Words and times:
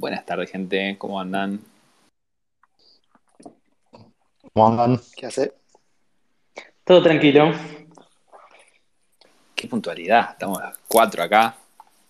Buenas 0.00 0.24
tardes, 0.24 0.50
gente. 0.50 0.96
¿Cómo 0.96 1.20
andan? 1.20 1.60
¿Cómo 4.54 4.66
andan? 4.66 4.98
¿Qué 5.14 5.26
hace? 5.26 5.52
Todo 6.84 7.02
tranquilo. 7.02 7.52
Qué 9.54 9.68
puntualidad. 9.68 10.30
Estamos 10.30 10.58
a 10.58 10.68
las 10.68 10.78
4 10.88 11.22
acá. 11.22 11.54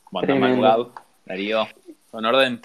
¿Cómo 0.05 0.21
andan, 0.21 0.39
madrugado? 0.39 0.95
Darío, 1.25 1.67
¿con 2.13 2.25
orden? 2.25 2.63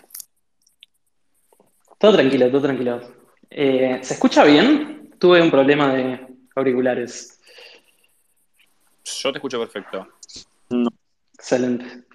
Todo 1.98 2.14
tranquilo, 2.14 2.52
todo 2.52 2.62
tranquilo. 2.62 3.02
Eh, 3.50 4.02
¿se 4.04 4.14
escucha 4.14 4.44
bien? 4.44 5.16
Tuve 5.18 5.42
un 5.42 5.50
problema 5.50 5.92
de 5.92 6.20
auriculares. 6.56 7.42
Yo 9.04 9.32
te 9.32 9.40
escucho 9.40 9.58
perfecto. 9.58 10.08
Excelente. 11.34 12.15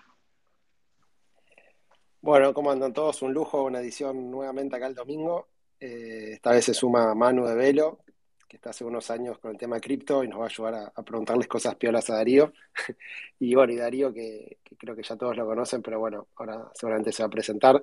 Bueno, 2.23 2.53
¿cómo 2.53 2.71
andan 2.71 2.93
todos? 2.93 3.23
Un 3.23 3.33
lujo, 3.33 3.65
una 3.65 3.81
edición 3.81 4.31
nuevamente 4.31 4.77
acá 4.77 4.87
el 4.87 4.95
domingo. 4.95 5.49
Eh, 5.81 6.33
esta 6.35 6.51
vez 6.53 6.67
se 6.67 6.75
suma 6.75 7.15
Manu 7.15 7.47
de 7.47 7.55
Velo, 7.55 8.01
que 8.47 8.57
está 8.57 8.71
hace 8.71 8.85
unos 8.85 9.11
años 9.11 9.39
con 9.39 9.53
el 9.53 9.57
tema 9.57 9.81
cripto 9.81 10.23
y 10.23 10.29
nos 10.29 10.39
va 10.39 10.45
a 10.45 10.49
ayudar 10.49 10.93
a, 10.95 11.03
preguntarles 11.03 11.49
cosas 11.49 11.77
piolas 11.77 12.11
a 12.11 12.17
Darío. 12.17 12.53
Y 13.39 13.55
bueno, 13.55 13.73
y 13.73 13.77
Darío, 13.77 14.13
que, 14.13 14.59
creo 14.77 14.95
que 14.95 15.03
ya 15.03 15.17
todos 15.17 15.35
lo 15.35 15.47
conocen, 15.47 15.81
pero 15.81 15.99
bueno, 15.99 16.29
ahora 16.37 16.71
seguramente 16.75 17.11
se 17.11 17.23
va 17.23 17.29
a 17.29 17.31
presentar. 17.31 17.83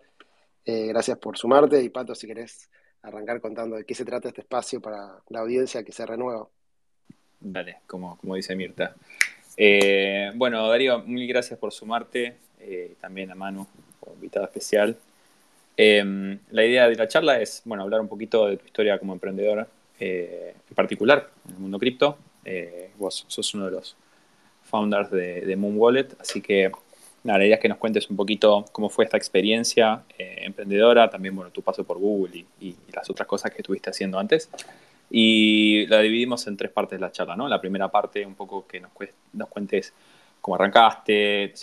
Eh, 0.64 0.86
gracias 0.86 1.18
por 1.18 1.36
sumarte 1.36 1.82
y 1.82 1.90
Pato, 1.90 2.14
si 2.14 2.28
querés 2.28 2.70
arrancar 3.02 3.42
contando 3.42 3.76
de 3.78 3.86
qué 3.86 3.96
se 3.96 4.06
trata 4.06 4.28
este 4.28 4.42
espacio 4.42 4.80
para 4.80 5.20
la 5.30 5.40
audiencia 5.40 5.84
que 5.84 5.92
se 5.92 6.06
renueva. 6.06 6.48
Dale, 7.40 7.78
como, 7.88 8.18
como 8.20 8.36
dice 8.36 8.56
Mirta. 8.56 8.96
Eh, 9.56 10.32
bueno, 10.36 10.68
Darío, 10.70 11.00
mil 11.00 11.28
gracias 11.28 11.58
por 11.58 11.74
sumarte. 11.74 12.38
Eh, 12.68 12.96
también 13.00 13.32
a 13.32 13.36
Manu, 13.36 13.66
como 14.00 14.16
invitado 14.16 14.46
especial. 14.46 14.96
Eh, 15.76 16.38
la 16.52 16.66
idea 16.66 16.90
de 16.90 16.96
la 16.96 17.08
charla 17.08 17.40
es, 17.40 17.62
bueno, 17.66 17.84
hablar 17.84 18.02
un 18.02 18.08
poquito 18.08 18.48
de 18.48 18.58
tu 18.58 18.66
historia 18.66 18.98
como 19.00 19.14
emprendedor, 19.14 19.68
eh, 20.00 20.54
en 20.70 20.76
particular 20.76 21.30
en 21.48 21.54
el 21.56 21.60
mundo 21.60 21.80
cripto. 21.80 22.18
Eh, 22.46 22.92
vos 22.98 23.26
sos 23.28 23.54
uno 23.54 23.66
de 23.66 23.72
los 23.72 23.96
founders 24.64 25.10
de, 25.12 25.42
de 25.42 25.56
Moon 25.56 25.76
Wallet, 25.78 26.08
así 26.20 26.42
que 26.42 26.72
nada, 27.24 27.40
la 27.40 27.46
idea 27.46 27.56
es 27.56 27.62
que 27.62 27.70
nos 27.70 27.78
cuentes 27.78 28.10
un 28.10 28.16
poquito 28.18 28.66
cómo 28.72 28.90
fue 28.90 29.06
esta 29.06 29.18
experiencia 29.18 30.04
eh, 30.18 30.40
emprendedora, 30.44 31.10
también, 31.10 31.36
bueno, 31.36 31.52
tu 31.52 31.62
paso 31.62 31.84
por 31.84 31.98
Google 31.98 32.38
y, 32.38 32.46
y- 32.68 32.76
y 32.88 32.92
las 32.94 33.10
otras 33.10 33.28
cosas 33.28 33.52
que 33.52 33.58
estuviste 33.62 33.90
haciendo 33.90 34.18
antes. 34.20 34.50
Y 35.10 35.86
la 35.88 36.02
dividimos 36.02 36.48
en 36.48 36.58
tres 36.58 36.72
partes 36.72 37.00
de 37.00 37.02
la 37.06 37.12
charla, 37.12 37.36
¿no? 37.36 37.48
La 37.48 37.62
primera 37.62 37.88
parte, 37.90 38.26
un 38.26 38.36
poco 38.36 38.66
que 38.68 38.80
nos, 38.82 38.92
cues- 38.94 39.14
nos 39.34 39.48
cuentes 39.48 39.94
cómo 40.48 40.56
arrancaste, 40.56 41.54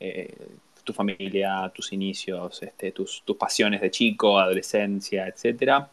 eh, 0.00 0.34
tu 0.82 0.92
familia, 0.92 1.70
tus 1.72 1.92
inicios, 1.92 2.60
este, 2.60 2.90
tus, 2.90 3.22
pasiones 3.38 3.80
de 3.80 3.88
chico, 3.88 4.36
adolescencia, 4.36 5.28
etcétera. 5.28 5.88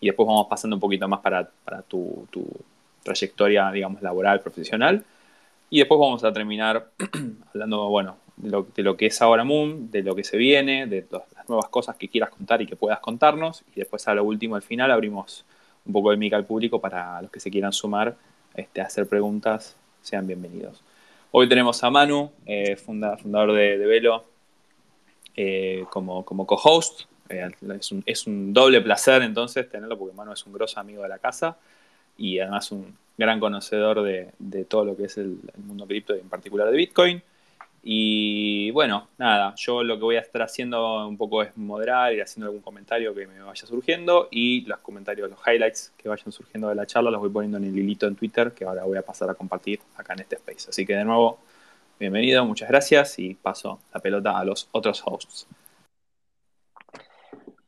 Y 0.00 0.06
después 0.06 0.26
vamos 0.26 0.48
pasando 0.50 0.74
un 0.74 0.80
poquito 0.80 1.06
más 1.06 1.20
para, 1.20 1.48
tu, 1.86 2.26
trayectoria, 3.04 3.70
digamos, 3.70 4.02
laboral, 4.02 4.40
profesional. 4.40 5.04
Y 5.70 5.78
después 5.78 6.00
vamos 6.00 6.24
a 6.24 6.32
terminar 6.32 6.90
hablando, 7.54 7.88
bueno, 7.88 8.16
de 8.36 8.50
lo, 8.50 8.66
de 8.74 8.82
lo 8.82 8.96
que 8.96 9.06
es 9.06 9.22
ahora 9.22 9.44
Moon, 9.44 9.88
de 9.92 10.02
lo 10.02 10.16
que 10.16 10.24
se 10.24 10.36
viene, 10.36 10.88
de 10.88 11.06
los- 11.08 11.22
las 11.36 11.48
nuevas 11.48 11.68
cosas 11.68 11.94
que 11.96 12.08
quieras 12.08 12.30
contar 12.30 12.60
y 12.62 12.66
que 12.66 12.74
puedas 12.74 12.98
contarnos. 12.98 13.62
Y 13.76 13.78
después 13.78 14.08
a 14.08 14.14
lo 14.14 14.24
último, 14.24 14.56
al 14.56 14.62
final, 14.62 14.90
abrimos 14.90 15.44
un 15.86 15.92
poco 15.92 16.10
de 16.10 16.16
mica 16.16 16.34
al 16.34 16.46
público 16.46 16.80
para 16.80 17.22
los 17.22 17.30
que 17.30 17.38
se 17.38 17.48
quieran 17.48 17.72
sumar 17.72 18.16
este, 18.56 18.80
hacer 18.80 19.06
preguntas, 19.06 19.76
sean 20.02 20.26
bienvenidos. 20.26 20.82
Hoy 21.34 21.48
tenemos 21.48 21.82
a 21.82 21.88
Manu, 21.88 22.30
eh, 22.44 22.76
funda- 22.76 23.16
fundador 23.16 23.54
de, 23.54 23.78
Velo, 23.78 24.22
eh, 25.34 25.82
como, 25.88 26.26
co-host. 26.26 27.04
Eh, 27.30 27.48
es, 28.04 28.26
un, 28.26 28.52
doble 28.52 28.82
placer 28.82 29.22
entonces 29.22 29.66
tenerlo 29.70 29.98
porque 29.98 30.14
Manu 30.14 30.32
es 30.34 30.44
un 30.44 30.52
grosso 30.52 30.78
amigo 30.78 31.02
de 31.02 31.08
la 31.08 31.18
casa 31.18 31.56
y 32.18 32.38
además 32.38 32.70
un 32.70 32.94
gran 33.16 33.40
conocedor 33.40 34.02
de, 34.02 34.32
de 34.38 34.66
todo 34.66 34.84
lo 34.84 34.94
que 34.94 35.04
es 35.04 35.16
el, 35.16 35.38
el 35.56 35.62
mundo 35.64 35.86
cripto 35.86 36.14
y 36.14 36.20
en 36.20 36.28
particular 36.28 36.70
de 36.70 36.76
Bitcoin. 36.76 37.22
Y 37.84 38.70
bueno, 38.70 39.08
nada, 39.18 39.54
yo 39.56 39.82
lo 39.82 39.96
que 39.96 40.04
voy 40.04 40.16
a 40.16 40.20
estar 40.20 40.42
haciendo 40.42 41.06
un 41.06 41.16
poco 41.16 41.42
es 41.42 41.56
moderar, 41.56 42.12
ir 42.12 42.22
haciendo 42.22 42.46
algún 42.46 42.62
comentario 42.62 43.12
que 43.12 43.26
me 43.26 43.42
vaya 43.42 43.66
surgiendo 43.66 44.28
y 44.30 44.60
los 44.66 44.78
comentarios, 44.78 45.28
los 45.28 45.40
highlights 45.44 45.92
que 45.96 46.08
vayan 46.08 46.30
surgiendo 46.30 46.68
de 46.68 46.76
la 46.76 46.86
charla 46.86 47.10
los 47.10 47.20
voy 47.20 47.30
poniendo 47.30 47.58
en 47.58 47.64
el 47.64 47.76
hilito 47.76 48.06
en 48.06 48.14
Twitter 48.14 48.52
que 48.52 48.64
ahora 48.64 48.84
voy 48.84 48.98
a 48.98 49.02
pasar 49.02 49.28
a 49.30 49.34
compartir 49.34 49.80
acá 49.96 50.12
en 50.12 50.20
este 50.20 50.36
space. 50.36 50.70
Así 50.70 50.86
que 50.86 50.94
de 50.94 51.04
nuevo, 51.04 51.38
bienvenido, 51.98 52.44
muchas 52.44 52.68
gracias 52.68 53.18
y 53.18 53.34
paso 53.34 53.80
la 53.92 53.98
pelota 53.98 54.38
a 54.38 54.44
los 54.44 54.68
otros 54.70 55.02
hosts. 55.04 55.48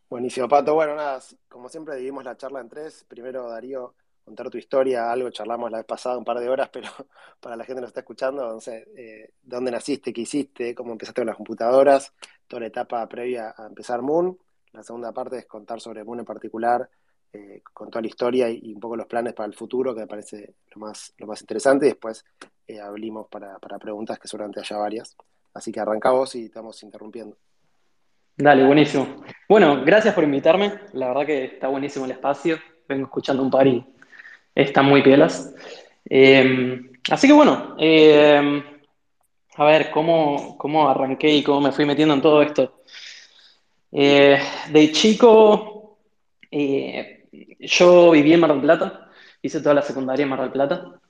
Buenísimo, 0.08 0.48
Pato. 0.48 0.74
Bueno, 0.74 0.94
nada, 0.94 1.20
como 1.48 1.68
siempre 1.68 1.96
dividimos 1.96 2.22
la 2.22 2.36
charla 2.36 2.60
en 2.60 2.68
tres. 2.68 3.04
Primero, 3.08 3.48
Darío, 3.48 3.94
contar 4.24 4.48
tu 4.50 4.58
historia, 4.58 5.10
algo 5.10 5.30
charlamos 5.30 5.70
la 5.70 5.78
vez 5.78 5.86
pasada, 5.86 6.16
un 6.16 6.24
par 6.24 6.38
de 6.38 6.48
horas, 6.48 6.70
pero 6.72 6.88
para 7.40 7.56
la 7.56 7.64
gente 7.64 7.76
que 7.76 7.82
nos 7.82 7.90
está 7.90 8.00
escuchando, 8.00 8.46
no 8.46 8.60
sé, 8.60 8.88
eh, 8.96 9.34
dónde 9.42 9.70
naciste, 9.70 10.12
qué 10.12 10.22
hiciste, 10.22 10.74
cómo 10.74 10.92
empezaste 10.92 11.20
con 11.20 11.26
las 11.26 11.36
computadoras, 11.36 12.12
toda 12.48 12.60
la 12.60 12.66
etapa 12.66 13.06
previa 13.08 13.54
a 13.56 13.66
empezar 13.66 14.02
Moon. 14.02 14.36
La 14.72 14.82
segunda 14.82 15.12
parte 15.12 15.38
es 15.38 15.46
contar 15.46 15.80
sobre 15.80 16.02
Moon 16.02 16.20
en 16.20 16.24
particular, 16.24 16.88
eh, 17.32 17.62
con 17.72 17.90
toda 17.90 18.02
la 18.02 18.08
historia 18.08 18.48
y, 18.48 18.72
un 18.72 18.80
poco 18.80 18.96
los 18.96 19.06
planes 19.06 19.34
para 19.34 19.46
el 19.46 19.54
futuro, 19.54 19.94
que 19.94 20.00
me 20.00 20.06
parece 20.06 20.54
lo 20.74 20.80
más, 20.80 21.12
lo 21.18 21.26
más 21.26 21.40
interesante. 21.40 21.86
Y 21.86 21.90
después 21.90 22.24
eh, 22.66 22.80
abrimos 22.80 23.28
para, 23.28 23.58
para 23.58 23.78
preguntas, 23.78 24.18
que 24.18 24.28
seguramente 24.28 24.60
haya 24.60 24.76
varias. 24.76 25.16
Así 25.52 25.70
que 25.70 25.80
arrancamos 25.80 26.34
y 26.34 26.46
estamos 26.46 26.82
interrumpiendo. 26.82 27.36
Dale, 28.36 28.64
buenísimo. 28.64 29.22
Bueno, 29.48 29.84
gracias 29.84 30.12
por 30.12 30.24
invitarme. 30.24 30.80
La 30.92 31.08
verdad 31.08 31.26
que 31.26 31.44
está 31.44 31.68
buenísimo 31.68 32.04
el 32.04 32.10
espacio. 32.10 32.58
Vengo 32.88 33.04
escuchando 33.04 33.42
un 33.42 33.50
par 33.50 33.66
están 34.54 34.86
muy 34.86 35.02
pielas. 35.02 35.54
Eh, 36.08 36.90
así 37.10 37.26
que 37.26 37.32
bueno, 37.32 37.76
eh, 37.78 38.62
a 39.56 39.64
ver, 39.64 39.90
¿cómo, 39.90 40.58
cómo 40.58 40.88
arranqué 40.88 41.30
y 41.30 41.42
cómo 41.42 41.60
me 41.60 41.72
fui 41.72 41.84
metiendo 41.84 42.14
en 42.14 42.22
todo 42.22 42.42
esto? 42.42 42.82
Eh, 43.92 44.40
de 44.70 44.90
chico, 44.90 45.98
eh, 46.50 47.26
yo 47.60 48.10
viví 48.10 48.32
en 48.32 48.40
Mar 48.40 48.52
del 48.52 48.62
Plata, 48.62 49.08
hice 49.40 49.60
toda 49.60 49.76
la 49.76 49.82
secundaria 49.82 50.24
en 50.24 50.28
Mar 50.28 50.40
del 50.40 50.50
Plata. 50.50 51.00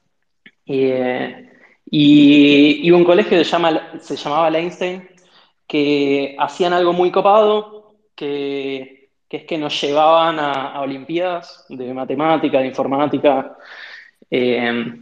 Eh, 0.66 1.50
y 1.90 2.86
iba 2.86 2.96
a 2.96 3.00
un 3.00 3.06
colegio 3.06 3.38
que 3.38 3.44
se, 3.44 3.50
llama, 3.50 3.98
se 4.00 4.16
llamaba 4.16 4.50
Leinstein, 4.50 5.08
que 5.66 6.36
hacían 6.38 6.74
algo 6.74 6.92
muy 6.92 7.10
copado, 7.10 7.94
que, 8.14 8.93
es 9.36 9.44
que 9.44 9.58
nos 9.58 9.80
llevaban 9.80 10.38
a, 10.38 10.72
a 10.72 10.80
Olimpiadas 10.82 11.64
de 11.68 11.92
matemática, 11.92 12.58
de 12.60 12.66
informática, 12.66 13.56
eh, 14.30 14.94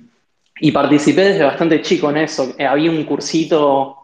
y 0.61 0.71
participé 0.71 1.23
desde 1.23 1.45
bastante 1.45 1.81
chico 1.81 2.11
en 2.11 2.19
eso. 2.19 2.55
Eh, 2.59 2.67
había 2.67 2.91
un 2.91 3.05
cursito 3.05 3.99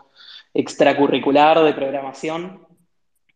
extracurricular 0.52 1.62
de 1.62 1.72
programación, 1.72 2.66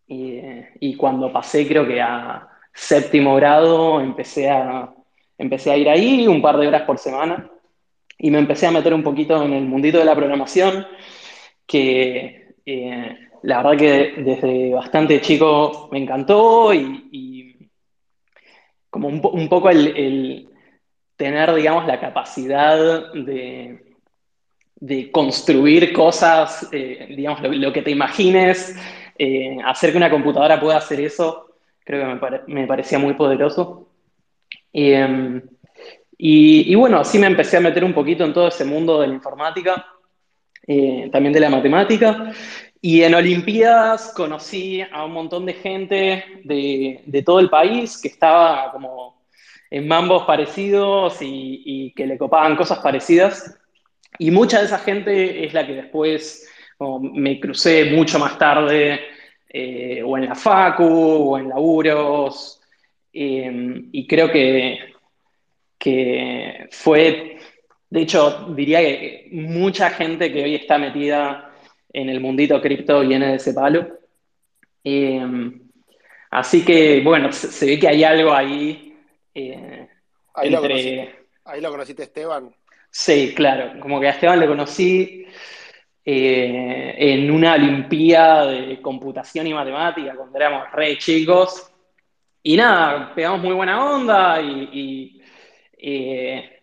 y, 0.07 0.41
y 0.81 0.97
cuando 0.97 1.33
pasé 1.33 1.67
creo 1.67 1.87
que 1.87 2.01
a 2.01 2.49
séptimo 2.75 3.35
grado 3.37 4.01
empecé 4.01 4.51
a, 4.51 4.93
empecé 5.39 5.71
a 5.71 5.77
ir 5.77 5.89
ahí 5.89 6.27
un 6.27 6.43
par 6.43 6.57
de 6.57 6.69
horas 6.69 6.83
por 6.83 6.99
semana 6.99 7.49
y 8.19 8.31
me 8.31 8.39
empecé 8.39 8.67
a 8.67 8.71
meter 8.71 8.95
un 8.95 9.03
poquito 9.03 9.43
en 9.43 9.53
el 9.53 9.65
mundito 9.65 9.99
de 9.99 10.05
la 10.05 10.15
programación, 10.15 10.87
que 11.67 12.55
eh, 12.65 13.19
la 13.43 13.63
verdad 13.63 13.79
que 13.79 14.23
desde 14.23 14.73
bastante 14.75 15.21
chico 15.21 15.89
me 15.93 15.99
encantó 15.99 16.73
y, 16.75 17.71
como 18.91 19.09
un, 19.09 19.21
po- 19.21 19.31
un 19.31 19.49
poco 19.49 19.71
el, 19.71 20.49
tener, 21.17 21.55
digamos, 21.55 21.87
la 21.87 22.01
capacidad 22.01 23.13
de, 23.15 23.97
de 24.77 25.11
construir 25.13 25.93
cosas, 25.93 26.69
eh, 26.73 27.15
digamos, 27.17 27.41
lo, 27.43 27.73
que 27.73 27.83
te 27.83 27.91
imagines, 27.91 28.77
eh, 29.19 29.59
hacer 29.65 29.93
que 29.93 29.99
una 29.99 30.11
computadora 30.11 30.61
pueda 30.61 30.79
hacer 30.79 31.01
eso, 31.01 31.57
creo 31.85 32.01
que 32.07 32.15
me, 32.15 32.21
pare- 32.21 32.43
me 32.49 32.67
parecía 32.67 32.99
muy 32.99 33.15
poderoso. 33.15 33.89
Y, 34.73 34.93
em, 34.93 35.43
y, 36.19 36.73
y 36.73 36.75
bueno, 36.75 36.99
así 36.99 37.19
me 37.19 37.27
empecé 37.29 37.59
a 37.59 37.61
meter 37.61 37.85
un 37.85 37.95
poquito 37.95 38.25
en 38.25 38.33
todo 38.35 38.49
ese 38.49 38.65
mundo 38.65 39.01
de 39.01 39.09
la 39.09 39.15
informática, 39.15 39.87
eh, 40.67 41.09
también 41.13 41.33
de 41.33 41.41
la 41.41 41.51
matemática. 41.51 42.33
Y 42.85 43.05
en 43.05 43.15
Olimpiadas 43.15 44.13
conocí 44.13 44.83
a 44.83 45.05
un 45.05 45.13
montón 45.13 45.47
de 45.47 45.53
gente 45.53 46.25
de, 46.43 47.23
todo 47.25 47.39
el 47.39 47.49
país 47.49 47.97
que 47.97 48.09
estaba 48.09 48.73
como 48.73 49.23
en 49.71 49.87
mambos 49.87 50.25
parecidos 50.25 51.19
y, 51.21 51.93
que 51.95 52.09
le 52.09 52.19
copaban 52.19 52.57
cosas 52.57 52.81
parecidas. 52.81 53.57
Y 54.19 54.33
mucha 54.33 54.59
de 54.59 54.65
esa 54.65 54.81
gente 54.81 55.47
es 55.47 55.55
la 55.55 55.65
que 55.65 55.75
después 55.75 56.45
me 57.01 57.39
crucé 57.39 57.85
mucho 57.85 58.19
más 58.19 58.37
tarde, 58.37 59.01
eh, 59.49 60.03
o 60.05 60.19
en 60.19 60.27
la 60.27 60.35
facu, 60.35 60.85
o 60.85 61.39
en 61.39 61.51
laburos, 61.51 62.61
eh, 63.13 63.85
y 63.93 64.07
creo 64.09 64.29
que, 64.33 64.93
que 65.79 66.67
fue, 66.73 67.39
de 67.91 68.01
hecho, 68.01 68.53
diría 68.57 68.81
que 68.81 69.29
mucha 69.31 69.91
gente 69.91 70.33
que 70.33 70.43
hoy 70.43 70.57
está 70.57 70.79
metida 70.79 71.52
en 71.93 72.09
el 72.09 72.21
mundito 72.21 72.61
cripto 72.61 73.01
viene 73.01 73.29
de 73.29 73.37
ese 73.37 73.53
palo. 73.53 73.99
así 76.31 76.65
que, 76.65 77.01
bueno, 77.03 77.33
se, 77.33 77.67
ve 77.67 77.79
que 77.79 77.89
hay 77.89 78.05
algo 78.05 78.33
ahí. 78.33 78.97
ahí, 80.35 80.51
lo 80.51 80.63
ahí 81.45 81.61
lo 81.61 81.71
conociste, 81.71 82.05
Esteban. 82.05 82.55
Sí, 82.91 83.33
claro, 83.35 83.81
como 83.81 83.99
que 84.01 84.09
a 84.09 84.11
Esteban 84.11 84.39
le 84.39 84.47
conocí 84.47 85.27
eh, 86.05 86.95
en 86.99 87.31
una 87.31 87.55
Olimpíada 87.55 88.47
de 88.47 88.83
computación 88.83 89.47
y 89.47 89.55
matemática 89.55 90.15
cuando 90.17 90.37
éramos 90.37 90.71
re 90.73 90.99
chicos. 90.99 91.71
Y 92.43 92.57
nada, 92.57 93.15
pegamos 93.15 93.41
muy 93.41 93.55
buena 93.55 93.85
onda 93.95 94.41
y, 94.43 95.23
eh, 95.79 96.62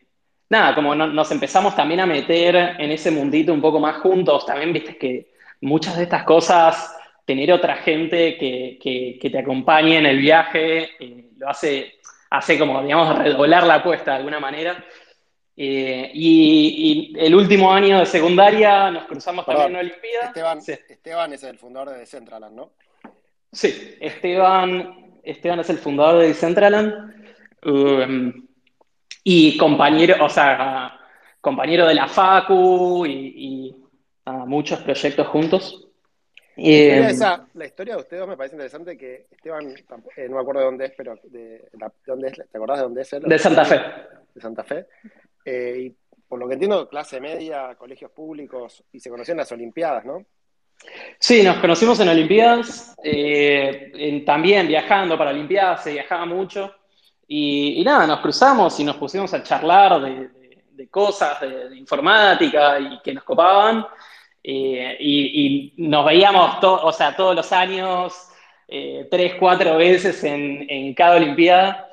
nada, 0.50 0.76
como 0.76 0.96
nos 0.96 1.32
empezamos 1.32 1.76
también 1.76 2.00
a 2.00 2.06
meter 2.06 2.56
en 2.56 2.92
ese 2.92 3.12
mundito 3.12 3.54
un 3.54 3.62
poco 3.62 3.80
más 3.80 3.98
juntos, 3.98 4.46
también 4.46 4.74
viste 4.74 4.98
que 4.98 5.32
muchas 5.62 5.98
de 5.98 6.04
estas 6.04 6.24
cosas, 6.24 6.96
tener 7.26 7.52
otra 7.52 7.76
gente 7.78 8.38
que, 8.38 9.20
te 9.22 9.38
acompañe 9.38 9.98
en 9.98 10.08
el 10.08 10.18
viaje, 10.18 10.90
eh, 11.00 11.30
lo 11.38 11.50
hace, 11.50 12.00
hace 12.32 12.58
como, 12.58 12.82
digamos, 12.82 13.18
redoblar 13.20 13.68
la 13.68 13.76
apuesta 13.76 14.12
de 14.12 14.18
alguna 14.18 14.40
manera. 14.40 14.84
Eh, 15.56 16.10
y, 16.14 17.14
el 17.20 17.36
último 17.36 17.72
año 17.72 18.00
de 18.00 18.06
secundaria 18.06 18.90
nos 18.90 19.06
cruzamos 19.06 19.46
también 19.46 19.72
en 19.72 19.76
Olimpiada. 19.76 20.28
Esteban, 20.28 20.60
Esteban 20.60 21.34
es 21.34 21.44
el 21.44 21.58
fundador 21.58 21.90
de 21.90 21.98
Decentraland, 22.00 22.56
¿no? 22.56 22.72
Sí, 23.52 23.96
Esteban, 24.00 25.20
Esteban 25.22 25.60
es 25.60 25.70
el 25.70 25.78
fundador 25.78 26.22
de 26.22 26.28
Decentraland 26.30 27.14
um, 27.66 28.48
y 29.24 29.58
compañero, 29.58 30.24
o 30.24 30.30
sea, 30.30 31.00
compañero 31.42 31.88
de 31.88 31.94
la 31.94 32.08
Facu 32.08 33.06
y, 33.06 33.76
muchos 34.46 34.80
proyectos 34.82 35.28
juntos. 35.28 35.88
La 36.56 37.10
historia, 37.10 37.36
um, 37.36 37.48
la 37.56 37.66
historia, 37.66 37.96
de 37.96 38.02
ustedes 38.02 38.28
me 38.28 38.38
parece 38.38 38.56
interesante 38.56 38.96
que 38.96 39.26
Esteban, 39.32 39.74
eh, 40.16 40.28
no 40.30 40.36
me 40.36 40.42
acuerdo 40.42 40.60
de 40.60 40.66
dónde 40.66 40.86
es, 40.86 40.94
pero 40.96 41.16
de, 41.24 41.68
dónde 42.06 42.28
es, 42.28 42.34
¿te 42.36 42.58
acordás 42.58 42.78
de 42.78 42.84
dónde 42.84 43.02
es 43.02 43.14
él? 43.14 43.24
De 43.24 43.40
Santa 43.40 43.66
Fe. 43.66 43.80
De 44.36 44.42
Santa 44.42 44.64
Fe. 44.64 44.86
Eh, 45.46 45.76
y 45.80 45.96
por 46.28 46.38
lo 46.38 46.48
que 46.48 46.54
entiendo, 46.54 46.88
clase 46.88 47.20
media, 47.20 47.74
colegios 47.76 48.12
públicos, 48.12 48.84
y 48.92 49.00
se 49.00 49.10
conocían 49.10 49.36
en 49.36 49.40
las 49.40 49.52
Olimpiadas, 49.52 50.06
¿no? 50.06 50.24
Sí, 51.18 51.42
nos 51.42 51.58
conocimos 51.58 52.00
en 52.00 52.10
Olimpiadas, 52.10 52.96
eh, 53.04 54.24
también 54.26 54.68
viajando 54.68 55.18
para 55.18 55.32
Olimpiadas, 55.32 55.84
se 55.84 55.94
viajaba 55.94 56.26
mucho, 56.26 56.74
y, 57.30 57.82
nada, 57.86 58.06
nos 58.06 58.20
cruzamos 58.20 58.78
y 58.80 58.84
nos 58.84 58.98
pusimos 58.98 59.34
a 59.34 59.42
charlar 59.42 60.02
de, 60.02 60.90
cosas, 60.90 61.40
de, 61.40 61.78
informática 61.78 62.80
y 62.80 63.00
que 63.02 63.14
nos 63.14 63.24
copaban, 63.24 63.86
eh, 64.44 64.98
y, 65.00 65.74
nos 65.78 66.06
veíamos 66.06 66.58
o 66.62 66.92
sea, 66.92 67.16
todos 67.16 67.36
los 67.36 67.52
años, 67.54 68.28
tres, 68.68 69.36
cuatro 69.40 69.78
veces 69.78 70.24
en, 70.24 70.66
en 70.70 70.94
cada 70.94 71.16
Olimpiada. 71.16 71.90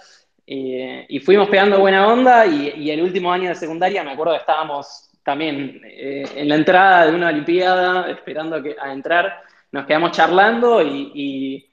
Eh, 0.48 1.04
y 1.08 1.18
fuimos 1.18 1.48
pegando 1.48 1.80
buena 1.80 2.06
onda 2.06 2.46
y, 2.46 2.88
el 2.88 3.02
último 3.02 3.32
año 3.32 3.48
de 3.48 3.56
secundaria 3.56 4.04
me 4.04 4.12
acuerdo 4.12 4.34
que 4.34 4.38
estábamos 4.38 5.10
también 5.24 5.80
eh, 5.84 6.24
en 6.36 6.48
la 6.48 6.54
entrada 6.54 7.06
de 7.06 7.16
una 7.16 7.30
Olimpiada 7.30 8.08
esperando 8.08 8.62
a 8.80 8.92
entrar, 8.92 9.42
nos 9.72 9.86
quedamos 9.86 10.12
charlando 10.12 10.80
y, 10.82 11.68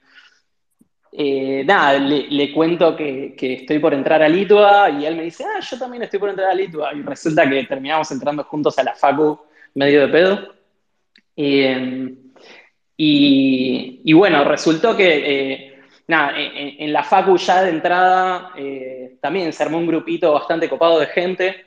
eh, 1.16 1.62
nada, 1.64 1.98
le, 1.98 2.52
cuento 2.52 2.96
que, 2.96 3.34
estoy 3.38 3.78
por 3.78 3.94
entrar 3.94 4.22
a 4.22 4.28
Litua 4.28 4.90
y 4.90 5.06
él 5.06 5.16
me 5.16 5.22
dice, 5.24 5.44
ah, 5.44 5.60
yo 5.60 5.78
también 5.78 6.02
estoy 6.02 6.18
por 6.18 6.30
entrar 6.30 6.50
a 6.50 6.54
Litua 6.54 6.92
y 6.92 7.02
resulta 7.02 7.48
que 7.48 7.64
terminamos 7.64 8.10
entrando 8.10 8.44
juntos 8.44 8.78
a 8.78 8.82
la 8.84 8.94
Facu 8.94 9.38
medio 9.74 10.02
de 10.02 10.08
pedo. 10.08 10.54
y 12.96 14.12
bueno, 14.12 14.44
resultó 14.44 14.96
que 14.96 15.74
nada, 16.06 16.34
en, 16.36 16.92
la 16.92 17.02
Facu 17.02 17.36
ya 17.36 17.62
de 17.62 17.70
entrada 17.70 18.52
eh, 18.56 19.16
también 19.20 19.52
se 19.52 19.62
armó 19.62 19.78
un 19.78 19.86
grupito 19.86 20.32
bastante 20.32 20.68
copado 20.68 21.00
de 21.00 21.06
gente, 21.06 21.64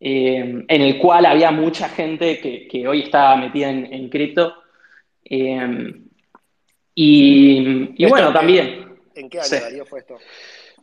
eh, 0.00 0.64
en 0.68 0.82
el 0.82 0.98
cual 0.98 1.26
había 1.26 1.50
mucha 1.50 1.88
gente 1.88 2.38
que, 2.40 2.88
hoy 2.88 3.02
está 3.02 3.36
metida 3.36 3.70
en, 3.70 4.08
cripto. 4.08 4.54
Eh, 5.24 5.94
y, 6.94 8.06
bueno, 8.06 8.32
también. 8.32 8.98
¿En 9.14 9.28
qué 9.28 9.40
año 9.40 9.84
fue 9.84 10.00
esto? 10.00 10.16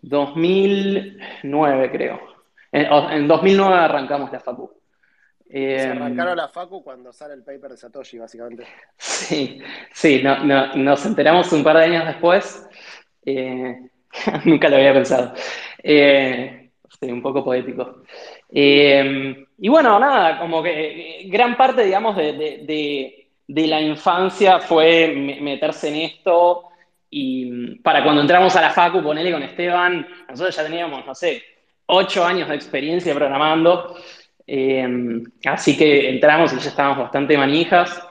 2009, 0.01 1.91
creo. 1.91 2.19
En, 2.71 3.27
2009 3.27 3.75
arrancamos 3.75 4.31
la 4.31 4.39
Facu. 4.39 4.71
Se 5.49 5.87
arrancaron 5.87 6.37
la 6.37 6.47
Facu 6.47 6.83
cuando 6.83 7.11
sale 7.11 7.33
el 7.33 7.43
paper 7.43 7.71
de 7.71 7.77
Satoshi, 7.77 8.19
básicamente. 8.19 8.65
Sí, 8.97 9.59
sí, 9.91 10.21
nos 10.23 11.05
enteramos 11.05 11.51
un 11.51 11.63
par 11.63 11.77
de 11.77 11.83
años 11.85 12.05
después 12.05 12.67
eh, 13.25 13.89
nunca 14.45 14.69
lo 14.69 14.77
había 14.77 14.93
pensado. 14.93 15.33
Eh, 15.83 16.71
un 17.01 17.21
poco 17.21 17.43
poético. 17.43 18.03
Eh, 18.49 19.45
y 19.57 19.69
bueno, 19.69 19.99
nada, 19.99 20.39
como 20.39 20.61
que 20.61 21.23
gran 21.27 21.55
parte, 21.55 21.85
digamos, 21.85 22.15
de, 22.15 23.18
la 23.49 23.81
infancia 23.81 24.59
fue 24.59 25.13
meterse 25.41 25.89
en 25.89 25.95
esto. 25.95 26.63
Y 27.09 27.75
para 27.77 28.03
cuando 28.03 28.21
entramos 28.21 28.55
a 28.55 28.61
la 28.61 28.69
Facu, 28.69 29.01
ponele 29.01 29.31
con 29.31 29.43
Esteban, 29.43 30.07
nosotros 30.29 30.55
ya 30.55 30.63
teníamos, 30.63 31.05
no 31.05 31.15
sé, 31.15 31.43
ocho 31.87 32.23
años 32.23 32.47
de 32.49 32.55
experiencia 32.55 33.13
programando. 33.15 33.95
así 35.45 35.77
que 35.77 36.09
entramos 36.09 36.53
y 36.53 36.59
ya 36.59 36.69
estábamos 36.69 36.99
bastante 36.99 37.37
manijas. 37.37 38.01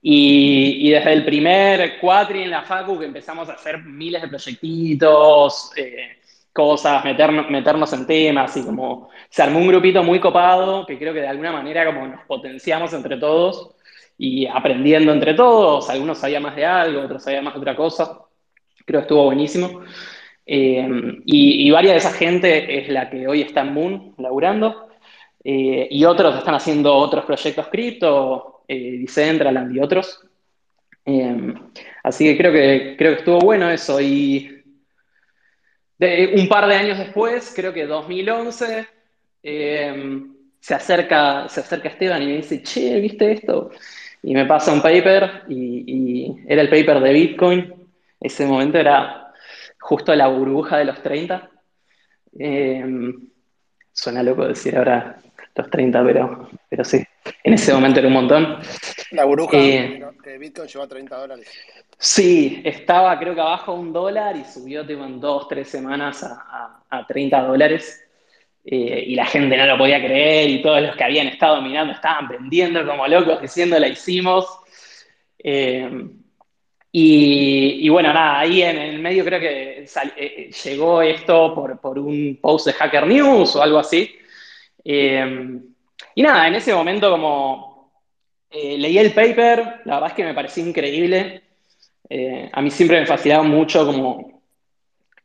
Y, 0.00 0.90
desde 0.90 1.12
el 1.12 1.24
primer 1.24 1.98
cuatri 2.00 2.42
en 2.42 2.50
la 2.50 2.62
Facu 2.62 2.98
que 2.98 3.06
empezamos 3.06 3.48
a 3.48 3.54
hacer 3.54 3.82
miles 3.82 4.22
de 4.22 4.28
proyectitos, 4.28 5.72
eh, 5.76 6.17
cosas, 6.58 7.04
meternos, 7.04 7.48
meternos 7.48 7.92
en 7.92 8.04
temas 8.04 8.56
y 8.56 8.64
como 8.64 9.10
se 9.30 9.44
armó 9.44 9.60
un 9.60 9.68
grupito 9.68 10.02
muy 10.02 10.18
copado 10.18 10.84
que 10.84 10.98
creo 10.98 11.14
que 11.14 11.20
de 11.20 11.28
alguna 11.28 11.52
manera 11.52 11.86
como 11.86 12.04
nos 12.08 12.24
potenciamos 12.26 12.92
entre 12.92 13.16
todos 13.16 13.76
y 14.18 14.44
aprendiendo 14.46 15.12
entre 15.12 15.34
todos, 15.34 15.88
algunos 15.88 16.18
sabían 16.18 16.42
más 16.42 16.56
de 16.56 16.66
algo, 16.66 17.02
otros 17.02 17.22
sabían 17.22 17.44
más 17.44 17.54
de 17.54 17.60
otra 17.60 17.76
cosa, 17.76 18.22
creo 18.84 19.00
que 19.00 19.04
estuvo 19.04 19.26
buenísimo. 19.26 19.82
Eh, 20.44 20.88
y, 21.26 21.70
varias 21.70 21.92
de 21.92 21.98
esa 21.98 22.12
gente 22.12 22.80
es 22.80 22.88
la 22.88 23.08
que 23.08 23.28
hoy 23.28 23.42
está 23.42 23.60
en 23.60 23.74
Moon 23.74 24.14
laburando 24.18 24.88
eh, 25.44 25.86
y 25.90 26.04
otros 26.04 26.36
están 26.36 26.56
haciendo 26.56 26.92
otros 26.92 27.24
proyectos 27.24 27.68
cripto, 27.68 28.62
eh, 28.66 28.98
Decentraland 29.02 29.76
y 29.76 29.78
otros. 29.78 30.20
Eh, 31.04 31.54
así 32.02 32.24
que 32.24 32.36
creo, 32.36 32.52
que 32.52 32.96
creo 32.98 33.12
que 33.12 33.18
estuvo 33.20 33.38
bueno 33.38 33.70
eso. 33.70 34.00
Y 34.00 34.57
un 35.98 36.48
par 36.48 36.66
de 36.66 36.74
años 36.74 36.98
después, 36.98 37.52
creo 37.54 37.72
que 37.72 37.86
2011, 37.86 38.86
eh, 39.42 40.22
se, 40.60 40.74
acerca, 40.74 41.48
se 41.48 41.60
acerca 41.60 41.88
Esteban 41.88 42.22
y 42.22 42.26
me 42.26 42.36
dice, 42.36 42.62
che, 42.62 43.00
¿viste 43.00 43.32
esto? 43.32 43.70
Y 44.22 44.34
me 44.34 44.46
pasa 44.46 44.72
un 44.72 44.82
paper 44.82 45.44
y, 45.48 46.36
era 46.46 46.62
el 46.62 46.68
paper 46.68 47.00
de 47.00 47.12
Bitcoin. 47.12 47.74
Ese 48.20 48.46
momento 48.46 48.78
era 48.78 49.32
justo 49.80 50.14
la 50.14 50.28
burbuja 50.28 50.78
de 50.78 50.84
los 50.84 51.02
30. 51.02 51.50
suena 53.92 54.22
loco 54.22 54.46
decir 54.46 54.76
ahora 54.76 55.18
los 55.58 55.70
30, 55.70 56.04
pero, 56.04 56.48
pero 56.68 56.84
sí. 56.84 57.04
En 57.42 57.54
ese 57.54 57.72
momento 57.72 57.98
era 57.98 58.08
un 58.08 58.14
montón. 58.14 58.58
La 59.10 59.24
burbuja 59.24 59.58
eh, 59.58 60.02
que 60.22 60.38
Bitcoin 60.38 60.68
llegó 60.68 60.84
a 60.84 60.88
30 60.88 61.16
dólares. 61.16 61.48
Sí, 61.98 62.60
estaba 62.64 63.18
creo 63.18 63.34
que 63.34 63.40
abajo 63.40 63.72
un 63.74 63.92
dólar 63.92 64.36
y 64.36 64.44
subió 64.44 64.82
en 64.88 65.20
dos, 65.20 65.48
tres 65.48 65.68
semanas 65.68 66.22
a, 66.22 66.82
a, 66.88 67.06
30 67.06 67.42
dólares. 67.42 68.04
Eh, 68.64 69.04
y 69.08 69.14
la 69.14 69.26
gente 69.26 69.56
no 69.56 69.66
lo 69.66 69.78
podía 69.78 69.98
creer 69.98 70.50
y 70.50 70.62
todos 70.62 70.82
los 70.82 70.94
que 70.96 71.04
habían 71.04 71.26
estado 71.28 71.60
mirando 71.62 71.94
estaban 71.94 72.28
vendiendo 72.28 72.86
como 72.86 73.06
locos 73.08 73.40
diciendo 73.42 73.78
la 73.78 73.88
hicimos. 73.88 74.46
Eh, 75.38 75.90
y, 76.90 77.88
bueno, 77.90 78.12
nada, 78.12 78.40
ahí 78.40 78.62
en 78.62 78.78
el 78.78 78.98
medio 79.00 79.24
creo 79.24 79.40
que 79.40 79.86
llegó 80.64 81.02
esto 81.02 81.54
por, 81.54 81.80
por, 81.80 81.98
un 81.98 82.38
post 82.40 82.66
de 82.66 82.72
Hacker 82.72 83.06
News 83.06 83.56
o 83.56 83.62
algo 83.62 83.78
así. 83.78 84.16
Y 86.18 86.22
nada, 86.22 86.48
en 86.48 86.54
ese 86.56 86.74
momento 86.74 87.10
como 87.10 87.92
eh, 88.50 88.76
leí 88.78 88.98
el 88.98 89.12
paper, 89.12 89.82
la 89.84 89.94
verdad 89.94 90.10
es 90.10 90.14
que 90.14 90.24
me 90.24 90.34
pareció 90.34 90.66
increíble. 90.66 91.47
Eh, 92.08 92.48
a 92.52 92.62
mí 92.62 92.70
siempre 92.70 93.00
me 93.00 93.06
fascinaba 93.06 93.42
mucho 93.42 93.84
como 93.86 94.42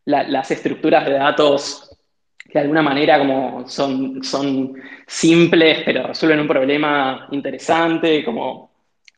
las 0.06 0.52
estructuras 0.52 1.06
de 1.06 1.14
datos 1.14 1.90
que 2.38 2.60
de 2.60 2.60
alguna 2.60 2.82
manera 2.82 3.18
como 3.18 3.68
son, 3.68 4.24
son 4.24 4.74
simples, 5.08 5.82
pero 5.86 6.08
resuelven 6.08 6.42
un 6.42 6.48
problema 6.48 7.28
interesante, 7.32 8.24
como 8.24 8.72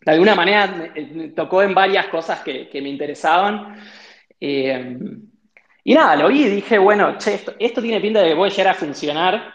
de 0.06 0.12
alguna 0.12 0.36
manera 0.36 0.92
me 0.96 1.30
tocó 1.30 1.64
en 1.64 1.74
varias 1.74 2.08
cosas 2.08 2.42
que, 2.42 2.70
me 2.74 2.90
interesaban. 2.90 3.78
Eh, 4.40 4.98
y 5.84 5.94
nada, 5.94 6.16
lo 6.16 6.28
vi 6.30 6.46
y 6.46 6.50
dije, 6.50 6.78
bueno, 6.78 7.18
che, 7.18 7.40
esto, 7.60 7.82
tiene 7.82 8.00
pinta 8.00 8.22
de 8.22 8.30
que 8.30 8.36
puede 8.36 8.52
llegar 8.52 8.68
a 8.68 8.74
funcionar 8.76 9.54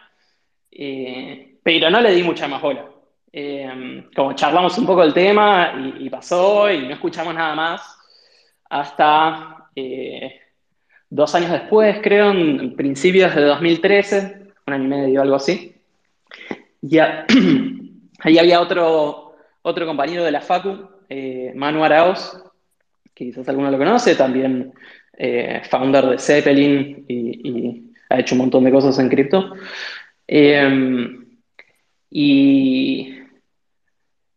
pero 1.63 1.91
no 1.91 2.01
le 2.01 2.13
di 2.13 2.23
mucha 2.23 2.49
más 2.49 2.61
bola. 2.63 2.87
eh, 3.33 4.09
como 4.15 4.33
charlamos 4.33 4.77
un 4.79 4.87
poco 4.87 5.05
el 5.05 5.15
tema 5.15 5.73
y, 5.99 6.11
pasó 6.11 6.69
y 6.71 6.89
no 6.89 6.95
escuchamos 6.95 7.33
nada 7.35 7.55
más 7.55 8.00
hasta 8.71 9.69
eh, 9.77 10.41
dos 11.11 11.35
años 11.35 11.51
después, 11.51 11.99
creo, 12.03 12.31
en 12.31 12.75
principios 12.77 13.35
de 13.35 13.43
2013, 13.43 14.41
un 14.67 14.73
año 14.73 14.85
y 14.85 14.89
medio, 14.89 15.21
algo 15.21 15.35
así. 15.35 15.75
Ya, 16.81 17.27
ahí 18.21 18.39
había 18.39 18.61
otro, 18.61 19.35
otro 19.63 19.87
compañero 19.87 20.25
de 20.25 20.31
la 20.31 20.41
Facu, 20.41 20.89
eh, 21.09 21.53
Manu 21.55 21.85
Arauz, 21.85 22.43
que 23.13 23.27
quizás 23.27 23.49
alguno 23.49 23.71
lo 23.71 23.77
conoce, 23.77 24.15
también 24.15 24.73
eh, 25.19 25.61
founder 25.69 26.07
de 26.07 26.19
Zeppelin 26.19 27.05
y, 27.09 27.87
ha 28.09 28.19
hecho 28.19 28.35
un 28.35 28.41
montón 28.41 28.65
de 28.65 28.73
cosas 28.73 28.99
en 28.99 29.09
cripto. 29.09 29.53
Em, 30.27 31.27
y 32.11 33.00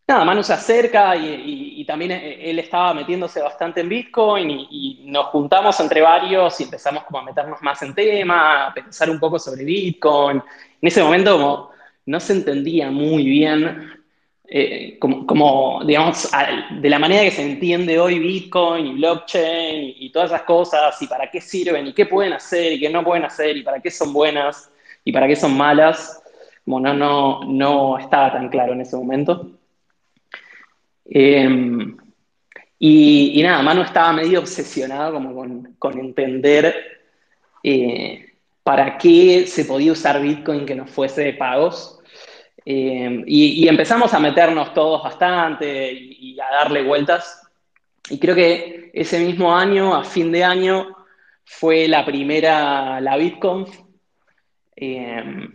nada, 0.08 0.26
Manu 0.26 0.44
se 0.44 0.54
acerca 0.54 1.16
y, 1.16 1.84
también 1.86 2.12
él 2.12 2.60
estaba 2.60 2.94
metiéndose 2.94 3.42
bastante 3.42 3.82
en 3.82 3.90
Bitcoin 3.90 4.50
y, 4.50 5.04
nos 5.06 5.28
juntamos 5.28 5.80
entre 5.80 6.02
varios 6.02 6.60
y 6.60 6.64
empezamos 6.64 7.04
como 7.04 7.20
a 7.20 7.24
meternos 7.24 7.62
más 7.62 7.82
en 7.82 7.94
tema, 7.94 8.68
a 8.68 8.74
pensar 8.74 9.10
un 9.10 9.20
poco 9.20 9.38
sobre 9.38 9.64
Bitcoin. 9.64 10.38
En 10.38 10.88
ese 10.88 11.04
momento 11.04 11.72
no 12.06 12.20
se 12.20 12.34
entendía 12.34 12.90
muy 12.90 13.24
bien 13.24 14.04
eh, 14.56 15.00
como, 15.00 15.82
digamos, 15.86 16.30
de 16.80 16.90
la 16.90 17.00
manera 17.00 17.24
que 17.24 17.32
se 17.32 17.42
entiende 17.42 18.00
hoy 18.00 18.20
Bitcoin 18.20 18.86
y 18.86 18.94
blockchain 18.94 19.96
y, 19.98 20.12
todas 20.12 20.32
esas 20.32 20.44
cosas, 20.44 21.02
y 21.02 21.08
para 21.08 21.32
qué 21.32 21.42
sirven, 21.42 21.88
y 21.88 21.94
qué 21.94 22.06
pueden 22.06 22.34
hacer, 22.34 22.74
y 22.74 22.80
qué 22.80 22.90
no 22.90 23.04
pueden 23.04 23.26
hacer, 23.26 23.58
y 23.58 23.64
para 23.64 23.82
qué 23.82 23.90
son 23.90 24.14
buenas, 24.14 24.70
y 25.04 25.12
para 25.12 25.28
qué 25.28 25.36
son 25.36 25.58
malas, 25.58 26.22
como 26.66 26.80
no, 26.80 26.94
no, 26.94 27.44
no 27.46 27.98
estaba 27.98 28.32
tan 28.34 28.50
claro 28.50 28.74
en 28.74 28.82
ese 28.82 28.96
momento. 28.96 29.50
Em, 31.06 31.98
y, 32.80 33.42
nada, 33.44 33.62
Manu 33.62 33.82
estaba 33.82 34.14
medio 34.14 34.40
obsesionado 34.40 35.14
como 35.14 35.34
con, 35.80 36.00
entender 36.00 36.76
eh, 37.64 38.34
para 38.64 38.98
qué 38.98 39.46
se 39.48 39.66
podía 39.66 39.94
usar 39.94 40.22
Bitcoin 40.22 40.66
que 40.66 40.76
no 40.76 40.88
fuese 40.88 41.24
de 41.24 41.34
pagos. 41.34 42.00
Eh, 42.66 43.24
y, 43.26 43.68
empezamos 43.68 44.14
a 44.14 44.20
meternos 44.20 44.74
todos 44.74 45.04
bastante 45.04 45.92
y, 45.94 46.40
a 46.40 46.46
darle 46.52 46.84
vueltas. 46.84 47.42
Y 48.10 48.20
creo 48.20 48.36
que 48.36 48.92
ese 48.94 49.20
mismo 49.20 49.56
año, 49.56 49.96
a 49.96 50.04
fin 50.04 50.32
de 50.32 50.44
año, 50.44 50.96
fue 51.46 51.88
la 51.88 52.06
primera, 52.06 53.00
la 53.02 53.18
BitConf. 53.18 53.80
Eh, 54.76 55.50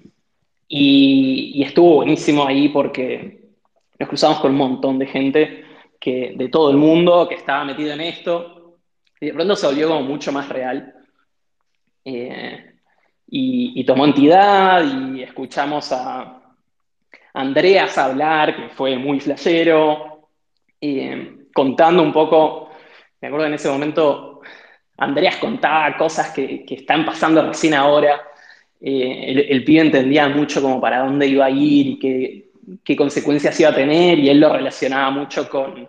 y, 0.69 1.63
estuvo 1.63 1.97
buenísimo 1.97 2.47
ahí 2.47 2.69
porque 2.69 3.38
nos 3.99 4.09
cruzamos 4.09 4.41
con 4.41 4.53
un 4.53 4.59
montón 4.59 4.99
de 4.99 5.07
gente 5.07 5.65
que, 5.99 6.35
de 6.37 6.49
todo 6.49 6.71
el 6.71 6.77
mundo 6.77 7.29
que 7.29 7.35
estaba 7.35 7.65
metido 7.65 7.93
en 7.93 8.01
esto. 8.01 8.79
Y 9.21 9.27
de 9.27 9.35
pronto 9.35 9.57
se 9.57 9.67
volvió 9.67 9.89
como 9.89 10.03
mucho 10.03 10.31
más 10.31 10.49
real. 10.49 10.95
Eh, 12.05 12.75
y, 13.31 13.85
tomó 13.85 14.07
entidad 14.07 14.83
y 14.85 15.23
escuchamos 15.23 15.93
a, 15.93 16.39
Andreas 17.35 17.99
hablar, 17.99 18.57
que 18.57 18.69
fue 18.71 18.97
muy 18.97 19.21
flashero, 19.21 20.31
eh, 20.81 21.47
contando 21.53 22.03
un 22.03 22.13
poco, 22.13 22.71
me 23.21 23.29
acuerdo 23.29 23.47
en 23.47 23.55
ese 23.55 23.69
momento, 23.69 24.41
Andreas 24.97 25.37
contaba 25.37 25.97
cosas 25.97 26.31
que, 26.31 26.65
están 26.69 27.05
pasando 27.05 27.47
recién 27.47 27.75
ahora, 27.75 28.23
eh, 28.81 29.47
el, 29.51 29.65
pibe 29.65 29.83
entendía 29.83 30.29
mucho 30.29 30.63
como 30.63 30.81
para 30.81 31.01
dónde 31.01 31.27
iba 31.27 31.45
a 31.45 31.51
ir 31.51 31.87
y 31.87 31.99
qué, 31.99 32.48
qué 32.85 32.97
consecuencias 32.97 33.59
iba 33.61 33.71
a 33.71 33.75
tener, 33.75 34.19
y 34.19 34.29
él 34.29 34.41
lo 34.41 34.53
relacionaba 34.53 35.11
mucho 35.11 35.49
con, 35.49 35.89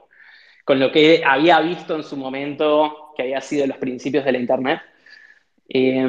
con, 0.64 0.80
lo 0.80 0.92
que 0.92 1.24
había 1.26 1.60
visto 1.62 1.96
en 1.96 2.04
su 2.04 2.18
momento, 2.18 3.14
que 3.16 3.24
había 3.24 3.42
sido 3.42 3.68
los 3.68 3.78
principios 3.78 4.26
de 4.26 4.32
la 4.32 4.38
Internet. 4.38 4.82
Eh, 5.70 6.08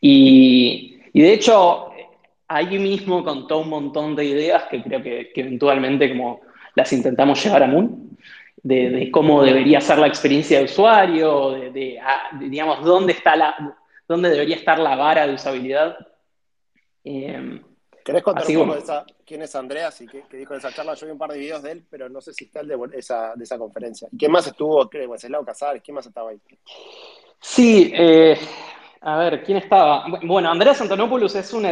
y, 0.00 0.98
de 1.12 1.32
hecho, 1.32 1.90
ahí 2.48 2.78
mismo 2.78 3.22
contó 3.22 3.58
un 3.58 3.68
montón 3.68 4.16
de 4.16 4.24
ideas 4.24 4.64
que 4.64 4.82
creo 4.82 5.02
que, 5.02 5.30
eventualmente 5.34 6.08
como 6.10 6.40
las 6.74 6.92
intentamos 6.92 7.42
llevar 7.44 7.62
a 7.62 7.66
Moon, 7.66 8.16
de, 8.62 9.10
cómo 9.12 9.42
debería 9.42 9.80
ser 9.80 9.98
la 9.98 10.06
experiencia 10.06 10.58
de 10.58 10.64
usuario, 10.64 11.50
de, 11.50 12.00
digamos, 12.40 12.84
dónde, 12.84 13.12
está 13.12 13.36
la, 13.36 13.76
dónde 14.08 14.30
debería 14.30 14.56
estar 14.56 14.78
la 14.78 14.96
vara 14.96 15.26
de 15.26 15.34
usabilidad. 15.34 15.96
Eh, 17.04 17.60
¿Querés 18.04 18.22
contar 18.22 18.46
un 18.48 18.54
poco 18.54 18.74
de 18.74 18.80
esa, 18.80 19.04
quién 19.24 19.42
es 19.42 19.54
Andreas 19.54 20.00
y 20.00 20.06
qué, 20.06 20.24
dijo 20.32 20.54
de 20.54 20.58
esa 20.58 20.72
charla? 20.72 20.94
Yo 20.94 21.06
vi 21.06 21.12
un 21.12 21.18
par 21.18 21.30
de 21.30 21.38
videos 21.38 21.62
de 21.62 21.72
él, 21.72 21.84
pero 21.88 22.08
no 22.08 22.20
sé 22.20 22.32
si 22.32 22.44
está 22.44 22.60
el 22.60 22.68
de 22.68 22.78
esa, 22.94 23.34
de 23.36 23.44
esa 23.44 23.58
conferencia. 23.58 24.08
¿Y 24.10 24.18
quién 24.18 24.32
más 24.32 24.46
estuvo? 24.46 24.88
¿Qué, 24.88 25.06
Wenceslao 25.06 25.44
Casares? 25.44 25.82
¿Quién 25.82 25.94
más 25.94 26.06
estaba 26.06 26.30
ahí? 26.30 26.40
Sí, 27.40 27.92
eh, 27.94 28.38
a 29.00 29.18
ver, 29.18 29.42
¿quién 29.44 29.58
estaba? 29.58 30.06
Bueno, 30.22 30.50
Andreas 30.50 30.80
Antonopoulos 30.80 31.34
es 31.34 31.52
un, 31.52 31.66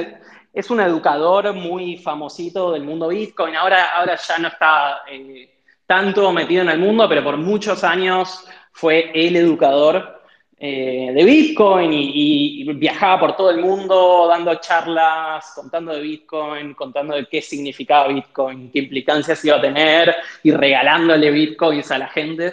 es 0.52 0.70
un 0.70 0.80
educador 0.80 1.52
muy 1.52 1.96
famosito 1.96 2.72
del 2.72 2.84
mundo 2.84 3.08
Bitcoin. 3.08 3.56
Ahora, 3.56 3.96
ahora 3.96 4.16
ya 4.16 4.38
no 4.38 4.48
está 4.48 5.02
eh, 5.10 5.62
tanto 5.86 6.32
metido 6.32 6.62
en 6.62 6.70
el 6.70 6.78
mundo, 6.78 7.08
pero 7.08 7.24
por 7.24 7.36
muchos 7.36 7.82
años 7.82 8.46
fue 8.72 9.10
el 9.14 9.36
educador 9.36 10.19
eh, 10.62 11.10
de 11.14 11.24
Bitcoin 11.24 11.90
y, 11.90 12.70
viajaba 12.74 13.18
por 13.18 13.34
todo 13.34 13.50
el 13.50 13.62
mundo 13.62 14.26
dando 14.28 14.54
charlas, 14.56 15.52
contando 15.54 15.94
de 15.94 16.02
Bitcoin, 16.02 16.74
contando 16.74 17.16
de 17.16 17.24
qué 17.24 17.40
significaba 17.40 18.08
Bitcoin, 18.08 18.70
qué 18.70 18.80
implicancias 18.80 19.42
iba 19.46 19.56
a 19.56 19.60
tener 19.62 20.14
y 20.42 20.50
regalándole 20.50 21.30
Bitcoins 21.30 21.90
a 21.90 21.96
la 21.96 22.08
gente. 22.08 22.52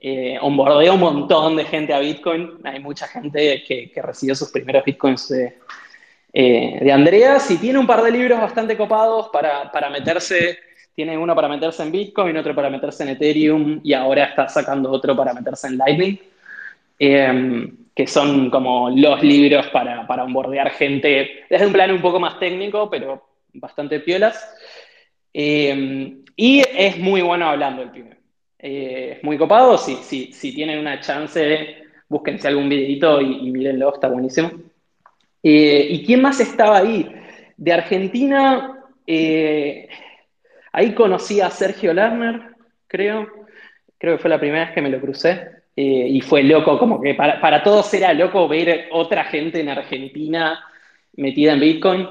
Eh, 0.00 0.38
onboardeó 0.40 0.94
un 0.94 1.00
montón 1.00 1.56
de 1.56 1.66
gente 1.66 1.92
a 1.92 1.98
Bitcoin. 1.98 2.58
Hay 2.64 2.80
mucha 2.80 3.06
gente 3.06 3.62
que, 3.68 3.92
recibió 4.00 4.34
sus 4.34 4.50
primeros 4.50 4.82
Bitcoins 4.82 5.28
de, 5.28 5.58
eh, 6.32 6.78
de 6.80 6.90
Andreas 6.90 7.50
y 7.50 7.58
tiene 7.58 7.78
un 7.78 7.86
par 7.86 8.02
de 8.02 8.12
libros 8.12 8.40
bastante 8.40 8.78
copados 8.78 9.28
para, 9.28 9.90
meterse. 9.90 10.58
Tiene 10.94 11.18
uno 11.18 11.34
para 11.34 11.48
meterse 11.48 11.82
en 11.82 11.92
Bitcoin, 11.92 12.34
otro 12.34 12.54
para 12.54 12.70
meterse 12.70 13.02
en 13.02 13.10
Ethereum 13.10 13.80
y 13.84 13.92
ahora 13.92 14.24
está 14.24 14.48
sacando 14.48 14.90
otro 14.90 15.14
para 15.14 15.34
meterse 15.34 15.66
en 15.66 15.76
Lightning, 15.76 16.18
em, 17.04 17.88
que 17.94 18.06
son 18.06 18.48
como 18.48 18.88
los 18.90 19.22
libros 19.22 19.66
para, 19.68 20.06
para 20.06 20.24
onboardear 20.24 20.70
gente 20.70 21.44
desde 21.50 21.66
un 21.66 21.72
plano 21.72 21.94
un 21.94 22.00
poco 22.00 22.20
más 22.20 22.38
técnico, 22.38 22.88
pero 22.88 23.26
bastante 23.54 23.98
piolas. 24.00 24.54
Em, 25.32 26.22
y 26.36 26.60
es 26.60 26.98
muy 26.98 27.22
bueno 27.22 27.48
hablando 27.48 27.82
el 27.82 27.90
primer. 27.90 28.18
Eh, 28.58 29.14
es 29.16 29.24
muy 29.24 29.36
copado, 29.36 29.76
si, 29.76 29.96
si, 29.96 30.32
si, 30.32 30.54
tienen 30.54 30.78
una 30.78 31.00
chance, 31.00 31.82
búsquense 32.08 32.46
algún 32.46 32.68
videito 32.68 33.20
y, 33.20 33.48
y 33.48 33.50
mírenlo, 33.50 33.92
está 33.92 34.08
buenísimo. 34.08 34.52
Eh, 35.42 35.88
¿Y 35.90 36.06
quién 36.06 36.22
más 36.22 36.38
estaba 36.38 36.78
ahí? 36.78 37.12
De 37.56 37.72
Argentina, 37.72 38.84
eh, 39.06 39.88
ahí 40.70 40.94
conocí 40.94 41.40
a 41.40 41.50
Sergio 41.50 41.92
Lerner, 41.92 42.54
creo. 42.86 43.26
Creo 43.98 44.16
que 44.16 44.22
fue 44.22 44.30
la 44.30 44.38
primera 44.38 44.66
vez 44.66 44.74
que 44.74 44.82
me 44.82 44.90
lo 44.90 45.00
crucé. 45.00 45.61
Eh, 45.74 46.06
y 46.10 46.20
fue 46.20 46.42
loco, 46.42 46.78
como 46.78 47.00
que 47.00 47.14
para, 47.14 47.62
todos 47.62 47.92
era 47.94 48.12
loco 48.12 48.46
ver 48.46 48.88
otra 48.90 49.24
gente 49.24 49.60
en 49.60 49.70
Argentina 49.70 50.62
metida 51.16 51.54
en 51.54 51.60
Bitcoin. 51.60 52.08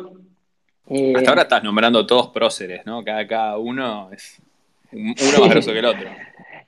Hasta 1.16 1.30
ahora 1.30 1.44
estás 1.44 1.64
nombrando 1.64 2.06
todos 2.06 2.30
próceres, 2.30 2.86
¿no? 2.86 3.04
Cada, 3.04 3.26
cada 3.28 3.58
uno 3.58 4.10
es 4.12 4.42
uno 4.92 5.14
más 5.40 5.50
grosso 5.50 5.72
que 5.72 5.80
el 5.80 5.86
otro. 5.86 6.10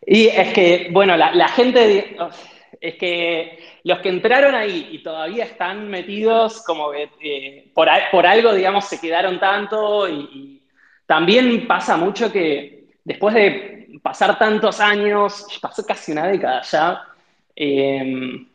Y 0.05 0.27
es 0.27 0.53
que, 0.53 0.87
bueno, 0.91 1.17
la, 1.17 1.33
la 1.33 1.47
gente, 1.47 2.15
es 2.79 2.95
que 2.95 3.59
los 3.85 3.99
que 3.99 4.09
entraron 4.09 4.55
ahí 4.55 4.89
y 4.91 4.99
todavía 4.99 5.45
están 5.45 5.89
metidos, 5.89 6.63
como 6.65 6.91
que 6.91 7.09
eh, 7.21 7.71
por, 7.73 7.87
por, 8.11 8.27
algo, 8.27 8.53
digamos, 8.53 8.85
se 8.85 8.99
quedaron 8.99 9.39
tanto 9.39 10.07
y, 10.09 10.59
también 11.05 11.67
pasa 11.67 11.97
mucho 11.97 12.31
que 12.31 12.85
después 13.03 13.35
de 13.35 13.82
pasar 14.01 14.37
tantos 14.37 14.79
años, 14.79 15.45
pasó 15.61 15.85
casi 15.85 16.11
una 16.11 16.27
década 16.27 16.61
ya, 16.61 17.03
em, 17.55 18.47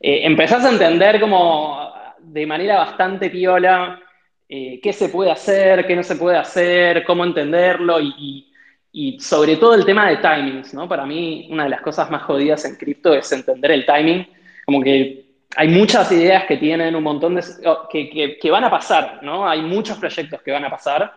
eh, 0.00 0.26
empezás 0.26 0.64
a 0.64 0.70
entender 0.70 1.20
como 1.20 1.92
de 2.18 2.46
manera 2.46 2.78
bastante 2.78 3.30
piola 3.30 4.00
eh, 4.48 4.80
qué 4.82 4.92
se 4.92 5.08
puede 5.08 5.30
hacer, 5.30 5.86
qué 5.86 5.96
no 5.96 6.02
se 6.02 6.16
puede 6.16 6.36
hacer, 6.36 7.04
cómo 7.04 7.24
entenderlo 7.24 7.98
y 8.00 9.18
sobre 9.18 9.56
todo 9.56 9.74
el 9.74 9.86
tema 9.86 10.08
de 10.10 10.18
timings, 10.18 10.74
¿no? 10.74 10.86
Para 10.86 11.06
mí, 11.06 11.48
una 11.50 11.64
de 11.64 11.70
las 11.70 11.80
cosas 11.80 12.10
más 12.10 12.22
jodidas 12.24 12.64
en 12.66 12.76
cripto 12.76 13.14
es 13.14 13.32
entender 13.32 13.70
el 13.70 13.86
timing. 13.86 14.26
Como 14.66 14.82
que 14.82 15.24
hay 15.56 15.68
muchas 15.68 16.10
ideas 16.12 16.44
que 16.44 16.56
tienen 16.56 16.94
un 16.94 17.02
montón 17.02 17.34
de... 17.34 17.42
que, 17.90 18.38
que, 18.40 18.50
van 18.50 18.64
a 18.64 18.70
pasar, 18.70 19.20
¿no? 19.22 19.48
Hay 19.48 19.62
muchos 19.62 19.98
proyectos 19.98 20.42
que 20.42 20.52
van 20.52 20.64
a 20.64 20.70
pasar, 20.70 21.12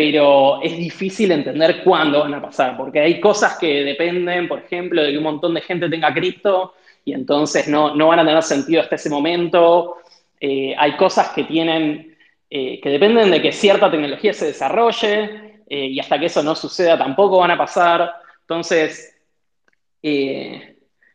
pero 0.00 0.62
es 0.62 0.78
difícil 0.78 1.32
entender 1.32 1.82
cuándo 1.82 2.20
van 2.20 2.32
a 2.32 2.40
pasar, 2.40 2.76
porque 2.76 3.00
hay 3.00 3.18
cosas 3.18 3.58
que 3.58 3.82
dependen, 3.82 4.46
por 4.46 4.60
ejemplo, 4.60 5.02
de 5.02 5.10
que 5.10 5.18
un 5.18 5.24
montón 5.24 5.54
de 5.54 5.60
gente 5.60 5.90
tenga 5.90 6.14
cripto 6.14 6.74
y 7.04 7.12
entonces 7.12 7.66
no, 7.66 7.96
no 7.96 8.06
van 8.06 8.20
a 8.20 8.24
tener 8.24 8.44
sentido 8.44 8.80
hasta 8.80 8.94
ese 8.94 9.10
momento. 9.10 9.96
Eh, 10.38 10.72
hay 10.78 10.92
cosas 10.96 11.30
que 11.30 11.42
tienen... 11.42 12.16
Eh, 12.48 12.80
que 12.80 12.90
dependen 12.90 13.28
de 13.32 13.42
que 13.42 13.50
cierta 13.50 13.90
tecnología 13.90 14.32
se 14.32 14.46
desarrolle 14.46 15.62
eh, 15.68 15.86
y 15.86 15.98
hasta 15.98 16.16
que 16.16 16.26
eso 16.26 16.44
no 16.44 16.54
suceda 16.54 16.96
tampoco 16.96 17.38
van 17.38 17.50
a 17.50 17.58
pasar. 17.58 18.08
Entonces, 18.42 19.16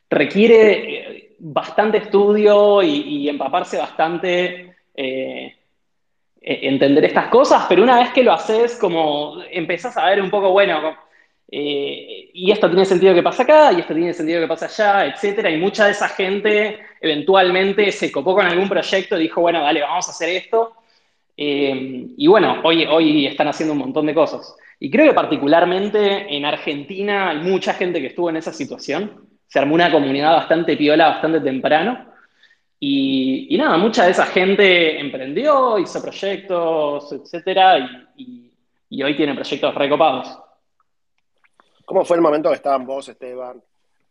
requiere 0.10 1.36
bastante 1.40 2.00
estudio 2.00 2.84
y, 2.84 3.30
empaparse 3.30 3.78
bastante, 3.78 4.76
entender 6.44 7.06
estas 7.06 7.28
cosas, 7.28 7.66
pero 7.70 7.84
una 7.84 8.00
vez 8.00 8.12
que 8.12 8.24
lo 8.24 8.34
haces, 8.34 8.76
como 8.76 9.42
empezás 9.50 9.96
a 9.98 10.06
ver 10.10 10.22
un 10.22 10.30
poco, 10.30 10.52
bueno, 10.52 10.96
eh, 11.50 12.32
y 12.34 12.52
esto 12.52 12.68
tiene 12.68 12.84
sentido 12.84 13.14
que 13.14 13.22
pasa 13.22 13.44
acá, 13.44 13.72
y 13.72 13.80
esto 13.80 13.94
tiene 13.94 14.14
sentido 14.14 14.42
que 14.42 14.48
pasa 14.48 14.66
allá, 14.66 15.06
etcétera. 15.06 15.52
Y 15.52 15.58
mucha 15.58 15.86
de 15.86 15.92
esa 15.92 16.10
gente 16.10 16.80
eventualmente 17.00 17.92
se 17.92 18.12
copó 18.12 18.34
con 18.36 18.46
algún 18.46 18.68
proyecto 18.68 19.18
y 19.18 19.24
dijo, 19.24 19.42
bueno, 19.42 19.62
dale, 19.62 19.82
vamos 19.82 20.08
a 20.08 20.12
hacer 20.12 20.30
esto. 20.30 20.74
Eh, 21.38 22.08
y 22.18 22.28
bueno, 22.28 22.60
hoy, 22.64 22.86
hoy 22.86 23.28
están 23.28 23.48
haciendo 23.48 23.74
un 23.74 23.80
montón 23.80 24.06
de 24.06 24.14
cosas. 24.14 24.56
Y 24.80 24.90
creo 24.90 25.08
que 25.08 25.14
particularmente 25.14 26.36
en 26.36 26.44
Argentina 26.44 27.30
hay 27.30 27.38
mucha 27.38 27.74
gente 27.74 28.02
que 28.02 28.08
estuvo 28.08 28.30
en 28.30 28.38
esa 28.38 28.52
situación. 28.52 29.28
Se 29.48 29.60
armó 29.60 29.76
una 29.76 29.92
comunidad 29.92 30.34
bastante 30.34 30.76
piola, 30.76 31.10
bastante 31.10 31.40
temprano. 31.40 32.13
Y, 32.86 33.58
nada, 33.58 33.78
mucha 33.78 34.04
de 34.04 34.12
esa 34.12 34.26
gente 34.26 35.00
emprendió, 35.00 35.80
hizo 35.80 36.02
proyectos, 36.02 37.14
etcétera, 37.14 38.12
y, 38.18 38.52
y 38.90 39.04
hoy 39.04 39.16
tiene 39.16 39.34
proyectos 39.34 39.74
recopados. 39.74 40.38
¿Cómo 41.86 42.04
fue 42.04 42.18
el 42.18 42.22
momento 42.22 42.50
que 42.50 42.56
estaban 42.56 42.86
vos, 42.86 43.08
Esteban, 43.08 43.64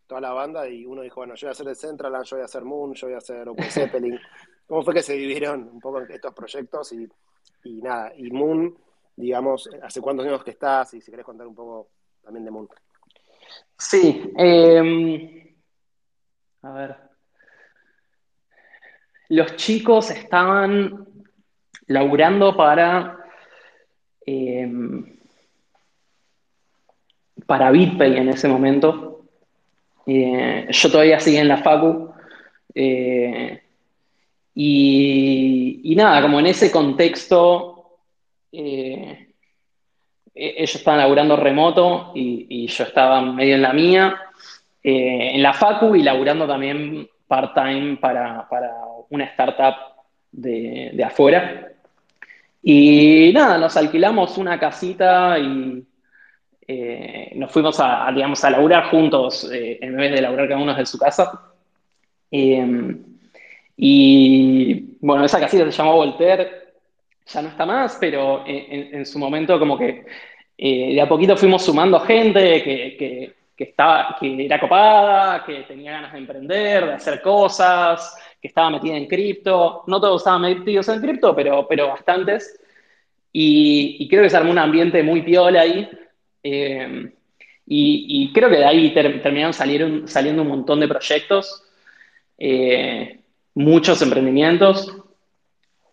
toda 0.07 0.21
la 0.21 0.33
banda, 0.33 0.67
y 0.67 0.87
uno 0.87 1.03
dijo, 1.03 1.17
bueno, 1.17 1.35
yo 1.35 1.45
voy 1.45 1.49
a 1.49 1.51
hacer 1.51 1.67
el 1.67 1.75
Central, 1.75 2.13
yo 2.23 2.35
voy 2.35 2.41
a 2.41 2.45
hacer 2.45 2.63
Moon, 2.63 2.95
yo 2.95 3.05
voy 3.05 3.13
a 3.13 3.19
hacer 3.19 3.47
Open 3.47 3.65
Zeppelin? 3.69 4.19
¿Cómo 4.65 4.81
fue 4.81 4.95
que 4.95 5.03
se 5.03 5.13
dividieron 5.13 5.69
un 5.71 5.79
poco 5.79 6.01
estos 6.01 6.33
proyectos? 6.33 6.93
Y, 6.93 7.07
nada, 7.79 8.11
y 8.17 8.31
Moon, 8.31 8.75
digamos, 9.15 9.69
¿hace 9.83 10.01
cuántos 10.01 10.25
años 10.25 10.43
que 10.43 10.49
estás? 10.49 10.95
Y 10.95 11.01
si 11.01 11.11
querés 11.11 11.27
contar 11.27 11.45
un 11.45 11.53
poco 11.53 11.89
también 12.23 12.43
de 12.43 12.49
Moon. 12.49 12.67
Sí, 13.77 14.33
em, 14.35 15.55
a 16.63 16.71
ver. 16.71 17.12
Los 19.33 19.55
chicos 19.55 20.11
estaban 20.11 21.07
laburando 21.87 22.55
para... 22.55 23.17
Em, 24.23 25.17
para 27.47 27.71
BitPay 27.71 28.17
en 28.17 28.29
ese 28.29 28.47
momento. 28.47 29.25
Eh, 30.05 30.67
yo 30.69 30.91
todavía 30.91 31.19
seguía 31.19 31.41
en 31.41 31.47
la 31.47 31.57
Facu. 31.57 32.13
Eh, 32.75 33.59
y, 34.53 35.93
nada, 35.95 36.21
como 36.21 36.39
en 36.39 36.45
ese 36.45 36.71
contexto, 36.71 37.97
eh, 38.51 39.29
e-, 40.35 40.55
ellos 40.57 40.75
estaban 40.75 40.99
laburando 40.99 41.35
remoto 41.37 42.11
y, 42.13 42.67
yo 42.67 42.83
estaba 42.83 43.19
medio 43.23 43.55
en 43.55 43.63
la 43.63 43.73
mía, 43.73 44.15
en 44.83 45.41
la 45.41 45.53
Facu 45.53 45.95
y 45.95 46.03
laburando 46.03 46.45
también 46.45 47.09
part-time 47.27 47.97
para, 47.97 48.47
una 49.13 49.25
startup 49.25 49.75
de, 50.31 50.91
de 50.93 51.03
afuera. 51.03 51.69
Y 52.61 53.31
nada, 53.33 53.57
nos 53.57 53.75
alquilamos 53.75 54.37
una 54.37 54.57
casita 54.59 55.37
y 55.37 55.85
eh, 56.65 57.33
nos 57.35 57.51
fuimos 57.51 57.77
a, 57.79 58.09
digamos, 58.13 58.41
a 58.43 58.49
laburar 58.49 58.89
juntos 58.89 59.49
eh, 59.51 59.79
en 59.81 59.97
vez 59.97 60.13
de 60.13 60.21
laburar 60.21 60.47
cada 60.47 60.61
uno 60.61 60.73
desde 60.73 60.85
su 60.85 60.97
casa. 60.97 61.41
Eh, 62.31 62.95
y 63.75 64.97
bueno, 65.01 65.25
esa 65.25 65.39
casita 65.39 65.65
se 65.65 65.71
llamó 65.71 65.95
Voltaire, 65.95 66.49
ya 67.25 67.41
no 67.41 67.49
está 67.49 67.65
más, 67.65 67.97
pero 67.99 68.43
en, 68.45 69.05
su 69.05 69.19
momento 69.19 69.59
como 69.59 69.77
que 69.77 70.05
de 70.57 71.01
a 71.01 71.07
poquito 71.07 71.35
fuimos 71.35 71.63
sumando 71.65 71.99
gente 72.01 72.63
que, 72.63 73.35
estaba, 73.57 74.15
que 74.19 74.45
era 74.45 74.59
copada, 74.59 75.43
que 75.45 75.63
tenía 75.63 75.93
ganas 75.93 76.13
de 76.13 76.19
emprender, 76.19 76.85
de 76.85 76.93
hacer 76.93 77.21
cosas, 77.21 78.15
que 78.43 78.49
estaba 78.49 78.69
metida 78.69 78.97
en 78.97 79.07
cripto. 79.07 79.83
No 79.87 80.01
todos 80.01 80.21
estaban 80.21 80.41
metidos 80.41 80.89
en 80.89 80.99
cripto, 80.99 81.33
pero, 81.33 81.65
pero 81.65 81.87
bastantes. 81.87 82.59
Y, 83.31 84.05
creo 84.09 84.21
que 84.21 84.29
se 84.29 84.35
armó 84.35 84.51
un 84.51 84.59
ambiente 84.59 85.01
muy 85.01 85.21
piola 85.21 85.61
ahí. 85.61 85.89
Eh, 86.43 87.09
y, 87.65 88.33
creo 88.33 88.49
que 88.49 88.57
de 88.57 88.65
ahí 88.65 88.93
terminaron 88.93 89.53
saliendo 89.53 90.41
un 90.41 90.47
montón 90.49 90.81
de 90.81 90.89
proyectos, 90.89 91.63
eh, 92.37 93.21
muchos 93.53 94.01
emprendimientos. 94.01 94.93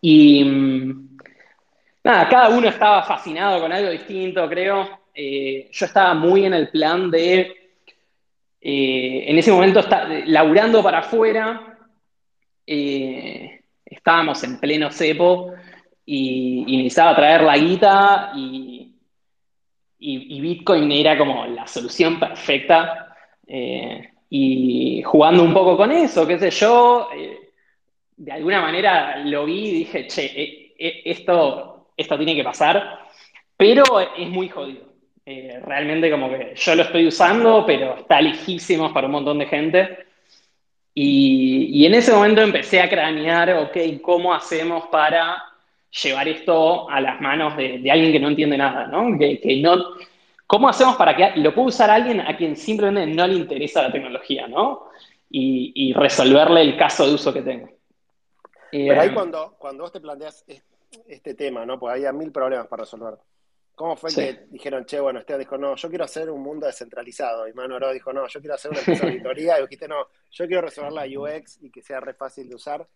Y 0.00 0.42
mm, 0.42 1.18
nada, 2.02 2.28
cada 2.28 2.48
uno 2.48 2.68
estaba 2.68 3.04
fascinado 3.04 3.60
con 3.60 3.72
algo 3.72 3.90
distinto, 3.90 4.48
creo. 4.48 5.02
Eh, 5.14 5.68
yo 5.70 5.86
estaba 5.86 6.14
muy 6.14 6.46
en 6.46 6.54
el 6.54 6.68
plan 6.70 7.12
de, 7.12 7.74
en 8.60 9.38
ese 9.38 9.52
momento, 9.52 9.78
está, 9.78 10.08
laburando 10.26 10.82
para 10.82 10.98
afuera, 10.98 11.69
estábamos 13.84 14.42
en 14.44 14.60
pleno 14.60 14.90
cepo 14.90 15.52
y, 16.04 16.64
y 16.66 16.76
necesitaba 16.76 17.16
traer 17.16 17.42
la 17.42 17.56
guita 17.56 18.32
y 18.34 18.80
y, 20.00 20.40
Bitcoin 20.40 20.90
era 20.90 21.16
como 21.16 21.46
la 21.46 21.66
solución 21.66 22.18
perfecta. 22.18 23.14
Eh, 23.46 24.08
y 24.30 25.02
jugando 25.02 25.42
un 25.42 25.52
poco 25.52 25.76
con 25.76 25.90
eso, 25.90 26.26
qué 26.26 26.38
sé 26.38 26.50
yo, 26.50 27.08
eh, 27.14 27.50
de 28.16 28.32
alguna 28.32 28.60
manera 28.60 29.18
lo 29.24 29.44
vi 29.44 29.68
y 29.68 29.72
dije, 29.72 30.06
che, 30.06 30.72
eh, 30.78 31.02
esto, 31.04 31.90
esto 31.96 32.16
tiene 32.16 32.36
que 32.36 32.44
pasar, 32.44 33.00
pero 33.56 33.82
es 34.16 34.28
muy 34.28 34.48
jodido. 34.48 34.88
realmente 35.24 36.10
como 36.10 36.28
que 36.30 36.54
yo 36.56 36.74
lo 36.74 36.82
estoy 36.82 37.06
usando, 37.06 37.64
pero 37.66 37.98
está 37.98 38.20
lejísimo 38.20 38.92
para 38.92 39.06
un 39.06 39.12
montón 39.12 39.38
de 39.38 39.46
gente. 39.46 39.98
Y, 40.94 41.86
en 41.86 41.94
ese 41.94 42.12
momento 42.12 42.40
empecé 42.40 42.80
a 42.80 42.88
cranear, 42.88 43.50
ok, 43.54 44.02
¿cómo 44.02 44.34
hacemos 44.34 44.86
para 44.88 45.42
llevar 46.02 46.28
esto 46.28 46.88
a 46.90 47.00
las 47.00 47.20
manos 47.20 47.56
de, 47.56 47.90
alguien 47.90 48.12
que 48.12 48.20
no 48.20 48.28
entiende 48.28 48.58
nada, 48.58 48.86
¿no? 48.86 49.18
Que, 49.18 49.60
no 49.62 49.94
¿Cómo 50.46 50.68
hacemos 50.68 50.96
para 50.96 51.14
que 51.14 51.40
lo 51.40 51.54
pueda 51.54 51.68
usar 51.68 51.90
alguien 51.90 52.20
a 52.20 52.36
quien 52.36 52.56
simplemente 52.56 53.14
no 53.14 53.26
le 53.26 53.34
interesa 53.34 53.82
la 53.82 53.92
tecnología, 53.92 54.48
¿no? 54.48 54.88
Y, 55.30 55.92
resolverle 55.92 56.62
el 56.62 56.76
caso 56.76 57.06
de 57.06 57.14
uso 57.14 57.32
que 57.32 57.42
tenga. 57.42 57.68
Pero 58.72 59.00
ahí 59.00 59.08
eh, 59.08 59.14
cuando, 59.14 59.54
cuando 59.58 59.84
vos 59.84 59.92
te 59.92 60.00
planteas 60.00 60.44
este 61.06 61.34
tema, 61.34 61.64
¿no? 61.64 61.78
Pues 61.78 61.94
había 61.94 62.12
mil 62.12 62.32
problemas 62.32 62.66
para 62.66 62.82
resolver. 62.82 63.14
¿Cómo 63.80 63.96
fue 63.96 64.12
que 64.14 64.40
dijeron, 64.50 64.84
che, 64.84 65.00
bueno, 65.00 65.20
Esteban 65.20 65.40
dijo, 65.40 65.56
no, 65.56 65.74
yo 65.74 65.88
quiero 65.88 66.04
hacer 66.04 66.28
un 66.28 66.42
mundo 66.42 66.66
descentralizado? 66.66 67.48
Y 67.48 67.54
Manu 67.54 67.76
Oro 67.76 67.90
dijo, 67.94 68.12
no, 68.12 68.26
yo 68.28 68.38
quiero 68.38 68.54
hacer 68.54 68.70
una 68.70 68.80
empresa 68.80 69.06
de 69.06 69.12
auditoría. 69.12 69.54
Y 69.58 69.62
dijiste, 69.62 69.88
no, 69.88 70.06
yo 70.32 70.46
quiero 70.46 70.60
resolver 70.60 70.92
la 70.92 71.06
UX 71.06 71.62
y 71.62 71.70
que 71.70 71.80
sea 71.80 71.98
re 71.98 72.12
fácil 72.12 72.46
de 72.46 72.56
usar. 72.56 72.86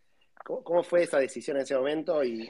¿Cómo, 0.45 0.83
fue 0.83 1.05
esa 1.05 1.19
decisión 1.19 1.57
en 1.57 1.63
ese 1.63 1.75
momento? 1.75 2.23
Y, 2.23 2.47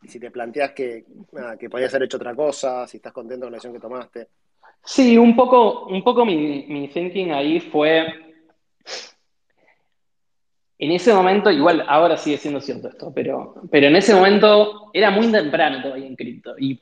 y 0.00 0.08
si 0.08 0.18
te 0.18 0.30
planteas 0.30 0.72
que, 0.72 1.04
nada, 1.32 1.58
que 1.58 1.68
podías 1.68 1.92
haber 1.92 2.06
hecho 2.06 2.16
otra 2.16 2.34
cosa, 2.34 2.86
si 2.86 2.96
estás 2.96 3.12
contento 3.12 3.44
con 3.44 3.52
la 3.52 3.56
decisión 3.56 3.74
que 3.74 3.80
tomaste. 3.80 4.28
Sí, 4.82 5.18
un 5.18 5.36
poco, 5.36 5.88
un 5.88 6.02
poco 6.02 6.24
mi, 6.24 6.64
mi 6.68 6.88
thinking 6.88 7.32
ahí 7.32 7.60
fue, 7.60 8.06
en 10.78 10.92
ese 10.92 11.12
momento, 11.12 11.50
igual 11.50 11.84
ahora 11.86 12.16
sigue 12.16 12.38
siendo 12.38 12.62
cierto 12.62 12.88
esto, 12.88 13.12
pero, 13.14 13.56
pero 13.70 13.88
en 13.88 13.96
ese 13.96 14.14
momento 14.14 14.90
era 14.94 15.10
muy 15.10 15.30
temprano 15.30 15.82
todavía 15.82 16.06
en 16.06 16.16
cripto. 16.16 16.54
Y 16.56 16.78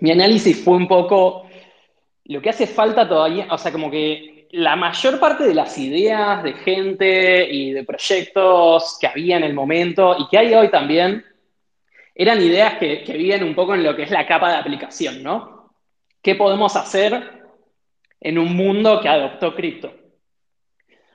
mi 0.00 0.10
análisis 0.10 0.62
fue 0.62 0.76
un 0.76 0.88
poco 0.88 1.48
lo 2.24 2.42
que 2.42 2.50
hace 2.50 2.66
falta 2.66 3.08
todavía, 3.08 3.48
o 3.50 3.58
sea, 3.58 3.72
como 3.72 3.90
que 3.90 4.48
la 4.50 4.76
mayor 4.76 5.18
parte 5.18 5.44
de 5.44 5.54
las 5.54 5.76
ideas 5.78 6.42
de 6.42 6.52
gente 6.54 7.48
y 7.50 7.72
de 7.72 7.84
proyectos 7.84 8.98
que 9.00 9.06
había 9.06 9.36
en 9.36 9.44
el 9.44 9.54
momento 9.54 10.16
y 10.18 10.28
que 10.28 10.38
hay 10.38 10.54
hoy 10.54 10.70
también, 10.70 11.24
eran 12.14 12.40
ideas 12.42 12.78
que, 12.78 13.04
viven 13.06 13.44
un 13.44 13.54
poco 13.54 13.74
en 13.74 13.84
lo 13.84 13.94
que 13.94 14.02
es 14.02 14.10
la 14.10 14.26
capa 14.26 14.50
de 14.50 14.56
aplicación, 14.56 15.22
¿no? 15.22 15.72
¿Qué 16.20 16.34
podemos 16.34 16.74
hacer 16.76 17.42
en 18.20 18.38
un 18.38 18.56
mundo 18.56 19.00
que 19.00 19.08
adoptó 19.08 19.54
cripto? 19.54 19.92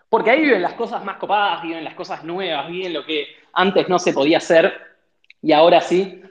Porque 0.09 0.31
ahí 0.31 0.41
viven 0.41 0.61
las 0.61 0.73
cosas 0.73 1.03
más 1.03 1.17
copadas, 1.17 1.63
viven 1.63 1.83
las 1.83 1.95
cosas 1.95 2.23
nuevas, 2.23 2.67
viven 2.69 2.93
lo 2.93 3.05
que 3.05 3.27
antes 3.51 3.89
no 3.89 3.99
se 3.99 4.13
podía 4.13 4.37
hacer 4.37 4.73
y 5.41 5.51
ahora 5.51 5.81
sí, 5.81 6.22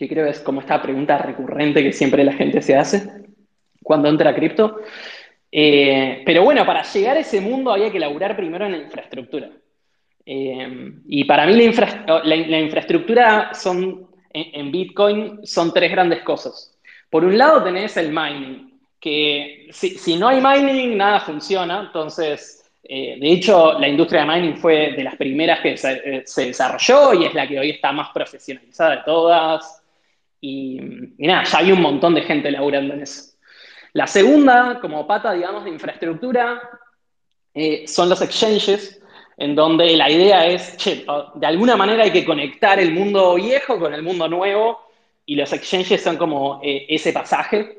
que 0.00 0.08
creo 0.08 0.24
es 0.24 0.40
como 0.40 0.60
esta 0.60 0.80
pregunta 0.80 1.18
recurrente 1.18 1.82
que 1.82 1.92
siempre 1.92 2.24
la 2.24 2.32
gente 2.32 2.62
se 2.62 2.74
hace 2.74 3.06
cuando 3.82 4.08
entra 4.08 4.30
a 4.30 4.34
cripto. 4.34 4.78
Eh, 5.52 6.22
pero 6.24 6.42
bueno, 6.42 6.64
para 6.64 6.82
llegar 6.84 7.18
a 7.18 7.20
ese 7.20 7.42
mundo 7.42 7.70
había 7.70 7.92
que 7.92 7.98
laburar 7.98 8.34
primero 8.34 8.64
en 8.64 8.72
la 8.72 8.78
infraestructura. 8.78 9.50
Eh, 10.24 10.92
y 11.06 11.24
para 11.24 11.44
mí 11.44 11.52
la, 11.52 12.60
infraestructura 12.60 13.52
son, 13.52 14.08
en, 14.32 14.72
Bitcoin 14.72 15.40
son 15.46 15.70
tres 15.74 15.90
grandes 15.90 16.22
cosas. 16.22 16.78
Por 17.10 17.22
un 17.22 17.36
lado 17.36 17.62
tenés 17.62 17.94
el 17.98 18.08
mining, 18.10 18.80
que 18.98 19.68
si, 19.70 20.16
no 20.16 20.28
hay 20.28 20.40
mining 20.40 20.96
nada 20.96 21.20
funciona, 21.20 21.80
entonces, 21.80 22.72
eh, 22.84 23.18
de 23.20 23.32
hecho, 23.32 23.78
la 23.78 23.88
industria 23.88 24.22
de 24.22 24.28
mining 24.28 24.56
fue 24.56 24.92
de 24.92 25.04
las 25.04 25.16
primeras 25.16 25.60
que 25.60 25.76
se, 25.76 25.92
eh, 25.92 26.22
se, 26.24 26.46
desarrolló 26.46 27.12
y 27.12 27.26
es 27.26 27.34
la 27.34 27.46
que 27.46 27.58
hoy 27.58 27.70
está 27.72 27.92
más 27.92 28.08
profesionalizada 28.14 28.96
de 28.96 29.02
todas. 29.04 29.79
Y, 30.40 30.80
nada, 31.18 31.44
ya 31.44 31.58
hay 31.58 31.72
un 31.72 31.82
montón 31.82 32.14
de 32.14 32.22
gente 32.22 32.50
laburando 32.50 32.94
en 32.94 33.02
eso. 33.02 33.34
La 33.92 34.06
segunda, 34.06 34.78
como 34.80 35.06
pata, 35.06 35.32
digamos, 35.32 35.64
de 35.64 35.70
infraestructura, 35.70 36.60
eh, 37.54 37.86
son 37.86 38.08
los 38.08 38.22
exchanges, 38.22 39.00
en 39.36 39.54
donde 39.54 39.96
la 39.96 40.10
idea 40.10 40.46
es, 40.46 40.76
che, 40.76 41.04
de 41.34 41.46
alguna 41.46 41.76
manera 41.76 42.04
hay 42.04 42.10
que 42.10 42.24
conectar 42.24 42.78
el 42.78 42.92
mundo 42.92 43.34
viejo 43.34 43.78
con 43.78 43.92
el 43.92 44.02
mundo 44.02 44.28
nuevo, 44.28 44.80
y 45.26 45.36
los 45.36 45.52
exchanges 45.52 46.02
son 46.02 46.16
como 46.16 46.60
eh, 46.62 46.86
ese 46.88 47.12
pasaje. 47.12 47.78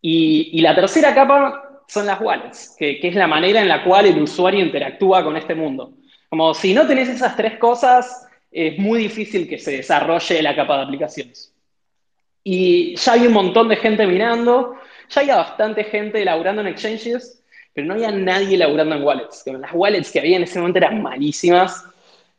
Y, 0.00 0.60
la 0.60 0.74
tercera 0.74 1.14
capa 1.14 1.82
son 1.88 2.06
las 2.06 2.20
wallets, 2.20 2.74
que, 2.78 2.98
que, 3.00 3.08
es 3.08 3.14
la 3.14 3.26
manera 3.26 3.60
en 3.60 3.68
la 3.68 3.84
cual 3.84 4.06
el 4.06 4.20
usuario 4.20 4.64
interactúa 4.64 5.22
con 5.22 5.36
este 5.36 5.54
mundo. 5.54 5.92
Como 6.28 6.54
si 6.54 6.74
no 6.74 6.86
tenés 6.86 7.08
esas 7.08 7.36
tres 7.36 7.58
cosas, 7.58 8.26
es 8.50 8.78
muy 8.78 9.00
difícil 9.00 9.48
que 9.48 9.58
se 9.58 9.78
desarrolle 9.78 10.42
la 10.42 10.54
capa 10.54 10.78
de 10.78 10.84
aplicaciones. 10.84 11.55
Y 12.48 12.94
ya 12.94 13.14
hay 13.14 13.26
un 13.26 13.32
montón 13.32 13.66
de 13.66 13.74
gente 13.74 14.06
mirando, 14.06 14.76
ya 15.08 15.20
había 15.20 15.34
bastante 15.34 15.82
gente 15.82 16.24
laburando 16.24 16.60
en 16.60 16.68
exchanges, 16.68 17.42
pero 17.74 17.88
no 17.88 17.94
había 17.94 18.12
nadie 18.12 18.56
laburando 18.56 18.94
en 18.94 19.02
wallets. 19.02 19.42
Las 19.46 19.72
wallets 19.74 20.12
que 20.12 20.20
había 20.20 20.36
en 20.36 20.44
ese 20.44 20.60
momento 20.60 20.78
eran 20.78 21.02
malísimas. 21.02 21.84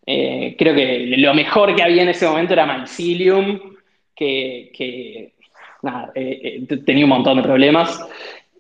Eh, 0.06 0.56
creo 0.58 0.74
que 0.74 1.14
lo 1.18 1.34
mejor 1.34 1.76
que 1.76 1.84
había 1.84 2.04
en 2.04 2.08
ese 2.08 2.26
momento 2.26 2.54
era 2.54 2.66
Mycelium, 2.66 3.76
que, 4.16 5.34
nada, 5.82 6.10
eh, 6.16 6.62
eh, 6.70 6.78
tenía 6.86 7.04
un 7.04 7.10
montón 7.10 7.36
de 7.36 7.44
problemas. 7.44 8.00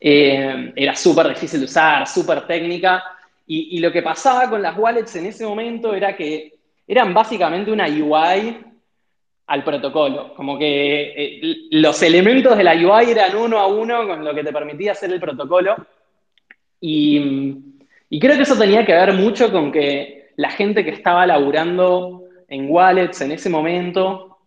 era 0.01 0.95
súper 0.95 1.29
difícil 1.29 1.61
de 1.61 1.65
usar, 1.65 2.05
súper 2.07 2.45
técnica. 2.45 3.05
Y, 3.47 3.77
y, 3.77 3.79
lo 3.79 3.89
que 3.89 4.01
pasaba 4.01 4.49
con 4.49 4.61
las 4.61 4.77
wallets 4.77 5.15
en 5.15 5.27
ese 5.27 5.45
momento 5.45 5.93
era 5.93 6.13
que 6.13 6.55
eran 6.85 7.13
básicamente 7.13 7.71
una 7.71 7.87
UI 7.87 8.67
al 9.47 9.63
protocolo. 9.63 10.33
Como 10.35 10.57
que 10.57 11.13
eh, 11.15 11.55
los 11.71 12.01
elementos 12.03 12.57
de 12.57 12.63
la 12.63 12.73
UI 12.73 13.11
eran 13.11 13.35
uno 13.35 13.59
a 13.59 13.67
uno 13.67 14.07
con 14.07 14.23
lo 14.23 14.33
que 14.35 14.43
te 14.43 14.53
permitía 14.53 14.91
hacer 14.91 15.11
el 15.11 15.19
protocolo. 15.19 15.75
Y, 16.79 17.61
creo 18.19 18.35
que 18.35 18.43
eso 18.43 18.57
tenía 18.57 18.85
que 18.85 18.93
ver 18.93 19.13
mucho 19.13 19.51
con 19.51 19.71
que 19.71 20.31
la 20.35 20.51
gente 20.51 20.83
que 20.83 20.91
estaba 20.91 21.25
laburando 21.25 22.23
en 22.47 22.69
wallets 22.69 23.21
en 23.21 23.31
ese 23.31 23.49
momento 23.49 24.37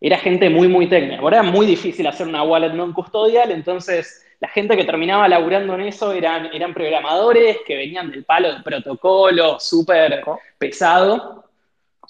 era 0.00 0.18
gente 0.18 0.48
muy, 0.48 0.68
muy 0.68 0.88
técnica. 0.88 1.20
Ahora 1.20 1.40
era 1.40 1.50
muy 1.50 1.66
difícil 1.66 2.06
hacer 2.06 2.26
una 2.26 2.42
wallet 2.42 2.72
non 2.72 2.92
custodial, 2.92 3.50
entonces 3.50 4.24
la 4.40 4.48
gente 4.48 4.76
que 4.76 4.84
terminaba 4.84 5.28
laburando 5.28 5.74
en 5.74 5.82
eso 5.82 6.12
eran, 6.12 6.50
eran 6.52 6.74
programadores 6.74 7.58
que 7.66 7.76
venían 7.76 8.10
del 8.10 8.24
palo 8.24 8.52
del 8.52 8.62
protocolo 8.62 9.58
súper 9.58 10.22
pesado. 10.58 11.43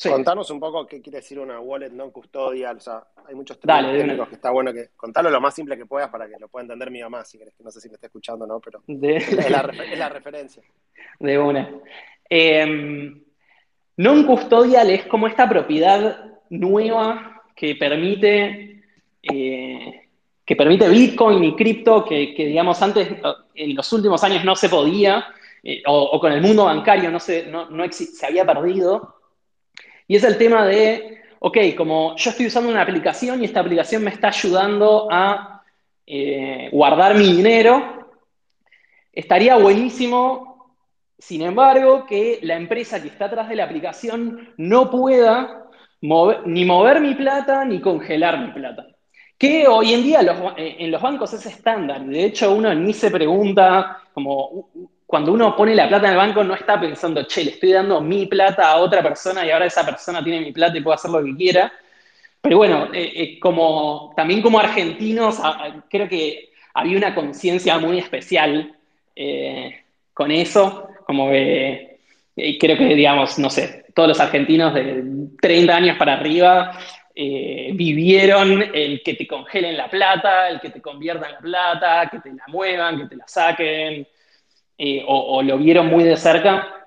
Contanos 0.03 0.51
un 0.51 0.61
poco 0.61 0.87
qué 0.87 1.01
quiere 1.01 1.19
decir 1.19 1.39
una 1.39 1.61
wallet 1.61 1.91
non 1.91 2.11
custodial. 2.11 2.77
O 2.77 2.81
sea, 2.81 3.05
hay 3.27 3.35
muchos 3.35 3.59
términos 3.59 3.93
técnicos 3.93 4.29
que 4.29 4.35
está 4.35 4.51
bueno 4.51 4.73
que 4.73 4.91
contarlo 4.97 5.31
lo 5.31 5.41
más 5.41 5.55
simple 5.55 5.77
que 5.77 5.87
puedas 5.87 6.11
para 6.11 6.29
que 6.29 6.39
lo 6.39 6.49
pueda 6.49 6.65
entender 6.65 6.91
mi 6.91 7.01
mamá, 7.03 7.25
si 7.25 7.39
querés, 7.39 7.55
que 7.55 7.65
no 7.65 7.71
sé 7.71 7.81
si 7.81 7.89
me 7.89 7.95
está 7.95 8.07
escuchando 8.07 8.45
o 8.45 8.49
no, 8.49 8.61
pero 8.61 8.83
es, 8.87 9.51
la, 9.51 9.63
referencia. 10.09 10.63
De 11.19 11.39
una. 11.39 11.71
Eh, 12.29 13.15
non 13.97 14.27
custodial 14.27 14.91
es 14.91 15.07
como 15.07 15.29
esta 15.29 15.49
propiedad 15.49 16.43
nueva 16.51 17.43
que 17.55 17.77
permite, 17.77 18.83
eh, 19.23 20.09
que 20.45 20.57
permite 20.57 20.89
Bitcoin 20.89 21.45
y 21.45 21.55
cripto, 21.55 22.05
que, 22.05 22.35
digamos 22.37 22.83
antes, 22.83 23.09
en 23.55 23.77
los 23.77 23.93
últimos 23.93 24.23
años 24.25 24.45
no 24.45 24.57
se 24.57 24.69
podía, 24.69 25.27
eh, 25.63 25.83
o, 25.87 26.19
con 26.19 26.33
el 26.33 26.43
mundo 26.43 26.65
bancario 26.65 27.11
no 27.11 27.21
se, 27.21 27.47
no, 27.47 27.71
no 27.71 27.85
se 27.91 28.27
había 28.27 28.45
perdido. 28.45 29.15
Y 30.07 30.17
es 30.17 30.25
el 30.25 30.37
tema 30.37 30.67
de, 30.67 31.23
ok, 31.39 31.59
como 31.77 32.17
yo 32.17 32.31
estoy 32.31 32.47
usando 32.47 32.71
una 32.71 32.83
aplicación 32.83 33.41
y 33.41 33.47
esta 33.47 33.61
aplicación 33.61 34.05
me 34.05 34.11
está 34.11 34.29
ayudando 34.29 35.09
a 35.11 35.63
eh, 36.07 36.69
guardar 36.73 37.15
mi 37.15 37.33
dinero, 37.33 38.11
estaría 39.13 39.57
buenísimo, 39.57 40.75
sin 41.19 41.43
embargo, 41.43 42.05
que 42.07 42.41
la 42.43 42.57
empresa 42.57 43.01
que 43.01 43.09
está 43.09 43.27
atrás 43.27 43.49
de 43.49 43.57
la 43.57 43.65
aplicación 43.65 44.53
no 44.59 44.91
pueda 44.91 45.65
ni 46.45 46.65
mover 46.67 47.01
mi 47.01 47.15
plata 47.15 47.65
ni 47.65 47.81
congelar 47.81 48.39
mi 48.39 48.53
plata. 48.53 48.87
Que 49.39 49.67
hoy 49.67 49.95
en 49.95 50.03
día 50.03 50.21
eh, 50.57 50.77
en 50.81 50.91
los 50.91 51.01
bancos 51.01 51.33
es 51.33 51.47
estándar. 51.47 52.05
De 52.05 52.25
hecho, 52.25 52.55
uno 52.55 52.75
ni 52.75 52.93
se 52.93 53.11
pregunta, 53.11 54.03
como 54.13 54.71
cuando 55.15 55.33
uno 55.33 55.55
pone 55.55 55.77
la 55.77 55.87
plata 55.87 56.07
en 56.09 56.15
el 56.15 56.17
banco 56.17 56.43
no 56.43 56.55
está 56.55 56.81
pensando, 56.81 57.23
che, 57.25 57.45
le 57.45 57.51
estoy 57.53 57.71
dando 57.71 58.01
mi 58.01 58.27
plata 58.27 58.69
a 58.69 58.79
otra 58.79 59.01
persona 59.01 59.47
y 59.47 59.51
ahora 59.53 59.67
esa 59.67 59.87
persona 59.87 60.25
tiene 60.25 60.41
mi 60.41 60.51
plata 60.51 60.77
y 60.77 60.81
puede 60.81 60.97
hacer 60.97 61.13
lo 61.13 61.23
que 61.23 61.37
quiera. 61.37 61.73
Pero 62.41 62.57
bueno, 62.57 62.89
eh, 62.93 63.13
eh, 63.15 63.39
como, 63.39 64.13
también 64.17 64.43
como 64.43 64.59
argentinos, 64.59 65.39
creo 65.89 66.09
que 66.09 66.51
había 66.75 66.99
una 66.99 67.15
conciencia 67.15 67.79
muy 67.79 68.01
especial 68.01 68.75
eh, 69.15 69.85
con 70.13 70.33
eso, 70.33 70.89
como 71.07 71.31
que 71.31 72.01
creo 72.59 72.77
que, 72.77 72.97
digamos, 72.97 73.39
no 73.39 73.51
sé, 73.51 73.85
todos 73.95 74.09
los 74.09 74.19
argentinos 74.19 74.75
de 74.75 75.29
30 75.41 75.77
años 75.77 75.97
para 75.97 76.15
arriba 76.15 76.77
vivieron 77.15 78.65
el 78.75 79.01
que 79.05 79.15
te 79.15 79.29
congelen 79.29 79.77
la 79.77 79.89
plata, 79.89 80.49
el 80.49 80.59
que 80.59 80.71
te 80.71 80.83
conviertan 80.83 81.31
la 81.35 81.39
plata, 81.39 82.09
que 82.11 82.19
te 82.19 82.31
la 82.31 82.47
muevan, 82.49 82.99
que 82.99 83.07
te 83.07 83.15
la 83.15 83.29
saquen. 83.29 84.05
Eh, 84.77 85.05
o, 85.07 85.41
lo 85.43 85.57
vieron 85.59 85.87
muy 85.87 86.03
de 86.03 86.17
cerca, 86.17 86.87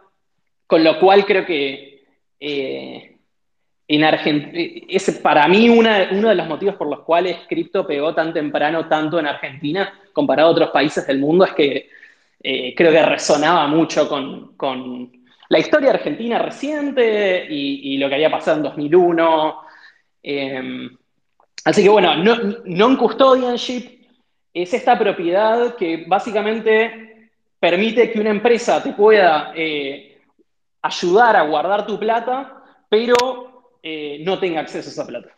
con 0.66 0.84
lo 0.84 1.00
cual 1.00 1.26
creo 1.26 1.46
que 1.46 2.04
eh, 2.40 3.18
en 3.88 4.04
Argentina, 4.04 4.86
es 4.90 5.10
para 5.24 5.48
mí 5.48 5.70
uno 5.70 5.90
de 5.94 6.36
los 6.36 6.48
motivos 6.48 6.76
por 6.76 6.90
los 6.90 7.02
cuales 7.02 7.38
cripto 7.48 7.88
pegó 7.88 8.14
tan 8.14 8.34
temprano 8.34 8.88
tanto 8.90 9.20
en 9.20 9.28
Argentina 9.28 9.94
comparado 10.12 10.50
a 10.50 10.52
otros 10.52 10.70
países 10.72 11.08
del 11.08 11.20
mundo 11.20 11.46
es 11.46 11.54
que 11.54 11.90
eh, 12.44 12.76
creo 12.76 12.92
que 12.92 13.06
resonaba 13.06 13.68
mucho 13.68 14.10
con, 14.10 15.14
la 15.50 15.60
historia 15.60 15.92
argentina 15.92 16.40
reciente 16.40 17.48
y, 17.50 17.98
lo 17.98 18.10
que 18.10 18.16
había 18.16 18.30
pasado 18.30 18.58
en 18.58 18.64
2001. 18.64 19.62
así 21.64 21.84
que 21.84 21.90
bueno, 21.90 22.16
non-custodianship 22.66 23.98
es 24.54 24.74
esta 24.74 25.00
propiedad 25.00 25.78
que 25.78 26.04
básicamente 26.06 27.08
permite 27.60 28.12
que 28.12 28.20
una 28.20 28.30
empresa 28.30 28.82
te 28.82 28.94
pueda 28.94 29.52
eh, 29.56 30.20
ayudar 30.82 31.36
a 31.36 31.44
guardar 31.44 31.86
tu 31.86 31.98
plata, 31.98 32.64
pero 32.90 33.78
eh, 33.82 34.22
no 34.24 34.40
tenga 34.40 34.62
acceso 34.62 34.90
a 34.90 34.92
esa 34.92 35.08
plata. 35.08 35.30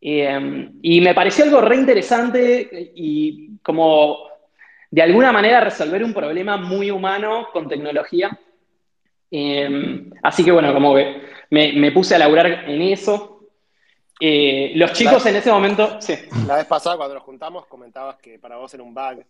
Eh, 0.00 0.70
y 0.82 1.00
me 1.00 1.14
pareció 1.14 1.44
algo 1.44 1.60
re 1.60 1.76
interesante 1.76 2.92
y 2.94 3.58
como 3.62 4.28
de 4.90 5.02
alguna 5.02 5.32
manera 5.32 5.60
resolver 5.60 6.04
un 6.04 6.14
problema 6.14 6.56
muy 6.56 6.90
humano 6.90 7.48
con 7.52 7.68
tecnología. 7.68 8.38
así 10.22 10.44
que 10.44 10.52
bueno, 10.52 10.72
como 10.72 10.94
que 10.94 11.22
me, 11.50 11.92
puse 11.92 12.14
a 12.14 12.18
laburar 12.18 12.68
en 12.68 12.82
eso. 12.82 13.40
los 14.20 14.92
chicos 14.92 15.26
en 15.26 15.36
ese 15.36 15.50
momento, 15.50 16.00
sí. 16.00 16.14
La 16.46 16.56
vez 16.56 16.66
pasada 16.66 16.96
cuando 16.96 17.14
nos 17.14 17.24
juntamos 17.24 17.66
comentabas 17.66 18.16
que 18.18 18.38
para 18.38 18.56
vos 18.56 18.72
era 18.72 18.82
un 18.82 18.94
bug 18.94 19.24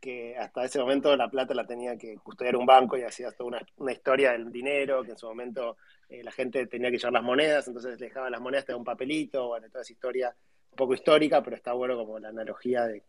que 0.00 0.36
hasta 0.36 0.64
ese 0.64 0.78
momento 0.78 1.16
la 1.16 1.28
plata 1.28 1.54
la 1.54 1.66
tenía 1.66 1.96
que 1.96 2.16
custodiar 2.18 2.56
un 2.56 2.66
banco 2.66 2.96
y 2.96 3.02
hacía 3.02 3.32
toda 3.32 3.60
una, 3.76 3.92
historia 3.92 4.32
del 4.32 4.50
dinero, 4.52 5.02
que 5.02 5.12
en 5.12 5.18
su 5.18 5.26
momento 5.26 5.76
eh, 6.08 6.22
la 6.22 6.32
gente 6.32 6.66
tenía 6.66 6.90
que 6.90 6.98
llevar 6.98 7.12
las 7.12 7.22
monedas, 7.22 7.66
entonces 7.68 7.98
dejaba 7.98 8.30
las 8.30 8.40
monedas, 8.40 8.64
te 8.64 8.74
un 8.74 8.84
papelito, 8.84 9.48
bueno, 9.48 9.68
toda 9.68 9.82
esa 9.82 9.92
historia 9.92 10.34
un 10.70 10.76
poco 10.76 10.94
histórica, 10.94 11.42
pero 11.42 11.56
está 11.56 11.72
bueno 11.72 11.96
como 11.96 12.18
la 12.18 12.28
analogía 12.28 12.84
de 12.84 13.02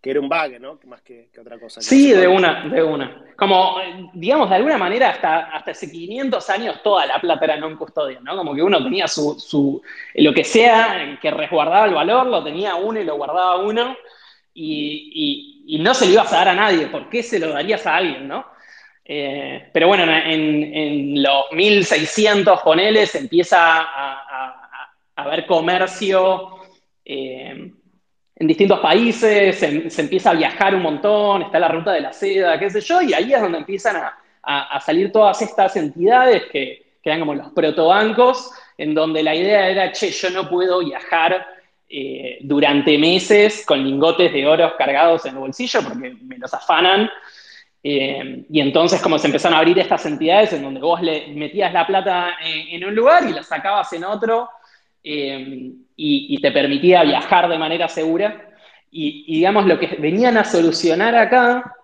que 0.00 0.10
era 0.10 0.20
un 0.20 0.28
bug, 0.28 0.60
¿no? 0.60 0.78
Más 0.86 1.02
que, 1.02 1.30
otra 1.40 1.58
cosa. 1.58 1.80
Sí, 1.80 2.12
de 2.12 2.28
una, 2.28 2.68
de 2.68 2.82
una. 2.82 3.24
Como, 3.36 3.76
digamos, 4.14 4.48
de 4.50 4.56
alguna 4.56 4.78
manera, 4.78 5.10
hasta, 5.10 5.46
hasta 5.46 5.70
hace 5.70 5.90
500 5.90 6.50
años 6.50 6.82
toda 6.82 7.06
la 7.06 7.20
plata 7.20 7.44
era 7.46 7.56
no 7.56 7.76
custodia, 7.76 8.20
¿no? 8.20 8.36
Como 8.36 8.54
que 8.54 8.62
uno 8.62 8.82
tenía 8.84 9.08
su, 9.08 9.38
su, 9.40 9.82
lo 10.14 10.32
que 10.32 10.44
sea 10.44 11.18
que 11.20 11.30
resguardaba 11.30 11.86
el 11.86 11.94
valor, 11.94 12.26
lo 12.26 12.44
tenía 12.44 12.76
uno 12.76 13.00
y 13.00 13.04
lo 13.04 13.16
guardaba 13.16 13.56
uno, 13.56 13.96
y, 14.54 15.55
no 15.66 15.94
se 15.94 16.06
lo 16.06 16.12
ibas 16.12 16.32
a 16.32 16.36
dar 16.36 16.48
a 16.48 16.54
nadie, 16.54 16.86
¿por 16.86 17.08
qué 17.10 17.22
se 17.22 17.38
lo 17.38 17.48
darías 17.48 17.86
a 17.86 17.96
alguien, 17.96 18.28
no? 18.28 18.46
Eh, 19.04 19.68
pero 19.72 19.88
bueno, 19.88 20.04
en, 20.04 21.22
los 21.22 21.52
1600, 21.52 22.60
poneles, 22.62 23.14
empieza 23.14 23.58
a, 23.58 24.82
haber 25.16 25.46
comercio 25.46 26.58
eh, 27.04 27.72
en 28.36 28.46
distintos 28.46 28.80
países, 28.80 29.58
se, 29.58 30.00
empieza 30.00 30.30
a 30.30 30.34
viajar 30.34 30.74
un 30.74 30.82
montón, 30.82 31.42
está 31.42 31.58
la 31.58 31.68
ruta 31.68 31.92
de 31.92 32.00
la 32.00 32.12
seda, 32.12 32.58
qué 32.58 32.68
sé 32.68 32.80
yo, 32.80 33.00
y 33.00 33.14
ahí 33.14 33.32
es 33.32 33.40
donde 33.40 33.58
empiezan 33.58 33.96
a, 33.96 34.80
salir 34.80 35.10
todas 35.10 35.42
estas 35.42 35.74
entidades 35.74 36.44
que, 36.52 36.98
que 37.02 37.10
eran 37.10 37.20
como 37.20 37.34
los 37.34 37.50
protobancos, 37.50 38.52
en 38.78 38.94
donde 38.94 39.22
la 39.22 39.34
idea 39.34 39.68
era, 39.68 39.90
che, 39.90 40.10
yo 40.10 40.30
no 40.30 40.48
puedo 40.48 40.84
viajar 40.84 41.44
eh, 41.88 42.38
durante 42.42 42.98
meses 42.98 43.64
con 43.66 43.82
lingotes 43.82 44.32
de 44.32 44.46
oro 44.46 44.72
cargados 44.76 45.24
en 45.26 45.34
el 45.34 45.38
bolsillo 45.38 45.80
porque 45.82 46.16
me 46.20 46.38
los 46.38 46.52
afanan. 46.52 47.08
Eh, 47.82 48.44
y 48.50 48.60
entonces 48.60 49.00
como 49.00 49.18
se 49.18 49.28
empezaron 49.28 49.54
a 49.54 49.58
abrir 49.60 49.78
estas 49.78 50.04
entidades 50.06 50.52
en 50.52 50.62
donde 50.62 50.80
vos 50.80 51.00
le 51.00 51.28
metías 51.28 51.72
la 51.72 51.86
plata 51.86 52.36
en, 52.42 52.84
un 52.84 52.94
lugar 52.94 53.22
y 53.28 53.32
la 53.32 53.44
sacabas 53.44 53.92
en 53.92 54.02
otro 54.02 54.48
eh, 55.04 55.70
y, 55.94 56.40
te 56.40 56.50
permitía 56.50 57.04
viajar 57.04 57.48
de 57.48 57.58
manera 57.58 57.88
segura. 57.88 58.50
Y, 58.90 59.36
digamos, 59.36 59.66
lo 59.66 59.78
que 59.78 59.96
venían 59.98 60.36
a 60.36 60.44
solucionar 60.44 61.14
acá 61.14 61.74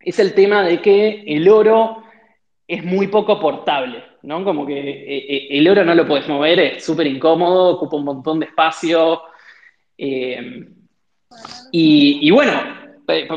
es 0.00 0.18
el 0.18 0.34
tema 0.34 0.62
de 0.62 0.80
que 0.80 1.22
el 1.26 1.48
oro 1.48 2.02
es 2.66 2.84
muy 2.84 3.08
poco 3.08 3.38
portable, 3.38 4.02
¿no? 4.22 4.42
Como 4.44 4.64
que 4.64 4.78
eh, 4.78 5.26
eh, 5.28 5.48
el 5.50 5.68
oro 5.68 5.84
no 5.84 5.94
lo 5.94 6.06
puedes 6.06 6.28
mover, 6.28 6.58
es 6.60 6.84
súper 6.84 7.06
incómodo, 7.06 7.76
ocupa 7.76 7.96
un 7.96 8.04
montón 8.04 8.40
de 8.40 8.46
espacio. 8.46 9.22
Y, 11.70 12.28
y, 12.28 12.30
bueno, 12.30 12.52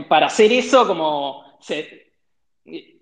para 0.07 0.27
hacer 0.27 0.51
eso, 0.51 0.87
como 0.87 1.43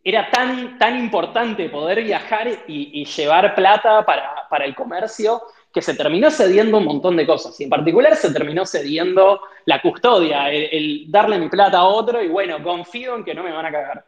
era 0.04 0.30
tan, 0.30 0.78
tan 0.78 1.00
importante 1.00 1.70
poder 1.70 2.04
viajar 2.04 2.66
y, 2.68 3.06
llevar 3.06 3.56
plata 3.56 4.06
para, 4.06 4.66
el 4.66 4.76
comercio 4.76 5.42
que 5.74 5.82
se 5.82 5.96
terminó 5.96 6.30
cediendo 6.30 6.78
un 6.78 6.86
montón 6.86 7.16
de 7.16 7.26
cosas. 7.26 7.60
Y 7.60 7.64
en 7.64 7.70
particular 7.70 8.16
se 8.16 8.32
terminó 8.32 8.66
cediendo 8.66 9.42
la 9.66 9.82
custodia, 9.82 10.52
el, 10.52 11.06
darle 11.08 11.40
mi 11.40 11.50
plata 11.50 11.80
a 11.80 11.86
otro 11.86 12.22
y 12.22 12.28
bueno, 12.28 12.62
confío 12.62 13.16
en 13.16 13.24
que 13.24 13.34
no 13.34 13.44
me 13.44 13.52
van 13.52 13.66
a 13.66 13.72
cagar. 13.72 14.06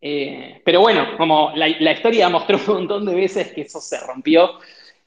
Eh, 0.00 0.60
pero 0.64 0.80
bueno, 0.80 1.16
como 1.16 1.52
la, 1.54 1.68
historia 1.68 2.28
mostró 2.28 2.56
un 2.56 2.74
montón 2.74 3.06
de 3.06 3.14
veces 3.14 3.52
que 3.52 3.62
eso 3.62 3.80
se 3.80 4.00
rompió. 4.00 4.58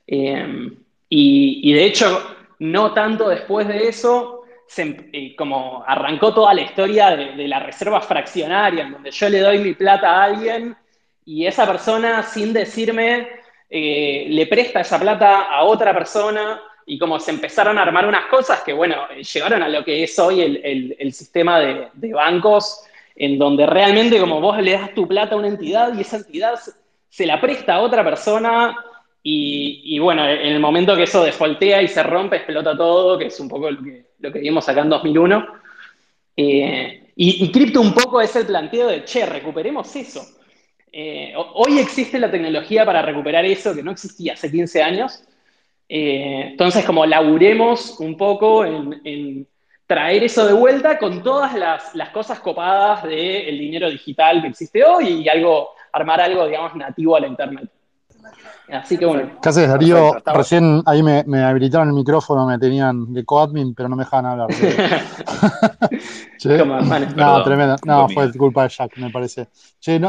Y, 0.05 0.31
y 1.09 1.73
de 1.73 1.85
hecho, 1.85 2.36
no 2.59 2.93
tanto 2.93 3.29
después 3.29 3.67
de 3.67 3.87
eso, 3.87 4.43
eh, 4.77 5.35
como 5.35 5.83
arrancó 5.87 6.33
toda 6.33 6.53
la 6.53 6.61
historia 6.61 7.15
de, 7.15 7.47
la 7.47 7.59
reserva 7.59 8.01
fraccionaria, 8.01 8.83
en 8.83 8.91
donde 8.91 9.11
yo 9.11 9.29
le 9.29 9.39
doy 9.39 9.59
mi 9.59 9.73
plata 9.73 10.09
a 10.11 10.23
alguien 10.25 10.75
y 11.25 11.45
esa 11.45 11.65
persona, 11.65 12.23
sin 12.23 12.53
decirme, 12.53 13.27
eh, 13.69 14.27
le 14.29 14.47
presta 14.47 14.81
esa 14.81 14.99
plata 14.99 15.43
a 15.43 15.63
otra 15.63 15.93
persona 15.93 16.61
y 16.85 16.97
como 16.97 17.19
se 17.19 17.31
empezaron 17.31 17.77
a 17.77 17.81
armar 17.81 18.07
unas 18.07 18.25
cosas 18.25 18.61
que, 18.61 18.73
bueno, 18.73 18.95
eh, 19.09 19.23
llegaron 19.23 19.63
a 19.63 19.69
lo 19.69 19.83
que 19.83 20.03
es 20.03 20.17
hoy 20.19 20.41
el, 20.41 21.13
sistema 21.13 21.59
de, 21.59 22.13
bancos, 22.13 22.83
en 23.15 23.39
donde 23.39 23.65
realmente 23.65 24.19
como 24.19 24.39
vos 24.39 24.57
le 24.61 24.73
das 24.73 24.93
tu 24.93 25.07
plata 25.07 25.35
a 25.35 25.37
una 25.37 25.47
entidad 25.47 25.93
y 25.97 26.01
esa 26.01 26.17
entidad 26.17 26.59
se 27.09 27.25
la 27.25 27.41
presta 27.41 27.75
a 27.75 27.81
otra 27.81 28.03
persona 28.03 28.75
y, 29.29 29.99
bueno, 29.99 30.25
en 30.25 30.53
el 30.53 30.59
momento 30.61 30.95
que 30.95 31.03
eso 31.03 31.21
defoltea 31.21 31.81
y 31.81 31.89
se 31.89 32.01
rompe, 32.01 32.37
explota 32.37 32.77
todo, 32.77 33.17
que 33.17 33.25
es 33.25 33.39
un 33.41 33.49
poco 33.49 33.69
lo 33.69 34.31
que, 34.31 34.39
vimos 34.39 34.69
acá 34.69 34.81
en 34.81 34.89
2001. 34.89 35.47
Eh, 36.37 37.11
y, 37.15 37.43
y 37.43 37.51
cripto 37.51 37.81
un 37.81 37.93
poco 37.93 38.21
es 38.21 38.33
el 38.37 38.45
planteo 38.45 38.87
de, 38.87 39.03
che, 39.03 39.25
recuperemos 39.25 39.93
eso. 39.97 40.21
Eh, 40.93 41.33
hoy 41.35 41.79
existe 41.79 42.17
la 42.19 42.31
tecnología 42.31 42.85
para 42.85 43.01
recuperar 43.01 43.43
eso 43.45 43.75
que 43.75 43.83
no 43.83 43.91
existía 43.91 44.33
hace 44.33 44.49
15 44.49 44.81
años. 44.81 45.21
Eh, 45.89 46.47
entonces, 46.51 46.85
como 46.85 47.05
laburemos 47.05 47.99
un 47.99 48.15
poco 48.15 48.63
en, 48.63 49.45
traer 49.85 50.23
eso 50.23 50.47
de 50.47 50.53
vuelta 50.53 50.97
con 50.97 51.21
todas 51.21 51.53
las, 51.53 52.09
cosas 52.11 52.39
copadas 52.39 53.03
del 53.03 53.59
dinero 53.59 53.89
digital 53.89 54.41
que 54.41 54.47
existe 54.47 54.85
hoy 54.85 55.23
y 55.23 55.29
algo, 55.29 55.71
armar 55.91 56.21
algo, 56.21 56.45
digamos, 56.45 56.75
nativo 56.75 57.15
a 57.17 57.19
la 57.19 57.27
Internet. 57.27 57.69
Así 58.71 58.97
que 58.97 59.05
bueno. 59.05 59.39
¿Qué 59.41 59.49
haces, 59.49 59.69
Darío? 59.69 60.17
Recién 60.25 60.83
ahí 60.85 61.01
me, 61.01 61.23
habilitaron 61.43 61.87
el 61.87 61.93
micrófono, 61.93 62.45
me 62.45 62.59
tenían 62.59 63.13
de 63.13 63.23
coadmin, 63.23 63.73
pero 63.73 63.87
no 63.87 63.95
me 63.95 64.03
dejaban 64.03 64.25
hablar. 64.25 64.49
no, 67.15 67.43
tremendo. 67.43 67.75
No, 67.85 68.09
fue 68.09 68.31
culpa 68.33 68.63
de 68.63 68.69
Jack, 68.69 68.97
me 68.97 69.09
parece. 69.09 69.47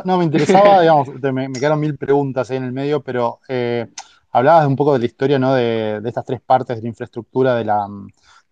no, 0.05 0.19
me 0.19 0.25
interesaba, 0.25 0.81
digamos, 0.83 1.09
me, 1.33 1.53
quedaron 1.53 1.81
mil 1.81 1.97
preguntas 1.97 2.51
ahí 2.51 2.57
en 2.57 2.65
el 2.65 2.73
medio, 2.73 3.01
pero 3.03 3.41
eh, 3.49 3.87
hablabas 4.33 4.67
un 4.67 4.77
poco 4.77 4.93
de 4.93 4.99
la 4.99 5.07
historia, 5.07 5.39
¿no? 5.39 5.55
De, 5.55 6.01
estas 6.05 6.25
tres 6.25 6.41
partes 6.41 6.77
de 6.77 6.83
la 6.83 6.89
infraestructura 6.89 7.55
de 7.55 7.65
la, 7.65 7.87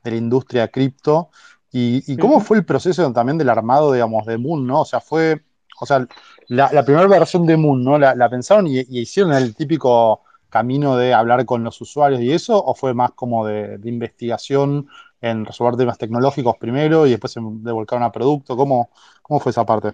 industria 0.04 0.68
cripto. 0.68 1.30
Y, 1.72 2.16
cómo 2.16 2.40
fue 2.40 2.56
el 2.58 2.64
proceso 2.64 3.12
también 3.12 3.36
del 3.36 3.50
armado, 3.50 3.92
digamos, 3.92 4.24
de 4.24 4.38
Moon, 4.38 4.66
¿no? 4.66 4.82
O 4.82 4.84
sea, 4.86 5.00
fue, 5.00 5.42
o 5.78 5.84
sea, 5.84 6.06
la, 6.48 6.84
primera 6.84 7.06
versión 7.06 7.46
de 7.46 7.56
Moon, 7.56 7.82
¿no? 7.82 7.98
La, 7.98 8.28
pensaron 8.30 8.66
y, 8.66 8.80
hicieron 8.90 9.32
el 9.32 9.54
típico 9.54 10.22
camino 10.48 10.96
de 10.96 11.12
hablar 11.12 11.44
con 11.44 11.64
los 11.64 11.80
usuarios 11.80 12.20
y 12.20 12.32
eso, 12.32 12.62
o 12.62 12.74
fue 12.74 12.94
más 12.94 13.12
como 13.12 13.46
de, 13.46 13.78
investigación 13.84 14.88
en 15.20 15.44
resolver 15.44 15.76
temas 15.76 15.98
tecnológicos 15.98 16.56
primero 16.56 17.06
y 17.06 17.10
después 17.10 17.32
se 17.32 17.40
devolcaron 17.42 18.04
a 18.04 18.12
producto? 18.12 18.56
¿Cómo, 18.56 18.90
cómo 19.22 19.40
fue 19.40 19.50
esa 19.50 19.66
parte? 19.66 19.92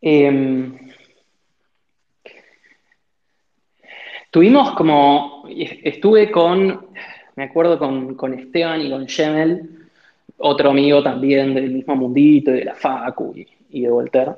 Em, 0.00 0.76
tuvimos 4.30 4.72
como, 4.72 5.44
estuve 5.48 6.30
con, 6.30 6.88
me 7.36 7.44
acuerdo 7.44 7.78
con, 7.78 8.14
con 8.16 8.34
Esteban 8.34 8.80
y 8.80 8.90
con 8.90 9.04
Shemel, 9.04 9.88
otro 10.38 10.70
amigo 10.70 11.02
también 11.02 11.54
del 11.54 11.70
mismo 11.70 11.94
mundito 11.94 12.50
y 12.50 12.60
de 12.60 12.64
la 12.64 12.74
Facu 12.74 13.34
de 13.70 13.90
Voltaire, 13.90 14.32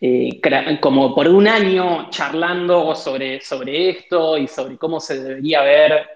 eh, 0.00 0.40
como 0.80 1.14
por 1.14 1.28
un 1.28 1.48
año 1.48 2.10
charlando 2.10 2.94
sobre, 2.94 3.40
sobre 3.40 3.90
esto 3.90 4.36
y 4.36 4.46
sobre 4.46 4.76
cómo 4.76 5.00
se 5.00 5.22
debería 5.22 5.62
ver. 5.62 6.06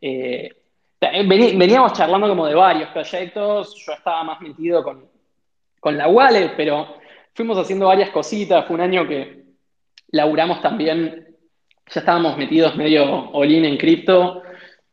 Eh, 0.00 0.54
veníamos 1.00 1.92
charlando 1.92 2.28
como 2.28 2.46
de 2.46 2.54
varios 2.54 2.88
proyectos, 2.90 3.74
yo 3.74 3.92
estaba 3.92 4.24
más 4.24 4.40
metido 4.40 4.82
con, 4.82 5.04
con 5.80 5.96
la 5.96 6.08
wallet, 6.08 6.54
pero 6.56 6.96
fuimos 7.34 7.58
haciendo 7.58 7.86
varias 7.86 8.10
cositas, 8.10 8.66
fue 8.66 8.74
un 8.74 8.82
año 8.82 9.06
que 9.06 9.44
laburamos 10.10 10.60
también, 10.60 11.36
ya 11.86 12.00
estábamos 12.00 12.36
metidos 12.36 12.74
medio 12.76 13.30
all-in 13.30 13.64
en 13.64 13.76
cripto, 13.76 14.42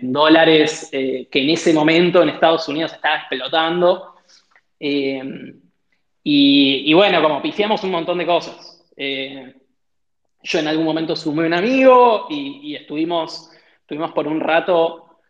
en 0.00 0.12
dólares 0.12 0.88
que 0.90 1.28
en 1.32 1.50
ese 1.50 1.72
momento 1.72 2.20
en 2.22 2.30
Estados 2.30 2.68
Unidos 2.68 2.92
estaba 2.92 3.18
explotando. 3.18 4.16
Y, 6.26 6.92
bueno, 6.94 7.22
como 7.22 7.40
pifiamos 7.40 7.84
un 7.84 7.90
montón 7.92 8.18
de 8.18 8.26
cosas. 8.26 8.84
yo 8.96 10.58
en 10.58 10.68
algún 10.68 10.84
momento 10.84 11.14
sumé 11.14 11.46
un 11.46 11.54
amigo 11.54 12.26
y, 12.28 12.74
estuvimos, 12.74 13.50
estuvimos 13.82 14.12
por 14.12 14.26
un 14.26 14.40
rato 14.40 15.20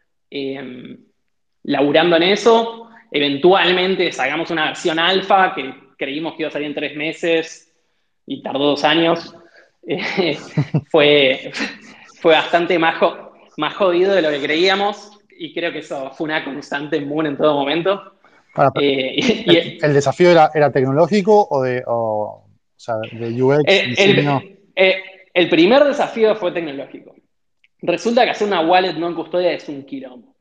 laburando 1.63 2.17
en 2.17 2.23
eso. 2.23 2.85
Eventualmente 3.15 4.11
sacamos 4.11 4.51
una 4.51 4.67
versión 4.67 4.99
alfa 4.99 5.55
que 5.55 5.73
creímos 5.97 6.35
que 6.35 6.43
iba 6.43 6.49
a 6.49 6.51
salir 6.51 6.67
en 6.67 6.75
tres 6.75 6.97
meses 6.97 7.73
y 8.27 8.43
tardó 8.43 8.71
dos 8.71 8.83
años. 8.83 9.33
Eh, 9.87 10.37
fue, 10.91 11.53
fue 12.21 12.33
bastante 12.33 12.77
más, 12.77 12.97
más 13.57 13.75
jodido 13.75 14.13
de 14.15 14.21
lo 14.21 14.31
que 14.31 14.41
creíamos 14.41 15.13
y 15.39 15.55
creo 15.55 15.71
que 15.71 15.79
eso 15.79 16.11
fue 16.11 16.25
una 16.25 16.45
constante 16.45 16.97
en 16.97 17.27
en 17.27 17.37
todo 17.37 17.55
momento. 17.55 18.15
Eh, 18.81 19.77
el, 19.81 19.95
desafío 19.95 20.31
era, 20.33 20.51
era, 20.53 20.73
tecnológico 20.73 21.47
o 21.49 21.63
de, 21.63 21.85
o, 21.87 22.49
sea, 22.75 22.97
de 23.13 23.41
UX? 23.41 23.63
Eh, 23.67 25.03
el 25.33 25.49
primer 25.49 25.85
desafío 25.85 26.35
fue 26.35 26.51
tecnológico. 26.51 27.15
Resulta 27.81 28.25
que 28.25 28.31
hacer 28.31 28.49
una 28.49 28.63
wallet 28.63 28.95
no 28.95 29.07
en 29.07 29.15
custodia 29.15 29.53
es 29.53 29.69
un 29.69 29.85
quilombo. 29.85 30.34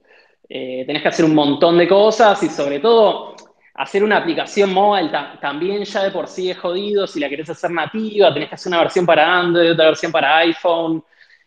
Eh, 0.49 0.83
tenés 0.85 1.01
que 1.01 1.07
hacer 1.07 1.25
un 1.25 1.35
montón 1.35 1.77
de 1.77 1.87
cosas 1.87 2.41
y 2.43 2.49
sobre 2.49 2.79
todo 2.79 3.35
hacer 3.75 4.03
una 4.03 4.17
aplicación 4.17 4.71
móvil 4.71 5.09
también 5.41 5.83
ya 5.83 6.03
de 6.03 6.11
por 6.11 6.27
sí 6.27 6.49
es 6.49 6.57
jodido. 6.57 7.07
Si 7.07 7.19
la 7.19 7.29
querés 7.29 7.49
hacer 7.49 7.71
nativa, 7.71 8.33
tenés 8.33 8.49
que 8.49 8.55
hacer 8.55 8.69
una 8.69 8.81
versión 8.81 9.05
para 9.05 9.39
Android, 9.39 9.71
otra 9.71 9.85
versión 9.85 10.11
para 10.11 10.37
iPhone. 10.37 11.03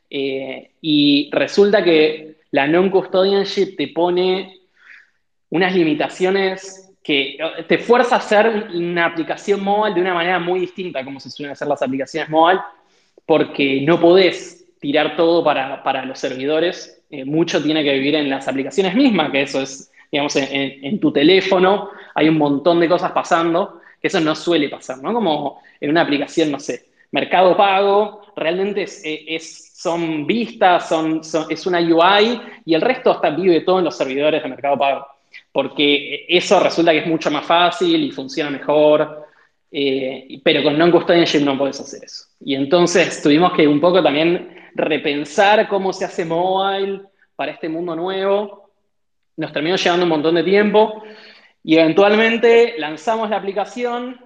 Eh, 0.09 0.73
y 0.81 1.31
resulta 1.33 1.83
que 1.83 2.37
la 2.51 2.67
non-custodianship 2.67 3.77
te 3.77 3.89
pone 3.89 4.61
unas 5.51 5.75
limitaciones 5.75 6.87
que 7.07 7.39
te 7.69 7.79
fuerza 7.79 8.17
a 8.17 8.19
hacer 8.19 8.69
una 8.75 9.07
aplicación 9.07 9.63
móvil 9.63 9.95
de 9.95 10.01
una 10.01 10.15
manera 10.15 10.41
muy 10.41 10.59
distinta 10.59 11.05
como 11.05 11.21
se 11.21 11.31
suelen 11.31 11.53
hacer 11.53 11.69
las 11.69 11.81
aplicaciones 11.81 12.29
móvil, 12.29 12.59
porque 13.25 13.83
no 13.83 14.01
podés 14.01 14.67
tirar 14.81 15.17
todo 15.17 15.45
para, 15.45 16.05
los 16.05 16.19
servidores. 16.19 16.96
Eh, 17.11 17.25
mucho 17.25 17.63
tiene 17.63 17.85
que 17.85 17.93
vivir 17.93 18.15
en 18.17 18.29
las 18.29 18.49
aplicaciones 18.49 18.95
mismas, 18.95 19.31
que 19.31 19.43
eso 19.43 19.61
es, 19.61 19.91
digamos, 20.11 20.35
en, 20.37 20.99
tu 21.01 21.13
teléfono 21.13 21.91
hay 22.15 22.29
un 22.29 22.39
montón 22.39 22.81
de 22.81 22.89
cosas 22.89 23.13
pasando, 23.13 23.81
que 24.01 24.09
eso 24.09 24.21
no 24.21 24.35
suele 24.35 24.69
pasar, 24.69 24.99
¿no? 24.99 25.13
Como 25.13 25.61
en 25.81 25.91
una 25.91 26.03
aplicación, 26.03 26.51
no 26.51 26.59
sé, 26.59 26.87
Mercado 27.13 27.57
Pago, 27.57 28.23
realmente 28.35 28.83
es, 28.83 29.73
son 29.77 30.27
vistas, 30.27 30.89
son, 30.89 31.21
es 31.49 31.67
una 31.67 31.81
UI 31.81 32.41
y 32.65 32.75
el 32.75 32.81
resto 32.81 33.13
hasta 33.13 33.31
vive 33.31 33.61
todo 33.61 33.79
en 33.79 33.85
los 33.85 33.97
servidores 33.97 34.43
de 34.43 34.49
Mercado 34.49 34.79
Pago 34.79 35.07
porque 35.57 36.27
eso 36.29 36.61
resulta 36.61 36.93
que 36.93 36.99
es 36.99 37.07
mucho 37.07 37.31
más 37.31 37.47
fácil 37.47 38.05
y 38.05 38.11
funciona 38.11 38.51
mejor, 38.51 39.27
eh, 39.73 40.39
pero 40.45 40.63
con 40.63 40.77
non-custodianship 40.77 41.41
no 41.41 41.57
puedes 41.57 41.81
hacer 41.81 42.05
eso. 42.05 42.25
Y 42.45 42.55
entonces 42.55 43.23
tuvimos 43.23 43.55
que 43.55 43.67
un 43.67 43.81
poco 43.81 44.03
también 44.03 44.55
repensar 44.77 45.67
cómo 45.69 45.93
se 45.93 46.05
hace 46.05 46.25
mobile 46.25 47.03
para 47.35 47.53
este 47.53 47.69
mundo 47.69 47.97
nuevo. 47.97 48.71
Nos 49.37 49.53
terminó 49.53 49.77
llevando 49.77 50.05
un 50.05 50.11
montón 50.11 50.35
de 50.37 50.45
tiempo 50.45 51.03
y 51.63 51.77
eventualmente 51.77 52.75
lanzamos 52.79 53.31
la 53.31 53.37
aplicación 53.37 54.21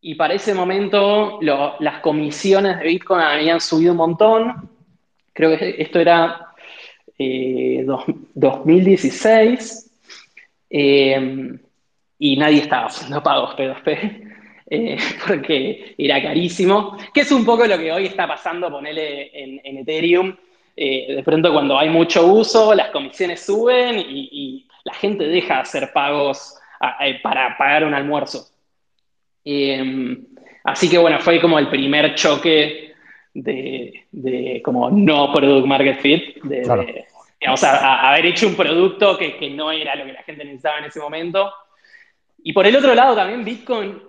y 0.00 0.14
para 0.14 0.34
ese 0.34 0.54
momento 0.54 1.38
las 1.40 2.00
comisiones 2.00 2.78
de 2.78 2.84
Bitcoin 2.84 3.20
habían 3.20 3.60
subido 3.60 3.92
un 3.92 3.98
montón. 3.98 4.70
Creo 5.32 5.56
que 5.58 5.76
esto 5.78 5.98
era 5.98 6.52
2016. 8.34 9.82
Eh, 10.68 11.14
eh, 11.14 11.58
y 12.18 12.36
nadie 12.36 12.60
estaba 12.62 12.86
haciendo 12.86 13.22
pagos 13.22 13.54
P2P 13.56 14.25
eh, 14.68 14.96
porque 15.26 15.94
era 15.98 16.22
carísimo, 16.22 16.96
que 17.12 17.20
es 17.20 17.32
un 17.32 17.44
poco 17.44 17.66
lo 17.66 17.78
que 17.78 17.92
hoy 17.92 18.06
está 18.06 18.26
pasando, 18.26 18.70
ponele 18.70 19.30
en, 19.32 19.78
Ethereum. 19.78 20.34
Eh, 20.76 21.14
de 21.16 21.22
pronto 21.22 21.52
cuando 21.52 21.78
hay 21.78 21.88
mucho 21.88 22.26
uso, 22.26 22.74
las 22.74 22.90
comisiones 22.90 23.40
suben 23.40 23.98
y, 23.98 24.66
la 24.84 24.94
gente 24.94 25.24
deja 25.24 25.54
de 25.54 25.60
hacer 25.62 25.92
pagos 25.92 26.60
para 27.20 27.58
pagar 27.58 27.84
un 27.84 27.92
almuerzo. 27.92 28.46
así 30.62 30.88
que 30.88 30.98
bueno, 30.98 31.18
fue 31.18 31.40
como 31.40 31.58
el 31.58 31.68
primer 31.68 32.14
choque 32.14 32.86
de, 33.42 34.62
como 34.64 34.90
no 34.90 35.32
product 35.32 35.66
market 35.66 36.00
fit, 36.00 36.42
de, 36.42 37.04
digamos, 37.40 37.64
a, 37.64 38.08
haber 38.08 38.26
hecho 38.26 38.46
un 38.46 38.54
producto 38.54 39.18
que, 39.18 39.50
no 39.50 39.70
era 39.70 39.94
lo 39.96 40.04
que 40.04 40.12
la 40.12 40.22
gente 40.22 40.44
necesitaba 40.44 40.78
en 40.78 40.84
ese 40.84 41.00
momento. 41.00 41.52
Y 42.42 42.52
por 42.52 42.66
el 42.66 42.76
otro 42.76 42.94
lado 42.94 43.14
también 43.16 43.44
Bitcoin 43.44 44.00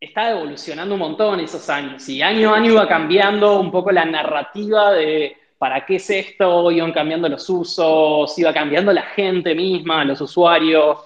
está 0.00 0.30
evolucionando 0.30 0.94
un 0.94 1.00
montón 1.00 1.40
esos 1.40 1.68
años 1.70 2.08
y 2.08 2.22
año 2.22 2.52
a 2.52 2.58
año 2.58 2.72
iba 2.72 2.88
cambiando 2.88 3.58
un 3.58 3.70
poco 3.70 3.90
la 3.90 4.04
narrativa 4.04 4.92
de 4.92 5.36
para 5.58 5.86
qué 5.86 5.96
es 5.96 6.10
esto, 6.10 6.70
iban 6.70 6.92
cambiando 6.92 7.28
los 7.28 7.48
usos, 7.48 8.38
iba 8.38 8.52
cambiando 8.52 8.92
la 8.92 9.02
gente 9.02 9.54
misma, 9.54 10.04
los 10.04 10.20
usuarios. 10.20 10.98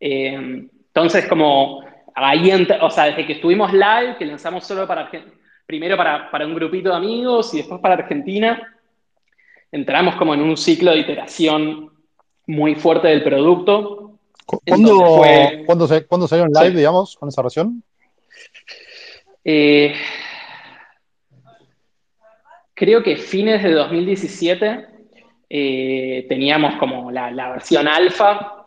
Eh, 0.00 0.34
entonces, 0.34 1.26
como 1.28 1.84
ahí, 2.14 2.50
o 2.80 2.90
sea, 2.90 3.04
desde 3.04 3.24
que 3.24 3.34
estuvimos 3.34 3.72
live, 3.72 4.16
que 4.18 4.26
lanzamos 4.26 4.66
solo 4.66 4.86
para, 4.86 5.08
primero 5.64 5.96
para, 5.96 6.28
para 6.30 6.44
un 6.44 6.56
grupito 6.56 6.90
de 6.90 6.96
amigos 6.96 7.54
y 7.54 7.58
después 7.58 7.80
para 7.80 7.94
Argentina, 7.94 8.60
entramos 9.70 10.16
como 10.16 10.34
en 10.34 10.42
un 10.42 10.56
ciclo 10.56 10.90
de 10.90 10.98
iteración 10.98 11.90
muy 12.46 12.74
fuerte 12.74 13.08
del 13.08 13.22
producto. 13.22 14.18
¿Cuándo, 14.66 15.86
se, 15.86 16.06
salió 16.28 16.44
en 16.44 16.52
live, 16.52 16.76
digamos, 16.76 17.16
con 17.16 17.28
esa 17.28 17.42
versión? 17.42 17.82
Eh, 19.44 19.94
creo 22.74 23.02
que 23.02 23.16
fines 23.16 23.62
de 23.62 23.72
2017 23.72 24.86
eh, 25.48 26.26
teníamos 26.28 26.76
como 26.76 27.10
la, 27.10 27.50
versión 27.50 27.86
alfa, 27.86 28.66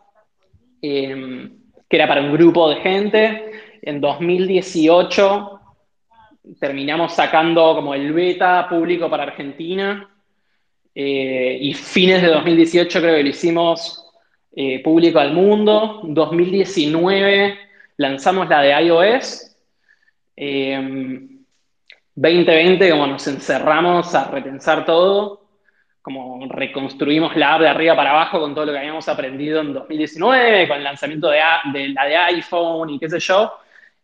em, 0.80 1.50
que 1.88 1.96
era 1.96 2.06
para 2.06 2.22
un 2.22 2.32
grupo 2.32 2.70
de 2.70 2.76
gente. 2.76 3.50
En 3.82 4.00
2018 4.00 5.60
terminamos 6.60 7.12
sacando 7.12 7.74
como 7.74 7.94
el 7.94 8.12
beta 8.12 8.68
público 8.68 9.10
para 9.10 9.24
Argentina. 9.24 10.08
Eh, 10.94 11.58
y 11.60 11.74
fines 11.74 12.22
de 12.22 12.28
2018 12.28 13.00
creo 13.00 13.16
que 13.16 13.22
lo 13.22 13.28
hicimos 13.28 14.10
eh, 14.54 14.82
público 14.82 15.18
al 15.18 15.32
mundo. 15.32 16.00
2019 16.04 17.58
lanzamos 17.96 18.48
la 18.48 18.62
de 18.62 18.86
iOS. 18.86 19.55
2020 20.36 22.86
eh, 22.86 22.90
como 22.90 23.06
nos 23.06 23.26
encerramos 23.26 24.14
a 24.14 24.30
repensar 24.30 24.84
todo, 24.84 25.46
como 26.02 26.46
reconstruimos 26.48 27.34
la 27.36 27.54
app 27.54 27.62
de 27.62 27.68
arriba 27.68 27.96
para 27.96 28.10
abajo 28.10 28.40
con 28.40 28.54
todo 28.54 28.66
lo 28.66 28.72
que 28.72 28.78
habíamos 28.78 29.08
aprendido 29.08 29.60
en 29.60 29.72
2019, 29.72 30.68
con 30.68 30.78
el 30.78 30.84
lanzamiento 30.84 31.30
de, 31.30 31.40
la 31.88 32.06
de 32.06 32.16
iPhone 32.16 32.90
y 32.90 32.98
qué 32.98 33.08
sé 33.08 33.18
yo. 33.18 33.52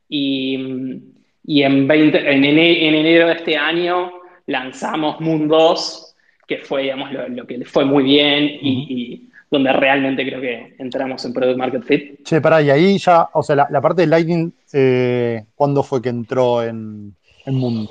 Y, 0.08 1.00
y 1.44 1.62
en, 1.62 1.86
20, 1.86 2.32
en, 2.32 2.44
enero 2.44 3.28
de 3.28 3.34
este 3.34 3.56
año 3.56 4.12
lanzamos 4.46 5.20
Moon 5.20 5.48
2, 5.48 6.16
que 6.46 6.58
fue, 6.58 6.82
digamos, 6.82 7.10
lo, 7.12 7.46
que 7.46 7.58
le 7.58 7.64
fue 7.64 7.84
muy 7.84 8.04
bien 8.04 8.44
y, 8.44 9.28
donde 9.52 9.70
realmente 9.70 10.24
creo 10.24 10.40
que 10.40 10.74
entramos 10.78 11.22
en 11.26 11.34
Product 11.34 11.58
Market 11.58 11.82
Fit. 11.84 12.24
Che, 12.24 12.40
pará, 12.40 12.62
y 12.62 12.70
ahí 12.70 12.96
ya, 12.96 13.28
o 13.34 13.42
sea, 13.42 13.54
la, 13.54 13.80
parte 13.82 14.00
de 14.00 14.08
Lightning, 14.08 14.50
eh, 14.72 15.44
¿cuándo 15.54 15.82
fue 15.82 16.00
que 16.00 16.08
entró 16.08 16.62
en, 16.62 17.14
en 17.44 17.54
Moon? 17.54 17.86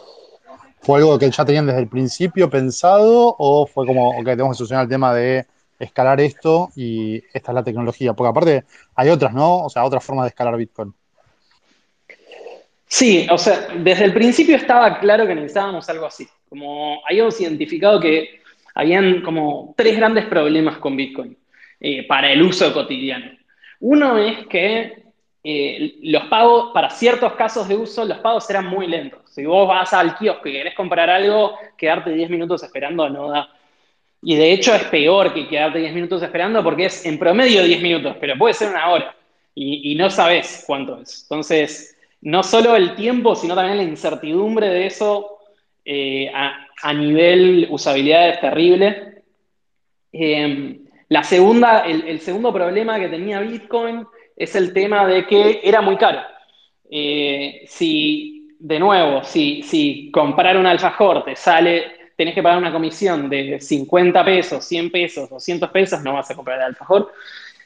¿Fue 0.80 0.98
algo 0.98 1.20
que 1.20 1.30
ya 1.30 1.46
tenían 1.46 1.68
desde 1.68 1.82
el 1.82 1.88
principio 1.88 2.50
pensado 2.50 3.36
o 3.38 3.68
fue 3.68 3.86
como, 3.86 4.10
ok, 4.10 4.26
tenemos 4.26 4.54
que 4.54 4.58
solucionar 4.58 4.86
el 4.86 4.90
tema 4.90 5.14
de 5.14 5.46
escalar 5.78 6.20
esto 6.20 6.70
y 6.76 7.18
esta 7.32 7.52
es 7.52 7.56
la 7.56 7.64
tecnología? 7.64 8.14
Porque 8.14 8.30
aparte 8.30 8.64
hay 8.96 9.10
otras, 9.10 9.32
¿no? 9.32 9.66
O 9.66 9.70
sea, 9.70 9.86
otras 9.86 10.04
formas 10.04 10.24
de 10.24 10.30
escalar 10.30 10.58
Bitcoin. 10.58 10.92
Sí, 12.88 13.28
o 13.30 13.38
sea, 13.38 13.68
desde 13.78 14.06
el 14.06 14.14
principio 14.14 14.56
estaba 14.56 15.00
claro 15.00 15.28
que 15.28 15.36
necesitábamos 15.36 15.88
algo 15.90 16.08
así. 16.08 16.28
Como 16.50 17.02
habíamos 17.08 17.40
identificado 17.40 18.00
que 18.00 18.42
habían 18.74 19.22
como 19.22 19.76
tres 19.78 19.96
grandes 19.96 20.26
problemas 20.26 20.80
con 20.80 20.98
Bitcoin 20.98 21.38
eh, 21.84 22.06
para 22.06 22.32
el 22.32 22.44
uso 22.44 22.72
cotidiano. 22.74 23.32
Uno 23.80 24.20
es 24.20 24.46
que 24.46 25.02
eh, 25.44 25.96
los 26.04 26.26
pagos, 26.26 26.72
para 26.76 26.92
ciertos 26.92 27.34
casos 27.34 27.68
de 27.68 27.76
uso, 27.76 28.06
los 28.06 28.20
pagos 28.20 28.48
eran 28.52 28.68
muy 28.68 28.86
lentos. 28.86 29.22
Si 29.26 29.44
vos 29.44 29.68
vas 29.68 29.92
al 29.92 30.16
kiosco 30.16 30.48
y 30.48 30.52
querés 30.52 30.76
comprar 30.76 31.10
algo, 31.10 31.58
quedarte 31.76 32.12
10 32.12 32.30
minutos 32.30 32.62
esperando 32.62 33.10
no 33.10 33.32
da. 33.32 33.50
Y 34.22 34.36
de 34.36 34.54
hecho 34.54 34.76
es 34.76 34.84
peor 34.84 35.34
que 35.34 35.48
quedarte 35.48 35.80
10 35.80 35.96
minutos 35.96 36.22
esperando 36.22 36.64
porque 36.64 36.86
es 36.86 37.04
en 37.04 37.18
promedio 37.18 37.64
10 37.64 37.82
minutos, 37.82 38.16
pero 38.20 38.38
puede 38.38 38.54
ser 38.54 38.70
una 38.70 38.92
hora 38.92 39.16
y, 39.56 39.96
no 39.96 40.12
sabes 40.12 40.64
cuánto 40.68 41.02
es. 41.02 41.24
Entonces, 41.24 41.98
no 42.22 42.44
solo 42.44 42.76
el 42.76 42.94
tiempo, 42.94 43.36
sino 43.36 43.56
también 43.56 43.78
la 43.78 43.84
incertidumbre 43.84 44.68
de 44.68 44.86
eso 44.86 45.40
eh, 45.84 46.32
a 46.32 46.94
nivel 46.94 47.68
usabilidad 47.72 48.30
es 48.30 48.40
terrible. 48.40 49.24
La 51.12 51.26
segunda, 51.26 51.80
el, 51.82 52.22
segundo 52.22 52.54
problema 52.54 52.98
que 52.98 53.10
tenía 53.10 53.42
Bitcoin 53.42 54.08
es 54.34 54.56
el 54.56 54.72
tema 54.72 55.06
de 55.06 55.28
que 55.28 55.60
era 55.62 55.82
muy 55.82 55.98
caro. 55.98 56.22
Eh, 56.90 57.66
si, 57.68 58.56
de 58.58 58.80
nuevo, 58.80 59.22
si, 59.22 60.10
comprar 60.14 60.56
un 60.56 60.66
alfajor 60.66 61.26
te 61.26 61.36
sale, 61.36 62.14
tenés 62.16 62.34
que 62.34 62.42
pagar 62.42 62.60
una 62.60 62.72
comisión 62.72 63.30
de 63.30 63.60
50 63.60 64.24
pesos, 64.24 64.64
100 64.64 64.90
pesos, 64.90 65.30
200 65.30 65.70
pesos, 65.70 66.02
no 66.02 66.14
vas 66.14 66.32
a 66.32 66.36
comprar 66.36 66.60
el 66.60 66.64
alfajor. 66.68 67.12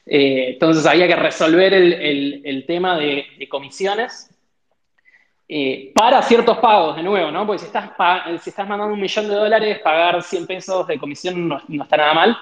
Eh, 0.08 0.54
entonces 0.54 0.84
había 0.88 1.08
que 1.08 1.16
resolver 1.16 1.72
el, 1.72 2.64
tema 2.66 2.98
de, 2.98 3.28
de 3.38 3.48
comisiones. 3.48 4.32
Eh, 5.48 5.92
para 5.94 6.24
ciertos 6.24 6.58
pagos, 6.58 6.96
de 6.96 7.04
nuevo, 7.04 7.30
¿no? 7.30 7.46
Porque 7.46 7.60
si 7.60 7.66
estás, 7.68 7.92
si 8.42 8.50
estás 8.50 8.68
mandando 8.68 8.96
un 8.96 9.00
millón 9.00 9.28
de 9.28 9.36
dólares, 9.36 9.80
pagar 9.84 10.24
100 10.24 10.48
pesos 10.48 10.88
de 10.88 10.98
comisión 10.98 11.48
no, 11.48 11.62
está 11.84 11.98
nada 11.98 12.16
mal, 12.16 12.38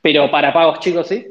pero 0.00 0.30
para 0.30 0.52
pagos 0.52 0.80
chicos 0.80 1.08
sí. 1.08 1.26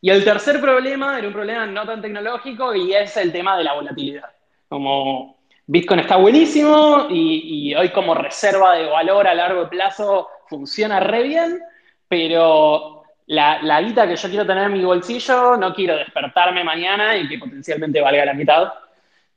Y 0.00 0.10
el 0.10 0.22
tercer 0.22 0.60
problema 0.60 1.18
era 1.18 1.26
un 1.26 1.32
problema 1.32 1.66
no 1.66 1.86
tan 1.86 2.02
tecnológico 2.02 2.74
y 2.74 2.92
es 2.92 3.16
el 3.16 3.32
tema 3.32 3.56
de 3.56 3.64
la 3.64 3.72
volatilidad. 3.72 4.30
Como 4.68 5.38
Bitcoin 5.66 6.00
está 6.00 6.16
buenísimo 6.16 7.06
y, 7.08 7.74
hoy 7.74 7.88
como 7.88 8.14
reserva 8.14 8.76
de 8.76 8.84
valor 8.86 9.26
a 9.26 9.34
largo 9.34 9.68
plazo 9.68 10.28
funciona 10.46 11.00
re 11.00 11.22
bien, 11.22 11.58
pero 12.06 13.04
la, 13.26 13.62
la 13.62 13.80
guita 13.80 14.06
que 14.06 14.16
yo 14.16 14.28
quiero 14.28 14.46
tener 14.46 14.64
en 14.64 14.74
mi 14.74 14.84
bolsillo 14.84 15.56
no 15.56 15.74
quiero 15.74 15.96
despertarme 15.96 16.62
mañana 16.62 17.16
y 17.16 17.26
que 17.26 17.38
potencialmente 17.38 18.02
valga 18.02 18.26
la 18.26 18.34
mitad. 18.34 18.72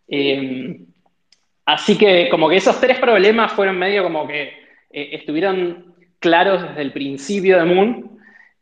Eh, 0.07 0.81
así 1.65 1.97
que 1.97 2.27
como 2.29 2.49
que 2.49 2.57
esos 2.57 2.79
tres 2.79 2.99
problemas 2.99 3.53
fueron 3.53 3.77
medio 3.77 4.03
como 4.03 4.27
que 4.27 4.41
eh, 4.91 5.09
estuvieron 5.13 5.95
claros 6.19 6.61
desde 6.61 6.81
el 6.81 6.91
principio 6.91 7.57
de 7.57 7.65
Moon. 7.65 8.16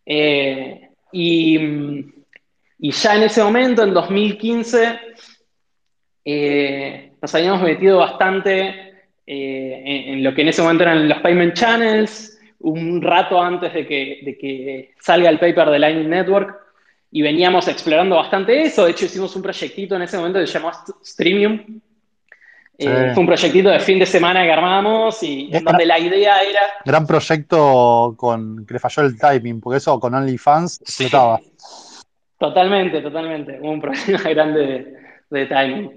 Eh, 0.06 0.90
y, 1.12 1.58
y, 2.80 2.92
ya 2.92 3.16
en 3.16 3.24
ese 3.24 3.44
momento, 3.44 3.84
en 3.84 3.94
2015, 3.94 5.00
nos 7.22 7.36
habíamos 7.36 7.62
metido 7.62 8.00
bastante 8.00 8.94
en, 9.26 10.24
lo 10.24 10.34
que 10.34 10.42
en 10.42 10.50
ese 10.50 10.62
momento 10.62 10.84
eran 10.84 11.08
los 11.08 11.20
payment 11.20 11.54
channels, 11.54 12.40
un 12.60 13.02
rato 13.02 13.42
antes 13.42 13.74
de 13.74 13.86
que, 13.86 14.20
de 14.24 14.38
que 14.38 14.94
salga 15.00 15.30
el 15.30 15.40
paper 15.40 15.70
de 15.70 15.80
Lightning 15.80 16.10
Network 16.10 16.66
y 17.12 17.22
veníamos 17.22 17.68
explorando 17.68 18.18
bastante 18.18 18.62
eso. 18.64 18.86
De 18.86 18.92
hecho, 18.92 19.06
hicimos 19.06 19.36
un 19.36 19.42
proyectito 19.42 19.96
en 19.96 20.02
ese 20.02 20.18
momento 20.18 20.40
que 20.40 20.48
se 20.48 20.60
llamó 20.60 20.72
Streamium. 21.02 21.80
Eh, 22.78 23.12
fue 23.14 23.22
un 23.22 23.28
proyectito 23.28 23.70
de 23.70 23.80
fin 23.80 24.00
de 24.00 24.06
semana 24.06 24.44
que 24.44 24.52
armamos 24.52 25.24
y 25.24 25.50
donde 25.50 25.86
la 25.86 25.98
idea 25.98 26.40
era. 26.40 26.60
Gran 26.84 27.08
proyecto 27.08 28.14
con 28.18 28.66
que 28.66 28.74
le 28.74 28.80
falló 28.80 29.04
el 29.04 29.18
timing, 29.18 29.62
porque 29.62 29.78
eso 29.78 30.00
con 30.00 30.14
OnlyFans 30.14 30.82
sí. 30.84 31.06
estaba. 31.06 31.40
Totalmente, 32.38 33.02
totalmente. 33.02 33.60
un 33.62 33.80
problema 33.82 34.22
grande 34.30 34.94
de, 35.30 35.46
timing. 35.46 35.92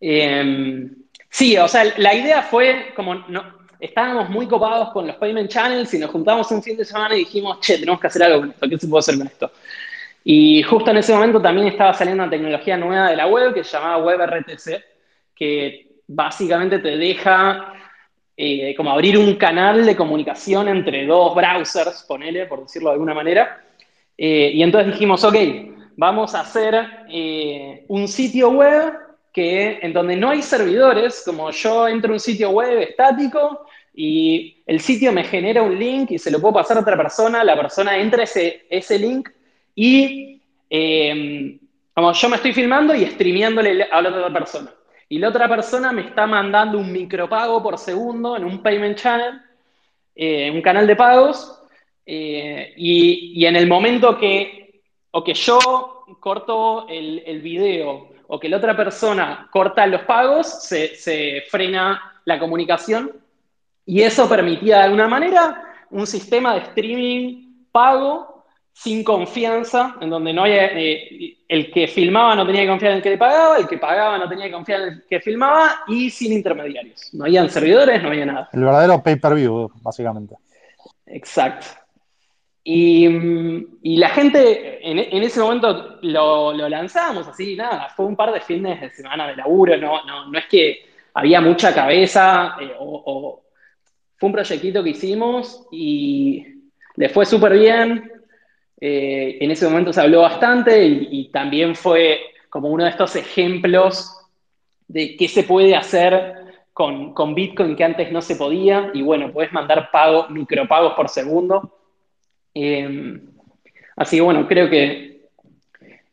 Em, 0.00 0.94
sí, 1.28 1.56
o 1.58 1.68
sea, 1.68 1.84
la 1.98 2.14
idea 2.14 2.42
fue 2.42 2.92
como. 2.96 3.14
No, 3.14 3.42
estábamos 3.78 4.30
muy 4.30 4.46
copados 4.46 4.90
con 4.90 5.06
los 5.06 5.16
payment 5.16 5.50
channels 5.50 5.92
y 5.92 5.98
nos 5.98 6.10
juntamos 6.10 6.50
un 6.50 6.62
fin 6.62 6.76
de 6.76 6.86
semana 6.86 7.14
y 7.14 7.20
dijimos, 7.20 7.60
che, 7.60 7.76
tenemos 7.76 8.00
que 8.00 8.06
hacer 8.06 8.22
algo 8.22 8.40
con 8.40 8.50
esto, 8.50 8.68
¿qué 8.68 8.78
se 8.78 8.88
puede 8.88 9.00
hacer 9.00 9.18
con 9.18 9.26
esto? 9.26 9.52
Y 10.24 10.62
justo 10.62 10.90
en 10.90 10.96
ese 10.96 11.12
momento 11.12 11.40
también 11.40 11.66
estaba 11.66 11.92
saliendo 11.92 12.22
una 12.22 12.30
tecnología 12.30 12.78
nueva 12.78 13.10
de 13.10 13.16
la 13.16 13.26
web 13.26 13.52
que 13.52 13.62
se 13.62 13.76
llamaba 13.76 14.02
WebRTC, 14.02 14.82
que 15.34 15.83
básicamente 16.06 16.78
te 16.78 16.96
deja 16.96 17.74
eh, 18.36 18.74
como 18.76 18.90
abrir 18.90 19.16
un 19.16 19.36
canal 19.36 19.86
de 19.86 19.94
comunicación 19.94 20.68
entre 20.68 21.06
dos 21.06 21.34
browsers, 21.36 22.04
ponele, 22.08 22.46
por 22.46 22.62
decirlo 22.62 22.88
de 22.88 22.94
alguna 22.94 23.14
manera. 23.14 23.62
Eh, 24.18 24.50
y 24.54 24.62
entonces 24.62 24.92
dijimos, 24.92 25.22
ok, 25.22 25.36
vamos 25.96 26.34
a 26.34 26.40
hacer 26.40 27.04
eh, 27.08 27.84
un 27.88 28.08
sitio 28.08 28.50
web 28.50 28.92
que 29.32 29.78
en 29.82 29.92
donde 29.92 30.16
no 30.16 30.30
hay 30.30 30.42
servidores, 30.42 31.22
como 31.24 31.50
yo 31.50 31.86
entro 31.86 32.10
a 32.10 32.14
un 32.14 32.20
sitio 32.20 32.50
web 32.50 32.80
estático 32.80 33.66
y 33.94 34.62
el 34.66 34.80
sitio 34.80 35.12
me 35.12 35.24
genera 35.24 35.62
un 35.62 35.78
link 35.78 36.10
y 36.10 36.18
se 36.18 36.30
lo 36.30 36.40
puedo 36.40 36.54
pasar 36.54 36.76
a 36.76 36.80
otra 36.80 36.96
persona, 36.96 37.44
la 37.44 37.56
persona 37.56 37.96
entra 37.96 38.24
ese, 38.24 38.66
ese 38.68 38.98
link 38.98 39.28
y 39.74 40.40
como 41.94 42.12
yo 42.12 42.28
me 42.28 42.36
estoy 42.36 42.52
filmando 42.52 42.94
y 42.94 43.06
streameándole 43.06 43.84
a 43.84 44.02
la 44.02 44.08
otra 44.08 44.32
persona. 44.32 44.72
Y 45.14 45.18
la 45.18 45.28
otra 45.28 45.48
persona 45.48 45.92
me 45.92 46.02
está 46.02 46.26
mandando 46.26 46.76
un 46.76 46.90
micropago 46.90 47.62
por 47.62 47.78
segundo 47.78 48.36
en 48.36 48.44
un 48.44 48.60
payment 48.60 48.98
channel, 48.98 49.40
eh, 50.12 50.50
un 50.50 50.60
canal 50.60 50.88
de 50.88 50.96
pagos, 50.96 51.62
eh, 52.04 52.74
y, 52.76 53.46
en 53.46 53.54
el 53.54 53.68
momento 53.68 54.18
que, 54.18 54.82
o 55.12 55.22
que 55.22 55.34
yo 55.34 55.60
corto 56.18 56.88
el, 56.88 57.22
el 57.26 57.40
video 57.42 58.08
o 58.26 58.40
que 58.40 58.48
la 58.48 58.56
otra 58.56 58.76
persona 58.76 59.48
corta 59.52 59.86
los 59.86 60.00
pagos, 60.00 60.48
se, 60.64 61.44
frena 61.48 62.20
la 62.24 62.40
comunicación 62.40 63.12
y 63.86 64.02
eso 64.02 64.28
permitía 64.28 64.78
de 64.78 64.82
alguna 64.82 65.06
manera 65.06 65.62
un 65.90 66.08
sistema 66.08 66.54
de 66.54 66.60
streaming 66.62 67.68
pago 67.70 68.33
sin 68.74 69.04
confianza, 69.04 69.96
en 70.00 70.10
donde 70.10 70.32
no 70.32 70.42
había, 70.42 70.66
eh, 70.66 71.38
el 71.48 71.70
que 71.70 71.86
filmaba 71.86 72.34
no 72.34 72.44
tenía 72.44 72.62
que 72.62 72.68
confiar 72.68 72.90
en 72.90 72.96
el 72.98 73.02
que 73.02 73.10
le 73.10 73.18
pagaba, 73.18 73.56
el 73.56 73.68
que 73.68 73.78
pagaba 73.78 74.18
no 74.18 74.28
tenía 74.28 74.46
que 74.46 74.52
confiar 74.52 74.80
en 74.80 74.88
el 74.88 75.04
que 75.08 75.20
filmaba 75.20 75.84
y 75.86 76.10
sin 76.10 76.32
intermediarios. 76.32 77.14
No 77.14 77.24
habían 77.24 77.48
servidores, 77.48 78.02
no 78.02 78.08
había 78.08 78.26
nada. 78.26 78.48
El 78.52 78.64
verdadero 78.64 79.02
pay-per-view, 79.02 79.70
básicamente. 79.80 80.34
Exacto. 81.06 81.66
Y, 82.64 83.08
la 83.98 84.08
gente 84.08 84.80
en, 84.90 85.22
ese 85.22 85.38
momento 85.38 85.98
lo, 86.02 86.52
lo, 86.52 86.68
lanzamos 86.68 87.28
así, 87.28 87.54
nada, 87.54 87.88
fue 87.94 88.06
un 88.06 88.16
par 88.16 88.32
de 88.32 88.40
fines 88.40 88.80
de 88.80 88.90
semana 88.90 89.28
de 89.28 89.36
laburo, 89.36 89.76
no, 89.76 90.04
no, 90.04 90.26
no 90.30 90.38
es 90.38 90.46
que 90.46 90.78
había 91.14 91.40
mucha 91.40 91.72
cabeza, 91.72 92.56
eh, 92.60 92.74
o, 92.78 93.42
fue 94.16 94.26
un 94.26 94.32
proyectito 94.32 94.82
que 94.82 94.90
hicimos 94.90 95.66
y 95.70 96.44
le 96.96 97.08
fue 97.08 97.24
súper 97.26 97.58
bien. 97.58 98.10
Eh, 98.86 99.38
en 99.40 99.50
ese 99.50 99.66
momento 99.66 99.92
se 99.92 100.00
habló 100.00 100.20
bastante 100.20 100.84
y, 100.84 101.28
también 101.28 101.74
fue 101.74 102.20
como 102.50 102.68
uno 102.68 102.84
de 102.84 102.90
estos 102.90 103.16
ejemplos 103.16 104.14
de 104.88 105.16
qué 105.16 105.26
se 105.26 105.44
puede 105.44 105.74
hacer 105.74 106.34
con, 106.72 107.14
con 107.14 107.34
Bitcoin 107.34 107.76
que 107.76 107.84
antes 107.84 108.12
no 108.12 108.20
se 108.20 108.36
podía. 108.36 108.90
Y 108.92 109.00
bueno, 109.00 109.32
puedes 109.32 109.52
mandar 109.52 109.90
pago, 109.90 110.28
micropagos 110.28 110.92
por 110.94 111.08
segundo 111.08 111.72
Em, 112.54 113.20
así 113.96 114.16
que 114.16 114.22
bueno, 114.22 114.46
creo 114.46 114.70
que 114.70 115.28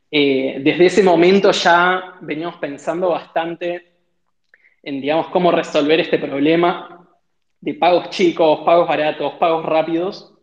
eh, 0.09 0.59
desde 0.63 0.87
ese 0.87 1.03
momento 1.03 1.51
ya 1.51 2.15
veníamos 2.21 2.55
pensando 2.57 3.09
bastante 3.09 3.93
en, 4.81 4.99
digamos, 4.99 5.27
cómo 5.27 5.51
resolver 5.51 5.99
este 5.99 6.17
problema 6.17 7.07
de 7.59 7.75
pagos 7.75 8.09
chicos, 8.09 8.61
pagos 8.65 8.87
baratos, 8.87 9.33
pagos 9.33 9.63
rápidos. 9.63 10.33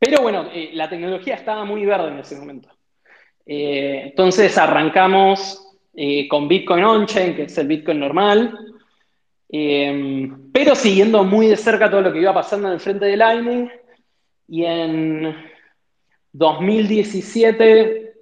Pero 0.00 0.22
bueno, 0.22 0.48
eh, 0.52 0.70
la 0.72 0.88
tecnología 0.88 1.36
estaba 1.36 1.64
muy 1.64 1.86
verde 1.86 2.08
en 2.08 2.18
ese 2.18 2.34
momento. 2.36 2.68
Eh, 3.46 4.00
entonces 4.06 4.58
arrancamos 4.58 5.66
con 6.30 6.48
Bitcoin 6.48 6.82
On-Chain, 6.82 7.36
que 7.36 7.42
es 7.42 7.58
el 7.58 7.66
Bitcoin 7.66 8.00
normal, 8.00 8.56
pero 9.48 10.74
siguiendo 10.74 11.24
muy 11.24 11.48
de 11.48 11.56
cerca 11.56 11.90
todo 11.90 12.00
lo 12.00 12.12
que 12.12 12.20
iba 12.20 12.32
pasando 12.32 12.68
en 12.68 12.74
el 12.74 12.80
frente 12.80 13.04
de 13.04 13.16
Lightning 13.18 13.68
y 14.48 14.64
en 14.64 15.36
2017 16.32 18.14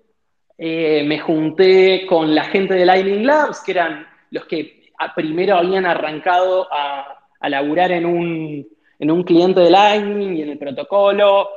eh, 0.59 1.05
me 1.07 1.19
junté 1.21 2.05
con 2.07 2.35
la 2.35 2.45
gente 2.45 2.75
de 2.75 2.85
Lightning 2.85 3.25
Labs, 3.25 3.61
que 3.61 3.73
eran 3.73 4.07
los 4.31 4.45
que 4.47 4.91
primero 5.15 5.57
habían 5.57 5.87
arrancado 5.87 6.67
a, 6.73 7.17
a 7.39 7.49
laburar 7.49 7.93
en 7.93 8.05
un, 8.05 8.67
en 8.99 9.11
un 9.11 9.23
cliente 9.23 9.61
de 9.61 9.71
Lightning 9.71 10.37
y 10.37 10.43
en 10.43 10.51
el 10.51 10.59
protocolo. 10.59 11.49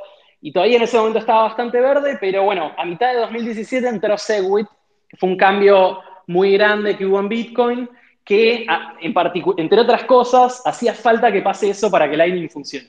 Y 0.42 0.50
todavía 0.52 0.76
en 0.76 0.82
ese 0.82 0.98
momento 0.98 1.20
estaba 1.20 1.44
bastante 1.44 1.80
verde, 1.80 2.18
pero 2.20 2.42
bueno, 2.42 2.72
a 2.76 2.84
mitad 2.84 3.12
de 3.12 3.20
2017 3.20 3.88
entró 3.88 4.18
Segwit, 4.18 4.66
que 5.08 5.16
fue 5.16 5.28
un 5.28 5.36
cambio 5.36 6.00
muy 6.26 6.52
grande 6.54 6.96
que 6.96 7.06
hubo 7.06 7.20
en 7.20 7.28
Bitcoin, 7.28 7.88
que 8.24 8.66
en 9.00 9.14
entre 9.56 9.80
otras 9.80 10.04
cosas 10.04 10.60
hacía 10.64 10.94
falta 10.94 11.32
que 11.32 11.42
pase 11.42 11.70
eso 11.70 11.90
para 11.90 12.10
que 12.10 12.16
Lightning 12.16 12.50
funcione. 12.50 12.88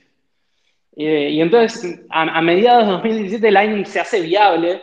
Eh, 0.95 1.29
y 1.31 1.41
entonces, 1.41 2.01
a, 2.09 2.41
mediados 2.41 2.85
de 2.85 2.91
2017, 2.93 3.51
Lightning 3.51 3.85
se 3.85 3.99
hace 3.99 4.21
viable 4.21 4.81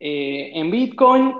eh, 0.00 0.50
en 0.54 0.70
Bitcoin, 0.72 1.34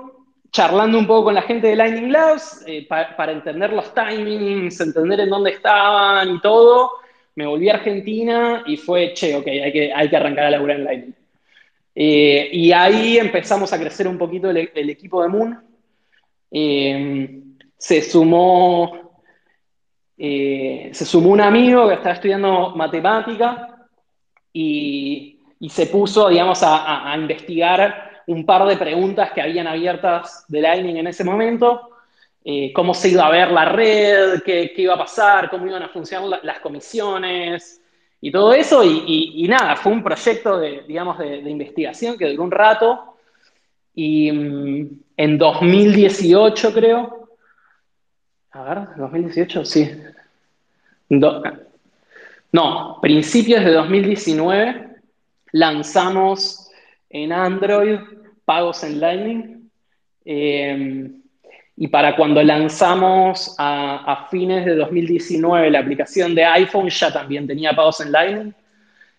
charlando 0.49 0.97
un 0.97 1.07
poco 1.07 1.25
con 1.25 1.33
la 1.33 1.41
gente 1.41 1.67
de 1.67 1.75
Lightning 1.75 2.11
Labs 2.11 2.63
eh, 2.67 2.87
para 2.87 3.31
entender 3.33 3.73
los 3.73 3.93
timings, 3.93 4.79
entender 4.79 5.21
en 5.21 5.29
dónde 5.29 5.51
estaban 5.51 6.35
y 6.35 6.39
todo. 6.39 7.02
Me 7.35 7.45
volví 7.45 7.69
a 7.69 7.75
Argentina 7.75 8.63
y 8.65 8.77
fue, 8.77 9.13
che, 9.13 9.35
ok, 9.35 9.47
hay 9.47 9.71
que, 9.71 9.93
hay 9.93 10.09
que 10.09 10.17
arrancar 10.17 10.45
a 10.45 10.51
laburar 10.51 10.77
en 10.77 10.83
Lightning. 10.83 11.15
y 11.95 12.71
ahí 12.71 13.17
empezamos 13.17 13.71
a 13.73 13.79
crecer 13.79 14.07
un 14.07 14.17
poquito 14.17 14.49
el, 14.49 14.89
equipo 14.89 15.21
de 15.23 15.29
Moon. 15.29 15.59
se 17.77 18.01
sumó 18.01 19.03
se 20.17 21.05
sumó 21.05 21.31
un 21.31 21.41
amigo 21.41 21.87
que 21.87 21.95
estaba 21.95 22.15
estudiando 22.15 22.73
matemática 22.75 23.73
y, 24.53 25.39
se 25.69 25.87
puso, 25.87 26.29
digamos, 26.29 26.61
a, 26.63 27.13
investigar 27.17 28.11
un 28.27 28.45
par 28.45 28.65
de 28.67 28.77
preguntas 28.77 29.31
que 29.31 29.41
habían 29.41 29.67
abiertas 29.67 30.45
de 30.47 30.61
Lightning 30.61 30.97
en 30.97 31.07
ese 31.07 31.23
momento, 31.23 31.89
eh, 32.45 32.73
cómo 32.73 32.93
se 32.93 33.09
iba 33.09 33.25
a 33.25 33.31
ver 33.31 33.51
la 33.51 33.65
red, 33.65 34.41
qué, 34.43 34.73
iba 34.75 34.95
a 34.95 34.97
pasar, 34.97 35.49
cómo 35.49 35.65
iban 35.65 35.83
a 35.83 35.89
funcionar 35.89 36.41
las 36.43 36.59
comisiones 36.59 37.81
y 38.19 38.31
todo 38.31 38.53
eso, 38.53 38.83
y, 38.83 39.45
nada, 39.47 39.75
fue 39.75 39.91
un 39.91 40.03
proyecto 40.03 40.57
de, 40.57 40.83
digamos, 40.87 41.17
de, 41.17 41.39
investigación 41.49 42.17
que 42.17 42.29
duró 42.29 42.43
un 42.43 42.51
rato, 42.51 43.17
y 43.93 44.31
mm, 44.31 44.89
en 45.17 45.37
2018 45.37 46.73
creo, 46.73 47.29
a 48.51 48.63
ver, 48.63 48.87
2018, 48.97 49.65
sí. 49.65 49.91
No, 52.51 52.99
principios 53.01 53.63
de 53.63 53.71
2019 53.71 54.87
lanzamos 55.51 56.69
en 57.09 57.31
Android 57.31 57.99
pagos 58.45 58.83
en 58.83 58.99
Lightning. 58.99 59.69
Eh, 60.25 61.11
y 61.75 61.87
para 61.87 62.15
cuando 62.15 62.41
lanzamos 62.43 63.55
a, 63.57 64.27
fines 64.29 64.65
de 64.65 64.75
2019 64.75 65.71
la 65.71 65.79
aplicación 65.79 66.35
de 66.35 66.45
iPhone 66.45 66.89
ya 66.89 67.11
también 67.11 67.47
tenía 67.47 67.73
pagos 67.73 68.01
en 68.01 68.11
Lightning. 68.11 68.53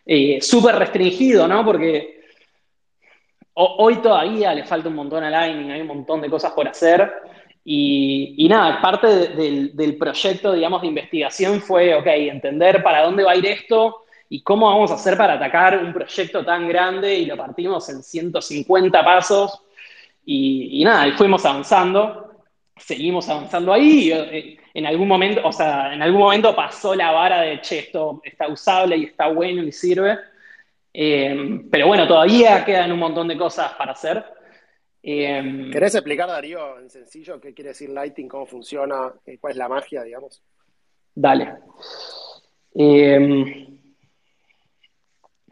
Eh, 0.07 0.39
súper 0.41 0.77
restringido, 0.77 1.49
¿no? 1.49 1.65
Porque 1.65 2.21
hoy 3.55 3.97
todavía 3.97 4.55
le 4.55 4.65
falta 4.65 4.89
un 4.89 4.95
montón 4.95 5.25
a 5.25 5.31
Lightning, 5.31 5.71
hay 5.71 5.81
un 5.81 5.89
montón 5.89 6.21
de 6.21 6.31
cosas 6.31 6.53
por 6.53 6.69
hacer. 6.69 7.13
Y, 7.65 8.47
nada, 8.49 8.81
parte 8.81 9.07
del, 9.29 9.97
proyecto, 9.99 10.53
digamos, 10.53 10.83
de 10.83 10.89
investigación 10.89 11.61
fue, 11.61 11.95
ok, 11.95 12.07
entender 12.07 12.83
para 12.83 13.05
dónde 13.05 13.25
va 13.25 13.33
a 13.33 13.37
ir 13.37 13.47
esto 13.47 14.05
y 14.29 14.43
cómo 14.43 14.67
vamos 14.67 14.91
a 14.91 14.95
hacer 14.95 15.17
para 15.17 15.35
atacar 15.35 15.79
un 15.79 15.93
proyecto 15.93 16.45
tan 16.45 16.69
grande 16.69 17.15
y 17.15 17.25
lo 17.25 17.37
partimos 17.37 17.89
en 17.89 18.03
150 18.03 19.05
pasos. 19.05 19.63
Y, 20.27 20.81
y 20.81 20.85
nada, 20.85 21.09
y 21.09 21.13
fuimos 21.13 21.45
avanzando 21.45 22.24
seguimos 22.77 23.29
avanzando 23.29 23.73
ahí. 23.73 24.11
Eh, 24.13 24.59
en 24.73 24.87
algún 24.87 25.09
momento, 25.09 25.41
o 25.45 25.53
sea, 25.53 25.95
en 25.95 26.03
algún 26.03 26.21
momento 26.21 26.55
pasó 26.55 26.95
la 26.95 27.11
vara 27.13 27.41
de, 27.43 27.61
che, 27.61 27.81
esto 27.81 28.21
está 28.25 28.49
usable 28.49 28.97
y 28.97 29.05
está 29.05 29.29
bueno 29.29 29.63
y 29.63 29.73
sirve. 29.73 30.19
Eh, 30.93 31.61
pero 31.71 31.87
bueno, 31.89 32.07
todavía 32.07 32.65
quedan 32.65 32.93
un 32.93 32.99
montón 32.99 33.29
de 33.29 33.37
cosas 33.37 33.73
para 33.75 33.93
hacer. 33.93 34.25
Eh, 35.03 35.69
¿Querés 35.71 35.95
explicar, 35.95 36.29
Darío, 36.29 36.79
en 36.79 36.89
sencillo, 36.89 37.41
qué 37.41 37.53
quiere 37.53 37.71
decir 37.71 37.91
Lighting, 37.91 38.29
cómo 38.29 38.47
funciona, 38.47 39.13
cuál 39.41 39.51
es 39.51 39.57
la 39.57 39.69
magia, 39.69 40.03
digamos? 40.03 40.43
Dale. 41.15 41.55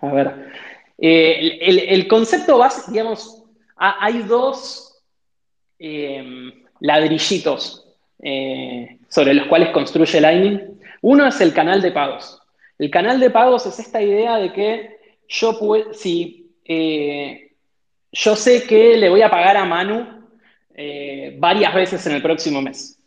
a 0.01 0.13
ver. 0.13 0.53
el, 0.99 2.09
concepto 2.09 2.59
básico, 2.59 2.91
digamos, 2.91 3.45
hay 3.77 4.23
dos 4.23 5.05
ladrillitos 6.83 7.87
eh, 8.21 8.99
sobre 9.09 9.35
los 9.35 9.47
cuales 9.47 9.71
construye 9.71 10.21
Lightning. 10.21 10.61
Uno 11.01 11.27
es 11.27 11.41
el 11.41 11.55
canal 11.55 11.81
de 11.81 11.93
pagos. 11.93 12.41
El 12.79 12.91
canal 12.91 13.19
de 13.21 13.31
pagos 13.31 13.67
es 13.67 13.79
esta 13.79 14.03
idea 14.03 14.37
de 14.37 14.53
que 14.53 14.99
yo 15.29 15.59
si 15.93 16.51
eh, 16.65 17.53
yo 18.11 18.37
sé 18.37 18.67
que 18.67 18.97
le 18.97 19.09
voy 19.09 19.23
a 19.23 19.31
pagar 19.31 19.57
a 19.57 19.65
Manu 19.65 20.29
eh, 20.75 21.37
varias 21.39 21.73
veces 21.73 22.07
en 22.07 22.15
el 22.15 22.23
próximo 22.23 22.61
mes. 22.61 22.99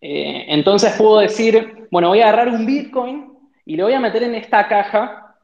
entonces 0.00 0.94
puedo 0.96 1.18
decir, 1.18 1.86
bueno, 1.90 2.08
voy 2.08 2.20
a 2.20 2.28
agarrar 2.28 2.48
un 2.48 2.64
Bitcoin 2.64 3.32
y 3.66 3.76
lo 3.76 3.84
voy 3.84 3.92
a 3.92 4.00
meter 4.00 4.22
en 4.22 4.34
esta 4.34 4.66
caja. 4.66 5.36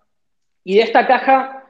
Y 0.64 0.77
de 0.77 0.83
esta 0.83 1.07
caja, 1.07 1.64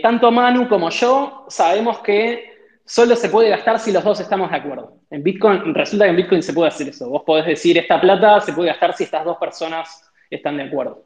tanto 0.00 0.30
Manu 0.30 0.68
como 0.68 0.90
yo 0.90 1.44
sabemos 1.48 1.98
que 1.98 2.53
solo 2.84 3.16
se 3.16 3.28
puede 3.28 3.48
gastar 3.48 3.78
si 3.78 3.92
los 3.92 4.04
dos 4.04 4.20
estamos 4.20 4.50
de 4.50 4.56
acuerdo. 4.56 4.98
En 5.10 5.22
Bitcoin, 5.22 5.74
resulta 5.74 6.04
que 6.04 6.10
en 6.10 6.16
Bitcoin 6.16 6.42
se 6.42 6.52
puede 6.52 6.68
hacer 6.68 6.88
eso. 6.88 7.08
Vos 7.08 7.22
podés 7.24 7.46
decir, 7.46 7.78
esta 7.78 8.00
plata 8.00 8.40
se 8.40 8.52
puede 8.52 8.68
gastar 8.68 8.94
si 8.94 9.04
estas 9.04 9.24
dos 9.24 9.38
personas 9.38 10.10
están 10.30 10.56
de 10.56 10.64
acuerdo. 10.64 11.04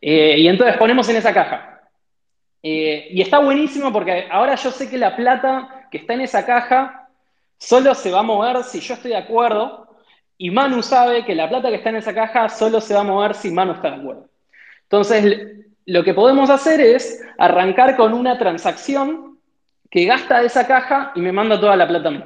Eh, 0.00 0.36
y 0.38 0.48
entonces 0.48 0.76
ponemos 0.76 1.08
en 1.08 1.16
esa 1.16 1.32
caja. 1.32 1.80
Eh, 2.62 3.08
y 3.10 3.22
está 3.22 3.38
buenísimo 3.38 3.92
porque 3.92 4.28
ahora 4.30 4.54
yo 4.54 4.70
sé 4.70 4.88
que 4.88 4.98
la 4.98 5.16
plata 5.16 5.88
que 5.90 5.98
está 5.98 6.14
en 6.14 6.20
esa 6.20 6.46
caja 6.46 7.08
solo 7.58 7.94
se 7.94 8.10
va 8.10 8.20
a 8.20 8.24
mover 8.24 8.62
si 8.64 8.80
yo 8.80 8.94
estoy 8.94 9.12
de 9.12 9.16
acuerdo. 9.16 9.88
Y 10.36 10.50
Manu 10.50 10.82
sabe 10.82 11.24
que 11.24 11.34
la 11.34 11.48
plata 11.48 11.68
que 11.68 11.76
está 11.76 11.90
en 11.90 11.96
esa 11.96 12.14
caja 12.14 12.48
solo 12.48 12.80
se 12.80 12.94
va 12.94 13.00
a 13.00 13.04
mover 13.04 13.34
si 13.34 13.50
Manu 13.50 13.72
está 13.72 13.90
de 13.90 13.96
acuerdo. 13.96 14.28
Entonces, 14.82 15.38
lo 15.86 16.04
que 16.04 16.14
podemos 16.14 16.50
hacer 16.50 16.80
es 16.80 17.24
arrancar 17.38 17.96
con 17.96 18.12
una 18.12 18.38
transacción 18.38 19.31
que 19.92 20.06
gasta 20.06 20.42
esa 20.42 20.66
caja 20.66 21.12
y 21.14 21.20
me 21.20 21.32
manda 21.32 21.60
toda 21.60 21.76
la 21.76 21.86
plata 21.86 22.08
a 22.08 22.12
mí. 22.12 22.24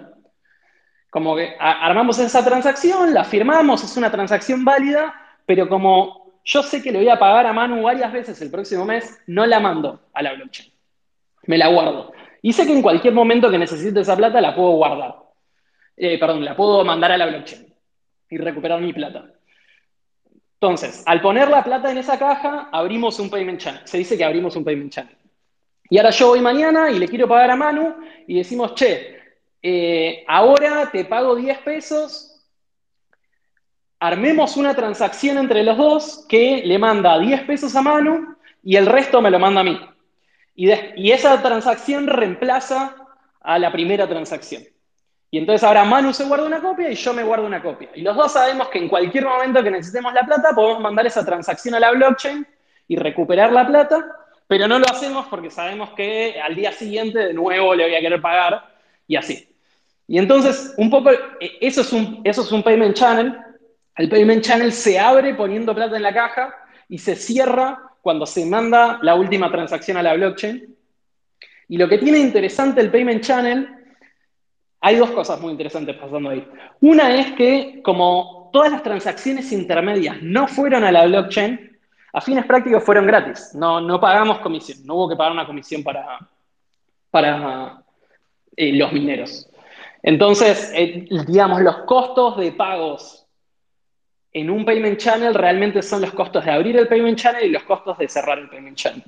Como 1.11 1.35
que 1.35 1.57
armamos 1.59 2.17
esa 2.21 2.45
transacción, 2.45 3.13
la 3.13 3.25
firmamos, 3.25 3.83
es 3.83 3.97
una 3.97 4.09
transacción 4.09 4.65
válida, 4.65 5.13
pero 5.45 5.69
como 5.69 6.41
yo 6.45 6.63
sé 6.63 6.81
que 6.81 6.93
le 6.93 6.99
voy 6.99 7.09
a 7.09 7.19
pagar 7.19 7.45
a 7.45 7.53
Manu 7.53 7.83
varias 7.83 8.13
veces 8.13 8.41
el 8.41 8.53
próximo 8.53 8.85
mes, 8.85 9.19
no 9.27 9.45
la 9.47 9.59
mando 9.59 10.01
a 10.13 10.23
la 10.23 10.35
blockchain. 10.35 10.73
Me 11.47 11.59
la 11.59 11.67
guardo. 11.67 12.13
Y 12.41 12.53
sé 12.53 12.67
que 12.67 12.73
en 12.73 12.83
cualquier 12.83 13.13
momento 13.13 13.51
que 13.51 13.59
necesite 13.59 13.99
esa 13.99 14.17
plata 14.17 14.41
la 14.41 14.55
puedo 14.55 14.71
guardar. 14.71 15.17
Eh, 15.97 16.21
perdón, 16.21 16.45
la 16.45 16.55
puedo 16.55 16.85
mandar 16.85 17.11
a 17.11 17.19
la 17.19 17.27
blockchain 17.27 17.67
y 18.31 18.39
recuperar 18.39 18.81
mi 18.81 18.93
plata. 18.93 19.25
Entonces, 20.61 21.03
al 21.05 21.21
poner 21.21 21.49
la 21.49 21.65
plata 21.65 21.91
en 21.91 21.99
esa 21.99 22.17
caja, 22.17 22.69
abrimos 22.71 23.19
un 23.19 23.29
payment 23.29 23.59
channel. 23.59 23.83
Se 23.85 23.99
dice 23.99 24.17
que 24.17 24.25
abrimos 24.25 24.55
un 24.55 24.65
payment 24.65 24.93
channel. 24.93 25.17
Y 25.89 25.99
ahora 25.99 26.11
yo 26.11 26.29
voy 26.29 26.41
mañana 26.41 26.91
y 26.91 26.99
le 26.99 27.09
quiero 27.09 27.29
pagar 27.29 27.51
a 27.51 27.57
Manu 27.57 27.95
y 28.27 28.39
decimos, 28.39 28.75
che, 28.75 29.19
eh, 29.63 30.25
ahora 30.27 30.91
te 30.91 31.05
pago 31.05 31.37
10 31.37 31.59
pesos, 31.59 32.45
armemos 34.01 34.57
una 34.57 34.75
transacción 34.75 35.39
entre 35.39 35.63
los 35.63 35.77
dos 35.77 36.27
que 36.29 36.63
le 36.65 36.79
manda 36.79 37.19
10 37.19 37.43
pesos 37.43 37.75
a 37.77 37.83
Manu 37.83 38.37
y 38.63 38.77
el 38.77 38.87
resto 38.87 39.23
me 39.23 39.31
lo 39.31 39.39
manda 39.39 39.61
a 39.61 39.65
mí. 39.65 39.81
Y, 40.55 40.71
y 40.97 41.13
esa 41.13 41.41
transacción 41.43 42.07
reemplaza 42.07 42.97
a 43.41 43.59
la 43.59 43.71
primera 43.71 44.09
transacción. 44.09 44.65
Y 45.31 45.39
entonces 45.39 45.63
ahora 45.65 45.85
Manu 45.85 46.13
se 46.13 46.25
guarda 46.25 46.47
una 46.47 46.61
copia 46.61 46.91
y 46.91 46.95
yo 46.95 47.13
me 47.13 47.23
guardo 47.23 47.47
una 47.47 47.63
copia. 47.63 47.91
Y 47.95 48.03
los 48.03 48.17
dos 48.17 48.33
sabemos 48.33 48.69
que 48.69 48.79
en 48.79 48.89
cualquier 48.89 49.25
momento 49.25 49.63
que 49.63 49.71
necesitemos 49.71 50.13
la 50.15 50.25
plata 50.25 50.51
podemos 50.55 50.81
mandar 50.81 51.07
esa 51.07 51.25
transacción 51.25 51.75
a 51.75 51.81
la 51.81 51.93
blockchain 51.93 52.47
y 52.89 52.97
recuperar 52.97 53.53
la 53.53 53.67
plata 53.67 54.05
pero 54.47 54.69
no 54.69 54.79
lo 54.79 54.87
hacemos 54.87 55.27
porque 55.27 55.51
sabemos 55.51 55.91
que 55.91 56.41
al 56.41 56.55
día 56.55 56.73
siguiente 56.73 57.19
de 57.19 57.35
nuevo 57.35 57.75
le 57.75 57.85
voy 57.85 57.95
a 57.95 58.01
querer 58.01 58.21
pagar 58.21 58.75
y 59.07 59.17
así. 59.17 59.49
Y 60.09 60.19
entonces, 60.19 60.75
un 60.77 60.89
poco, 60.89 61.11
eh, 61.11 61.59
eso 61.61 61.81
es 61.81 61.93
un, 61.93 62.21
eso 62.25 62.43
es 62.43 62.53
un 62.53 62.63
payment 62.63 62.95
channel. 62.95 63.37
El 63.97 64.09
payment 64.09 64.45
channel 64.45 64.73
se 64.73 64.99
abre 64.99 65.35
poniendo 65.35 65.75
plata 65.75 65.97
en 65.97 66.03
la 66.03 66.15
caja 66.15 66.55
y 66.89 66.99
se 66.99 67.17
cierra 67.17 67.79
cuando 68.03 68.25
se 68.25 68.47
manda 68.47 69.01
la 69.03 69.17
última 69.17 69.51
transacción 69.51 69.97
a 69.97 70.03
la 70.03 70.15
blockchain. 70.15 70.77
Y 71.69 71.77
lo 71.77 71.89
que 71.89 71.99
tiene 71.99 72.19
interesante 72.19 72.81
el 72.81 72.91
payment 72.91 73.25
channel, 73.25 73.69
hay 74.81 74.97
dos 74.97 75.11
cosas 75.11 75.41
muy 75.41 75.51
interesantes 75.51 75.97
pasando 75.97 76.31
ahí. 76.31 76.47
Una 76.81 77.17
es 77.17 77.33
que 77.33 77.81
como 77.83 78.51
todas 78.53 78.71
las 78.71 78.85
transacciones 78.85 79.51
intermedias 79.51 80.23
no 80.23 80.47
fueron 80.47 80.85
a 80.85 80.93
la 80.93 81.07
blockchain, 81.07 81.76
a 82.17 82.21
fines 82.23 82.47
prácticos 82.47 82.83
fueron 82.83 83.07
gratis, 83.07 83.55
no, 83.55 83.79
no 83.79 84.01
pagamos 84.01 84.39
comisión, 84.39 84.79
no 84.87 84.95
hubo 84.95 85.11
que 85.11 85.17
pagar 85.17 85.33
una 85.33 85.47
comisión 85.47 85.83
para, 85.83 86.19
eh, 88.57 88.73
los 88.73 88.91
mineros. 88.91 89.47
Entonces, 90.03 90.73
eh, 90.75 91.07
digamos, 91.27 91.61
los 91.61 91.77
costos 91.85 92.39
de 92.39 92.53
pagos 92.53 93.27
en 94.33 94.49
un 94.49 94.65
payment 94.65 94.99
channel 94.99 95.35
realmente 95.35 95.83
son 95.83 96.01
los 96.01 96.13
costos 96.13 96.43
de 96.43 96.53
abrir 96.53 96.79
el 96.79 96.89
payment 96.89 97.19
channel 97.19 97.45
y 97.45 97.51
los 97.51 97.65
costos 97.65 97.99
de 97.99 98.09
cerrar 98.09 98.39
el 98.39 98.49
payment 98.49 98.79
channel. 98.79 99.05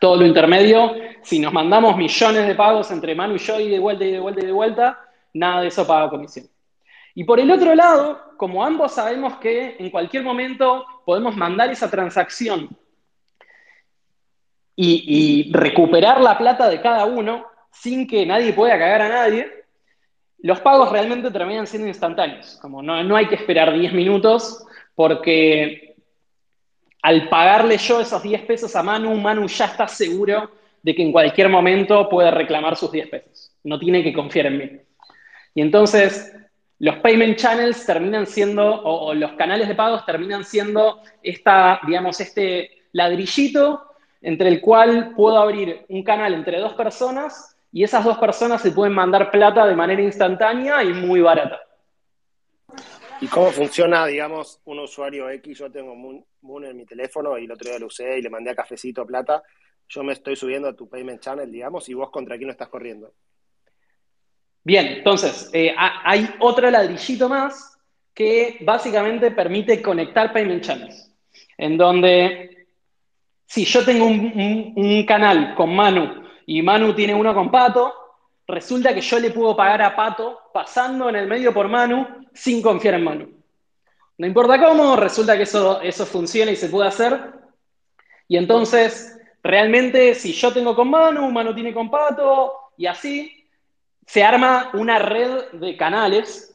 Todo 0.00 0.16
lo 0.16 0.24
intermedio, 0.24 0.94
si 1.20 1.38
nos 1.38 1.52
mandamos 1.52 1.98
millones 1.98 2.46
de 2.46 2.54
pagos 2.54 2.90
entre 2.92 3.14
Manu 3.14 3.34
y 3.34 3.40
yo 3.40 3.60
y 3.60 3.68
de 3.68 3.78
vuelta 3.78 4.06
y 4.06 4.10
de 4.10 4.20
vuelta 4.20 4.40
y 4.40 4.46
de 4.46 4.52
vuelta, 4.52 4.98
nada 5.34 5.60
de 5.60 5.68
eso 5.68 5.86
paga 5.86 6.08
comisión. 6.08 6.46
Y 7.14 7.24
por 7.24 7.38
el 7.38 7.50
otro 7.50 7.74
lado, 7.74 8.32
como 8.38 8.64
ambos 8.64 8.94
sabemos 8.94 9.36
que 9.36 9.76
en 9.78 9.90
cualquier 9.90 10.22
momento 10.22 10.86
podemos 11.04 11.36
mandar 11.36 11.70
esa 11.70 11.90
transacción 11.90 12.68
y, 14.74 15.50
recuperar 15.52 16.20
la 16.20 16.36
plata 16.38 16.68
de 16.68 16.80
cada 16.80 17.04
uno 17.04 17.44
sin 17.70 18.06
que 18.06 18.26
nadie 18.26 18.52
pueda 18.52 18.78
cagar 18.78 19.02
a 19.02 19.08
nadie, 19.08 19.50
los 20.38 20.60
pagos 20.60 20.90
realmente 20.90 21.30
terminan 21.30 21.66
siendo 21.66 21.88
instantáneos. 21.88 22.58
Como 22.60 22.82
no, 22.82 23.02
no 23.04 23.16
hay 23.16 23.28
que 23.28 23.36
esperar 23.36 23.72
10 23.72 23.92
minutos 23.92 24.64
porque 24.94 25.94
al 27.02 27.28
pagarle 27.28 27.78
yo 27.78 28.00
esos 28.00 28.22
10 28.22 28.42
pesos 28.42 28.74
a 28.76 28.82
Manu, 28.82 29.14
Manu 29.16 29.46
ya 29.46 29.66
está 29.66 29.86
seguro 29.88 30.50
de 30.82 30.94
que 30.94 31.02
en 31.02 31.12
cualquier 31.12 31.48
momento 31.48 32.08
puede 32.08 32.30
reclamar 32.30 32.76
sus 32.76 32.90
10 32.90 33.08
pesos. 33.08 33.52
No 33.64 33.78
tiene 33.78 34.02
que 34.02 34.12
confiar 34.12 34.46
en 34.46 34.58
mí. 34.58 34.70
Y 35.54 35.60
entonces, 35.60 36.34
los 36.82 36.96
payment 36.96 37.38
channels 37.38 37.86
terminan 37.86 38.26
siendo, 38.26 38.82
o, 38.82 39.14
los 39.14 39.34
canales 39.34 39.68
de 39.68 39.76
pagos 39.76 40.04
terminan 40.04 40.44
siendo 40.44 41.00
esta, 41.22 41.80
digamos, 41.86 42.18
este 42.20 42.88
ladrillito 42.90 43.94
entre 44.20 44.48
el 44.48 44.60
cual 44.60 45.12
puedo 45.14 45.38
abrir 45.38 45.86
un 45.88 46.02
canal 46.02 46.34
entre 46.34 46.58
dos 46.58 46.74
personas 46.74 47.56
y 47.70 47.84
esas 47.84 48.04
dos 48.04 48.18
personas 48.18 48.60
se 48.62 48.72
pueden 48.72 48.94
mandar 48.94 49.30
plata 49.30 49.64
de 49.64 49.76
manera 49.76 50.02
instantánea 50.02 50.82
y 50.82 50.92
muy 50.92 51.20
barata. 51.20 51.60
¿Y 53.20 53.28
cómo 53.28 53.52
funciona, 53.52 54.04
digamos, 54.06 54.60
un 54.64 54.80
usuario 54.80 55.30
X? 55.30 55.58
Yo 55.58 55.70
tengo 55.70 55.94
Moon, 55.94 56.64
en 56.64 56.76
mi 56.76 56.84
teléfono 56.84 57.38
y 57.38 57.44
el 57.44 57.52
otro 57.52 57.70
día 57.70 57.78
lo 57.78 57.86
usé 57.86 58.18
y 58.18 58.22
le 58.22 58.28
mandé 58.28 58.50
a 58.50 58.56
Cafecito 58.56 59.06
plata. 59.06 59.40
Yo 59.88 60.02
me 60.02 60.14
estoy 60.14 60.34
subiendo 60.34 60.66
a 60.70 60.74
tu 60.74 60.88
payment 60.88 61.20
channel, 61.20 61.48
digamos, 61.48 61.88
y 61.88 61.94
vos 61.94 62.10
contra 62.10 62.36
quién 62.36 62.50
estás 62.50 62.68
corriendo. 62.68 63.14
Bien, 64.64 64.86
entonces, 64.86 65.50
eh, 65.52 65.74
hay 65.76 66.28
otro 66.38 66.70
ladrillito 66.70 67.28
más 67.28 67.76
que 68.14 68.58
básicamente 68.60 69.30
permite 69.30 69.82
conectar 69.82 70.32
payment 70.32 70.62
channels, 70.62 71.10
en 71.58 71.76
donde 71.76 72.66
si 73.46 73.64
yo 73.64 73.84
tengo 73.84 74.06
un, 74.06 75.04
canal 75.06 75.54
con 75.54 75.74
Manu 75.74 76.22
y 76.46 76.62
Manu 76.62 76.94
tiene 76.94 77.14
uno 77.14 77.34
con 77.34 77.50
Pato, 77.50 77.92
resulta 78.46 78.94
que 78.94 79.00
yo 79.00 79.18
le 79.18 79.30
puedo 79.30 79.56
pagar 79.56 79.82
a 79.82 79.96
Pato 79.96 80.38
pasando 80.54 81.08
en 81.08 81.16
el 81.16 81.26
medio 81.26 81.52
por 81.52 81.68
Manu 81.68 82.06
sin 82.32 82.62
confiar 82.62 82.94
en 82.94 83.04
Manu. 83.04 83.28
No 84.18 84.26
importa 84.26 84.58
cómo, 84.64 84.94
resulta 84.94 85.36
que 85.36 85.42
eso, 85.42 85.80
eso 85.80 86.06
funciona 86.06 86.52
y 86.52 86.56
se 86.56 86.68
puede 86.68 86.88
hacer. 86.88 87.18
Y 88.28 88.36
entonces, 88.36 89.18
realmente, 89.42 90.14
si 90.14 90.32
yo 90.32 90.52
tengo 90.52 90.76
con 90.76 90.88
Manu, 90.88 91.30
Manu 91.30 91.54
tiene 91.54 91.74
con 91.74 91.90
Pato, 91.90 92.52
y 92.76 92.86
así, 92.86 93.41
se 94.06 94.22
arma 94.22 94.70
una 94.74 94.98
red 94.98 95.52
de 95.52 95.76
canales 95.76 96.54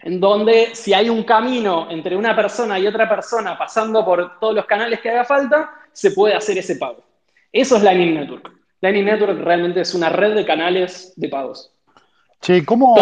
en 0.00 0.20
donde 0.20 0.74
si 0.74 0.92
hay 0.92 1.08
un 1.08 1.24
camino 1.24 1.90
entre 1.90 2.16
una 2.16 2.36
persona 2.36 2.78
y 2.78 2.86
otra 2.86 3.08
persona 3.08 3.56
pasando 3.56 4.04
por 4.04 4.38
todos 4.38 4.54
los 4.54 4.66
canales 4.66 5.00
que 5.00 5.10
haga 5.10 5.24
falta, 5.24 5.70
se 5.92 6.10
puede 6.10 6.34
hacer 6.34 6.58
ese 6.58 6.76
pago. 6.76 7.02
Eso 7.50 7.76
es 7.76 7.82
Lightning 7.82 8.14
Network. 8.14 8.50
Lightning 8.80 9.06
Network 9.06 9.40
realmente 9.40 9.80
es 9.80 9.94
una 9.94 10.10
red 10.10 10.34
de 10.34 10.44
canales 10.44 11.14
de 11.16 11.28
pagos. 11.28 11.72
Che, 12.42 12.62
¿cómo, 12.66 12.94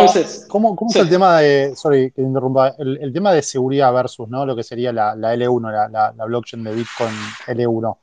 ¿cómo, 0.47 0.89
es 0.89 0.97
el 0.97 1.09
tema 1.09 1.41
de, 1.41 1.75
sorry 1.75 2.13
que 2.13 2.23
interrumpa, 2.23 2.77
el, 2.79 3.13
tema 3.13 3.33
de 3.33 3.43
seguridad 3.43 3.93
versus 3.93 4.29
¿no? 4.29 4.47
lo 4.47 4.55
que 4.55 4.63
sería 4.63 4.93
la, 4.93 5.17
L1, 5.17 5.91
la, 5.91 6.25
blockchain 6.27 6.63
de 6.63 6.73
Bitcoin 6.73 7.15
L1? 7.49 7.97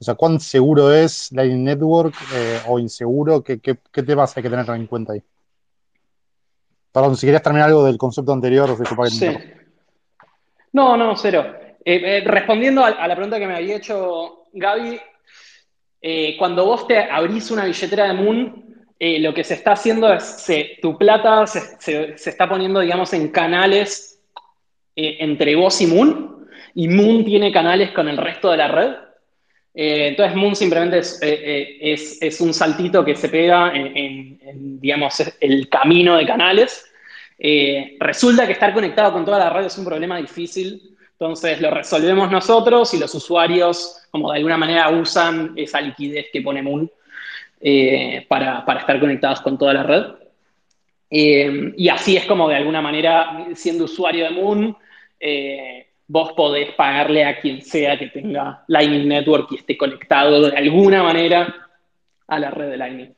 O 0.00 0.04
sea, 0.04 0.14
¿cuán 0.14 0.40
seguro 0.40 0.92
es 0.92 1.30
Lightning 1.32 1.64
Network 1.64 2.14
eh, 2.34 2.60
o 2.66 2.78
inseguro? 2.78 3.42
¿Qué, 3.44 3.60
qué, 3.60 3.76
qué 3.92 4.02
temas 4.02 4.34
hay 4.36 4.42
que 4.42 4.50
tener 4.50 4.68
en 4.70 4.86
cuenta 4.86 5.12
ahí? 5.12 5.22
Perdón, 6.92 7.16
si 7.16 7.26
querías 7.26 7.42
terminar 7.42 7.68
algo 7.68 7.84
del 7.84 7.98
concepto 7.98 8.32
anterior, 8.32 8.76
disculpa 8.76 9.04
que 9.04 9.10
sí. 9.10 9.28
No, 10.72 10.96
no, 10.96 11.16
cero. 11.16 11.54
Eh, 11.84 12.18
eh, 12.18 12.22
respondiendo 12.26 12.84
a, 12.84 13.06
la 13.06 13.14
pregunta 13.14 13.38
que 13.38 13.46
me 13.46 13.56
había 13.56 13.76
hecho 13.76 14.46
Gaby, 14.52 15.00
eh, 16.02 16.36
cuando 16.38 16.64
vos 16.64 16.86
te 16.86 16.98
abrís 16.98 17.50
una 17.50 17.64
billetera 17.64 18.08
de 18.08 18.14
Moon, 18.14 18.66
lo 19.02 19.32
que 19.32 19.44
se 19.44 19.54
está 19.54 19.72
haciendo 19.72 20.12
es, 20.12 20.46
tu 20.82 20.98
plata 20.98 21.46
se, 21.46 22.14
está 22.14 22.46
poniendo, 22.46 22.80
digamos, 22.80 23.14
en 23.14 23.28
canales 23.28 24.20
entre 24.94 25.56
vos 25.56 25.80
y 25.80 25.86
Moon, 25.86 26.46
y 26.74 26.86
Moon 26.86 27.24
tiene 27.24 27.50
canales 27.50 27.92
con 27.92 28.08
el 28.08 28.18
resto 28.18 28.50
de 28.50 28.56
la 28.58 28.68
red. 28.68 28.92
Entonces 29.72 30.36
Moon 30.36 30.56
simplemente 30.56 30.98
es, 30.98 32.40
un 32.40 32.52
saltito 32.52 33.04
que 33.04 33.14
se 33.14 33.28
pega 33.28 33.72
en, 33.74 34.38
en, 34.42 34.80
digamos, 34.80 35.22
el 35.40 35.68
camino 35.68 36.16
de 36.16 36.26
canales. 36.26 36.90
resulta 38.00 38.46
que 38.46 38.52
estar 38.52 38.74
conectado 38.74 39.12
con 39.12 39.24
toda 39.24 39.38
la 39.38 39.50
red 39.50 39.66
es 39.66 39.78
un 39.78 39.84
problema 39.84 40.18
difícil 40.18 40.90
entonces 41.20 41.60
lo 41.60 41.70
resolvemos 41.70 42.30
nosotros 42.30 42.94
y 42.94 42.98
los 42.98 43.14
usuarios, 43.14 44.08
como 44.10 44.32
de 44.32 44.38
alguna 44.38 44.56
manera, 44.56 44.88
usan 44.88 45.52
esa 45.54 45.78
liquidez 45.78 46.28
que 46.32 46.40
pone 46.40 46.62
Moon 46.62 46.90
eh, 47.60 48.24
para, 48.26 48.64
estar 48.78 48.98
conectados 48.98 49.42
con 49.42 49.58
toda 49.58 49.74
la 49.74 49.82
red. 49.82 50.04
Eh, 51.10 51.74
y 51.76 51.90
así 51.90 52.16
es 52.16 52.24
como 52.24 52.48
de 52.48 52.56
alguna 52.56 52.80
manera, 52.80 53.48
siendo 53.54 53.84
usuario 53.84 54.24
de 54.24 54.30
Moon, 54.30 54.74
eh, 55.20 55.88
vos 56.10 56.32
podés 56.32 56.74
pagarle 56.74 57.24
a 57.24 57.40
quien 57.40 57.62
sea 57.62 57.98
que 57.98 58.08
tenga 58.08 58.64
Lightning 58.66 59.08
Network 59.08 59.52
y 59.52 59.56
esté 59.56 59.76
conectado 59.76 60.50
de 60.50 60.56
alguna 60.56 61.02
manera 61.02 61.68
a 62.26 62.38
la 62.38 62.50
red 62.50 62.70
de 62.70 62.76
Lightning. 62.76 63.14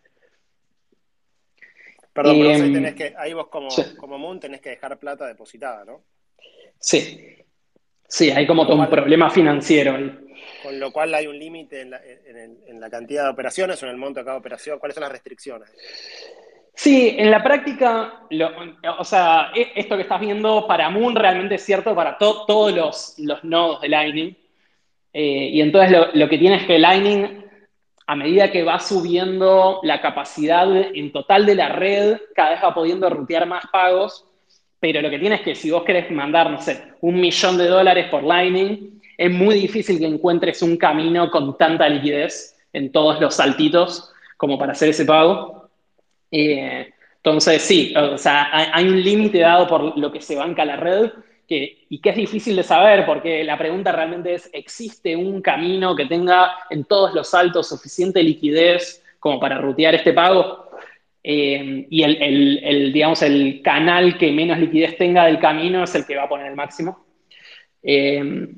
Perdón, 2.12 2.36
pero 2.38 2.51
ahí, 2.51 2.72
tenés 2.72 2.95
que, 2.95 3.14
ahí 3.16 3.32
vos 3.32 3.49
como, 3.49 3.68
como 3.97 4.18
Moon 4.18 4.38
tenés 4.38 4.61
que 4.61 4.70
dejar 4.70 4.99
plata 4.99 5.26
depositada, 5.26 5.84
¿no? 5.86 6.03
Sí, 6.78 7.43
Sí, 8.12 8.30
hay 8.30 8.47
como 8.47 8.66
todo 8.66 8.76
un 8.76 8.90
problema 8.90 9.30
financiero 9.30 9.97
ahí. 9.97 10.14
Con 10.62 10.78
lo 10.78 10.93
cual 10.93 11.14
hay 11.14 11.26
un 11.26 11.38
límite 11.38 11.80
en, 11.80 12.78
la 12.78 12.90
cantidad 12.90 13.24
de 13.24 13.30
operaciones 13.30 13.82
o 13.82 13.86
en 13.86 13.93
el 13.93 13.97
monto 13.97 14.20
de 14.20 14.26
cada 14.26 14.36
operación. 14.36 14.78
¿Cuáles 14.78 14.97
son 14.97 15.01
las 15.01 15.12
restricciones? 15.12 15.70
Sí, 16.75 17.14
en 17.18 17.31
la 17.31 17.43
práctica, 17.43 18.23
o 18.99 19.05
sea, 19.05 19.53
e, 19.55 19.73
esto 19.75 19.97
que 19.97 20.03
estás 20.03 20.20
viendo 20.20 20.66
para 20.66 20.91
Moon 20.91 21.14
realmente 21.14 21.57
es 21.57 21.64
cierto 21.64 21.95
para 21.95 22.16
todos 22.18 22.73
los, 23.18 23.43
nodos 23.43 23.81
de 23.83 23.89
Lightning. 23.89 24.37
Eh, 25.12 25.51
y 25.53 25.61
entonces 25.61 25.97
lo, 26.14 26.29
que 26.29 26.39
tiene 26.39 26.57
es 26.57 26.66
que 26.66 26.79
Lightning, 26.79 27.45
a 28.07 28.16
medida 28.16 28.51
que 28.51 28.62
va 28.62 28.79
subiendo 28.79 29.81
la 29.83 30.01
capacidad 30.01 30.66
en 30.95 31.12
total 31.12 31.45
de 31.45 31.55
la 31.55 31.68
red, 31.68 32.18
cada 32.35 32.51
vez 32.51 32.61
va 32.64 32.75
pudiendo 32.75 33.11
rutear 33.11 33.47
más 33.47 33.64
pagos 33.70 34.27
pero 34.83 35.01
lo 35.01 35.11
que 35.11 35.20
tiene 35.20 35.37
es 35.37 35.43
que 35.43 35.55
si 35.55 35.70
vos 35.70 35.85
querés 35.85 36.11
mandar, 36.11 36.51
no 36.51 36.61
sé, 36.61 36.83
un 37.03 37.20
millón 37.20 37.57
de 37.57 37.68
dólares 37.68 38.09
por 38.11 38.25
Lightning, 38.25 39.01
es 39.16 39.31
muy 39.31 39.55
difícil 39.55 40.01
que 40.01 40.07
encuentres 40.07 40.61
un 40.61 40.77
camino 40.77 41.31
con 41.31 41.57
tanta 41.57 41.89
liquidez 41.89 42.59
en 42.73 42.91
todos 42.91 43.20
los 43.20 43.37
saltitos 43.37 44.12
como 44.37 44.59
para 44.59 44.73
hacer 44.73 44.89
ese 44.89 45.05
pago. 45.05 45.62
Eh, 46.33 46.93
entonces, 47.16 47.62
sí, 47.62 47.95
o 47.97 48.18
sea, 48.18 48.49
hay, 48.74 48.89
un 48.89 49.01
límite 49.01 49.39
dado 49.39 49.68
por 49.68 49.97
lo 49.97 50.11
que 50.11 50.20
se 50.20 50.35
banca 50.35 50.64
la 50.64 50.76
red 50.76 51.11
que, 51.47 51.87
y 51.89 52.01
que 52.01 52.11
es 52.11 52.16
difícil 52.16 52.57
de 52.57 52.64
saber 52.64 53.07
porque 53.07 53.45
la 53.45 53.57
pregunta 53.57 53.93
realmente 53.93 54.35
es, 54.35 54.51
¿existe 54.53 55.14
un 55.14 55.41
camino 55.41 55.95
que 55.95 56.07
tenga 56.07 56.53
en 56.70 56.85
todos 56.85 57.14
los 57.14 57.28
saltos 57.28 57.68
suficiente 57.68 58.22
liquidez 58.22 59.05
como 59.20 59.39
para 59.39 59.59
rutear 59.59 59.95
este 59.95 60.12
pago? 60.12 60.70
Eh, 61.22 61.87
y 61.89 62.03
el, 62.03 62.93
digamos, 62.93 63.22
el 63.22 63.62
canal 63.62 64.18
que 64.18 64.33
menos 64.33 64.59
liquidez 64.59 64.97
tenga 64.97 65.26
del 65.26 65.39
camino 65.39 65.85
es 65.85 65.95
el 65.95 66.05
que 66.05 66.16
va 66.16 66.24
a 66.24 66.28
poner 66.28 66.49
el 66.49 66.57
máximo. 66.57 67.07
Eh, 67.85 68.49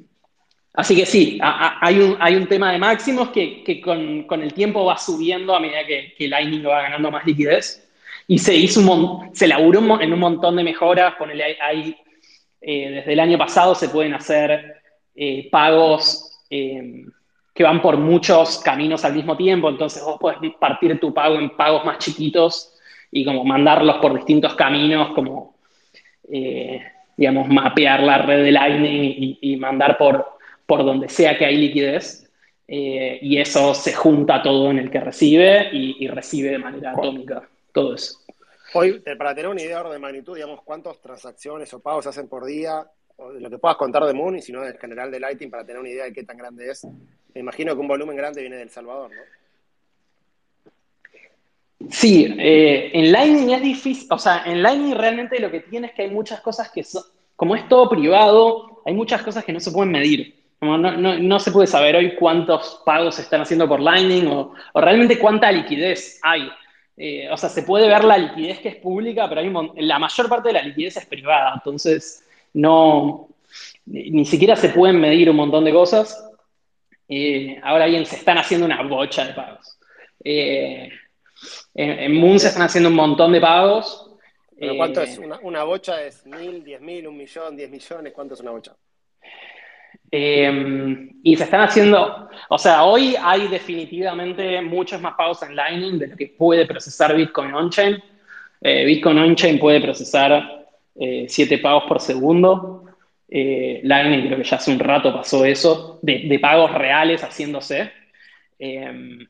así 0.75 0.95
que 0.97 1.07
sí, 1.07 1.39
hay, 1.41 1.99
un, 1.99 2.17
hay 2.21 2.37
un 2.37 2.47
tema 2.47 2.73
de 2.73 2.79
máximos 2.79 3.31
que, 3.31 3.81
con, 3.81 4.43
el 4.43 4.53
tiempo 4.53 4.85
va 4.85 4.99
subiendo 4.99 5.55
a 5.55 5.61
medida 5.61 5.87
que, 5.87 6.15
que, 6.17 6.29
Lightning 6.29 6.67
va 6.67 6.83
ganando 6.83 7.11
más 7.11 7.25
liquidez. 7.25 7.81
Y 8.27 8.39
se 8.39 8.55
hizo 8.55 8.81
un, 8.81 9.35
se 9.35 9.49
laburó 9.49 10.01
en 10.01 10.13
un 10.13 10.19
montón 10.19 10.57
de 10.57 10.65
mejoras. 10.65 11.15
Ponele 11.19 11.59
ahí, 11.61 11.97
eh, 12.61 12.91
desde 12.91 13.13
el 13.13 13.21
año 13.21 13.39
pasado 13.39 13.75
se 13.75 13.89
pueden 13.89 14.15
hacer 14.15 14.83
pagos 15.51 16.41
que 17.55 17.63
van 17.63 17.81
por 17.81 17.97
muchos 17.97 18.59
caminos 18.59 19.05
al 19.05 19.15
mismo 19.15 19.37
tiempo, 19.37 19.69
entonces 19.69 20.03
vos 20.03 20.19
podés 20.19 20.39
partir 20.59 20.99
tu 20.99 21.15
pago 21.15 21.37
en 21.37 21.51
pagos 21.51 21.85
más 21.85 21.99
chiquitos 21.99 22.75
y 23.13 23.25
como 23.25 23.45
mandarlos 23.45 23.99
por 23.99 24.13
distintos 24.13 24.55
caminos, 24.55 25.13
como, 25.15 25.55
eh, 26.33 26.83
digamos, 27.17 27.49
mapear 27.49 28.03
la 28.03 28.19
red 28.19 28.43
de 28.43 28.51
Lightning 28.51 29.39
y, 29.41 29.57
mandar 29.57 29.97
por, 29.97 30.34
por 30.67 30.85
donde 30.85 31.09
sea 31.09 31.37
que 31.37 31.47
hay 31.47 31.57
liquidez. 31.57 32.25
Eh, 32.67 33.19
y 33.21 33.39
eso 33.39 33.75
se 33.75 33.93
junta 33.93 34.43
todo 34.43 34.71
en 34.71 34.79
el 34.79 34.91
que 34.91 35.01
recibe 35.01 35.69
y, 35.73 36.09
recibe 36.09 36.51
de 36.51 36.59
manera 36.59 36.93
atómica 36.93 37.47
todo 37.73 37.95
eso. 37.95 38.21
Hoy, 38.73 39.03
eh, 39.05 39.17
para 39.17 39.35
tener 39.35 39.51
una 39.51 39.61
idea 39.61 39.83
de 39.83 39.99
magnitud, 39.99 40.35
digamos, 40.35 40.63
¿cuántas 40.63 40.99
transacciones 41.01 41.73
o 41.75 41.81
pagos 41.81 42.05
se 42.05 42.11
hacen 42.11 42.27
por 42.27 42.47
día? 42.47 42.87
O 43.17 43.33
lo 43.33 43.51
que 43.51 43.59
puedas 43.59 43.77
contar 43.77 44.05
de 44.05 44.15
Moon 44.15 44.37
y 44.37 44.43
si 44.43 44.51
no 44.51 44.67
en 44.67 44.77
general 44.79 45.11
de 45.11 45.21
Lightning 45.21 45.51
para 45.51 45.65
tener 45.65 45.79
una 45.79 45.91
idea 45.91 46.05
de 46.05 46.13
qué 46.13 46.25
tan 46.25 46.39
grande 46.39 46.71
es. 46.71 46.85
Me 47.35 47.41
imagino 47.41 47.75
que 47.75 47.81
un 47.81 47.89
volumen 47.89 48.17
grande 48.17 48.41
viene 48.41 48.57
del 48.57 48.71
Salvador, 48.71 49.11
¿no? 49.11 49.23
Sí, 51.91 52.35
eh, 52.39 52.91
en 52.95 53.13
Lightning 53.13 53.51
es 53.51 53.63
difícil, 53.63 54.09
o 54.11 54.19
sea, 54.19 54.43
en 54.47 54.63
Lightning 54.63 54.95
realmente 54.95 55.39
lo 55.39 55.51
que 55.51 55.61
tiene 55.61 55.89
es 55.89 55.93
que 55.93 56.03
hay 56.03 56.11
muchas 56.11 56.41
cosas 56.41 56.71
que 56.71 56.83
son, 56.83 57.03
como 57.37 57.55
es 57.57 57.69
todo 57.69 57.91
privado, 57.91 58.83
hay 58.87 58.95
muchas 58.95 59.23
cosas 59.23 59.45
que 59.45 59.53
no 59.53 59.61
se 59.61 59.71
pueden 59.71 59.93
medir. 59.93 60.44
No, 60.61 61.41
se 61.41 61.53
puede 61.53 61.67
saber 61.67 61.97
hoy 61.97 62.15
cuántos 62.17 62.83
pagos 62.85 63.17
se 63.17 63.23
están 63.23 63.43
haciendo 63.43 63.69
por 63.69 63.81
Lightning 63.81 64.27
o, 64.29 64.55
realmente 64.75 65.19
cuánta 65.19 65.53
liquidez 65.53 66.19
hay. 66.23 66.49
Eh, 66.97 67.29
o 67.31 67.37
sea, 67.37 67.49
se 67.49 67.63
puede 67.63 67.89
ver 67.89 68.05
la 68.05 68.17
liquidez 68.17 68.61
que 68.61 68.69
es 68.69 68.77
pública, 68.77 69.29
pero 69.29 69.41
hay 69.41 69.53
la 69.85 69.99
mayor 69.99 70.29
parte 70.29 70.49
de 70.49 70.55
la 70.55 70.63
liquidez 70.63 70.97
es 70.97 71.07
privada, 71.07 71.53
entonces 71.55 72.25
no, 72.53 73.29
ni 73.87 74.25
siquiera 74.25 74.57
se 74.57 74.71
pueden 74.71 75.01
medir 75.01 75.29
un 75.29 75.37
montón 75.37 75.65
de 75.65 75.73
cosas. 75.73 76.31
Eh, 77.09 77.61
ahora 77.63 77.87
bien, 77.87 78.07
se 78.07 78.17
están 78.17 78.39
haciendo 78.39 78.67
una 78.67 78.83
bocha 78.83 79.27
de 79.27 79.35
pagos. 79.35 79.79
Eh, 80.23 80.89
en, 81.75 82.15
Moon 82.15 82.39
se 82.39 82.49
están 82.49 82.63
haciendo 82.63 82.89
un 82.89 82.95
montón 82.95 83.33
de 83.33 83.41
pagos. 83.41 84.11
¿Pero 84.59 84.77
cuánto 84.77 85.03
es? 85.03 85.19
Eh, 85.19 85.31
una, 85.43 85.65
bocha 85.65 86.03
es 86.03 86.25
mil, 86.27 86.65
diez 86.65 86.81
mil, 86.81 87.07
un 87.07 87.17
millón, 87.17 87.57
diez 87.57 87.71
millones. 87.71 88.13
¿Cuánto 88.15 88.35
es 88.35 88.41
una 88.41 88.53
bocha? 88.53 88.75
Y 90.11 91.37
se 91.37 91.45
están 91.45 91.63
haciendo, 91.63 92.29
o 92.49 92.59
sea, 92.59 92.85
hoy 92.85 93.17
hay 93.21 93.49
definitivamente 93.49 94.63
muchos 94.63 95.01
más 95.01 95.15
pagos 95.15 95.43
en 95.43 95.57
Lightning 95.57 95.99
de 95.99 96.07
lo 96.09 96.17
que 96.17 96.35
puede 96.39 96.67
procesar 96.67 97.17
Bitcoin 97.17 97.53
on-chain. 97.53 98.03
Bitcoin 98.61 99.19
on-chain 99.19 99.59
puede 99.59 99.81
procesar 99.81 100.67
7 100.95 101.59
pagos 101.59 101.85
por 101.89 102.01
segundo. 102.01 102.85
Eh, 103.29 103.81
Lightning 103.83 104.27
creo 104.27 104.39
que 104.39 104.45
ya 104.45 104.57
hace 104.57 104.71
un 104.71 104.79
rato 104.79 105.13
pasó 105.13 105.45
eso, 105.45 105.99
de, 106.03 106.39
pagos 106.41 106.73
reales 106.73 107.23
haciéndose. 107.23 107.91
Em, 108.59 109.27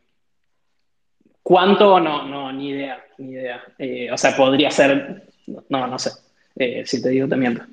¿Cuánto? 1.42 1.98
No, 2.00 2.26
no, 2.26 2.52
ni 2.52 2.70
idea, 2.70 3.02
ni 3.18 3.32
idea. 3.32 3.62
Eh, 3.78 4.10
o 4.10 4.18
sea, 4.18 4.36
podría 4.36 4.70
ser, 4.70 5.28
no, 5.68 5.86
no 5.86 5.98
sé. 5.98 6.10
Eh, 6.56 6.82
si 6.86 7.02
te 7.02 7.08
digo 7.08 7.28
te 7.28 7.36
miento. 7.36 7.64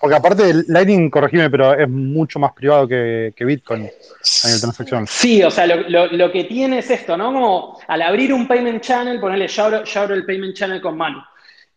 Porque, 0.00 0.16
aparte 0.16 0.50
el 0.50 0.64
Lightning, 0.68 1.10
corregime, 1.10 1.48
pero 1.48 1.74
es 1.74 1.88
mucho 1.88 2.38
más 2.38 2.52
privado 2.52 2.88
que, 2.88 3.32
Bitcoin 3.38 3.82
a 3.82 4.46
nivel 4.46 4.60
transacción. 4.60 5.06
Sí, 5.06 5.42
o 5.42 5.50
sea, 5.50 5.66
lo, 5.66 6.32
que 6.32 6.44
tiene 6.44 6.78
es 6.78 6.90
esto, 6.90 7.16
¿no? 7.16 7.32
Como 7.32 7.78
al 7.86 8.02
abrir 8.02 8.32
un 8.32 8.48
payment 8.48 8.82
channel, 8.82 9.20
ponerle, 9.20 9.46
yo 9.46 9.64
abro, 9.64 10.14
el 10.14 10.26
payment 10.26 10.54
channel 10.54 10.80
con 10.80 10.96
mano. 10.96 11.24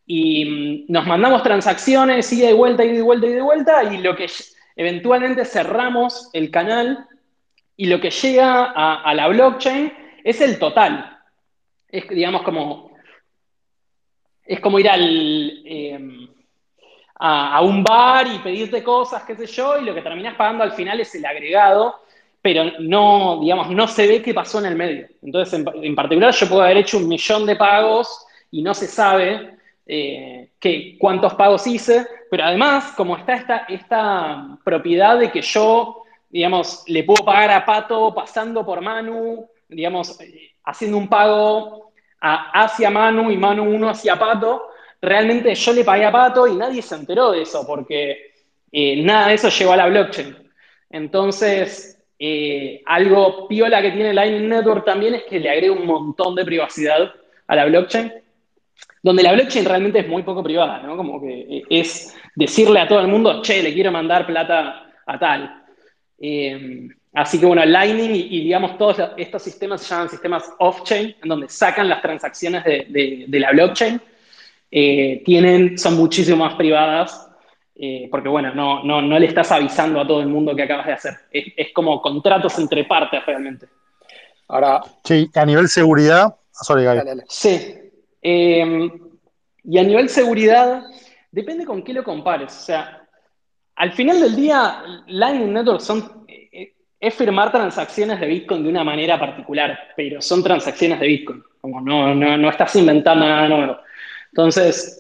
Y 0.06 0.86
mm, 0.88 0.92
nos 0.92 1.06
mandamos 1.06 1.44
transacciones, 1.44 2.32
ida 2.34 2.50
y 2.50 2.54
vuelta, 2.54 2.84
ida 2.84 2.96
y 2.96 3.02
vuelta, 3.02 3.28
ida 3.28 3.38
y 3.38 3.42
vuelta, 3.42 3.84
y 3.84 3.98
lo 3.98 4.16
que 4.16 4.28
eventualmente 4.76 5.46
cerramos 5.46 6.30
el 6.34 6.50
canal 6.50 7.06
y 7.76 7.86
lo 7.86 8.02
que 8.02 8.10
llega 8.10 8.74
a, 8.76 9.14
la 9.14 9.28
blockchain 9.28 9.94
es 10.24 10.42
el 10.42 10.58
total. 10.58 11.18
Es, 11.88 12.10
digamos, 12.10 12.42
como. 12.42 12.92
Es 14.46 14.60
como 14.60 14.80
ir 14.80 14.90
al. 14.90 15.62
Em, 15.66 16.29
a, 17.20 17.62
un 17.62 17.84
bar 17.84 18.28
y 18.28 18.40
pedirte 18.40 18.82
cosas, 18.82 19.24
qué 19.24 19.36
sé 19.36 19.46
yo, 19.46 19.78
y 19.78 19.86
lo 19.86 19.94
que 19.94 20.02
terminas 20.02 20.36
pagando 20.36 20.64
al 20.64 20.72
final 20.72 21.00
es 21.02 21.14
el 21.16 21.26
agregado, 21.26 22.00
pero 22.42 22.64
no, 22.80 23.40
digamos, 23.42 23.70
no 23.70 23.88
se 23.88 24.08
ve 24.08 24.22
qué 24.22 24.34
pasó 24.34 24.60
en 24.60 24.68
el 24.68 24.76
medio. 24.76 25.08
Entonces, 25.22 25.54
en, 25.54 25.96
particular, 25.96 26.34
yo 26.34 26.48
puedo 26.48 26.62
haber 26.62 26.78
hecho 26.78 26.98
un 26.98 27.10
millón 27.10 27.46
de 27.46 27.58
pagos 27.58 28.26
y 28.52 28.62
no 28.62 28.74
se 28.74 28.88
sabe 28.88 29.58
eh, 29.86 30.52
cuántos 30.98 31.34
pagos 31.34 31.68
hice, 31.68 32.08
pero 32.32 32.46
además, 32.46 32.94
como 32.96 33.18
está 33.18 33.36
esta, 33.36 33.58
esta 33.68 34.58
propiedad 34.64 35.20
de 35.20 35.30
que 35.30 35.42
yo, 35.42 36.04
digamos, 36.30 36.86
le 36.88 37.04
puedo 37.04 37.26
pagar 37.26 37.52
a 37.52 37.66
Pato 37.66 38.14
pasando 38.14 38.66
por 38.66 38.80
Manu, 38.80 39.46
digamos, 39.68 40.18
haciendo 40.64 40.98
un 40.98 41.10
pago 41.10 41.92
hacia 42.22 42.90
Manu 42.90 43.30
y 43.30 43.38
Manu 43.38 43.64
uno 43.64 43.90
hacia 43.90 44.18
Pato, 44.18 44.69
realmente 45.02 45.56
yo 45.56 45.74
le 45.74 45.84
pagué 45.84 46.06
a 46.06 46.12
Pato 46.12 46.48
y 46.48 46.56
nadie 46.56 46.82
se 46.82 46.96
enteró 46.96 47.32
de 47.32 47.44
eso 47.44 47.66
porque 47.66 48.34
eh, 48.72 49.02
nada 49.02 49.28
de 49.30 49.36
eso 49.36 49.50
llegó 49.50 49.74
a 49.74 49.78
la 49.78 49.88
blockchain. 49.88 50.36
Entonces, 50.90 52.02
eh, 52.18 52.82
algo 52.86 53.48
piola 53.48 53.82
que 53.82 53.92
tiene 53.92 54.14
Lightning 54.14 54.50
Network 54.50 54.86
también 54.86 55.16
es 55.16 55.24
que 55.24 55.40
le 55.40 55.50
agrega 55.50 55.74
un 55.74 55.86
montón 55.86 56.36
de 56.36 56.46
privacidad 56.46 57.14
a 57.48 57.56
la 57.56 57.66
blockchain, 57.66 58.12
donde 59.02 59.24
la 59.24 59.34
blockchain 59.34 59.66
realmente 59.66 60.00
es 60.00 60.08
muy 60.08 60.24
poco 60.24 60.44
privada, 60.44 60.82
¿no? 60.84 60.98
Como 60.98 61.22
que 61.22 61.40
eh, 61.40 61.64
es 61.70 62.16
decirle 62.36 62.80
a 62.80 62.88
todo 62.88 63.00
el 63.00 63.08
mundo, 63.08 63.42
che, 63.42 63.64
le 63.64 63.74
quiero 63.74 63.92
mandar 63.92 64.26
plata 64.26 64.92
a 65.06 65.20
tal. 65.20 65.64
así 67.14 67.40
que 67.40 67.46
bueno, 67.46 67.66
Lightning 67.66 68.14
y, 68.14 68.44
digamos 68.44 68.78
todos 68.78 68.98
estos 69.18 69.42
sistemas 69.42 69.82
se 69.82 69.90
llaman 69.90 70.10
sistemas 70.10 70.52
off-chain, 70.60 71.16
en 71.24 71.30
donde 71.30 71.48
sacan 71.50 71.88
las 71.88 72.02
transacciones 72.02 72.64
de 72.64 73.40
la 73.40 73.52
blockchain 73.52 74.00
eh, 74.72 75.22
tienen, 75.26 75.78
son 75.78 75.96
muchísimo 75.96 76.38
más 76.38 76.56
privadas, 76.56 77.30
eh, 77.76 78.08
porque 78.12 78.30
bueno, 78.30 78.54
no, 78.54 78.84
no, 78.84 79.02
no, 79.02 79.18
le 79.18 79.26
estás 79.26 79.52
avisando 79.52 80.02
a 80.02 80.08
todo 80.08 80.22
el 80.22 80.28
mundo 80.28 80.56
que 80.56 80.64
acabas 80.64 80.86
de 80.86 80.94
hacer. 80.94 81.14
Es, 81.32 81.72
como 81.74 82.02
contratos 82.02 82.58
entre 82.60 82.84
partes 82.84 83.26
realmente. 83.26 83.68
Ahora. 84.48 84.82
Sí, 85.04 85.30
a 85.34 85.46
nivel 85.46 85.70
seguridad. 85.70 86.36
Sorry, 86.52 86.86
Sí. 87.28 87.76
Em, 88.22 88.92
y 89.64 89.78
a 89.78 89.84
nivel 89.84 90.10
seguridad, 90.10 90.84
depende 91.32 91.66
con 91.66 91.82
qué 91.82 91.94
lo 91.94 92.04
compares. 92.04 92.54
O 92.58 92.66
sea, 92.66 93.08
al 93.76 93.94
final 93.94 94.20
del 94.20 94.36
día, 94.36 94.84
Lightning 95.08 95.54
Network 95.54 95.80
son, 95.80 96.26
eh, 96.28 96.74
es 97.00 97.16
firmar 97.16 97.52
transacciones 97.52 98.20
de 98.20 98.28
Bitcoin 98.28 98.64
de 98.64 98.70
una 98.70 98.84
manera 98.84 99.18
particular, 99.18 99.80
pero 99.96 100.22
son 100.22 100.44
transacciones 100.44 101.00
de 101.00 101.08
Bitcoin. 101.08 101.42
Como 101.62 101.80
no, 101.80 102.14
no, 102.14 102.38
no 102.38 102.50
estás 102.50 102.76
inventando 102.76 103.26
nada 103.26 103.48
nuevo. 103.48 103.78
Entonces, 104.32 105.00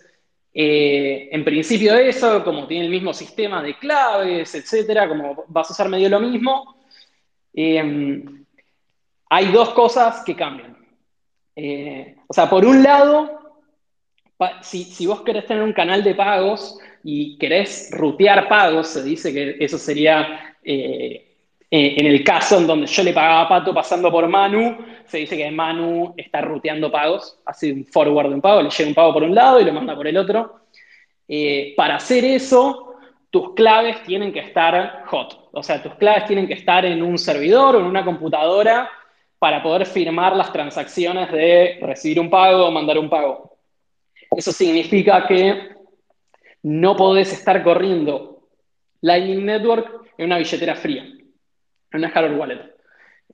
eh, 0.54 1.30
en 1.32 1.44
principio 1.44 1.96
eso, 1.96 2.44
como 2.44 2.68
tiene 2.68 2.86
el 2.86 2.92
mismo 2.92 3.14
sistema 3.14 3.62
de 3.62 3.78
claves, 3.78 4.56
etcétera, 4.56 5.08
como 5.08 5.46
vas 5.48 5.70
a 5.70 5.74
usar 5.74 5.90
medio 5.90 6.10
lo 6.10 6.20
mismo, 6.20 6.84
eh, 7.54 8.24
hay 9.30 9.52
dos 9.52 9.70
cosas 9.72 10.24
que 10.26 10.36
cambian. 10.36 10.78
Eh, 11.56 12.16
o 12.28 12.34
sea, 12.34 12.50
por 12.50 12.66
un 12.66 12.82
lado, 12.82 13.40
si, 14.62 15.06
vos 15.06 15.22
querés 15.22 15.46
tener 15.46 15.64
un 15.64 15.74
canal 15.74 16.04
de 16.04 16.16
pagos 16.16 16.80
y 17.04 17.38
querés 17.38 17.90
rutear 17.92 18.48
pagos, 18.48 18.90
se 18.90 19.04
dice 19.04 19.34
que 19.34 19.58
eso 19.60 19.78
sería 19.78 20.56
en 21.72 22.06
el 22.06 22.24
caso 22.24 22.58
en 22.58 22.66
donde 22.66 22.88
yo 22.88 23.04
le 23.04 23.14
pagaba 23.14 23.42
a 23.42 23.50
Pato 23.50 23.74
pasando 23.74 24.12
por 24.12 24.28
Manu, 24.28 24.78
se 25.06 25.20
dice 25.20 25.38
que 25.38 25.52
Manu 25.52 26.14
está 26.18 26.42
ruteando 26.42 26.92
pagos, 26.92 27.40
hace 27.46 27.72
un 27.72 27.86
forward 27.86 28.30
de 28.30 28.36
un 28.36 28.42
pago, 28.42 28.62
le 28.62 28.70
llega 28.70 28.90
un 28.90 28.96
pago 28.96 29.14
por 29.14 29.24
un 29.24 29.36
lado 29.36 29.60
y 29.60 29.66
lo 29.66 29.74
manda 29.74 29.96
por 29.96 30.08
el 30.08 30.18
otro. 30.18 30.62
Eh, 31.28 31.74
para 31.78 31.98
hacer 31.98 32.26
eso, 32.26 32.96
tus 33.30 33.54
claves 33.54 34.02
tienen 34.04 34.34
que 34.34 34.40
estar 34.40 35.04
hot, 35.06 35.50
o 35.52 35.62
sea, 35.62 35.82
tus 35.82 35.94
claves 35.96 36.26
tienen 36.26 36.48
que 36.48 36.56
estar 36.56 36.86
en 36.86 37.04
un 37.04 37.18
servidor 37.20 37.76
o 37.76 37.80
en 37.80 37.86
una 37.86 38.04
computadora 38.04 38.90
para 39.38 39.62
poder 39.62 39.86
firmar 39.86 40.36
las 40.36 40.52
transacciones 40.52 41.32
de 41.32 41.78
recibir 41.82 42.20
un 42.20 42.30
pago 42.30 42.66
o 42.66 42.72
mandar 42.72 42.98
un 42.98 43.10
pago. 43.10 43.58
Eso 44.36 44.52
significa 44.52 45.26
que 45.28 45.70
no 46.64 46.96
podés 46.96 47.32
estar 47.32 47.64
corriendo 47.64 48.48
Lightning 49.02 49.46
Network 49.46 50.12
en 50.18 50.26
una 50.26 50.38
billetera 50.38 50.76
fría, 50.76 51.08
una 51.94 52.10
hardware 52.10 52.40
wallet. 52.40 52.76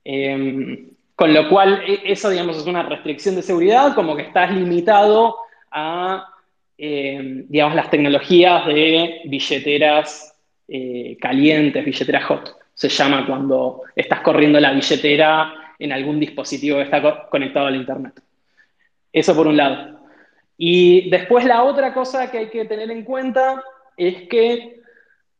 Em, 0.04 0.90
con 1.14 1.32
lo 1.32 1.48
cual, 1.48 1.82
e, 1.86 2.12
eso, 2.12 2.30
digamos, 2.30 2.58
es 2.58 2.66
una 2.66 2.82
restricción 2.82 3.34
de 3.34 3.42
seguridad, 3.42 3.94
como 3.94 4.16
que 4.16 4.22
estás 4.22 4.52
limitado 4.52 5.36
a, 5.70 6.28
eh, 6.78 7.44
digamos, 7.48 7.74
las 7.74 7.90
tecnologías 7.90 8.66
de 8.66 9.22
billeteras 9.24 10.36
eh, 10.68 11.16
calientes, 11.20 11.84
billeteras 11.84 12.24
hot. 12.24 12.56
Se 12.74 12.88
llama 12.88 13.26
cuando 13.26 13.82
estás 13.94 14.20
corriendo 14.20 14.60
la 14.60 14.72
billetera 14.72 15.54
en 15.78 15.92
algún 15.92 16.20
dispositivo 16.20 16.76
que 16.78 16.84
está 16.84 17.28
conectado 17.28 17.66
al 17.66 17.76
Internet. 17.76 18.20
Eso 19.12 19.34
por 19.34 19.46
un 19.46 19.56
lado. 19.56 20.00
Y 20.58 21.08
después 21.10 21.44
la 21.44 21.64
otra 21.64 21.92
cosa 21.92 22.30
que 22.30 22.38
hay 22.38 22.48
que 22.48 22.64
tener 22.64 22.90
en 22.90 23.04
cuenta 23.04 23.62
es 23.96 24.28
que 24.28 24.80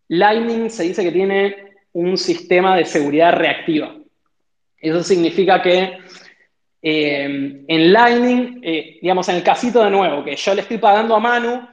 Lightning 0.08 0.70
se 0.70 0.84
dice 0.84 1.02
que 1.02 1.12
tiene 1.12 1.65
un 1.96 2.18
sistema 2.18 2.76
de 2.76 2.84
seguridad 2.84 3.32
reactiva. 3.32 3.96
Eso 4.76 5.02
significa 5.02 5.62
que 5.62 5.98
eh, 6.82 7.64
en 7.66 7.92
Lightning, 7.92 8.60
eh, 8.62 8.98
digamos, 9.00 9.26
en 9.30 9.36
el 9.36 9.42
casito 9.42 9.82
de 9.82 9.90
nuevo, 9.90 10.22
que 10.22 10.36
yo 10.36 10.54
le 10.54 10.60
estoy 10.60 10.76
pagando 10.76 11.16
a 11.16 11.20
Manu, 11.20 11.66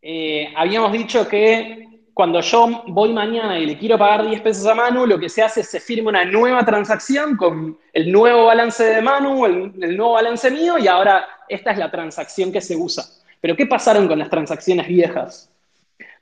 eh, 0.00 0.52
habíamos 0.54 0.92
dicho 0.92 1.26
que 1.26 1.88
cuando 2.14 2.40
yo 2.40 2.84
voy 2.86 3.12
mañana 3.12 3.58
y 3.58 3.66
le 3.66 3.76
quiero 3.76 3.98
pagar 3.98 4.28
10 4.28 4.40
pesos 4.42 4.64
a 4.66 4.76
Manu, 4.76 5.06
lo 5.06 5.18
que 5.18 5.28
se 5.28 5.42
hace 5.42 5.62
es 5.62 5.68
se 5.68 5.80
firma 5.80 6.10
una 6.10 6.24
nueva 6.24 6.64
transacción 6.64 7.36
con 7.36 7.76
el 7.92 8.12
nuevo 8.12 8.44
balance 8.44 8.84
de 8.84 9.02
Manu, 9.02 9.44
el, 9.44 9.72
el 9.82 9.96
nuevo 9.96 10.12
balance 10.12 10.52
mío, 10.52 10.78
y 10.78 10.86
ahora 10.86 11.26
esta 11.48 11.72
es 11.72 11.78
la 11.78 11.90
transacción 11.90 12.52
que 12.52 12.60
se 12.60 12.76
usa. 12.76 13.02
Pero 13.40 13.56
¿qué 13.56 13.66
pasaron 13.66 14.06
con 14.06 14.20
las 14.20 14.30
transacciones 14.30 14.86
viejas? 14.86 15.50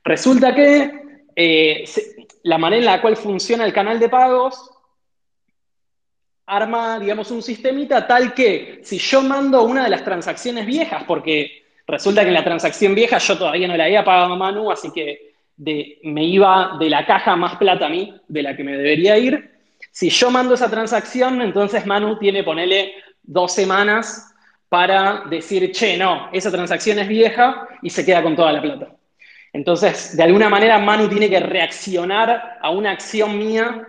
Resulta 0.03 0.55
que 0.55 1.05
la 2.47 2.59
manera 2.59 2.79
en 2.79 2.87
la 2.87 3.01
cual 3.03 3.17
funciona 3.17 3.65
el 3.65 3.73
canal 3.73 3.99
de 3.99 4.09
pagos 4.09 4.71
arma, 6.47 7.01
digamos, 7.01 7.29
un 7.33 7.43
sistemita 7.43 8.07
tal 8.07 8.35
que 8.35 8.81
si 8.85 8.99
yo 8.99 9.21
mando 9.21 9.65
una 9.65 9.83
de 9.83 9.91
las 9.91 10.05
transacciones 10.05 10.65
viejas, 10.65 11.03
porque 11.09 11.65
resulta 11.89 12.23
que 12.23 12.29
en 12.29 12.35
la 12.35 12.45
transacción 12.45 12.95
vieja 12.95 13.19
yo 13.19 13.37
todavía 13.37 13.67
no 13.67 13.77
la 13.77 13.85
había 13.85 14.05
pagado 14.05 14.35
a 14.35 14.37
Manu, 14.37 14.71
así 14.71 14.93
que 14.93 15.35
me 15.59 16.25
iba 16.25 16.77
de 16.79 16.89
la 16.89 17.05
caja 17.05 17.35
más 17.35 17.57
plata 17.57 17.87
a 17.87 17.89
mí, 17.89 18.15
de 18.29 18.43
la 18.45 18.57
que 18.57 18.63
me 18.63 18.77
debería 18.77 19.19
ir. 19.19 19.51
Si 19.91 20.09
yo 20.09 20.31
mando 20.31 20.55
esa 20.55 20.71
transacción, 20.71 21.43
entonces 21.43 21.85
Manu 21.85 22.17
tiene, 22.17 22.45
ponele, 22.45 22.95
dos 23.25 23.53
semanas 23.53 24.33
para 24.69 25.25
decir, 25.29 25.73
che, 25.73 25.97
no, 25.97 26.29
esa 26.33 26.53
transacción 26.53 27.01
es 27.01 27.09
vieja 27.09 27.67
y 27.83 27.91
se 27.91 28.07
queda 28.07 28.23
con 28.23 28.37
toda 28.37 28.53
la 28.53 28.63
plata. 28.63 28.96
Entonces, 29.57 30.15
de 30.15 30.23
alguna 30.23 30.51
manera, 30.51 30.79
Manu 30.79 31.09
tiene 31.09 31.31
que 31.31 31.41
reaccionar 31.41 32.59
a 32.61 32.69
una 32.69 32.91
acción 32.91 33.39
mía 33.39 33.87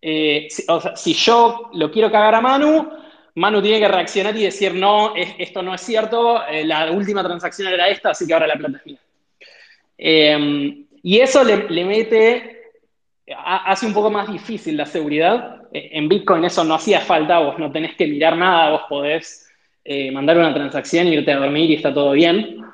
eh, 0.00 0.46
si, 0.48 0.62
o 0.68 0.80
sea, 0.80 0.94
si 0.94 1.14
yo 1.14 1.68
lo 1.74 1.90
quiero 1.90 2.12
cagar 2.12 2.36
a 2.36 2.40
Manu, 2.40 2.88
Manu 3.34 3.60
tiene 3.60 3.80
que 3.80 3.88
reaccionar 3.88 4.36
y 4.36 4.44
decir, 4.44 4.72
no, 4.72 5.12
esto 5.16 5.62
no 5.64 5.74
es 5.74 5.80
cierto, 5.80 6.46
eh, 6.46 6.64
la 6.64 6.92
última 6.92 7.24
transacción 7.24 7.72
era 7.72 7.88
esta, 7.88 8.10
así 8.10 8.24
que 8.24 8.32
ahora 8.32 8.46
la 8.46 8.54
plata 8.54 8.78
es 8.78 8.86
mía. 8.86 9.00
Em, 9.98 10.86
y 11.02 11.18
eso 11.18 11.42
le, 11.42 11.84
mete, 11.84 12.62
hace 13.44 13.86
un 13.86 13.92
poco 13.92 14.12
más 14.12 14.30
difícil 14.30 14.76
la 14.76 14.86
seguridad. 14.86 15.62
Eh, 15.72 15.90
en 15.92 16.08
Bitcoin 16.08 16.44
eso 16.44 16.62
no 16.62 16.74
hacía 16.74 17.00
falta, 17.00 17.40
vos 17.40 17.58
no 17.58 17.72
tenés 17.72 17.96
que 17.96 18.06
mirar 18.06 18.36
nada, 18.36 18.70
vos 18.70 18.82
podés 18.88 19.48
mandar 20.12 20.38
una 20.38 20.54
transacción, 20.54 21.08
irte 21.08 21.32
a 21.32 21.38
dormir 21.38 21.68
y 21.68 21.74
está 21.74 21.92
todo 21.92 22.12
bien. 22.12 22.69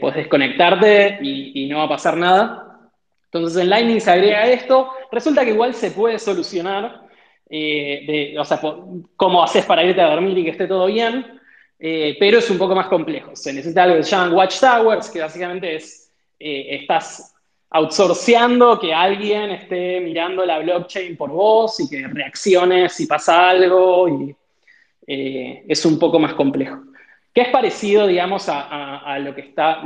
Podés 0.00 0.16
desconectarte 0.16 1.18
y 1.22 1.66
no 1.66 1.78
va 1.78 1.84
a 1.84 1.88
pasar 1.88 2.16
nada. 2.16 2.66
Entonces 3.36 3.62
en 3.62 3.70
Lightning 3.70 4.00
se 4.00 4.10
agrega 4.10 4.46
esto, 4.46 4.88
resulta 5.12 5.44
que 5.44 5.50
igual 5.50 5.74
se 5.74 5.90
puede 5.90 6.18
solucionar, 6.18 7.02
eh, 7.50 8.34
o 8.38 8.44
sea, 8.44 8.60
cómo 9.16 9.42
haces 9.42 9.64
para 9.64 9.84
irte 9.84 10.00
a 10.00 10.10
dormir 10.10 10.38
y 10.38 10.44
que 10.44 10.50
esté 10.50 10.66
todo 10.66 10.86
bien, 10.86 11.38
eh, 11.78 12.16
pero 12.18 12.38
es 12.38 12.48
un 12.50 12.58
poco 12.58 12.74
más 12.74 12.86
complejo. 12.86 13.34
Se 13.34 13.52
necesita 13.52 13.82
algo 13.82 13.96
que 13.96 14.04
se 14.04 14.10
llaman 14.10 14.32
watchtowers, 14.32 15.10
que 15.10 15.20
básicamente 15.20 15.76
es, 15.76 16.10
eh, 16.38 16.78
estás 16.80 17.34
outsourceando 17.70 18.78
que 18.78 18.94
alguien 18.94 19.50
esté 19.50 20.00
mirando 20.00 20.46
la 20.46 20.60
blockchain 20.60 21.16
por 21.16 21.30
vos 21.30 21.78
y 21.80 21.88
que 21.90 22.06
reaccione 22.06 22.88
si 22.88 23.06
pasa 23.06 23.50
algo, 23.50 24.08
y 24.08 24.34
eh, 25.06 25.64
es 25.68 25.84
un 25.84 25.98
poco 25.98 26.18
más 26.18 26.34
complejo. 26.34 26.78
Que 27.36 27.42
es 27.42 27.48
parecido, 27.48 28.06
digamos, 28.06 28.46
a, 28.48 29.18
lo 29.18 29.34
que 29.34 29.42
está, 29.42 29.82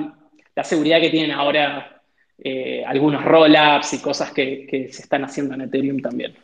la 0.54 0.62
seguridad 0.62 1.00
que 1.00 1.10
tienen 1.10 1.32
ahora 1.32 2.00
algunos 2.86 3.24
rollups 3.24 3.94
y 3.94 3.98
cosas 4.00 4.30
que, 4.30 4.68
que 4.68 4.92
se 4.92 5.02
están 5.02 5.24
haciendo 5.24 5.54
en 5.56 5.62
Ethereum 5.62 6.00
también. 6.00 6.36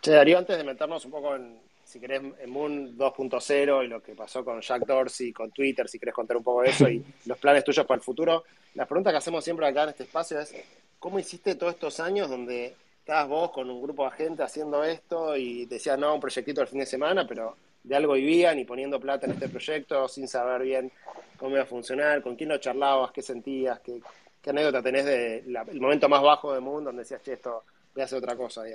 Che, 0.00 0.12
Darío, 0.12 0.38
antes 0.38 0.56
de 0.56 0.64
meternos 0.64 1.04
un 1.04 1.10
poco 1.10 1.36
en, 1.36 1.58
si 1.84 2.00
querés, 2.00 2.22
en 2.40 2.48
Moon 2.48 2.96
2.0 2.96 3.84
y 3.84 3.88
lo 3.88 4.02
que 4.02 4.14
pasó 4.14 4.42
con 4.42 4.62
Jack 4.62 4.86
Dorsey, 4.86 5.34
con 5.34 5.50
Twitter, 5.50 5.86
si 5.86 5.98
querés 5.98 6.14
contar 6.14 6.38
un 6.38 6.42
poco 6.42 6.62
de 6.62 6.70
eso 6.70 6.88
y 6.88 7.04
los 7.26 7.36
planes 7.36 7.62
tuyos 7.62 7.84
para 7.84 7.98
el 7.98 8.02
futuro. 8.02 8.44
La 8.74 8.86
pregunta 8.86 9.10
que 9.10 9.18
hacemos 9.18 9.44
siempre 9.44 9.66
acá 9.66 9.82
en 9.82 9.90
este 9.90 10.04
espacio 10.04 10.40
es, 10.40 10.54
¿cómo 10.98 11.18
hiciste 11.18 11.56
todos 11.56 11.74
estos 11.74 12.00
años 12.00 12.30
donde 12.30 12.74
estabas 13.00 13.28
vos 13.28 13.50
con 13.50 13.68
un 13.68 13.82
grupo 13.82 14.04
de 14.06 14.12
gente 14.12 14.42
haciendo 14.42 14.82
esto 14.82 15.36
y 15.36 15.66
decías, 15.66 15.98
no, 15.98 16.14
un 16.14 16.20
proyectito 16.20 16.62
el 16.62 16.68
fin 16.68 16.80
de 16.80 16.86
semana, 16.86 17.26
pero 17.28 17.54
de 17.86 17.94
algo 17.96 18.14
vivían 18.14 18.58
y 18.58 18.64
poniendo 18.64 18.98
plata 18.98 19.26
en 19.26 19.32
este 19.32 19.48
proyecto 19.48 20.08
sin 20.08 20.26
saber 20.26 20.62
bien 20.62 20.90
cómo 21.36 21.52
iba 21.52 21.62
a 21.62 21.66
funcionar, 21.66 22.20
con 22.20 22.34
quién 22.34 22.48
lo 22.48 22.58
charlabas, 22.58 23.12
qué 23.12 23.22
sentías, 23.22 23.78
qué, 23.80 24.02
anécdota 24.48 24.82
tenés 24.82 25.04
del 25.04 25.80
momento 25.80 26.08
más 26.08 26.22
bajo 26.22 26.52
de 26.52 26.60
Moon 26.60 26.84
donde 26.84 27.02
decías, 27.02 27.22
che, 27.22 27.32
esto 27.32 27.64
voy 27.94 28.02
a 28.02 28.04
hacer 28.04 28.18
otra 28.18 28.36
cosa. 28.36 28.62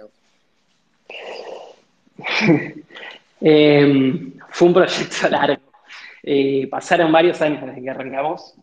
Em, 3.44 4.34
fue 4.50 4.68
un 4.68 4.74
proyecto 4.76 5.28
largo. 5.32 5.64
Eh, 6.22 6.68
pasaron 6.70 7.12
varios 7.12 7.42
años 7.42 7.66
desde 7.66 7.82
que 7.82 7.90
arrancamos. 7.90 8.54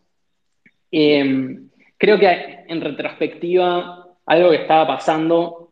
Em, 0.92 1.68
creo 1.96 2.16
que 2.16 2.64
en 2.68 2.80
retrospectiva, 2.80 4.06
algo 4.24 4.50
que 4.50 4.62
estaba 4.62 4.86
pasando, 4.86 5.70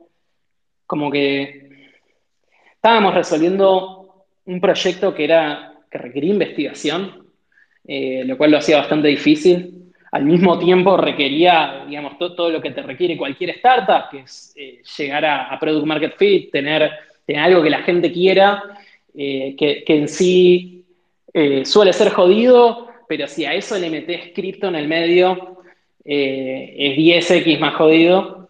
como 0.86 1.08
que 1.08 1.92
estábamos 2.74 3.14
resolviendo 3.14 3.95
un 4.46 4.60
proyecto 4.60 5.14
que 5.14 5.24
era 5.24 5.74
que 5.90 5.98
requería 5.98 6.32
investigación, 6.32 7.26
eh, 7.86 8.22
lo 8.24 8.36
cual 8.36 8.50
lo 8.52 8.58
hacía 8.58 8.78
bastante 8.78 9.08
difícil. 9.08 9.92
Al 10.12 10.24
mismo 10.24 10.58
tiempo 10.58 10.96
requería, 10.96 11.84
digamos, 11.86 12.18
todo, 12.18 12.50
lo 12.50 12.60
que 12.60 12.70
te 12.70 12.82
requiere 12.82 13.16
cualquier 13.16 13.50
startup, 13.50 14.10
que 14.10 14.20
es 14.20 14.54
eh, 14.56 14.82
llegar 14.96 15.24
a, 15.24 15.58
Product 15.60 15.86
Market 15.86 16.16
Fit, 16.16 16.50
tener 16.50 16.90
algo 17.36 17.62
que 17.62 17.70
la 17.70 17.82
gente 17.82 18.12
quiera, 18.12 18.62
eh, 19.14 19.54
que, 19.56 19.84
en 19.86 20.08
sí 20.08 20.72
suele 21.64 21.92
ser 21.92 22.12
jodido, 22.12 22.88
pero 23.06 23.26
si 23.28 23.44
a 23.44 23.52
eso 23.52 23.78
le 23.78 23.90
metes 23.90 24.32
cripto 24.34 24.68
en 24.68 24.74
el 24.74 24.88
medio, 24.88 25.58
es 26.02 26.96
10x 26.96 27.58
más 27.58 27.74
jodido. 27.74 28.48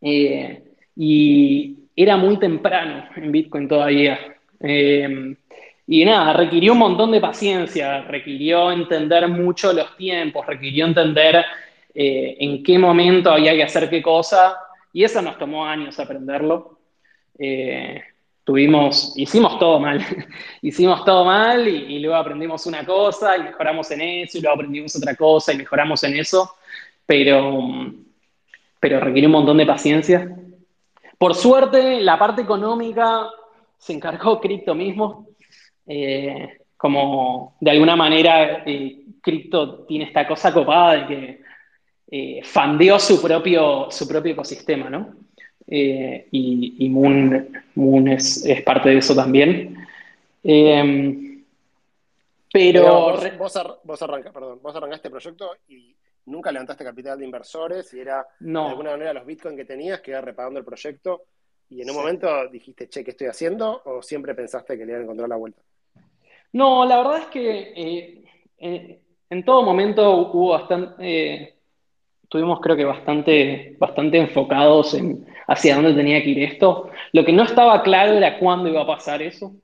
y 0.00 1.76
era 1.96 2.16
muy 2.16 2.38
temprano 2.38 3.08
en 3.16 3.32
Bitcoin 3.32 3.66
todavía. 3.66 4.34
Y 4.60 6.04
nada, 6.04 6.32
requirió 6.32 6.72
un 6.72 6.78
montón 6.78 7.12
de 7.12 7.20
paciencia, 7.20 8.02
requirió 8.02 8.72
entender 8.72 9.28
mucho 9.28 9.72
los 9.72 9.96
tiempos, 9.96 10.46
requirió 10.46 10.86
entender 10.86 11.44
en 11.94 12.62
qué 12.62 12.78
momento 12.78 13.30
había 13.30 13.54
que 13.54 13.62
hacer 13.62 13.88
qué 13.88 14.02
cosa, 14.02 14.56
y 14.94 15.02
eso 15.02 15.20
nos 15.20 15.36
tomó 15.36 15.66
años 15.66 15.98
aprenderlo. 15.98 16.78
Eh, 17.36 18.00
tuvimos, 18.44 19.12
hicimos 19.16 19.58
todo 19.58 19.80
mal, 19.80 20.00
hicimos 20.62 21.04
todo 21.04 21.24
mal 21.24 21.66
y, 21.66 21.98
luego 21.98 22.16
aprendimos 22.16 22.64
una 22.66 22.86
cosa 22.86 23.36
y 23.36 23.42
mejoramos 23.42 23.90
en 23.90 24.00
eso 24.00 24.38
y 24.38 24.40
luego 24.40 24.54
aprendimos 24.54 24.94
otra 24.94 25.16
cosa 25.16 25.52
y 25.52 25.56
mejoramos 25.56 26.04
en 26.04 26.16
eso, 26.16 26.54
pero, 27.04 27.60
pero 28.78 29.00
requiere 29.00 29.26
un 29.26 29.32
montón 29.32 29.56
de 29.56 29.66
paciencia. 29.66 30.36
Por 31.18 31.34
suerte, 31.34 32.00
la 32.00 32.16
parte 32.16 32.42
económica 32.42 33.28
se 33.84 33.92
encargó 33.92 34.40
Crypto 34.40 34.74
mismo. 34.74 35.28
Eh, 35.86 36.58
como 36.74 37.56
de 37.60 37.70
alguna 37.70 37.96
manera 37.96 38.62
eh, 38.64 39.04
Crypto 39.20 39.84
tiene 39.84 40.06
esta 40.06 40.26
cosa 40.26 40.52
copada 40.52 40.94
de 40.94 41.06
que 41.06 41.40
eh, 42.10 42.40
fandeó 42.42 42.98
su 42.98 43.20
propio, 43.20 43.90
su 43.90 44.08
propio 44.08 44.32
ecosistema, 44.32 44.88
¿no? 44.88 45.16
Eh, 45.66 46.28
y, 46.30 46.88
Moon, 46.88 48.08
es, 48.08 48.62
parte 48.64 48.88
de 48.90 48.98
eso 48.98 49.14
también. 49.14 49.76
Em, 50.42 51.44
pero. 52.50 53.16
vos, 53.38 53.52
perdón, 54.32 54.60
vos 54.62 54.76
arrancaste 54.76 55.08
el 55.08 55.12
proyecto 55.12 55.56
y 55.68 55.94
nunca 56.26 56.52
levantaste 56.52 56.84
capital 56.84 57.18
de 57.18 57.24
inversores 57.24 57.92
y 57.92 58.00
era 58.00 58.26
de 58.38 58.58
alguna 58.58 58.92
manera 58.92 59.12
los 59.12 59.26
bitcoins 59.26 59.56
que 59.56 59.64
tenías 59.64 60.00
que 60.00 60.18
repagando 60.20 60.58
el 60.58 60.64
proyecto. 60.64 61.24
Y 61.70 61.82
en 61.82 61.90
un 61.90 61.96
momento 61.96 62.48
dijiste, 62.48 62.88
che, 62.88 63.02
¿qué 63.04 63.10
estoy 63.12 63.26
haciendo? 63.26 63.82
¿O 63.84 64.02
siempre 64.02 64.34
pensaste 64.34 64.76
que 64.78 64.84
le 64.84 64.92
iban 64.92 65.00
a 65.00 65.04
encontrar 65.04 65.28
la 65.28 65.36
vuelta? 65.36 65.62
No, 66.52 66.84
la 66.84 66.98
verdad 66.98 67.18
es 67.18 67.26
que 67.26 68.24
eh, 68.58 69.00
en 69.30 69.44
todo 69.44 69.62
momento 69.62 70.30
hubo 70.32 70.50
bastante 70.50 71.54
estuvimos 72.34 72.58
creo 72.60 72.76
que 72.76 72.84
bastante, 72.84 73.76
bastante 73.78 74.18
enfocados 74.18 74.94
en 74.94 75.24
hacia 75.46 75.76
dónde 75.76 75.94
tenía 75.94 76.20
que 76.20 76.30
ir 76.30 76.42
esto. 76.42 76.90
Lo 77.12 77.24
que 77.24 77.32
no 77.32 77.44
estaba 77.44 77.80
claro 77.84 78.14
era 78.14 78.40
cuándo 78.40 78.68
iba 78.68 78.82
a 78.82 78.86
pasar 78.86 79.22
eso. 79.22 79.54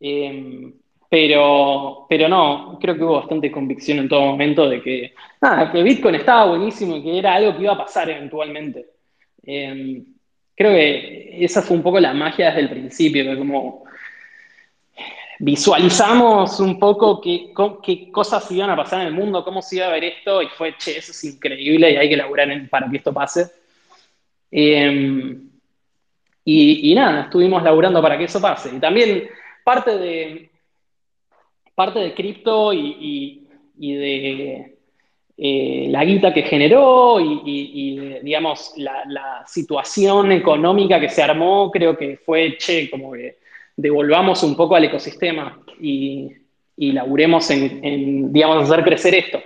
Em, 0.00 0.74
pero, 1.08 2.06
pero 2.08 2.28
no, 2.28 2.78
creo 2.80 2.96
que 2.96 3.04
hubo 3.04 3.14
bastante 3.20 3.52
convicción 3.52 3.98
en 3.98 4.08
todo 4.08 4.22
momento 4.22 4.68
de 4.68 4.82
que, 4.82 5.14
nada, 5.40 5.70
que 5.70 5.82
Bitcoin 5.84 6.16
estaba 6.16 6.46
buenísimo 6.46 6.96
y 6.96 7.02
que 7.04 7.18
era 7.18 7.34
algo 7.34 7.56
que 7.56 7.62
iba 7.62 7.74
a 7.74 7.78
pasar 7.78 8.10
eventualmente. 8.10 8.86
Creo 10.60 10.74
que 10.74 11.42
esa 11.42 11.62
fue 11.62 11.74
un 11.74 11.82
poco 11.82 11.98
la 11.98 12.12
magia 12.12 12.48
desde 12.48 12.60
el 12.60 12.68
principio, 12.68 13.24
que 13.24 13.38
como 13.38 13.84
visualizamos 15.38 16.60
un 16.60 16.78
poco 16.78 17.18
qué, 17.18 17.50
qué, 17.82 18.12
cosas 18.12 18.50
iban 18.50 18.68
a 18.68 18.76
pasar 18.76 19.00
en 19.00 19.06
el 19.06 19.14
mundo, 19.14 19.42
cómo 19.42 19.62
se 19.62 19.76
iba 19.76 19.86
a 19.86 19.92
ver 19.92 20.04
esto, 20.04 20.42
y 20.42 20.48
fue, 20.48 20.76
che, 20.76 20.98
eso 20.98 21.12
es 21.12 21.24
increíble 21.24 21.90
y 21.90 21.96
hay 21.96 22.10
que 22.10 22.16
laburar 22.18 22.50
para 22.68 22.90
que 22.90 22.98
esto 22.98 23.10
pase. 23.10 23.50
Em, 24.50 25.48
y, 26.44 26.94
nada, 26.94 27.22
estuvimos 27.22 27.62
laburando 27.62 28.02
para 28.02 28.18
que 28.18 28.24
eso 28.24 28.38
pase. 28.38 28.76
Y 28.76 28.80
también 28.80 29.30
parte 29.64 29.96
de, 29.96 30.50
parte 31.74 32.00
de 32.00 32.12
cripto 32.12 32.74
y, 32.74 33.48
de 33.78 34.76
eh, 35.42 35.86
la 35.88 36.04
guita 36.04 36.34
que 36.34 36.42
generó 36.42 37.18
y, 37.18 38.20
digamos, 38.22 38.74
la, 38.76 39.42
situación 39.46 40.32
económica 40.32 41.00
que 41.00 41.08
se 41.08 41.22
armó, 41.22 41.70
creo 41.70 41.96
que 41.96 42.18
fue, 42.18 42.58
che, 42.58 42.90
como 42.90 43.12
que 43.12 43.38
devolvamos 43.74 44.42
un 44.42 44.54
poco 44.54 44.76
al 44.76 44.84
ecosistema 44.84 45.58
y, 45.80 46.30
y 46.76 46.92
laburemos 46.92 47.50
en, 47.50 48.32
digamos, 48.32 48.70
hacer 48.70 48.84
crecer 48.84 49.14
esto. 49.14 49.40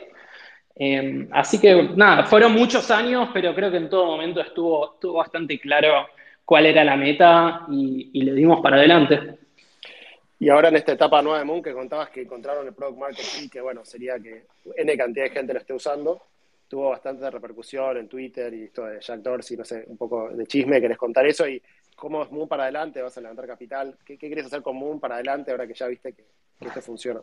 Em, 0.76 1.28
así 1.30 1.60
que 1.60 1.90
nada, 1.94 2.24
fueron 2.24 2.52
muchos 2.52 2.90
años, 2.90 3.28
pero 3.32 3.54
creo 3.54 3.70
que 3.70 3.76
en 3.76 3.88
todo 3.88 4.06
momento 4.06 4.40
estuvo, 4.40 4.94
estuvo 4.94 5.14
bastante 5.14 5.60
claro 5.60 6.08
cuál 6.44 6.66
era 6.66 6.82
la 6.82 6.96
meta 6.96 7.66
y, 7.70 8.20
le 8.22 8.34
dimos 8.34 8.60
para 8.60 8.76
adelante. 8.76 9.38
Y 10.38 10.48
ahora 10.48 10.68
en 10.68 10.76
esta 10.76 10.92
etapa 10.92 11.22
nueva 11.22 11.38
de 11.38 11.44
Moon 11.44 11.62
que 11.62 11.72
contabas 11.72 12.10
que 12.10 12.22
encontraron 12.22 12.66
el 12.66 12.74
Product 12.74 12.98
Marketing, 12.98 13.48
que 13.48 13.60
bueno, 13.60 13.84
sería 13.84 14.18
que 14.18 14.46
N 14.76 14.96
cantidad 14.96 15.24
de 15.24 15.30
gente 15.30 15.52
lo 15.52 15.60
esté 15.60 15.72
usando, 15.72 16.22
tuvo 16.68 16.90
bastante 16.90 17.30
repercusión 17.30 17.96
en 17.96 18.08
Twitter 18.08 18.52
y 18.52 18.64
esto 18.64 18.84
de 18.84 19.00
Jack 19.00 19.20
Dorsey, 19.20 19.56
no 19.56 19.64
sé, 19.64 19.84
un 19.86 19.96
poco 19.96 20.30
de 20.30 20.46
chisme, 20.46 20.80
¿querés 20.80 20.98
contar 20.98 21.26
eso? 21.26 21.46
Y 21.48 21.62
¿Cómo 21.96 22.22
es 22.22 22.30
Moon 22.30 22.48
para 22.48 22.64
adelante? 22.64 23.00
¿Vas 23.02 23.16
a 23.16 23.20
levantar 23.20 23.46
capital? 23.46 23.96
¿Qué, 24.04 24.18
quieres 24.18 24.46
hacer 24.46 24.62
con 24.62 24.76
Moon 24.76 24.98
para 24.98 25.16
adelante 25.16 25.50
ahora 25.50 25.66
que 25.66 25.74
ya 25.74 25.86
viste 25.86 26.12
que, 26.12 26.24
esto 26.66 26.82
funciona? 26.82 27.20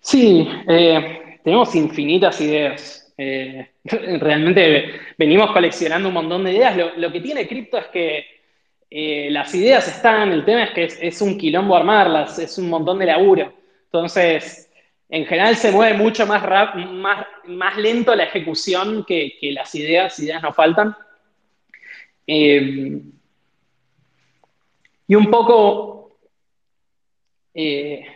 Sí, 0.00 0.46
eh, 0.68 1.40
tenemos 1.42 1.74
infinitas 1.74 2.40
ideas. 2.40 3.12
Eh, 3.16 3.70
realmente 3.84 4.92
venimos 5.18 5.50
coleccionando 5.52 6.08
un 6.08 6.14
montón 6.14 6.44
de 6.44 6.52
ideas. 6.52 6.76
Lo, 6.96 7.10
que 7.10 7.20
tiene 7.20 7.48
cripto 7.48 7.78
es 7.78 7.86
que 7.86 8.24
eh, 8.96 9.28
las 9.28 9.52
ideas 9.56 9.88
están, 9.88 10.30
el 10.30 10.44
tema 10.44 10.62
es 10.62 10.70
que 10.70 10.84
es, 11.08 11.20
un 11.20 11.36
quilombo 11.36 11.74
armarlas, 11.74 12.38
es 12.38 12.56
un 12.58 12.68
montón 12.68 13.00
de 13.00 13.06
laburo. 13.06 13.52
Entonces, 13.86 14.70
en 15.08 15.26
general 15.26 15.56
se 15.56 15.72
mueve 15.72 15.98
mucho 15.98 16.24
más, 16.28 16.44
más, 16.76 17.26
más 17.46 17.76
lento 17.76 18.14
la 18.14 18.22
ejecución 18.22 19.04
que, 19.04 19.36
que 19.40 19.50
las 19.50 19.74
ideas, 19.74 20.16
ideas 20.20 20.40
no 20.44 20.52
faltan. 20.52 20.96
Eh, 22.24 23.02
y 25.08 25.14
un 25.16 25.28
poco, 25.28 26.16
eh, 27.52 28.06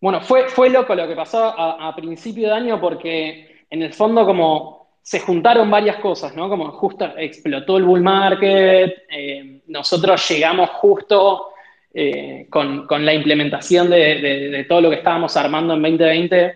bueno, 0.00 0.22
fue, 0.22 0.48
fue 0.48 0.70
loco 0.70 0.94
lo 0.94 1.06
que 1.06 1.16
pasó 1.16 1.54
a, 1.54 1.94
principio 1.94 2.48
de 2.48 2.54
año 2.54 2.80
porque 2.80 3.66
en 3.68 3.82
el 3.82 3.92
fondo 3.92 4.24
como 4.24 4.83
se 5.04 5.20
juntaron 5.20 5.70
varias 5.70 5.96
cosas, 5.96 6.34
¿no? 6.34 6.48
Como 6.48 6.72
justo 6.72 7.04
explotó 7.18 7.76
el 7.76 7.84
bull 7.84 8.00
market, 8.00 9.02
eh, 9.10 9.60
nosotros 9.66 10.26
llegamos 10.30 10.70
justo 10.70 11.48
eh, 11.92 12.46
con, 12.48 12.86
la 13.04 13.12
implementación 13.12 13.90
de, 13.90 14.64
todo 14.66 14.80
lo 14.80 14.88
que 14.88 14.96
estábamos 14.96 15.36
armando 15.36 15.74
en 15.74 15.82
2020 15.82 16.54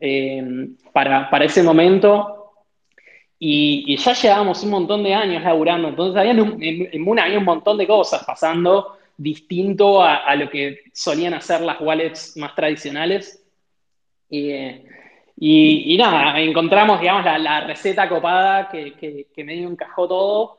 eh, 0.00 0.68
para, 0.92 1.44
ese 1.44 1.62
momento. 1.62 2.54
Y, 3.38 3.96
ya 3.96 4.14
llevábamos 4.14 4.64
un 4.64 4.70
montón 4.70 5.04
de 5.04 5.14
años 5.14 5.44
laburando, 5.44 5.86
entonces 5.86 6.18
había 6.18 6.32
un, 6.42 6.60
en, 6.60 7.00
Moon 7.00 7.20
había 7.20 7.38
un 7.38 7.44
montón 7.44 7.78
de 7.78 7.86
cosas 7.86 8.24
pasando 8.24 8.98
distinto 9.16 10.02
a, 10.02 10.34
lo 10.34 10.50
que 10.50 10.80
solían 10.92 11.34
hacer 11.34 11.60
las 11.60 11.80
wallets 11.80 12.36
más 12.36 12.52
tradicionales. 12.56 13.46
Y, 14.28 14.50
nada, 15.38 16.40
encontramos, 16.40 17.00
digamos, 17.00 17.24
la, 17.24 17.60
receta 17.60 18.08
copada 18.08 18.68
que, 18.68 19.26
que, 19.34 19.44
medio 19.44 19.68
encajó 19.68 20.08
todo. 20.08 20.58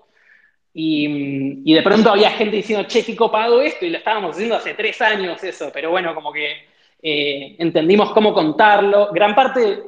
Y, 0.74 1.74
de 1.74 1.82
pronto 1.82 2.12
había 2.12 2.32
gente 2.32 2.58
diciendo, 2.58 2.88
che, 2.88 3.04
qué 3.04 3.16
copado 3.16 3.62
esto, 3.62 3.86
y 3.86 3.90
lo 3.90 3.98
estábamos 3.98 4.32
haciendo 4.32 4.56
hace 4.56 4.76
tres 4.76 5.02
años 5.02 5.44
eso, 5.44 5.72
pero 5.74 5.90
bueno, 5.90 6.14
como 6.14 6.32
que 6.32 6.68
eh, 7.02 7.56
entendimos 7.58 8.12
cómo 8.12 8.34
contarlo. 8.34 9.10
Gran 9.12 9.34
parte, 9.34 9.84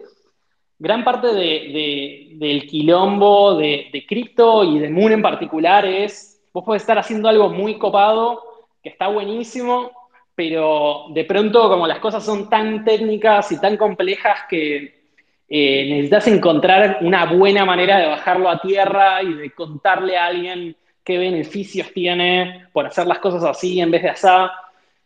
gran 0.79 1.03
parte 1.03 1.27
del 1.27 2.65
quilombo 2.67 3.55
de, 3.55 3.89
de 3.93 4.05
cripto 4.05 4.63
y 4.63 4.79
de 4.79 4.89
Moon 4.89 5.11
en 5.11 5.21
particular 5.21 5.85
es, 5.85 6.41
vos 6.51 6.63
podés 6.63 6.81
estar 6.81 6.97
haciendo 6.97 7.29
algo 7.29 7.49
muy 7.49 7.77
copado, 7.77 8.41
que 8.81 8.89
está 8.89 9.07
buenísimo, 9.07 9.91
pero 10.39 11.07
de 11.09 11.25
pronto 11.25 11.67
como 11.67 11.85
las 11.85 11.99
cosas 11.99 12.23
son 12.23 12.49
tan 12.49 12.85
técnicas 12.85 13.51
y 13.51 13.59
tan 13.59 13.75
complejas 13.75 14.43
que 14.49 15.01
eh, 15.49 15.85
necesitas 15.89 16.27
encontrar 16.27 16.99
una 17.01 17.25
buena 17.25 17.65
manera 17.65 17.97
de 17.97 18.07
bajarlo 18.07 18.47
a 18.47 18.61
tierra 18.61 19.21
y 19.21 19.33
de 19.33 19.51
contarle 19.51 20.15
a 20.15 20.27
alguien 20.27 20.77
qué 21.03 21.17
beneficios 21.17 21.91
tiene 21.93 22.67
por 22.71 22.85
hacer 22.85 23.05
las 23.05 23.19
cosas 23.19 23.43
así 23.43 23.81
en 23.81 23.91
vez 23.91 24.01
de 24.01 24.09
así. 24.11 24.27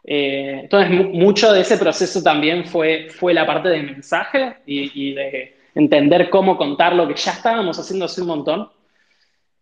Eh, 0.04 0.60
entonces, 0.66 0.92
mucho 0.92 1.52
de 1.52 1.62
ese 1.62 1.80
proceso 1.80 2.22
también 2.22 2.66
fue, 2.66 3.08
fue 3.10 3.34
la 3.34 3.48
parte 3.48 3.70
de 3.70 3.82
mensaje 3.82 4.58
y, 4.68 5.10
y, 5.10 5.14
de 5.16 5.58
entender 5.74 6.30
cómo 6.30 6.56
contar 6.58 6.94
lo 6.94 7.08
que 7.08 7.16
ya 7.16 7.32
estábamos 7.32 7.80
haciendo 7.80 8.06
hace 8.06 8.22
un 8.22 8.28
montón. 8.28 8.70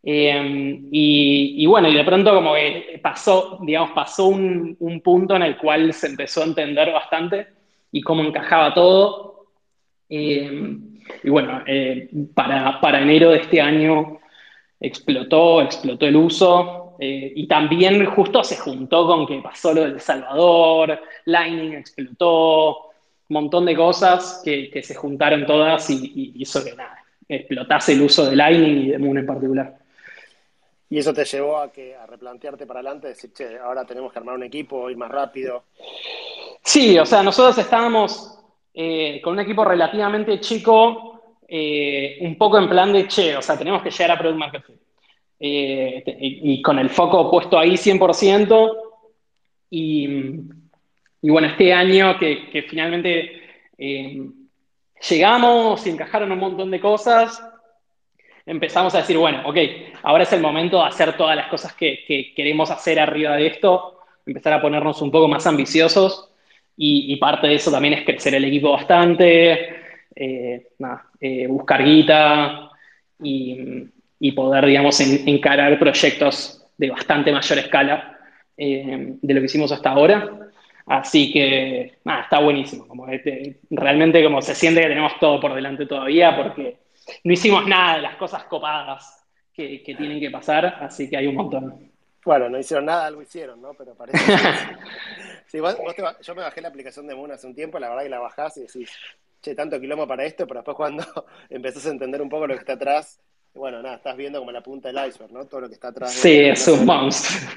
Em, 0.04 0.88
y, 0.92 1.66
bueno, 1.68 1.88
y 1.88 1.94
de 1.94 2.04
pronto 2.04 2.34
como 2.34 2.56
que 2.56 3.00
pasó, 3.04 3.60
digamos, 3.62 3.92
pasó 3.92 4.28
un, 4.28 5.02
punto 5.04 5.36
en 5.36 5.44
el 5.44 5.58
cual 5.58 5.94
se 5.94 6.08
empezó 6.08 6.42
a 6.42 6.46
entender 6.46 6.92
bastante 6.92 7.48
y 7.92 8.02
cómo 8.02 8.24
encajaba 8.24 8.74
todo. 8.74 9.46
Em, 10.10 11.00
y 11.24 11.30
bueno, 11.30 11.64
eh, 11.68 12.10
para, 12.34 13.02
enero 13.02 13.32
de 13.32 13.40
este 13.40 13.62
año 13.62 14.20
explotó, 14.80 15.62
explotó 15.62 16.06
el 16.08 16.16
uso 16.16 16.96
eh, 17.00 17.32
y 17.36 17.48
también 17.48 18.06
justo 18.06 18.44
se 18.44 18.58
juntó 18.58 19.06
con 19.08 19.28
que 19.28 19.40
pasó 19.40 19.74
lo 19.74 19.84
del 19.84 20.00
Salvador, 20.00 21.00
Lightning 21.26 21.74
explotó, 21.74 22.90
un 23.30 23.34
montón 23.36 23.66
de 23.66 23.76
cosas 23.76 24.42
que, 24.44 24.82
se 24.84 24.96
juntaron 24.96 25.46
todas 25.46 25.90
y 25.90 26.34
hizo 26.36 26.64
que 26.64 26.76
nada, 26.76 26.98
explotase 27.30 27.94
el 27.94 28.02
uso 28.02 28.30
de 28.30 28.36
Lightning 28.36 28.78
y 28.84 28.88
de 28.90 28.98
Moon 29.00 29.18
en 29.18 29.26
particular. 29.26 29.81
Y 30.92 30.98
eso 30.98 31.14
te 31.14 31.24
llevó 31.24 31.58
a, 31.58 31.72
que, 31.72 31.96
a 31.96 32.06
replantearte 32.06 32.68
para 32.68 32.82
adelante, 32.82 33.08
decir, 33.08 33.32
che, 33.32 33.58
ahora 33.58 33.86
tenemos 33.86 34.12
que 34.12 34.20
armar 34.20 34.36
un 34.36 34.44
equipo, 34.44 34.90
ir 34.90 34.98
más 34.98 35.10
rápido. 35.10 35.64
Sí, 36.62 37.00
o 37.00 37.06
sea, 37.06 37.24
nosotros 37.24 37.58
estábamos 37.58 38.38
eh, 38.74 39.22
con 39.24 39.32
un 39.32 39.40
equipo 39.40 39.64
relativamente 39.64 40.42
chico, 40.42 41.38
eh, 41.48 42.18
un 42.20 42.38
poco 42.38 42.58
en 42.58 42.68
plan 42.68 42.92
de, 42.92 43.08
che, 43.08 43.38
o 43.38 43.42
sea, 43.42 43.58
tenemos 43.58 43.82
que 43.82 43.90
llegar 43.90 44.12
a 44.12 44.18
Product 44.20 44.38
Market. 44.38 44.64
Eh, 45.40 46.04
y, 46.20 46.62
con 46.62 46.78
el 46.78 46.90
foco 46.90 47.32
puesto 47.32 47.58
ahí 47.58 47.78
100%. 47.78 48.78
Y, 49.70 50.10
y 51.22 51.30
bueno, 51.30 51.48
este 51.48 51.72
año 51.72 52.20
que, 52.20 52.50
que 52.50 52.64
finalmente 52.64 53.64
llegamos 55.10 55.88
y 55.88 55.90
encajaron 55.90 56.34
un 56.34 56.40
montón 56.40 56.70
de 56.70 56.82
cosas, 56.82 57.42
empezamos 58.46 58.94
a 58.96 59.00
decir, 59.00 59.18
bueno, 59.18 59.42
ok, 59.46 59.58
ahora 60.04 60.24
es 60.24 60.34
el 60.34 60.42
momento 60.42 60.80
de 60.80 60.88
hacer 60.88 61.16
todas 61.18 61.36
las 61.36 61.48
cosas 61.48 61.74
que, 61.74 62.34
queremos 62.36 62.72
hacer 62.72 63.00
arriba 63.00 63.36
de 63.36 63.48
esto, 63.48 64.00
empezar 64.26 64.54
a 64.54 64.62
ponernos 64.62 65.02
un 65.02 65.12
poco 65.12 65.28
más 65.28 65.46
ambiciosos 65.48 66.30
y, 66.78 67.16
parte 67.18 67.48
de 67.48 67.56
eso 67.56 67.72
también 67.72 67.94
es 67.94 68.06
crecer 68.06 68.36
el 68.36 68.46
equipo 68.46 68.72
bastante, 68.72 69.76
eh, 70.16 70.68
eh, 71.20 71.48
buscar 71.48 71.84
guita 71.84 72.72
y, 73.22 74.32
poder, 74.36 74.66
digamos, 74.66 75.00
encarar 75.00 75.78
proyectos 75.78 76.66
de 76.78 76.90
bastante 76.90 77.32
mayor 77.32 77.60
escala 77.60 78.20
eh, 78.58 79.16
de 79.22 79.34
lo 79.34 79.40
que 79.40 79.46
hicimos 79.46 79.72
hasta 79.72 79.92
ahora. 79.92 80.38
Así 80.86 81.32
que, 81.32 81.94
nada, 82.04 82.24
está 82.24 82.40
buenísimo. 82.40 82.88
Como 82.88 83.06
realmente 83.70 84.24
como 84.24 84.42
se 84.42 84.56
siente 84.56 84.82
que 84.82 84.88
tenemos 84.88 85.14
todo 85.20 85.40
por 85.40 85.54
delante 85.54 85.86
todavía 85.86 86.36
porque 86.36 86.81
no 87.24 87.34
hicimos 87.34 87.68
nada 87.68 87.96
de 87.96 88.02
las 88.02 88.16
cosas 88.16 88.44
copadas 88.46 89.26
que, 89.54 89.84
tienen 89.86 90.20
que 90.20 90.32
pasar, 90.32 90.66
así 90.82 91.10
que 91.10 91.18
hay 91.18 91.28
un 91.28 91.36
montón. 91.36 91.92
Bueno, 92.24 92.50
no 92.50 92.60
hicieron 92.60 92.86
nada, 92.86 93.06
algo 93.06 93.22
hicieron, 93.22 93.62
¿no? 93.62 93.74
Pero 93.74 93.96
parece 93.96 94.20
sí, 95.48 95.58
yo 96.22 96.36
me 96.36 96.42
bajé 96.42 96.62
la 96.62 96.68
aplicación 96.68 97.08
de 97.08 97.16
Moon 97.16 97.32
hace 97.32 97.48
un 97.48 97.56
tiempo, 97.56 97.80
la 97.80 97.90
verdad 97.90 98.04
que 98.04 98.10
la 98.10 98.20
bajás 98.20 98.58
y 98.58 98.62
decís, 98.62 98.92
che, 99.42 99.56
tanto 99.56 99.80
quilombo 99.80 100.08
para 100.08 100.24
esto, 100.24 100.46
pero 100.48 100.60
después 100.60 100.78
cuando 100.78 101.04
empezás 101.50 101.86
a 101.88 101.90
entender 101.90 102.22
un 102.22 102.30
poco 102.30 102.48
lo 102.48 102.54
que 102.54 102.60
está 102.60 102.74
atrás, 102.74 103.20
bueno, 103.54 103.82
nada, 103.82 103.98
estás 103.98 104.16
viendo 104.16 104.40
como 104.40 104.52
la 104.52 104.62
punta 104.62 104.92
del 104.92 105.10
iceberg, 105.10 105.34
¿no? 105.34 105.46
Todo 105.46 105.62
lo 105.62 105.68
que 105.68 105.74
está 105.74 105.90
atrás. 105.90 106.14
Sí, 106.14 106.40
es 106.40 106.66
un 106.70 106.86
monstruo. 106.86 107.52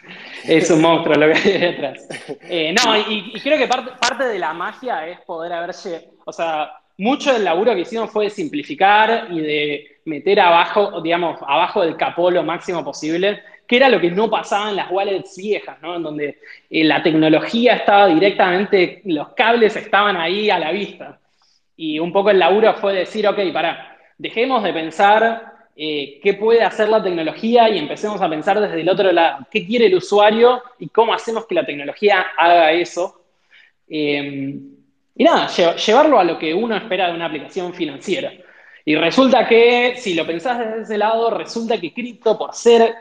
es 0.44 0.68
un 0.70 0.80
monstruo 0.80 1.14
lo 1.14 1.32
que 1.32 1.38
hay 1.38 1.58
detrás. 1.58 2.08
Eh, 2.42 2.74
no, 2.74 2.96
y, 2.98 3.32
creo 3.40 3.56
que 3.56 3.68
parte, 3.68 3.92
parte 4.00 4.24
de 4.24 4.38
la 4.38 4.52
magia 4.52 5.06
es 5.06 5.20
poder 5.20 5.52
haberse, 5.52 6.10
o 6.24 6.32
sea, 6.32 6.72
mucho 6.96 7.32
del 7.32 7.44
laburo 7.44 7.74
que 7.74 7.80
hicimos 7.80 8.10
fue 8.10 8.24
de 8.24 8.30
simplificar 8.30 9.28
y 9.30 9.40
de 9.40 9.98
meter 10.04 10.40
abajo, 10.40 11.00
digamos, 11.00 11.38
abajo 11.42 11.82
del 11.82 11.96
capó 11.96 12.30
lo 12.30 12.42
máximo 12.42 12.84
posible, 12.84 13.42
que 13.66 13.76
era 13.76 13.88
lo 13.88 14.00
que 14.00 14.10
no 14.10 14.30
pasaba 14.30 14.70
en 14.70 14.76
las 14.76 14.90
wallets 14.90 15.36
viejas, 15.36 15.80
¿no? 15.80 15.96
En 15.96 16.02
donde 16.02 16.38
eh, 16.70 16.84
la 16.84 17.02
tecnología 17.02 17.76
estaba 17.76 18.08
directamente, 18.08 19.00
los 19.06 19.28
cables 19.30 19.74
estaban 19.76 20.16
ahí 20.16 20.50
a 20.50 20.58
la 20.58 20.70
vista. 20.70 21.18
Y 21.76 21.98
un 21.98 22.12
poco 22.12 22.30
el 22.30 22.38
laburo 22.38 22.74
fue 22.74 22.94
decir, 22.94 23.26
ok, 23.26 23.38
para, 23.52 23.96
dejemos 24.18 24.62
de 24.62 24.72
pensar 24.72 25.54
eh, 25.76 26.20
qué 26.22 26.34
puede 26.34 26.62
hacer 26.62 26.88
la 26.88 27.02
tecnología 27.02 27.68
y 27.68 27.78
empecemos 27.78 28.20
a 28.20 28.28
pensar 28.28 28.60
desde 28.60 28.80
el 28.80 28.88
otro 28.88 29.10
lado, 29.10 29.46
qué 29.50 29.66
quiere 29.66 29.86
el 29.86 29.96
usuario 29.96 30.62
y 30.78 30.88
cómo 30.88 31.12
hacemos 31.14 31.46
que 31.46 31.54
la 31.54 31.66
tecnología 31.66 32.26
haga 32.36 32.70
eso. 32.72 33.22
Eh, 33.88 34.60
y 35.16 35.24
nada, 35.24 35.48
llevarlo 35.48 36.18
a 36.18 36.24
lo 36.24 36.38
que 36.38 36.52
uno 36.52 36.76
espera 36.76 37.08
de 37.08 37.14
una 37.14 37.26
aplicación 37.26 37.72
financiera. 37.72 38.32
Y 38.84 38.96
resulta 38.96 39.46
que, 39.46 39.94
si 39.96 40.14
lo 40.14 40.26
pensás 40.26 40.58
desde 40.58 40.82
ese 40.82 40.98
lado, 40.98 41.30
resulta 41.30 41.80
que 41.80 41.94
cripto, 41.94 42.36
por 42.36 42.52
ser, 42.52 42.94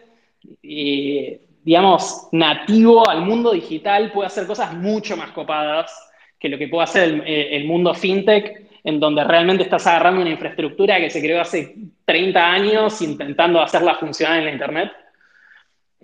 digamos, 0.61 2.29
nativo 2.31 3.09
al 3.09 3.21
mundo 3.21 3.51
digital, 3.51 4.11
puede 4.11 4.27
hacer 4.27 4.45
cosas 4.45 4.73
mucho 4.73 5.17
más 5.17 5.31
copadas 5.31 5.91
que 6.39 6.49
lo 6.49 6.57
que 6.57 6.67
puede 6.67 6.83
hacer 6.83 7.03
el, 7.09 7.23
eh, 7.25 7.63
mundo 7.65 7.93
fintech, 7.93 8.69
en 8.83 8.99
donde 8.99 9.23
realmente 9.23 9.63
estás 9.63 9.87
agarrando 9.87 10.21
una 10.21 10.29
infraestructura 10.29 10.99
que 10.99 11.09
se 11.09 11.21
creó 11.21 11.41
hace 11.41 11.73
30 12.05 12.51
años 12.51 13.01
intentando 13.01 13.61
hacerla 13.61 13.95
funcionar 13.95 14.39
en 14.39 14.45
la 14.45 14.51
Internet. 14.51 14.91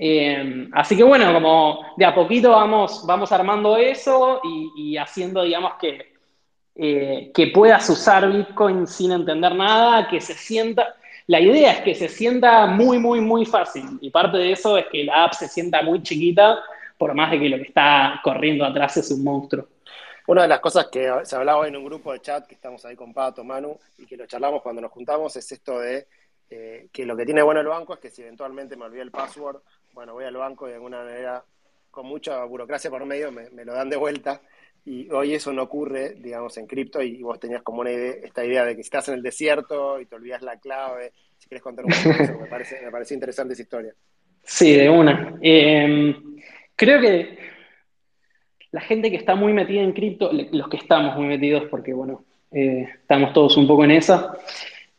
Eh, 0.02 0.70
así 0.72 0.96
que 0.96 1.04
bueno, 1.04 1.34
como 1.34 1.94
de 1.98 2.06
a 2.06 2.16
poquito 2.16 2.52
vamos, 2.52 3.06
vamos 3.06 3.30
armando 3.34 3.76
eso 3.76 4.40
y, 4.44 4.96
haciendo, 4.96 5.44
digamos, 5.44 5.74
que, 5.74 6.14
eh, 6.76 7.32
que 7.34 7.48
puedas 7.48 7.90
usar 7.90 8.32
Bitcoin 8.32 8.88
sin 8.88 9.12
entender 9.12 9.54
nada, 9.54 10.08
que 10.08 10.22
se 10.22 10.34
sienta... 10.34 10.96
La 11.28 11.40
idea 11.40 11.74
es 11.74 11.82
que 11.82 11.94
se 11.94 12.08
sienta 12.08 12.66
muy, 12.66 12.98
muy, 12.98 13.22
muy 13.22 13.46
fácil. 13.46 14.00
Y 14.02 14.10
parte 14.10 14.38
de 14.38 14.54
eso 14.54 14.78
es 14.78 14.88
que 14.88 15.04
la 15.04 15.26
app 15.26 15.34
se 15.34 15.48
sienta 15.48 15.84
muy 15.84 16.02
chiquita, 16.02 16.60
por 16.98 17.14
más 17.14 17.30
de 17.30 17.40
que 17.40 17.50
lo 17.50 17.58
que 17.58 17.64
está 17.64 18.20
corriendo 18.24 18.66
atrás 18.66 18.98
es 18.98 19.12
un 19.12 19.24
monstruo. 19.24 19.68
Una 20.26 20.44
de 20.44 20.48
las 20.48 20.60
cosas 20.60 20.88
que 20.88 21.08
se 21.24 21.36
hablaba 21.36 21.68
en 21.68 21.76
un 21.76 21.86
grupo 21.86 22.14
de 22.14 22.22
chat 22.22 22.48
que 22.48 22.56
estamos 22.56 22.84
ahí 22.86 22.96
con 22.96 23.14
Pato, 23.14 23.44
Manu, 23.44 23.78
y 23.98 24.06
que 24.06 24.18
lo 24.18 24.26
charlamos 24.26 24.62
cuando 24.62 24.82
nos 24.82 24.92
juntamos, 24.92 25.36
es 25.36 25.52
esto 25.52 25.80
de 25.80 26.08
eh, 26.50 26.88
que 26.92 27.06
lo 27.06 27.16
que 27.16 27.26
tiene 27.26 27.44
bueno 27.44 27.62
el 27.62 27.68
banco 27.68 27.94
es 27.94 28.00
que 28.00 28.10
si 28.10 28.24
eventualmente 28.24 28.76
me 28.76 28.86
olvidé 28.86 29.04
el 29.04 29.12
password, 29.12 29.62
bueno, 29.94 30.14
voy 30.14 30.26
al 30.26 30.36
banco 30.36 30.68
y 30.68 30.70
de 30.70 30.76
alguna 30.76 31.04
manera, 31.04 31.44
con 31.92 32.06
mucha 32.06 32.44
burocracia 32.46 32.90
por 32.90 33.06
medio, 33.06 33.32
me, 33.32 33.50
lo 33.66 33.74
dan 33.74 33.90
de 33.90 33.98
vuelta. 33.98 34.42
Y 34.86 35.10
hoy 35.12 35.34
eso 35.34 35.52
no 35.52 35.64
ocurre, 35.64 36.16
digamos, 36.16 36.58
en 36.58 36.66
cripto 36.66 37.02
y 37.02 37.22
vos 37.22 37.40
tenías 37.40 37.62
como 37.62 37.82
una 37.82 37.92
idea, 37.92 38.14
esta 38.24 38.46
idea 38.46 38.64
de 38.64 38.76
que 38.76 38.82
estás 38.82 39.08
en 39.10 39.16
el 39.16 39.22
desierto 39.22 40.00
y 40.00 40.06
te 40.06 40.16
olvidas 40.16 40.42
la 40.42 40.58
clave, 40.58 41.12
si 41.38 41.48
quieres 41.48 41.62
contar 41.62 41.86
un 41.86 41.92
poco 41.92 42.24
eso, 42.24 42.40
me 42.40 42.48
parece, 42.48 42.82
me 42.82 42.92
parece 42.92 43.14
interesante 43.14 43.54
esa 43.54 43.62
historia. 43.62 43.94
Sí, 44.42 44.74
de 44.74 44.90
una. 44.90 45.38
Em, 45.42 46.38
creo 46.76 47.02
que 47.02 47.38
la 48.72 48.82
gente 48.82 49.10
que 49.12 49.18
está 49.18 49.36
muy 49.36 49.54
metida 49.54 49.82
en 49.82 49.94
cripto, 49.94 50.32
los 50.34 50.70
que 50.70 50.78
estamos 50.78 51.16
muy 51.16 51.28
metidos, 51.28 51.66
porque 51.70 51.94
bueno, 51.94 52.24
eh, 52.52 52.88
estamos 53.02 53.34
todos 53.34 53.58
un 53.58 53.68
poco 53.68 53.84
en 53.84 53.92
esa, 53.92 54.38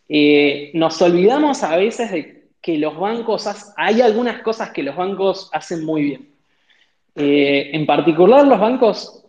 eh, 0.09 0.71
nos 0.75 1.01
olvidamos 1.03 1.63
a 1.63 1.77
veces 1.77 2.11
de 2.11 2.40
que 2.61 2.79
los 2.79 2.97
bancos, 2.99 3.49
hay 3.77 4.01
algunas 4.01 4.43
cosas 4.43 4.71
que 4.71 4.83
los 4.83 4.97
bancos 4.97 5.49
hacen 5.53 5.85
muy 5.85 6.03
bien. 6.03 6.29
en 7.15 7.87
particular, 7.87 8.47
los 8.47 8.61
bancos 8.61 9.25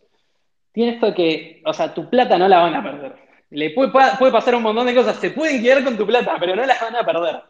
tienen 0.71 0.95
esto 0.95 1.13
que, 1.13 1.61
o 1.65 1.73
sea, 1.73 1.93
tu 1.93 2.09
plata 2.09 2.37
no 2.37 2.47
la 2.47 2.59
van 2.59 2.75
a 2.75 2.83
perder. 2.83 3.15
Le 3.49 3.71
puede, 3.71 3.91
pasar 3.91 4.55
un 4.55 4.63
montón 4.63 4.87
de 4.87 4.95
cosas, 4.95 5.17
se 5.17 5.31
pueden 5.31 5.61
quedar 5.61 5.83
con 5.83 5.97
tu 5.97 6.05
plata, 6.05 6.37
pero 6.39 6.55
no 6.55 6.65
la 6.65 6.77
van 6.79 6.95
a 6.95 7.05
perder. 7.05 7.41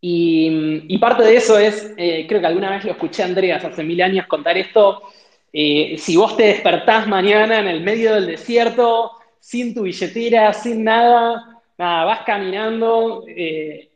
Y, 0.00 0.98
parte 0.98 1.24
de 1.24 1.36
eso 1.36 1.58
es, 1.58 1.92
eh, 1.96 2.26
creo 2.28 2.40
que 2.40 2.46
alguna 2.46 2.70
vez 2.70 2.84
lo 2.84 2.92
escuché 2.92 3.22
a 3.22 3.26
Andreas 3.26 3.64
hace 3.64 3.82
mil 3.82 4.00
años 4.02 4.26
contar 4.26 4.56
esto, 4.58 5.02
eh, 5.52 5.96
si 5.98 6.16
vos 6.16 6.36
te 6.36 6.44
despertás 6.44 7.06
mañana 7.06 7.60
en 7.60 7.68
el 7.68 7.80
medio 7.80 8.14
del 8.14 8.26
desierto, 8.26 9.12
sin 9.40 9.74
tu 9.74 9.82
billetera, 9.82 10.52
sin 10.52 10.84
nada, 10.84 11.53
vas 12.04 12.20
caminando 12.24 13.24
eh, 13.26 13.90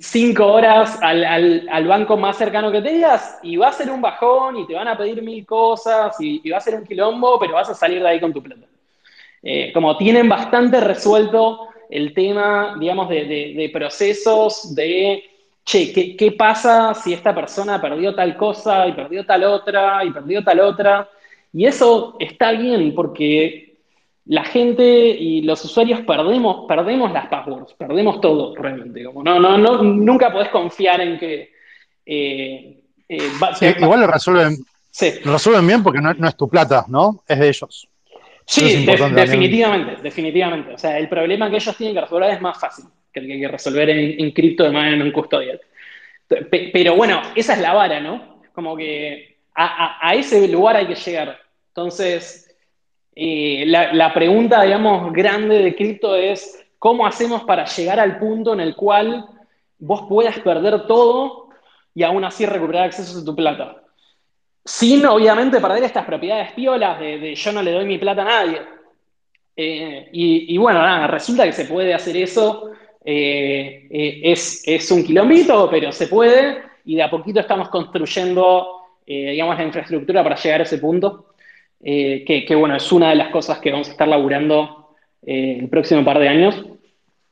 cinco 0.00 0.46
horas 0.46 0.98
al, 1.02 1.86
banco 1.86 2.16
más 2.16 2.36
cercano 2.36 2.72
que 2.72 2.82
tengas 2.82 3.38
y 3.42 3.56
va 3.56 3.68
a 3.68 3.72
ser 3.72 3.90
un 3.90 4.00
bajón 4.00 4.56
y 4.56 4.66
te 4.66 4.74
van 4.74 4.88
a 4.88 4.96
pedir 4.96 5.22
mil 5.22 5.44
cosas 5.46 6.16
y, 6.20 6.48
va 6.50 6.58
a 6.58 6.60
ser 6.60 6.74
un 6.74 6.84
quilombo, 6.84 7.38
pero 7.38 7.54
vas 7.54 7.68
a 7.68 7.74
salir 7.74 8.02
de 8.02 8.08
ahí 8.08 8.20
con 8.20 8.32
tu 8.32 8.42
plata. 8.42 8.66
como 9.72 9.96
tienen 9.96 10.28
bastante 10.28 10.80
resuelto 10.80 11.68
el 11.88 12.12
tema, 12.12 12.76
digamos, 12.78 13.08
de, 13.08 13.70
procesos, 13.72 14.74
de, 14.74 15.24
che, 15.64 16.16
¿qué, 16.16 16.32
pasa 16.32 16.94
si 16.94 17.12
esta 17.12 17.34
persona 17.34 17.80
perdió 17.80 18.14
tal 18.14 18.36
cosa 18.36 18.86
y 18.86 18.92
perdió 18.92 19.24
tal 19.24 19.44
otra 19.44 20.04
y 20.04 20.10
perdió 20.10 20.44
tal 20.44 20.60
otra? 20.60 21.08
Y 21.52 21.64
eso 21.66 22.16
está 22.18 22.52
bien 22.52 22.94
porque 22.94 23.67
la 24.28 24.44
gente 24.44 24.84
y 24.84 25.42
los 25.42 25.64
usuarios 25.64 26.00
perdemos, 26.02 26.66
perdemos 26.68 27.12
las 27.12 27.26
passwords, 27.28 27.72
perdemos 27.74 28.20
todo 28.20 28.54
realmente. 28.54 29.04
Como 29.04 29.22
no, 29.22 29.40
no, 29.40 29.58
no, 29.58 29.82
nunca 29.82 30.32
podés 30.32 30.48
confiar 30.50 31.00
en 31.00 31.18
que... 31.18 31.52
Eh, 32.04 32.80
eh, 33.08 33.76
igual 33.80 34.00
lo 34.00 34.06
resuelven, 34.06 34.56
lo 35.24 35.32
resuelven 35.32 35.66
bien 35.66 35.82
porque 35.82 36.00
no, 36.00 36.12
no 36.12 36.28
es 36.28 36.36
tu 36.36 36.48
plata, 36.48 36.84
¿no? 36.88 37.22
Es 37.26 37.38
de 37.38 37.48
ellos. 37.48 37.88
Sí, 38.44 38.86
definitivamente, 39.14 40.02
definitivamente. 40.02 40.74
O 40.74 40.78
sea, 40.78 40.98
el 40.98 41.08
problema 41.08 41.50
que 41.50 41.56
ellos 41.56 41.76
tienen 41.76 41.94
que 41.94 42.00
resolver 42.02 42.30
es 42.30 42.40
más 42.40 42.58
fácil 42.58 42.86
que 43.12 43.20
el 43.20 43.26
que 43.26 43.32
hay 43.34 43.40
que 43.40 43.48
resolver 43.48 43.90
en, 43.90 44.30
cripto 44.32 44.64
de 44.64 44.70
manera 44.70 44.96
no 44.96 45.12
custodial. 45.12 45.60
Pero 46.28 46.96
bueno, 46.96 47.22
esa 47.34 47.54
es 47.54 47.60
la 47.60 47.72
vara, 47.72 48.00
¿no? 48.00 48.40
Como 48.52 48.76
que 48.76 49.36
a, 49.54 50.14
ese 50.14 50.46
lugar 50.48 50.76
hay 50.76 50.86
que 50.86 50.94
llegar. 50.94 51.38
Entonces, 51.68 52.47
eh, 53.20 53.64
la, 53.66 54.14
pregunta, 54.14 54.62
digamos, 54.62 55.12
grande 55.12 55.58
de 55.58 55.74
cripto 55.74 56.14
es, 56.14 56.64
¿cómo 56.78 57.04
hacemos 57.04 57.42
para 57.42 57.64
llegar 57.64 57.98
al 57.98 58.16
punto 58.16 58.52
en 58.52 58.60
el 58.60 58.76
cual 58.76 59.26
vos 59.80 60.04
puedas 60.08 60.38
perder 60.38 60.86
todo 60.86 61.48
y 61.92 62.04
aún 62.04 62.24
así 62.24 62.46
recuperar 62.46 62.84
acceso 62.84 63.18
a 63.18 63.24
tu 63.24 63.34
plata? 63.34 63.82
Sin, 64.64 65.04
obviamente, 65.04 65.60
perder 65.60 65.82
estas 65.82 66.04
propiedades 66.04 66.52
piolas 66.52 67.00
de, 67.00 67.34
yo 67.34 67.52
no 67.52 67.60
le 67.60 67.72
doy 67.72 67.86
mi 67.86 67.98
plata 67.98 68.22
a 68.22 68.24
nadie. 68.24 68.60
Eh, 69.56 70.10
y, 70.12 70.56
bueno, 70.56 70.80
nada, 70.80 71.08
resulta 71.08 71.44
que 71.44 71.52
se 71.52 71.64
puede 71.64 71.92
hacer 71.94 72.16
eso. 72.18 72.70
Eh, 73.04 73.88
eh, 73.90 74.20
es, 74.22 74.90
un 74.92 75.02
kilómetro, 75.02 75.68
pero 75.68 75.90
se 75.90 76.06
puede. 76.06 76.62
Y 76.84 76.94
de 76.94 77.02
a 77.02 77.10
poquito 77.10 77.40
estamos 77.40 77.68
construyendo, 77.68 78.84
digamos, 79.04 79.58
la 79.58 79.64
infraestructura 79.64 80.22
para 80.22 80.36
llegar 80.36 80.60
a 80.60 80.64
ese 80.64 80.78
punto. 80.78 81.27
Que, 81.80 82.44
que, 82.46 82.54
bueno, 82.54 82.76
es 82.76 82.90
una 82.92 83.10
de 83.10 83.16
las 83.16 83.30
cosas 83.30 83.58
que 83.58 83.70
vamos 83.70 83.88
a 83.88 83.92
estar 83.92 84.08
laburando 84.08 84.96
el 85.22 85.68
próximo 85.68 86.04
par 86.04 86.18
de 86.18 86.28
años. 86.28 86.64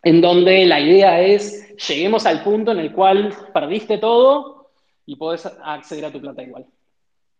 En 0.02 0.20
donde 0.20 0.64
la 0.66 0.80
idea 0.80 1.20
es, 1.20 1.76
lleguemos 1.88 2.26
al 2.26 2.42
punto 2.42 2.72
en 2.72 2.78
el 2.78 2.92
cual 2.92 3.34
perdiste 3.52 3.98
todo 3.98 4.70
y 5.04 5.16
podés 5.16 5.46
acceder 5.46 6.04
a 6.04 6.12
tu 6.12 6.20
plata 6.20 6.42
igual. 6.42 6.66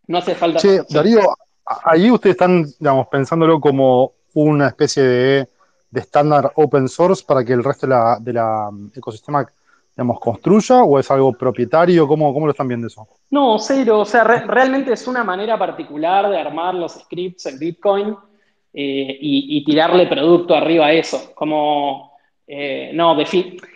No 0.07 0.17
hace 0.17 0.35
falta. 0.35 0.59
Sí, 0.59 0.77
Darío, 0.89 1.21
ahí 1.65 2.09
ustedes 2.09 2.35
están, 2.35 2.65
digamos, 2.79 3.07
pensándolo 3.07 3.59
como 3.59 4.13
una 4.33 4.67
especie 4.67 5.03
de, 5.03 5.47
estándar 5.93 6.51
open 6.55 6.87
source 6.87 7.23
para 7.25 7.43
que 7.43 7.53
el 7.53 7.63
resto 7.63 7.87
de 8.19 8.33
la, 8.33 8.69
ecosistema 8.95 9.47
digamos, 9.97 10.19
construya 10.19 10.83
o 10.83 10.99
es 10.99 11.09
algo 11.09 11.33
propietario? 11.33 12.07
¿Cómo, 12.07 12.31
cómo 12.31 12.45
lo 12.45 12.51
están 12.51 12.67
viendo 12.67 12.85
eso? 12.85 13.07
No, 13.31 13.57
cero. 13.57 14.01
O 14.01 14.05
sea, 14.05 14.23
realmente 14.23 14.93
es 14.93 15.07
una 15.07 15.23
manera 15.23 15.57
particular 15.57 16.29
de 16.29 16.37
armar 16.37 16.75
los 16.75 16.93
scripts 16.93 17.47
en 17.47 17.57
Bitcoin 17.57 18.15
eh, 18.75 19.17
y, 19.19 19.65
tirarle 19.65 20.05
producto 20.05 20.53
arriba 20.53 20.85
a 20.85 20.93
eso. 20.93 21.33
Como, 21.33 22.11
eh, 22.45 22.91
no, 22.93 23.17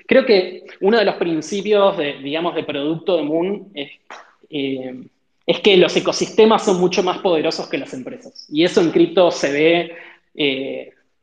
creo 0.06 0.24
que 0.24 0.66
uno 0.82 1.00
de 1.00 1.06
los 1.06 1.16
principios, 1.16 1.98
de, 1.98 2.20
digamos, 2.20 2.54
de 2.54 2.66
producto 2.66 3.18
de 3.18 3.24
Moon 3.24 3.72
es 3.74 3.90
eh, 4.52 5.04
es 5.44 5.60
que 5.60 5.76
los 5.76 5.96
ecosistemas 5.98 6.64
son 6.64 6.80
mucho 6.80 7.02
más 7.02 7.18
poderosos 7.18 7.68
que 7.68 7.80
las 7.80 7.94
empresas. 7.96 8.48
Y 8.52 8.64
eso 8.64 8.80
en 8.80 8.92
cripto 8.92 9.32
se 9.32 9.52
ve, 9.52 9.92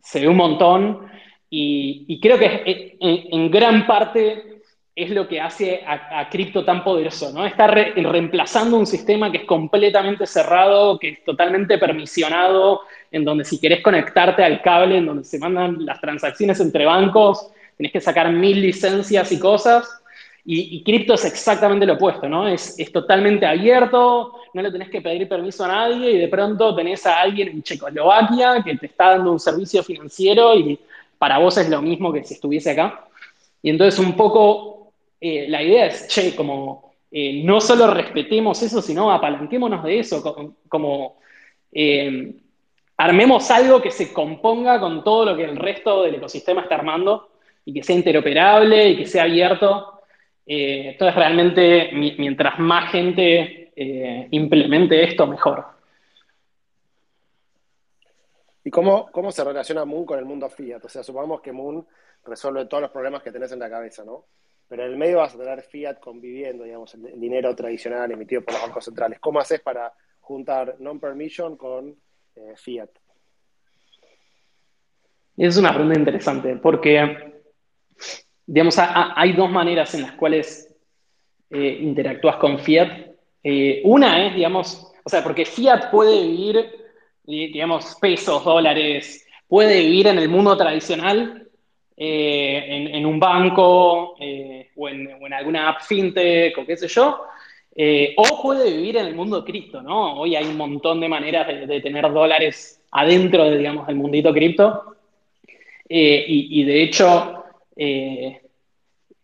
se 0.02 0.20
ve 0.20 0.28
un 0.28 0.36
montón 0.36 1.08
y, 1.48 2.18
creo 2.20 2.36
que 2.36 2.96
en, 3.00 3.50
gran 3.50 3.86
parte 3.86 4.57
es 4.98 5.10
lo 5.10 5.28
que 5.28 5.40
hace 5.40 5.84
a, 5.86 6.28
cripto 6.28 6.64
tan 6.64 6.82
poderoso, 6.82 7.32
¿no? 7.32 7.46
Está 7.46 7.68
reemplazando 7.68 8.76
un 8.76 8.86
sistema 8.86 9.30
que 9.30 9.38
es 9.38 9.44
completamente 9.44 10.26
cerrado, 10.26 10.98
que 10.98 11.10
es 11.10 11.24
totalmente 11.24 11.78
permisionado, 11.78 12.80
en 13.12 13.24
donde 13.24 13.44
si 13.44 13.60
querés 13.60 13.80
conectarte 13.80 14.42
al 14.42 14.60
cable, 14.60 14.98
en 14.98 15.06
donde 15.06 15.22
se 15.22 15.38
mandan 15.38 15.86
las 15.86 16.00
transacciones 16.00 16.58
entre 16.58 16.84
bancos, 16.84 17.48
tenés 17.76 17.92
que 17.92 18.00
sacar 18.00 18.32
mil 18.32 18.60
licencias 18.60 19.30
y 19.30 19.38
cosas. 19.38 19.88
Y, 20.44 20.82
cripto 20.82 21.14
es 21.14 21.26
exactamente 21.26 21.86
lo 21.86 21.92
opuesto, 21.92 22.28
¿no? 22.28 22.48
Es, 22.48 22.76
totalmente 22.92 23.46
abierto, 23.46 24.32
no 24.52 24.62
le 24.62 24.72
tenés 24.72 24.88
que 24.88 25.00
pedir 25.00 25.28
permiso 25.28 25.64
a 25.64 25.68
nadie 25.68 26.10
y 26.10 26.18
de 26.18 26.26
pronto 26.26 26.74
tenés 26.74 27.06
a 27.06 27.20
alguien 27.20 27.48
en 27.48 27.62
Checoslovaquia 27.62 28.64
que 28.64 28.76
te 28.76 28.86
está 28.86 29.10
dando 29.10 29.30
un 29.30 29.38
servicio 29.38 29.84
financiero 29.84 30.56
y 30.56 30.80
para 31.18 31.38
vos 31.38 31.56
es 31.58 31.68
lo 31.68 31.82
mismo 31.82 32.12
que 32.12 32.24
si 32.24 32.34
estuviese 32.34 32.70
acá. 32.70 33.04
Y 33.62 33.70
entonces 33.70 34.00
un 34.00 34.16
poco 34.16 34.77
eh, 35.20 35.46
la 35.48 35.62
idea 35.62 35.86
es, 35.86 36.08
che, 36.08 36.34
como 36.34 36.94
eh, 37.10 37.42
no 37.44 37.60
solo 37.60 37.92
respetemos 37.92 38.62
eso, 38.62 38.82
sino 38.82 39.10
apalanquémonos 39.12 39.84
de 39.84 39.98
eso, 39.98 40.56
como, 40.68 41.18
eh, 41.72 42.34
armemos 42.96 43.50
algo 43.50 43.80
que 43.80 43.90
se 43.90 44.12
componga 44.12 44.80
con 44.80 45.04
todo 45.04 45.26
lo 45.26 45.36
que 45.36 45.44
el 45.44 45.56
resto 45.56 46.02
del 46.02 46.16
ecosistema 46.16 46.62
está 46.62 46.76
armando 46.76 47.30
y 47.64 47.72
que 47.72 47.82
sea 47.82 47.96
interoperable 47.96 48.90
y 48.90 48.96
que 48.96 49.06
sea 49.06 49.24
abierto 49.24 49.98
eh, 50.50 50.92
entonces, 50.92 51.14
realmente, 51.14 51.90
mientras 51.92 52.58
más 52.58 52.90
gente 52.90 53.70
eh, 53.76 54.28
implemente 54.30 55.04
esto, 55.04 55.26
mejor. 55.26 55.66
¿Y 58.64 58.70
cómo, 58.70 59.10
cómo 59.12 59.30
se 59.30 59.44
relaciona 59.44 59.84
Moon 59.84 60.06
con 60.06 60.18
el 60.18 60.24
mundo 60.24 60.48
fiat? 60.48 60.82
O 60.82 60.88
sea, 60.88 61.02
supongamos 61.02 61.42
que 61.42 61.52
Moon 61.52 61.86
resuelve 62.24 62.64
todos 62.64 62.80
los 62.80 62.90
problemas 62.90 63.22
que 63.22 63.30
tenés 63.30 63.52
en 63.52 63.58
la 63.58 63.68
cabeza, 63.68 64.04
¿no? 64.06 64.24
Pero 64.68 64.84
en 64.84 64.92
el 64.92 64.96
medio 64.98 65.18
vas 65.18 65.34
a 65.34 65.38
tener 65.38 65.62
fiat 65.62 65.98
conviviendo, 65.98 66.64
digamos, 66.64 66.94
el, 66.94 67.18
dinero 67.18 67.54
tradicional 67.56 68.10
emitido 68.12 68.42
por 68.42 68.54
los 68.54 68.62
bancos 68.62 68.84
centrales. 68.84 69.18
¿Cómo 69.18 69.40
haces 69.40 69.60
para 69.60 69.92
juntar 70.20 70.76
non-permission 70.78 71.56
con 71.56 71.96
eh, 72.36 72.54
fiat? 72.54 72.90
Es 75.36 75.56
una 75.56 75.72
pregunta 75.72 75.98
interesante, 75.98 76.56
porque 76.56 77.38
digamos, 78.48 78.76
hay 78.78 79.32
dos 79.34 79.50
maneras 79.50 79.94
en 79.94 80.02
las 80.02 80.12
cuales 80.12 80.74
eh, 81.50 81.78
interactúas 81.82 82.36
con 82.36 82.58
Fiat. 82.58 82.88
Eh, 83.42 83.82
una 83.84 84.26
es, 84.26 84.34
digamos, 84.34 84.90
o 85.04 85.08
sea, 85.08 85.22
porque 85.22 85.44
Fiat 85.44 85.90
puede 85.90 86.22
vivir, 86.22 86.70
digamos, 87.24 87.96
pesos, 88.00 88.42
dólares, 88.44 89.26
puede 89.46 89.80
vivir 89.80 90.06
en 90.06 90.18
el 90.18 90.30
mundo 90.30 90.56
tradicional, 90.56 91.46
eh, 91.94 92.88
en, 92.92 93.04
un 93.04 93.20
banco 93.20 94.16
o 94.78 94.88
en, 94.88 95.32
alguna 95.32 95.68
app 95.68 95.82
fintech 95.82 96.56
o 96.56 96.64
qué 96.64 96.76
sé 96.76 96.88
yo, 96.88 97.24
o 98.16 98.42
puede 98.42 98.70
vivir 98.70 98.96
en 98.96 99.06
el 99.06 99.14
mundo 99.14 99.44
cripto, 99.44 99.82
¿no? 99.82 100.20
Hoy 100.20 100.34
hay 100.36 100.44
un 100.44 100.56
montón 100.56 101.00
de 101.00 101.08
maneras 101.08 101.46
de, 101.46 101.80
tener 101.80 102.10
dólares 102.12 102.80
adentro, 102.90 103.44
de, 103.44 103.58
digamos, 103.58 103.86
del 103.86 103.96
mundito 103.96 104.32
cripto. 104.32 104.96
y, 105.88 106.64
de 106.64 106.82
hecho, 106.82 107.44
eh, 107.76 108.40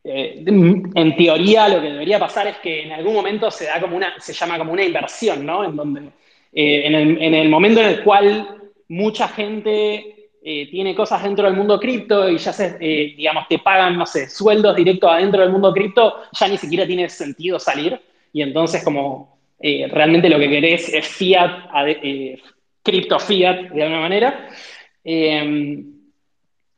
eh, 0.07 0.45
en 0.47 1.17
teoría 1.17 1.67
lo 1.67 1.81
que 1.81 1.91
debería 1.91 2.19
pasar 2.19 2.47
es 2.47 2.59
que 2.59 2.83
en 2.83 2.93
algún 2.93 3.15
momento 3.15 3.51
se 3.51 3.65
da 3.65 3.81
como 3.81 3.97
una, 3.97 4.21
se 4.21 4.35
llama 4.35 4.59
como 4.59 4.73
una 4.73 4.85
inversión, 4.85 5.47
¿no? 5.47 5.65
En 5.65 5.75
donde 5.75 6.01
eh, 6.53 6.83
en, 6.85 7.35
el, 7.35 7.49
momento 7.49 7.81
en 7.81 7.87
el 7.87 8.05
cual 8.05 8.71
mucha 8.89 9.29
gente 9.29 10.14
tiene 10.45 10.95
cosas 10.95 11.23
dentro 11.23 11.47
del 11.47 11.57
mundo 11.57 11.81
cripto 11.81 12.29
y 12.29 12.37
ya 12.37 12.53
se, 12.53 12.77
digamos, 12.79 13.49
te 13.49 13.59
pagan, 13.61 13.97
no 13.97 14.05
sé, 14.05 14.29
sueldos 14.29 14.77
directos 14.77 15.11
adentro 15.11 15.41
del 15.41 15.51
mundo 15.51 15.73
cripto, 15.73 16.17
ya 16.33 16.49
ni 16.49 16.59
siquiera 16.59 16.87
tiene 16.87 17.09
sentido 17.09 17.59
salir. 17.59 17.99
Y 18.31 18.43
entonces 18.43 18.85
como 18.85 19.39
realmente 19.59 20.29
lo 20.29 20.39
que 20.39 20.51
querés 20.51 20.93
es 20.93 21.09
fiat, 21.09 21.71
cripto 22.83 23.19
fiat 23.19 23.71
de 23.71 23.83
alguna 23.83 24.01
manera. 24.03 24.51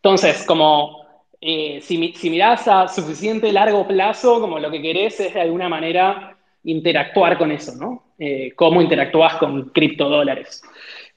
entonces, 0.01 0.45
como 0.47 1.07
eh, 1.41 1.81
si, 1.83 2.13
si 2.15 2.31
mirás 2.31 2.67
a 2.67 2.89
suficiente 2.89 3.53
largo 3.53 3.87
plazo, 3.87 4.41
como 4.41 4.59
lo 4.59 4.71
que 4.71 4.81
querés 4.81 5.21
es 5.21 5.35
de 5.35 5.43
alguna 5.43 5.69
manera 5.69 6.37
interactuar 6.65 7.39
con 7.39 7.53
eso, 7.53 7.75
¿no? 7.77 8.15
Eh, 8.19 8.53
cómo 8.57 8.81
interactúas 8.81 9.35
con 9.37 9.69
criptodólares. 9.71 10.63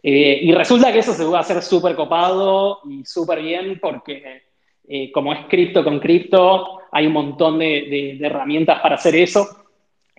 Eh, 0.02 0.40
y 0.44 0.52
resulta 0.54 0.94
que 0.94 1.00
eso 1.00 1.14
se 1.14 1.26
va 1.26 1.40
a 1.40 1.42
hacer 1.42 1.62
súper 1.62 1.96
copado 1.96 2.80
y 2.90 3.04
súper 3.06 3.42
bien 3.42 3.80
porque 3.82 4.44
eh, 4.88 5.12
como 5.12 5.34
es 5.34 5.46
cripto 5.48 5.84
con 5.84 6.00
cripto, 6.00 6.80
hay 6.92 7.06
un 7.06 7.14
montón 7.14 7.60
de, 7.60 8.18
herramientas 8.20 8.80
para 8.82 8.96
hacer 8.96 9.16
eso. 9.16 9.48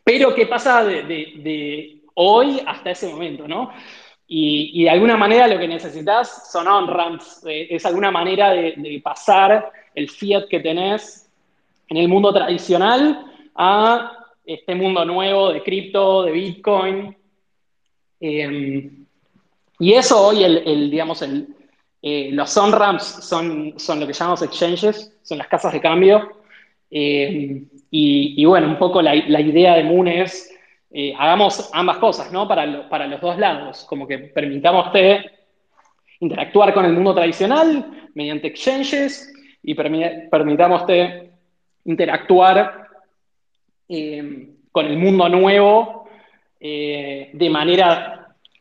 Pero 0.04 0.34
¿qué 0.34 0.46
pasa 0.46 0.84
de, 0.84 2.02
hoy 2.14 2.60
hasta 2.64 2.90
ese 2.90 3.08
momento, 3.08 3.48
no? 3.48 3.72
Y, 4.28 4.84
de 4.84 4.90
alguna 4.90 5.16
manera 5.16 5.48
lo 5.48 5.58
que 5.58 5.66
necesitas 5.66 6.52
son 6.52 6.68
on-ramps, 6.68 7.42
es 7.44 7.84
alguna 7.84 8.12
manera 8.12 8.50
de, 8.50 9.00
pasar 9.02 9.72
el 9.94 10.08
fiat 10.08 10.46
que 10.48 10.60
tenés 10.60 11.28
en 11.88 11.96
el 11.96 12.06
mundo 12.06 12.32
tradicional 12.32 13.24
a 13.56 14.12
este 14.44 14.76
mundo 14.76 15.04
nuevo 15.04 15.52
de 15.52 15.62
cripto, 15.64 16.22
de 16.22 16.32
Bitcoin. 16.32 17.16
Em, 18.20 18.99
y 19.80 19.94
eso 19.94 20.28
hoy, 20.28 20.44
el, 20.44 20.90
digamos, 20.90 21.22
el, 21.22 21.48
eh, 22.02 22.30
los 22.32 22.56
on-ramps 22.56 23.04
son, 23.04 23.74
son 23.76 23.98
lo 23.98 24.06
que 24.06 24.12
llamamos 24.12 24.42
exchanges, 24.42 25.18
son 25.22 25.38
las 25.38 25.48
casas 25.48 25.72
de 25.72 25.80
cambio. 25.80 26.30
Em, 26.90 27.66
y, 27.90 28.44
bueno, 28.44 28.68
un 28.68 28.78
poco 28.78 29.02
la, 29.02 29.14
idea 29.14 29.74
de 29.74 29.84
Moon 29.84 30.06
es, 30.06 30.54
eh, 30.90 31.14
hagamos 31.18 31.70
ambas 31.72 31.98
cosas, 31.98 32.30
¿no? 32.30 32.46
Para, 32.46 32.88
para 32.88 33.06
los 33.06 33.20
dos 33.20 33.38
lados, 33.38 33.84
como 33.88 34.06
que 34.06 34.18
permitamos 34.18 34.92
interactuar 36.20 36.72
con 36.74 36.84
el 36.84 36.92
mundo 36.92 37.14
tradicional 37.14 38.10
mediante 38.14 38.48
exchanges 38.48 39.32
y 39.62 39.74
permitamos 39.74 40.84
interactuar 41.84 42.88
eh, 43.88 44.48
con 44.70 44.86
el 44.86 44.98
mundo 44.98 45.28
nuevo 45.28 46.08
eh, 46.60 47.30
de 47.32 47.50
manera 47.50 48.19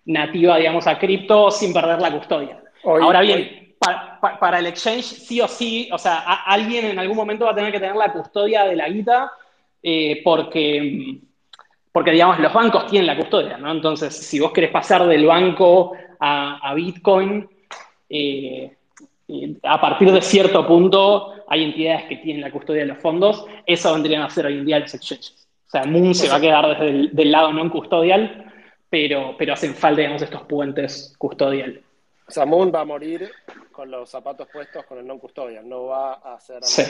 nativa, 0.10 0.58
digamos, 0.58 0.88
a 0.88 0.98
cripto 0.98 1.52
sin 1.52 1.72
perder 1.72 2.02
la 2.02 2.12
custodia. 2.12 2.62
Ahora 2.84 3.22
bien, 3.22 3.76
para, 3.80 4.60
el 4.60 4.68
exchange, 4.68 5.04
sí 5.04 5.40
o 5.40 5.48
sí, 5.48 5.90
o 5.92 5.98
sea, 5.98 6.20
alguien 6.46 6.86
en 6.86 7.00
algún 7.00 7.16
momento 7.16 7.46
va 7.46 7.52
a 7.52 7.56
tener 7.56 7.72
que 7.72 7.80
tener 7.80 7.96
la 7.96 8.12
custodia 8.12 8.66
de 8.66 8.76
la 8.76 8.90
guita 8.90 9.32
eh, 9.82 10.22
porque, 10.24 11.20
porque, 11.92 12.12
digamos, 12.12 12.40
los 12.40 12.52
bancos 12.52 12.88
tienen 12.88 13.08
la 13.08 13.16
custodia, 13.16 13.58
¿no? 13.58 13.72
Entonces, 13.72 14.16
si 14.16 14.40
vos 14.40 14.52
querés 14.52 14.72
pasar 14.72 15.06
del 15.06 15.26
banco 15.26 15.94
a, 16.20 16.74
Bitcoin, 16.76 17.48
a 19.64 19.82
partir 19.82 20.12
de 20.12 20.22
cierto 20.22 20.68
punto 20.68 21.36
hay 21.48 21.64
entidades 21.64 22.06
que 22.06 22.18
tienen 22.18 22.42
la 22.42 22.52
custodia 22.52 22.82
de 22.82 22.88
los 22.88 22.98
fondos, 22.98 23.46
eso 23.66 23.94
vendrían 23.94 24.24
a 24.24 24.30
ser 24.30 24.48
hoy 24.48 24.58
en 24.58 24.66
día 24.66 24.80
los 24.80 24.94
exchanges. 24.94 25.48
O 25.68 25.70
sea, 25.70 25.86
Moon 25.86 26.16
se 26.16 26.28
va 26.28 26.38
a 26.38 26.42
quedar 26.42 26.68
desde 26.68 26.90
el 26.90 27.16
del 27.16 27.32
lado 27.32 27.54
no 27.54 27.70
custodial, 27.70 28.49
pero, 28.90 29.36
pero 29.38 29.54
hacen 29.54 29.76
falta, 29.76 30.02
digamos, 30.02 30.22
estos 30.22 30.44
puentes 30.44 31.14
custodial. 31.18 31.82
Moon 32.46 32.72
va 32.74 32.82
a 32.82 32.86
morir 32.86 33.32
con 33.72 33.90
los 33.90 34.10
zapatos 34.10 34.48
puestos 34.52 34.86
con 34.86 35.00
el 35.00 35.08
non 35.08 35.20
custodial, 35.20 35.68
no 35.68 35.86
va 35.86 36.14
a 36.14 36.40
ser 36.40 36.64
sí. 36.64 36.84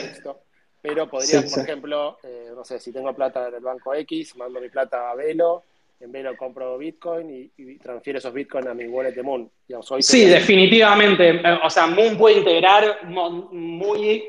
Pero 0.82 1.08
podría, 1.08 1.42
por 1.42 1.58
ejemplo, 1.60 2.18
eh, 2.22 2.52
no 2.54 2.64
sé, 2.64 2.78
si 2.80 2.90
tengo 2.90 3.12
plata 3.14 3.48
en 3.48 3.54
el 3.54 3.60
banco 3.60 3.94
X, 3.94 4.36
mando 4.36 4.60
mi 4.60 4.70
plata 4.70 5.10
a 5.10 5.14
Velo, 5.14 5.64
en 6.00 6.10
Velo 6.10 6.34
compro 6.36 6.78
Bitcoin 6.78 7.52
y, 7.56 7.76
transfiero 7.76 8.18
esos 8.18 8.32
Bitcoin 8.32 8.66
a 8.68 8.74
mi 8.74 8.86
wallet 8.86 9.12
de 9.12 9.22
Moon. 9.22 9.50
sí, 10.00 10.24
definitivamente. 10.24 11.28
Eh, 11.36 11.58
o 11.62 11.68
sea, 11.68 11.86
Moon 11.86 12.16
puede 12.16 12.38
integrar 12.38 13.04
muy 13.04 14.24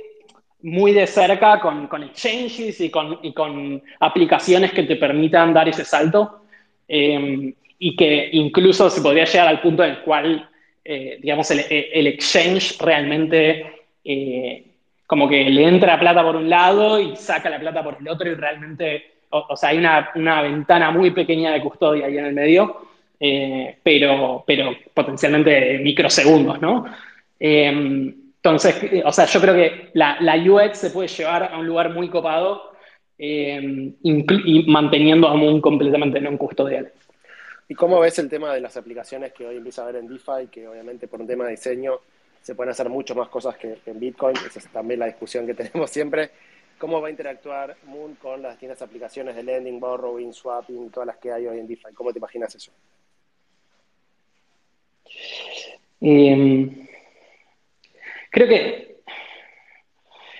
muy 0.64 0.94
de 0.94 1.08
cerca 1.08 1.60
con, 1.60 1.88
con 1.88 2.04
exchanges 2.04 2.80
y 2.82 2.92
con, 2.92 3.20
y 3.24 3.34
con, 3.34 3.82
aplicaciones 4.00 4.72
que 4.74 4.84
te 4.84 4.96
permitan 4.96 5.54
dar 5.54 5.68
ese 5.68 5.84
salto 5.84 6.44
em, 6.88 7.54
y 7.84 7.96
que 7.96 8.30
incluso 8.34 8.92
se 8.92 9.02
podría 9.02 9.26
llegar 9.26 9.48
al 9.48 9.60
punto 9.60 9.84
en 9.84 9.90
el 9.90 10.00
cual, 10.02 10.48
eh, 10.86 11.18
digamos, 11.20 11.50
el, 11.50 11.66
el, 11.68 12.06
exchange 12.06 12.78
realmente 12.80 13.66
eh, 14.06 14.66
como 15.08 15.28
que 15.28 15.50
le 15.50 15.68
entra 15.68 16.00
plata 16.00 16.22
por 16.22 16.36
un 16.36 16.48
lado 16.48 17.00
y 17.00 17.16
saca 17.16 17.50
la 17.50 17.60
plata 17.60 17.84
por 17.84 17.98
el 18.00 18.08
otro 18.08 18.30
y 18.30 18.36
realmente, 18.36 19.04
o, 19.32 19.58
sea, 19.58 19.70
hay 19.70 19.80
una, 19.80 20.12
una, 20.14 20.44
ventana 20.44 20.92
muy 20.92 21.10
pequeña 21.10 21.54
de 21.54 21.62
custodia 21.62 22.06
ahí 22.06 22.20
en 22.20 22.26
el 22.26 22.34
medio, 22.34 22.82
eh, 23.20 23.78
pero, 23.82 24.44
pero 24.46 24.76
potencialmente 24.94 25.80
microsegundos, 25.80 26.62
¿no? 26.62 26.86
Em, 27.40 28.14
entonces, 28.36 28.76
eh, 28.84 29.02
o 29.04 29.12
sea, 29.12 29.26
yo 29.26 29.42
creo 29.42 29.56
que 29.56 29.90
la, 29.94 30.20
UX 30.48 30.78
se 30.78 30.92
puede 30.92 31.08
llevar 31.08 31.50
a 31.52 31.58
un 31.58 31.66
lugar 31.66 31.92
muy 31.96 32.10
copado 32.10 32.74
eh, 33.18 33.92
y 34.04 34.66
manteniendo 34.68 35.28
a 35.28 35.36
Moon 35.36 35.60
completamente 35.62 36.22
no 36.22 36.38
custodial. 36.38 36.92
¿Y 37.72 37.74
cómo 37.74 38.02
ves 38.02 38.20
el 38.20 38.28
tema 38.28 38.54
de 38.54 38.60
las 38.60 38.76
aplicaciones 38.76 39.32
que 39.32 39.48
hoy 39.48 39.56
empieza 39.56 39.82
a 39.82 39.86
ver 39.86 39.96
en 39.96 40.06
DeFi, 40.06 40.48
que 40.52 40.68
obviamente 40.68 41.08
por 41.08 41.22
un 41.22 41.28
tema 41.28 41.46
de 41.46 41.52
diseño 41.52 42.02
se 42.42 42.54
pueden 42.54 42.72
hacer 42.72 42.90
mucho 42.90 43.16
más 43.16 43.30
cosas 43.30 43.56
que, 43.56 43.78
en 43.86 43.98
Bitcoin? 43.98 44.36
Esa 44.46 44.60
es 44.60 44.68
también 44.68 45.00
la 45.00 45.06
discusión 45.06 45.48
que 45.48 45.54
tenemos 45.62 45.90
siempre. 45.90 46.32
¿Cómo 46.78 47.00
va 47.00 47.08
a 47.08 47.12
interactuar 47.12 47.78
Moon 47.86 48.16
con 48.16 48.42
las 48.42 48.56
distintas 48.56 48.82
aplicaciones 48.82 49.38
de 49.38 49.44
lending, 49.44 49.80
borrowing, 49.80 50.34
swapping, 50.34 50.90
todas 50.90 51.08
las 51.08 51.16
que 51.16 51.32
hay 51.32 51.48
hoy 51.48 51.60
en 51.60 51.68
DeFi? 51.70 51.94
¿Cómo 51.94 52.12
te 52.12 52.20
imaginas 52.20 52.54
eso? 52.54 52.74
Eh, 56.02 56.88
Creo 58.32 58.50
que 58.50 58.98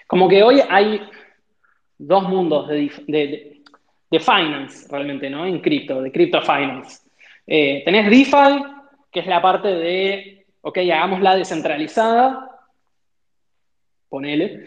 como 0.06 0.28
que 0.28 0.44
hoy 0.44 0.60
hay 0.68 1.00
dos 1.98 2.24
mundos 2.24 2.68
de, 2.68 3.62
finance 4.20 4.86
realmente, 4.92 5.30
¿no? 5.30 5.46
En 5.46 5.62
cripto, 5.62 6.02
de 6.02 6.12
crypto 6.12 6.42
finance. 6.42 7.10
Eh, 7.48 7.82
tenés 7.86 8.10
DeFi, 8.10 8.64
que 9.12 9.20
es 9.20 9.28
la 9.28 9.42
parte 9.42 9.68
de, 9.68 10.46
ok, 10.62 10.78
hagámosla 10.78 11.36
descentralizada, 11.36 12.50
ponele, 14.10 14.66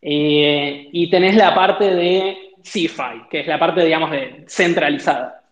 eh, 0.00 0.88
y 0.92 1.10
tenés 1.10 1.36
la 1.36 1.54
parte 1.54 1.94
de 1.94 2.54
CeFi, 2.62 3.28
que 3.30 3.40
es 3.40 3.46
la 3.46 3.58
parte, 3.58 3.84
digamos, 3.84 4.10
de 4.10 4.44
centralizada. 4.48 5.44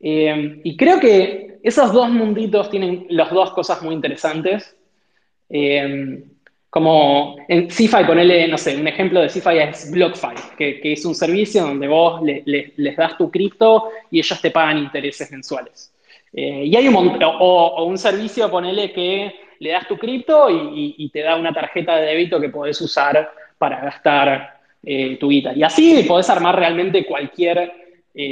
Eh, 0.00 0.60
y 0.62 0.76
creo 0.76 1.00
que 1.00 1.58
esos 1.62 1.92
dos 1.92 2.10
munditos 2.10 2.70
tienen 2.70 3.06
las 3.08 3.30
dos 3.30 3.52
cosas 3.52 3.82
muy 3.82 3.94
interesantes. 3.94 4.76
Eh, 5.48 6.24
como 6.76 7.36
en 7.48 7.70
CeFi, 7.70 8.04
ponerle, 8.06 8.46
no 8.48 8.58
sé, 8.58 8.76
un 8.76 8.86
ejemplo 8.86 9.22
de 9.22 9.30
CeFi 9.30 9.60
es 9.60 9.90
BlockFi, 9.90 10.34
que, 10.58 10.78
que 10.78 10.92
es 10.92 11.06
un 11.06 11.14
servicio 11.14 11.62
donde 11.62 11.88
vos 11.88 12.20
les 12.22 12.96
das 12.98 13.16
tu 13.16 13.30
cripto 13.30 13.88
y 14.10 14.18
ellos 14.18 14.38
te 14.42 14.50
pagan 14.50 14.76
intereses 14.76 15.32
mensuales. 15.32 15.90
Eh, 16.34 16.66
y 16.66 16.76
hay 16.76 16.86
un 16.86 17.18
o, 17.24 17.82
un 17.82 17.96
servicio, 17.96 18.50
ponele 18.50 18.92
que 18.92 19.34
le 19.58 19.70
das 19.70 19.88
tu 19.88 19.96
cripto 19.96 20.50
y, 20.50 21.08
te 21.10 21.22
da 21.22 21.36
una 21.36 21.54
tarjeta 21.54 21.96
de 21.96 22.08
débito 22.08 22.38
que 22.38 22.50
podés 22.50 22.78
usar 22.82 23.26
para 23.56 23.80
gastar 23.80 24.60
eh, 24.82 25.16
tu 25.18 25.30
guita. 25.30 25.54
Y 25.54 25.62
así 25.62 26.04
podés 26.06 26.28
armar 26.28 26.56
realmente 26.56 27.06
cualquier 27.06 27.72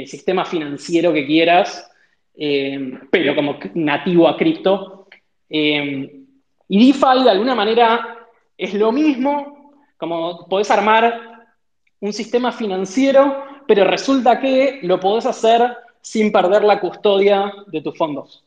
sistema 0.05 0.45
financiero 0.45 1.11
que 1.11 1.25
quieras, 1.25 1.91
pero 2.35 3.35
como 3.35 3.57
nativo 3.73 4.27
a 4.27 4.37
cripto. 4.37 5.07
Y 5.49 6.87
DeFi 6.87 7.23
de 7.23 7.29
alguna 7.31 7.55
manera 7.55 8.14
es 8.57 8.73
lo 8.73 8.91
mismo, 8.91 9.73
como 9.97 10.47
podés 10.47 10.71
armar 10.71 11.47
un 11.99 12.13
sistema 12.13 12.51
financiero, 12.51 13.43
pero 13.67 13.83
resulta 13.85 14.39
que 14.39 14.79
lo 14.83 14.99
podés 14.99 15.25
hacer 15.25 15.75
sin 16.01 16.31
perder 16.31 16.63
la 16.63 16.79
custodia 16.79 17.51
de 17.67 17.81
tus 17.81 17.97
fondos. 17.97 18.43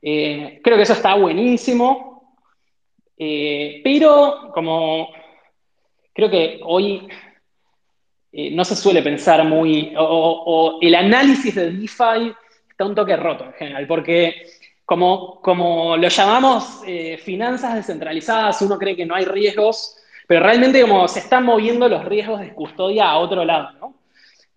Eh, 0.00 0.60
creo 0.62 0.76
que 0.76 0.82
eso 0.82 0.92
está 0.92 1.14
buenísimo, 1.14 2.36
eh, 3.16 3.80
pero 3.82 4.50
como 4.52 5.08
creo 6.12 6.30
que 6.30 6.60
hoy 6.62 7.08
eh, 8.32 8.50
no 8.50 8.64
se 8.64 8.76
suele 8.76 9.02
pensar 9.02 9.44
muy, 9.44 9.92
o, 9.96 10.78
el 10.80 10.94
análisis 10.94 11.54
de 11.54 11.70
DeFi 11.70 12.32
está 12.68 12.84
un 12.84 12.94
toque 12.94 13.16
roto 13.16 13.44
en 13.44 13.52
general, 13.54 13.86
porque 13.86 14.46
como, 14.84 15.40
como 15.40 15.96
lo 15.96 16.08
llamamos 16.08 16.82
eh, 16.86 17.18
finanzas 17.18 17.74
descentralizadas, 17.74 18.60
uno 18.62 18.78
cree 18.78 18.96
que 18.96 19.06
no 19.06 19.14
hay 19.14 19.24
riesgos, 19.24 19.96
pero 20.26 20.44
realmente 20.44 20.82
como 20.82 21.08
se 21.08 21.20
están 21.20 21.44
moviendo 21.44 21.88
los 21.88 22.04
riesgos 22.04 22.40
de 22.40 22.54
custodia 22.54 23.08
a 23.10 23.18
otro 23.18 23.44
lado, 23.44 23.72
¿no? 23.80 23.94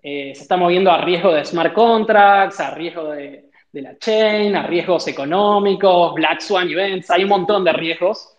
Eh, 0.04 0.34
se 0.36 0.44
está 0.44 0.56
moviendo 0.56 0.92
a 0.92 1.02
riesgo 1.02 1.34
de 1.34 1.44
smart 1.44 1.74
contracts, 1.74 2.60
a 2.60 2.72
riesgo 2.72 3.12
de, 3.12 3.50
de, 3.72 3.82
la 3.82 3.98
chain, 3.98 4.56
a 4.56 4.64
riesgos 4.64 5.08
económicos, 5.08 6.14
black 6.14 6.40
swan 6.40 6.70
events, 6.70 7.10
hay 7.10 7.24
un 7.24 7.30
montón 7.30 7.64
de 7.64 7.74
riesgos. 7.74 8.36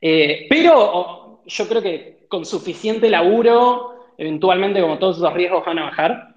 Eh, 0.00 0.46
pero 0.48 1.42
yo 1.44 1.68
creo 1.68 1.82
que 1.82 2.26
con 2.28 2.44
suficiente 2.46 3.10
laburo, 3.10 4.12
eventualmente 4.16 4.80
como 4.80 4.98
todos 4.98 5.18
esos 5.18 5.32
riesgos 5.34 5.64
van 5.66 5.78
a 5.80 5.84
bajar. 5.84 6.34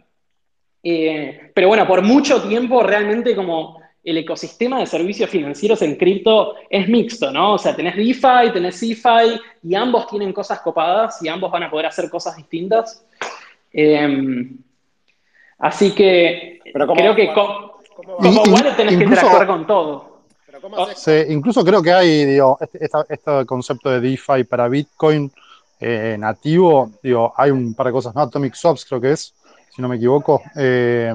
pero 0.82 1.68
bueno, 1.68 1.88
por 1.88 2.02
mucho 2.02 2.42
tiempo 2.42 2.84
realmente 2.84 3.36
como 3.36 3.79
el 4.04 4.18
ecosistema 4.18 4.80
de 4.80 4.86
servicios 4.86 5.30
financieros 5.30 5.82
en 5.82 5.96
cripto 5.96 6.56
es 6.70 6.88
mixto, 6.88 7.32
¿no? 7.32 7.54
O 7.54 7.58
sea, 7.58 7.76
tenés 7.76 7.96
DeFi, 7.96 8.52
tenés 8.54 8.80
CeFi, 8.80 9.40
y 9.64 9.76
ambos 9.76 10.08
tienen 10.08 10.34
cosas 10.34 10.62
copadas 10.62 11.22
y 11.22 11.28
ambos 11.28 11.52
van 11.52 11.64
a 11.64 11.70
poder 11.70 11.88
hacer 11.88 12.10
cosas 12.10 12.36
distintas. 12.38 13.06
Em, 13.72 14.58
Así 15.60 15.92
que 15.92 16.62
creo 16.74 17.16
que 17.16 17.34
como, 17.34 18.44
wallet 18.44 18.76
tenés 18.78 18.98
que 18.98 19.04
interactuar 19.04 19.46
con 19.46 19.68
todo. 19.68 20.22
sí, 20.96 21.12
incluso 21.28 21.64
creo 21.66 21.84
que 21.84 21.92
hay 21.92 22.26
digo, 22.26 22.58
este, 22.62 22.90
este, 23.10 23.46
concepto 23.46 23.90
de 23.90 24.00
DeFi 24.00 24.46
para 24.46 24.70
Bitcoin 24.70 25.32
eh, 25.82 26.16
nativo. 26.18 26.92
Digo, 27.04 27.34
hay 27.36 27.52
un 27.52 27.74
par 27.74 27.88
de 27.88 27.92
cosas, 27.92 28.16
¿no? 28.16 28.22
Atomic 28.22 28.54
Swaps 28.54 28.86
creo 28.86 29.02
que 29.02 29.12
es, 29.12 29.34
si 29.76 29.82
no 29.82 29.90
me 29.90 29.98
equivoco, 29.98 30.42
eh, 30.56 31.14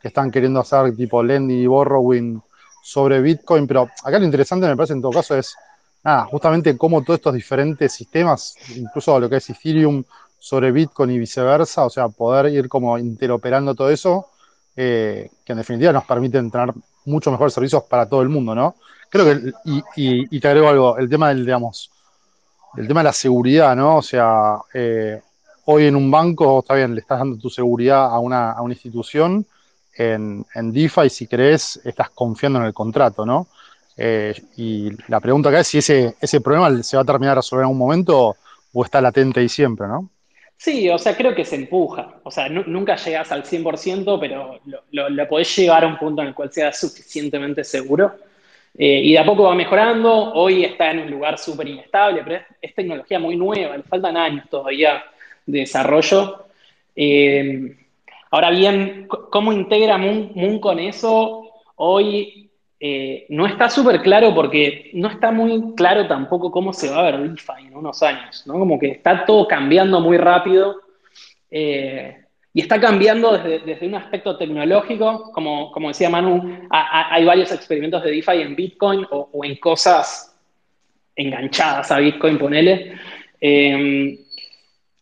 que 0.00 0.08
están 0.08 0.30
queriendo 0.30 0.60
hacer 0.60 0.94
tipo 0.96 1.22
lending 1.22 1.60
y 1.60 1.66
borrowing 1.66 2.40
sobre 2.82 3.20
Bitcoin. 3.20 3.66
Pero 3.66 3.88
acá 4.02 4.18
lo 4.18 4.24
interesante 4.24 4.66
me 4.66 4.76
parece 4.76 4.94
en 4.94 5.02
todo 5.02 5.12
caso 5.12 5.36
es 5.36 5.54
nada, 6.02 6.24
justamente 6.24 6.76
cómo 6.76 7.02
todos 7.02 7.18
estos 7.18 7.34
diferentes 7.34 7.92
sistemas, 7.92 8.54
incluso 8.74 9.18
lo 9.18 9.28
que 9.28 9.36
es 9.36 9.50
Ethereum 9.50 10.04
sobre 10.38 10.72
Bitcoin 10.72 11.10
y 11.10 11.18
viceversa, 11.18 11.84
o 11.84 11.90
sea, 11.90 12.08
poder 12.08 12.52
ir 12.52 12.68
como 12.68 12.96
interoperando 12.98 13.74
todo 13.74 13.90
eso, 13.90 14.26
eh, 14.76 15.30
que 15.44 15.52
en 15.52 15.58
definitiva 15.58 15.92
nos 15.92 16.04
permiten 16.04 16.50
tener 16.50 16.72
mucho 17.04 17.30
mejores 17.30 17.52
servicios 17.52 17.82
para 17.84 18.08
todo 18.08 18.22
el 18.22 18.28
mundo, 18.28 18.54
¿no? 18.54 18.76
Creo 19.10 19.24
que, 19.24 19.52
y, 19.96 20.40
te 20.40 20.48
agrego 20.48 20.68
algo, 20.68 20.98
el 20.98 21.08
tema 21.08 21.30
del, 21.30 21.44
digamos, 21.44 21.90
el 22.76 22.86
tema 22.86 23.00
de 23.00 23.04
la 23.04 23.12
seguridad, 23.12 23.74
¿no? 23.74 23.96
O 23.96 24.02
sea, 24.02 24.58
eh, 24.72 25.20
hoy 25.64 25.86
en 25.86 25.96
un 25.96 26.10
banco, 26.10 26.60
está 26.60 26.74
bien, 26.74 26.94
le 26.94 27.00
estás 27.00 27.18
dando 27.18 27.38
tu 27.38 27.50
seguridad 27.50 28.04
a 28.04 28.18
una, 28.18 28.52
a 28.52 28.62
una 28.62 28.74
institución, 28.74 29.46
en, 29.98 30.46
en 30.54 30.72
DeFi, 30.72 31.10
si 31.10 31.26
crees, 31.26 31.80
estás 31.84 32.10
confiando 32.10 32.60
en 32.60 32.66
el 32.66 32.72
contrato, 32.72 33.26
¿no? 33.26 33.48
Eh, 33.96 34.32
y 34.56 34.90
la 35.08 35.18
pregunta 35.18 35.48
acá 35.48 35.60
es 35.60 35.66
si 35.66 35.78
ese, 35.78 36.14
ese 36.20 36.40
problema 36.40 36.82
se 36.84 36.96
va 36.96 37.02
a 37.02 37.06
terminar 37.06 37.34
de 37.34 37.40
resolver 37.40 37.62
en 37.62 37.66
algún 37.66 37.78
momento 37.78 38.36
o 38.72 38.84
está 38.84 39.00
latente 39.00 39.40
ahí 39.40 39.48
siempre, 39.48 39.88
¿no? 39.88 40.08
Sí, 40.56 40.88
o 40.88 40.98
sea, 40.98 41.16
creo 41.16 41.34
que 41.34 41.44
se 41.44 41.56
empuja. 41.56 42.16
O 42.22 42.30
sea, 42.30 42.48
nunca 42.48 42.96
llegas 42.96 43.30
al 43.30 43.44
100%, 43.44 44.18
pero 44.20 44.60
lo, 44.90 45.08
lo, 45.08 45.28
podés 45.28 45.54
llevar 45.56 45.84
a 45.84 45.86
un 45.86 45.98
punto 45.98 46.22
en 46.22 46.28
el 46.28 46.34
cual 46.34 46.52
sea 46.52 46.72
suficientemente 46.72 47.62
seguro. 47.62 48.16
Eh, 48.76 49.00
y 49.04 49.12
de 49.12 49.18
a 49.18 49.24
poco 49.24 49.44
va 49.44 49.54
mejorando. 49.54 50.32
Hoy 50.34 50.64
está 50.64 50.90
en 50.90 51.00
un 51.00 51.10
lugar 51.10 51.38
súper 51.38 51.68
inestable, 51.68 52.22
pero 52.24 52.40
es, 52.60 52.74
tecnología 52.74 53.18
muy 53.18 53.36
nueva, 53.36 53.76
le 53.76 53.82
faltan 53.84 54.16
años 54.16 54.48
todavía 54.50 55.04
de 55.46 55.60
desarrollo. 55.60 56.46
Eh, 56.94 57.76
ahora 58.30 58.50
bien, 58.50 59.08
¿cómo 59.30 59.52
integra 59.52 59.98
Moon 59.98 60.58
con 60.58 60.78
eso? 60.78 61.44
Hoy 61.76 62.50
eh, 62.80 63.26
no 63.30 63.46
está 63.46 63.68
súper 63.68 64.02
claro 64.02 64.32
porque 64.34 64.90
no 64.94 65.08
está 65.08 65.32
muy 65.32 65.74
claro 65.74 66.06
tampoco 66.06 66.52
cómo 66.52 66.72
se 66.72 66.88
va 66.90 67.00
a 67.00 67.10
ver 67.10 67.30
DeFi 67.30 67.66
en 67.66 67.76
unos 67.76 68.02
años, 68.02 68.44
¿no? 68.46 68.54
Como 68.54 68.78
que 68.78 68.88
está 68.92 69.24
todo 69.24 69.48
cambiando 69.48 70.00
muy 70.00 70.16
rápido 70.16 70.76
eh, 71.50 72.24
y 72.54 72.60
está 72.60 72.80
cambiando 72.80 73.36
desde, 73.36 73.84
un 73.86 73.96
aspecto 73.96 74.36
tecnológico, 74.36 75.32
como, 75.32 75.72
como 75.72 75.88
decía 75.88 76.08
Manu, 76.08 76.68
hay 76.70 77.24
varios 77.24 77.50
experimentos 77.50 78.02
de 78.04 78.12
DeFi 78.12 78.42
en 78.42 78.54
Bitcoin 78.54 79.06
o, 79.10 79.44
en 79.44 79.56
cosas 79.56 80.36
enganchadas 81.16 81.90
a 81.90 81.98
Bitcoin, 81.98 82.38
ponele. 82.38 82.92
Eh, 83.40 84.18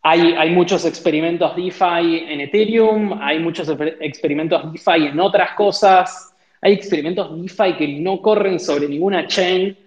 hay, 0.09 0.51
muchos 0.51 0.85
experimentos 0.85 1.55
DeFi 1.55 2.25
en 2.29 2.41
Ethereum, 2.41 3.19
hay 3.21 3.39
muchos 3.39 3.69
experimentos 3.99 4.71
DeFi 4.71 5.07
en 5.07 5.19
otras 5.19 5.51
cosas. 5.51 6.33
Hay 6.61 6.73
experimentos 6.73 7.29
DeFi 7.41 7.75
que 7.77 7.87
no 7.99 8.21
corren 8.21 8.59
sobre 8.59 8.87
ninguna 8.87 9.27
chain, 9.27 9.77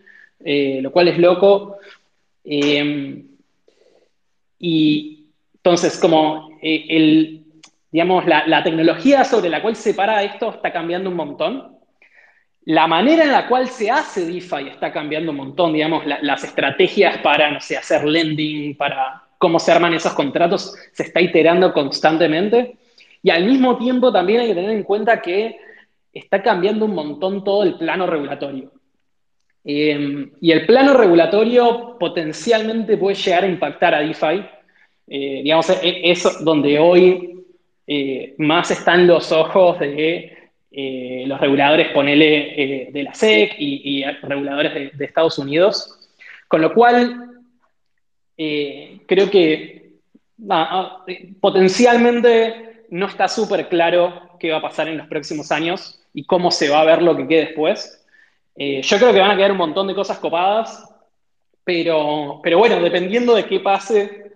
eh, 0.45 0.81
lo 0.83 0.93
cual 0.93 1.09
es 1.09 1.19
loco. 1.19 1.79
Eh, 2.45 3.25
y 4.59 5.25
entonces, 5.55 5.99
como 5.99 6.51
eh, 6.61 6.85
el, 6.91 7.45
digamos, 7.91 8.27
la, 8.27 8.63
tecnología 8.63 9.25
sobre 9.25 9.49
la 9.49 9.63
cual 9.63 9.75
se 9.75 9.95
para 9.95 10.23
esto 10.23 10.51
está 10.51 10.71
cambiando 10.71 11.09
un 11.09 11.17
montón. 11.17 11.79
La 12.67 12.87
manera 12.87 13.25
en 13.25 13.33
la 13.33 13.49
cual 13.49 13.69
se 13.69 13.91
hace 13.91 14.27
DeFi 14.27 14.69
está 14.69 14.93
cambiando 14.93 15.31
un 15.31 15.39
montón, 15.39 15.73
digamos, 15.73 16.05
las 16.05 16.45
estrategias 16.45 17.19
para, 17.19 17.51
no 17.51 17.61
sé, 17.61 17.79
hacer 17.79 18.05
lending, 18.05 18.77
para 18.77 19.30
cómo 19.41 19.59
se 19.59 19.73
arman 19.73 19.95
esos 19.95 20.13
contratos, 20.13 20.77
se 20.93 21.05
está 21.05 21.19
iterando 21.19 21.73
constantemente. 21.73 22.77
Y 23.23 23.31
al 23.31 23.47
mismo 23.47 23.79
tiempo 23.79 24.13
también 24.13 24.43
hay 24.43 24.49
que 24.49 24.55
tener 24.55 24.71
en 24.71 24.83
cuenta 24.83 25.23
que 25.23 25.57
está 26.13 26.43
cambiando 26.43 26.85
un 26.85 26.95
montón 26.95 27.43
todo 27.43 27.63
el 27.63 27.79
plano 27.79 28.07
regulatorio. 28.07 28.71
Em, 29.65 30.31
y 30.43 30.53
el 30.53 30.67
plano 30.67 30.93
regulatorio 30.93 31.97
potencialmente 31.99 32.99
puede 32.99 33.17
llegar 33.17 33.45
a 33.45 33.49
impactar 33.49 33.95
a 33.95 34.01
DeFi. 34.01 34.45
Eh, 35.09 35.41
digamos, 35.43 35.71
e, 35.71 36.11
es 36.11 36.45
donde 36.45 36.79
hoy 36.79 37.43
eh, 37.87 38.35
más 38.37 38.71
están 38.71 39.07
los 39.07 39.33
ojos 39.33 39.81
de 39.81 40.37
eh, 40.71 41.25
los 41.27 41.41
reguladores, 41.41 41.89
ponele, 41.95 42.91
de 42.93 43.03
la 43.03 43.15
SEC 43.15 43.55
y, 43.59 44.05
reguladores 44.23 44.99
de, 44.99 45.05
Estados 45.07 45.39
Unidos. 45.39 45.97
Con 46.47 46.61
lo 46.61 46.75
cual, 46.75 47.30
creo 49.07 49.31
que 49.31 49.93
ah, 50.49 51.05
potencialmente 51.41 52.71
no 52.91 53.07
está 53.07 53.29
súper 53.29 53.69
claro 53.69 54.37
qué 54.39 54.51
va 54.51 54.59
a 54.59 54.63
pasar 54.63 54.89
en 54.89 54.99
los 54.99 55.07
próximos 55.07 55.53
años 55.53 56.01
y 56.13 56.25
cómo 56.25 56.51
se 56.51 56.69
va 56.69 56.81
a 56.81 56.85
ver 56.85 57.03
lo 57.03 57.17
que 57.17 57.29
quede 57.29 57.47
después. 57.47 58.05
Eh, 58.57 58.83
yo 58.83 58.99
creo 58.99 59.13
que 59.13 59.21
van 59.21 59.31
a 59.31 59.37
quedar 59.37 59.53
un 59.53 59.59
montón 59.59 59.87
de 59.87 59.95
cosas 59.95 60.19
copadas, 60.19 60.89
pero, 61.63 62.41
pero 62.43 62.59
bueno, 62.59 62.81
dependiendo 62.81 63.35
de 63.35 63.45
qué 63.45 63.61
pase, 63.61 64.33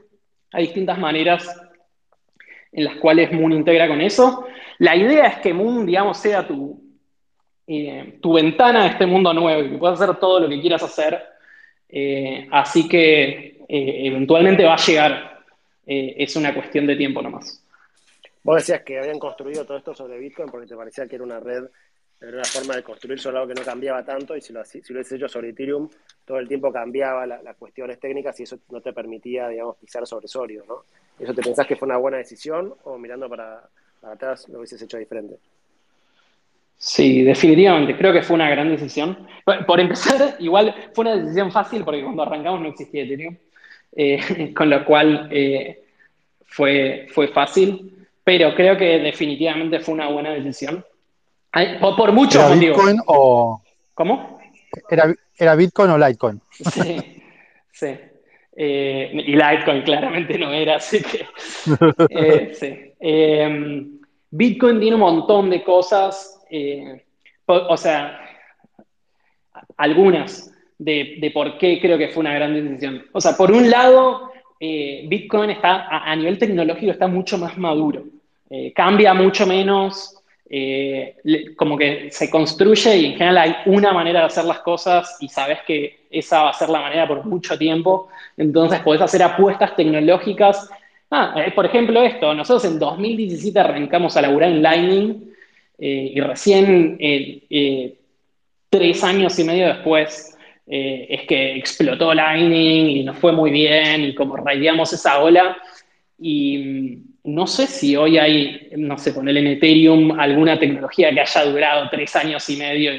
hay 0.52 0.66
distintas 0.66 0.98
maneras 0.98 1.60
en 2.70 2.84
las 2.84 2.96
cuales 2.96 3.32
Moon 3.32 3.52
integra 3.52 3.88
con 3.88 4.00
eso. 4.00 4.46
La 4.78 4.94
idea 4.94 5.26
es 5.26 5.38
que 5.38 5.52
Moon, 5.52 5.84
digamos, 5.84 6.18
sea 6.18 6.46
tu, 6.46 6.80
eh, 7.66 8.18
tu 8.20 8.34
ventana 8.34 8.84
a 8.84 8.86
este 8.88 9.06
mundo 9.06 9.32
nuevo 9.32 9.62
y 9.62 9.70
que 9.70 9.78
puedas 9.78 10.00
hacer 10.00 10.16
todo 10.16 10.40
lo 10.40 10.48
que 10.48 10.60
quieras 10.60 10.82
hacer. 10.82 11.20
Eh, 11.88 12.48
así 12.50 12.88
que 12.88 13.53
eventualmente 13.68 14.64
va 14.64 14.74
a 14.74 14.84
llegar. 14.84 15.44
es 15.86 16.36
una 16.36 16.54
cuestión 16.54 16.86
de 16.86 16.96
tiempo 16.96 17.22
nomás. 17.22 17.64
Vos 18.42 18.56
decías 18.56 18.82
que 18.82 18.98
habían 18.98 19.18
construido 19.18 19.64
todo 19.64 19.78
esto 19.78 19.94
sobre 19.94 20.18
Bitcoin 20.18 20.50
porque 20.50 20.66
te 20.66 20.76
parecía 20.76 21.06
que 21.06 21.16
era 21.16 21.24
una 21.24 21.40
red, 21.40 21.64
era 22.20 22.36
una 22.36 22.44
forma 22.44 22.76
de 22.76 22.82
construir 22.82 23.18
sobre 23.18 23.38
algo 23.38 23.48
que 23.48 23.58
no 23.58 23.64
cambiaba 23.64 24.04
tanto 24.04 24.36
y 24.36 24.40
si 24.40 24.52
lo, 24.52 24.64
si 24.64 24.80
lo 24.80 24.96
hubiese 24.96 25.16
hecho 25.16 25.28
sobre 25.28 25.50
Ethereum, 25.50 25.88
todo 26.24 26.38
el 26.38 26.48
tiempo 26.48 26.72
cambiaba 26.72 27.26
las 27.26 27.56
cuestiones 27.56 27.98
técnicas 27.98 28.38
y 28.40 28.42
eso 28.44 28.58
no 28.70 28.80
te 28.80 28.92
permitía, 28.92 29.48
digamos, 29.48 29.76
pisar 29.76 30.06
sobre 30.06 30.28
sólido, 30.28 30.64
¿no? 30.66 30.82
¿Eso 31.18 31.32
te 31.32 31.42
pensás 31.42 31.66
que 31.66 31.76
fue 31.76 31.86
una 31.86 31.96
buena 31.96 32.18
decisión 32.18 32.74
o 32.84 32.98
mirando 32.98 33.28
para, 33.28 33.68
atrás 34.02 34.48
lo 34.48 34.58
hubieses 34.58 34.80
hecho 34.82 34.98
diferente? 34.98 35.36
Sí, 36.76 37.22
definitivamente, 37.22 37.96
creo 37.96 38.12
que 38.12 38.22
fue 38.22 38.34
una 38.34 38.50
gran 38.50 38.68
decisión. 38.68 39.26
Por 39.66 39.80
empezar, 39.80 40.36
igual 40.38 40.74
fue 40.92 41.02
una 41.02 41.16
decisión 41.16 41.50
fácil 41.50 41.84
porque 41.84 42.02
cuando 42.02 42.22
arrancamos 42.22 42.60
no 42.60 42.68
existía 42.68 43.04
Ethereum, 43.04 43.36
eh, 43.96 44.52
con 44.56 44.70
lo 44.70 44.84
cual 44.84 45.28
eh, 45.30 45.84
fue, 46.46 47.06
fue 47.10 47.28
fácil 47.28 47.94
pero 48.24 48.54
creo 48.54 48.76
que 48.76 48.98
definitivamente 49.00 49.80
fue 49.80 49.94
una 49.94 50.08
buena 50.08 50.30
decisión. 50.30 50.84
Por, 51.80 52.10
muchos 52.12 52.36
¿Era 52.42 52.54
motivos. 52.54 52.76
Bitcoin 52.76 53.00
o... 53.06 53.62
¿Cómo? 53.92 54.40
¿Era, 55.38 55.54
Bitcoin 55.54 55.90
o 55.90 55.98
Litecoin? 55.98 56.40
Sí, 56.50 57.20
sí. 57.70 57.94
Eh, 58.56 59.10
y 59.12 59.36
Litecoin 59.36 59.82
claramente 59.82 60.38
no 60.38 60.50
era, 60.52 60.76
así 60.76 61.02
que... 61.02 61.26
Sí. 62.54 62.94
Bitcoin 64.30 64.80
tiene 64.80 64.94
un 64.94 65.00
montón 65.00 65.50
de 65.50 65.62
cosas, 65.62 66.40
o, 67.46 67.76
sea, 67.76 68.18
algunas 69.76 70.50
de, 70.78 71.16
de, 71.20 71.30
por 71.30 71.58
qué 71.58 71.80
creo 71.80 71.98
que 71.98 72.08
fue 72.08 72.20
una 72.20 72.34
gran 72.34 72.54
decisión. 72.54 73.04
O 73.12 73.20
sea, 73.20 73.36
por 73.36 73.50
un 73.50 73.70
lado, 73.70 74.32
Bitcoin 74.60 75.50
está, 75.50 75.86
a, 75.88 76.14
nivel 76.16 76.38
tecnológico 76.38 76.92
está 76.92 77.06
mucho 77.06 77.38
más 77.38 77.56
maduro. 77.58 78.04
Eh, 78.50 78.72
cambia 78.72 79.14
mucho 79.14 79.46
menos, 79.46 80.16
eh, 80.48 81.16
como 81.56 81.76
que 81.76 82.08
se 82.10 82.30
construye 82.30 82.96
y 82.96 83.06
en 83.06 83.12
general 83.12 83.38
hay 83.38 83.56
una 83.66 83.92
manera 83.92 84.20
de 84.20 84.26
hacer 84.26 84.44
las 84.44 84.60
cosas 84.60 85.16
y 85.20 85.28
sabes 85.28 85.58
que 85.66 86.06
esa 86.10 86.44
va 86.44 86.50
a 86.50 86.54
ser 86.54 86.68
la 86.68 86.80
manera 86.80 87.08
por 87.08 87.24
mucho 87.24 87.58
tiempo, 87.58 88.08
entonces 88.36 88.80
podés 88.80 89.00
hacer 89.00 89.22
apuestas 89.22 89.74
tecnológicas. 89.74 90.68
Ah, 91.10 91.34
eh, 91.36 91.52
por 91.52 91.66
ejemplo 91.66 92.02
esto, 92.02 92.34
nosotros 92.34 92.70
en 92.70 92.78
2017 92.78 93.58
arrancamos 93.58 94.16
a 94.16 94.22
laburar 94.22 94.50
en 94.50 94.62
Lightning 94.62 95.30
y 95.76 96.20
recién 96.20 96.96
tres 98.70 99.04
años 99.04 99.36
y 99.38 99.44
medio 99.44 99.66
después 99.66 100.33
es 100.66 101.26
que 101.26 101.56
explotó 101.56 102.14
Lightning 102.14 102.86
y 102.88 103.04
nos 103.04 103.18
fue 103.18 103.32
muy 103.32 103.50
bien 103.50 104.04
y 104.04 104.14
como 104.14 104.36
raideamos 104.36 104.92
esa 104.92 105.20
ola 105.22 105.56
y 106.18 106.98
no 107.24 107.46
sé 107.46 107.66
si 107.66 107.96
hoy 107.96 108.18
hay, 108.18 108.68
no 108.76 108.96
sé, 108.98 109.12
ponerle 109.12 109.40
en 109.40 109.46
Ethereum 109.48 110.18
alguna 110.18 110.58
tecnología 110.58 111.12
que 111.12 111.20
haya 111.20 111.44
durado 111.44 111.88
tres 111.90 112.14
años 112.16 112.48
y 112.50 112.56
medio 112.56 112.92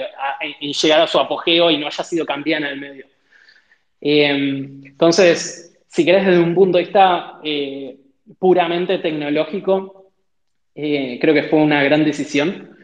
y 0.59 0.73
llegado 0.73 1.03
a 1.03 1.07
su 1.07 1.19
apogeo 1.19 1.69
y 1.71 1.77
no 1.77 1.87
haya 1.87 2.03
sido 2.03 2.25
cambiada 2.25 2.67
en 2.67 2.73
el 2.73 2.79
medio. 2.79 3.05
Em, 4.01 4.83
entonces, 4.85 5.77
si 5.87 6.05
querés 6.05 6.25
desde 6.25 6.39
un 6.39 6.53
punto 6.55 6.77
de 6.77 6.83
vista 6.83 7.39
eh, 7.43 7.95
puramente 8.39 8.97
tecnológico, 8.99 10.05
Eh, 10.77 11.17
creo 11.21 11.33
que 11.33 11.43
fue 11.43 11.59
una 11.59 11.81
gran 11.83 12.03
decisión. 12.03 12.75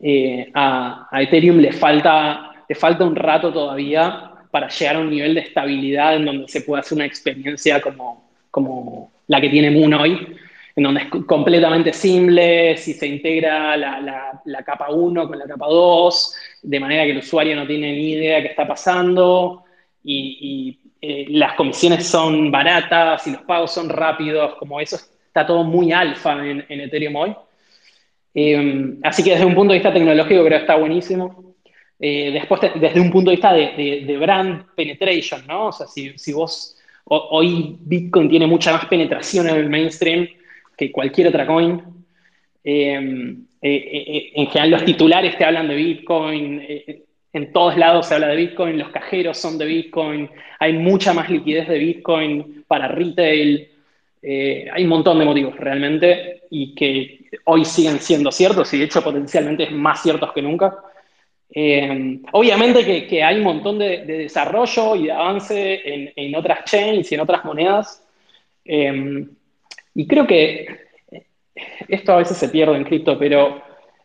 Eh, 0.00 0.50
a, 0.54 1.08
Ethereum 1.12 1.58
le 1.58 1.72
falta, 1.72 2.64
le 2.68 2.74
falta 2.74 3.04
un 3.04 3.16
rato 3.16 3.50
todavía 3.52 4.27
para 4.50 4.68
llegar 4.68 4.96
a 4.96 5.00
un 5.00 5.10
nivel 5.10 5.34
de 5.34 5.40
estabilidad 5.40 6.16
en 6.16 6.24
donde 6.24 6.48
se 6.48 6.62
pueda 6.62 6.80
hacer 6.80 6.96
una 6.96 7.06
experiencia 7.06 7.80
como, 7.80 8.30
como 8.50 9.10
la 9.26 9.40
que 9.40 9.48
tiene 9.48 9.70
Moon 9.70 9.94
hoy, 9.94 10.36
en 10.76 10.84
donde 10.84 11.02
es 11.02 11.08
completamente 11.26 11.92
simple, 11.92 12.76
si 12.76 12.94
se 12.94 13.06
integra 13.06 13.76
la, 13.76 14.62
capa 14.64 14.90
1 14.90 15.26
con 15.26 15.38
la 15.38 15.46
capa 15.46 15.66
2, 15.66 16.34
de 16.62 16.80
manera 16.80 17.04
que 17.04 17.10
el 17.10 17.18
usuario 17.18 17.56
no 17.56 17.66
tiene 17.66 17.92
ni 17.92 18.12
idea 18.12 18.36
de 18.36 18.42
qué 18.42 18.48
está 18.48 18.66
pasando, 18.66 19.64
y, 20.04 20.78
eh, 21.00 21.26
las 21.30 21.54
comisiones 21.54 22.06
son 22.06 22.50
baratas 22.50 23.26
y 23.26 23.32
los 23.32 23.42
pagos 23.42 23.72
son 23.72 23.88
rápidos, 23.88 24.54
como 24.56 24.80
eso 24.80 24.96
está 25.26 25.46
todo 25.46 25.62
muy 25.64 25.92
alfa 25.92 26.44
en, 26.44 26.64
Ethereum 26.68 27.16
hoy. 27.16 27.36
Em, 28.34 28.98
así 29.02 29.22
que 29.22 29.30
desde 29.32 29.44
un 29.44 29.54
punto 29.54 29.72
de 29.72 29.78
vista 29.78 29.92
tecnológico 29.92 30.44
creo 30.44 30.58
que 30.58 30.62
está 30.64 30.76
buenísimo. 30.76 31.47
Eh, 32.00 32.30
después, 32.32 32.60
desde 32.76 33.00
un 33.00 33.10
punto 33.10 33.30
de 33.30 33.36
vista 33.36 33.52
de, 33.52 34.16
brand 34.20 34.66
penetration, 34.74 35.46
¿no? 35.46 35.68
O 35.68 35.72
sea, 35.72 35.86
si, 35.86 36.16
si 36.16 36.32
vos, 36.32 36.76
hoy 37.04 37.76
Bitcoin 37.80 38.28
tiene 38.28 38.46
mucha 38.46 38.72
más 38.72 38.86
penetración 38.86 39.48
en 39.48 39.56
el 39.56 39.68
mainstream 39.68 40.28
que 40.76 40.92
cualquier 40.92 41.28
otra 41.28 41.46
coin. 41.46 41.82
Em, 42.62 43.44
eh, 43.60 44.32
en 44.34 44.46
general 44.46 44.70
los 44.70 44.84
titulares 44.84 45.36
te 45.36 45.44
hablan 45.44 45.68
de 45.68 45.74
Bitcoin, 45.74 46.62
en 47.32 47.52
todos 47.52 47.76
lados 47.76 48.06
se 48.06 48.14
habla 48.14 48.28
de 48.28 48.36
Bitcoin, 48.36 48.78
los 48.78 48.90
cajeros 48.90 49.38
son 49.38 49.58
de 49.58 49.66
Bitcoin, 49.66 50.30
hay 50.58 50.72
mucha 50.72 51.12
más 51.12 51.28
liquidez 51.28 51.68
de 51.68 51.78
Bitcoin 51.78 52.64
para 52.66 52.88
retail, 52.88 53.68
eh, 54.22 54.68
hay 54.72 54.82
un 54.82 54.88
montón 54.88 55.18
de 55.18 55.24
motivos 55.24 55.56
realmente 55.56 56.42
y 56.50 56.74
que 56.74 57.26
hoy 57.44 57.64
siguen 57.64 58.00
siendo 58.00 58.32
ciertos 58.32 58.72
y 58.74 58.78
de 58.78 58.84
hecho 58.84 59.02
potencialmente 59.02 59.70
más 59.70 60.02
ciertos 60.02 60.32
que 60.32 60.42
nunca. 60.42 60.78
Eh, 61.60 62.20
obviamente 62.30 63.06
que, 63.08 63.20
hay 63.20 63.38
un 63.38 63.42
montón 63.42 63.80
de, 63.80 64.04
desarrollo 64.04 64.94
y 64.94 65.06
de 65.06 65.12
avance 65.12 66.12
en, 66.14 66.34
otras 66.36 66.64
chains 66.64 67.10
y 67.10 67.16
en 67.16 67.20
otras 67.20 67.44
monedas. 67.44 68.06
Eh, 68.64 69.26
y 69.92 70.06
creo 70.06 70.24
que 70.24 70.68
esto 71.88 72.12
a 72.12 72.18
veces 72.18 72.36
se 72.36 72.48
pierde 72.48 72.76
en 72.76 72.84
cripto, 72.84 73.18
pero 73.18 73.60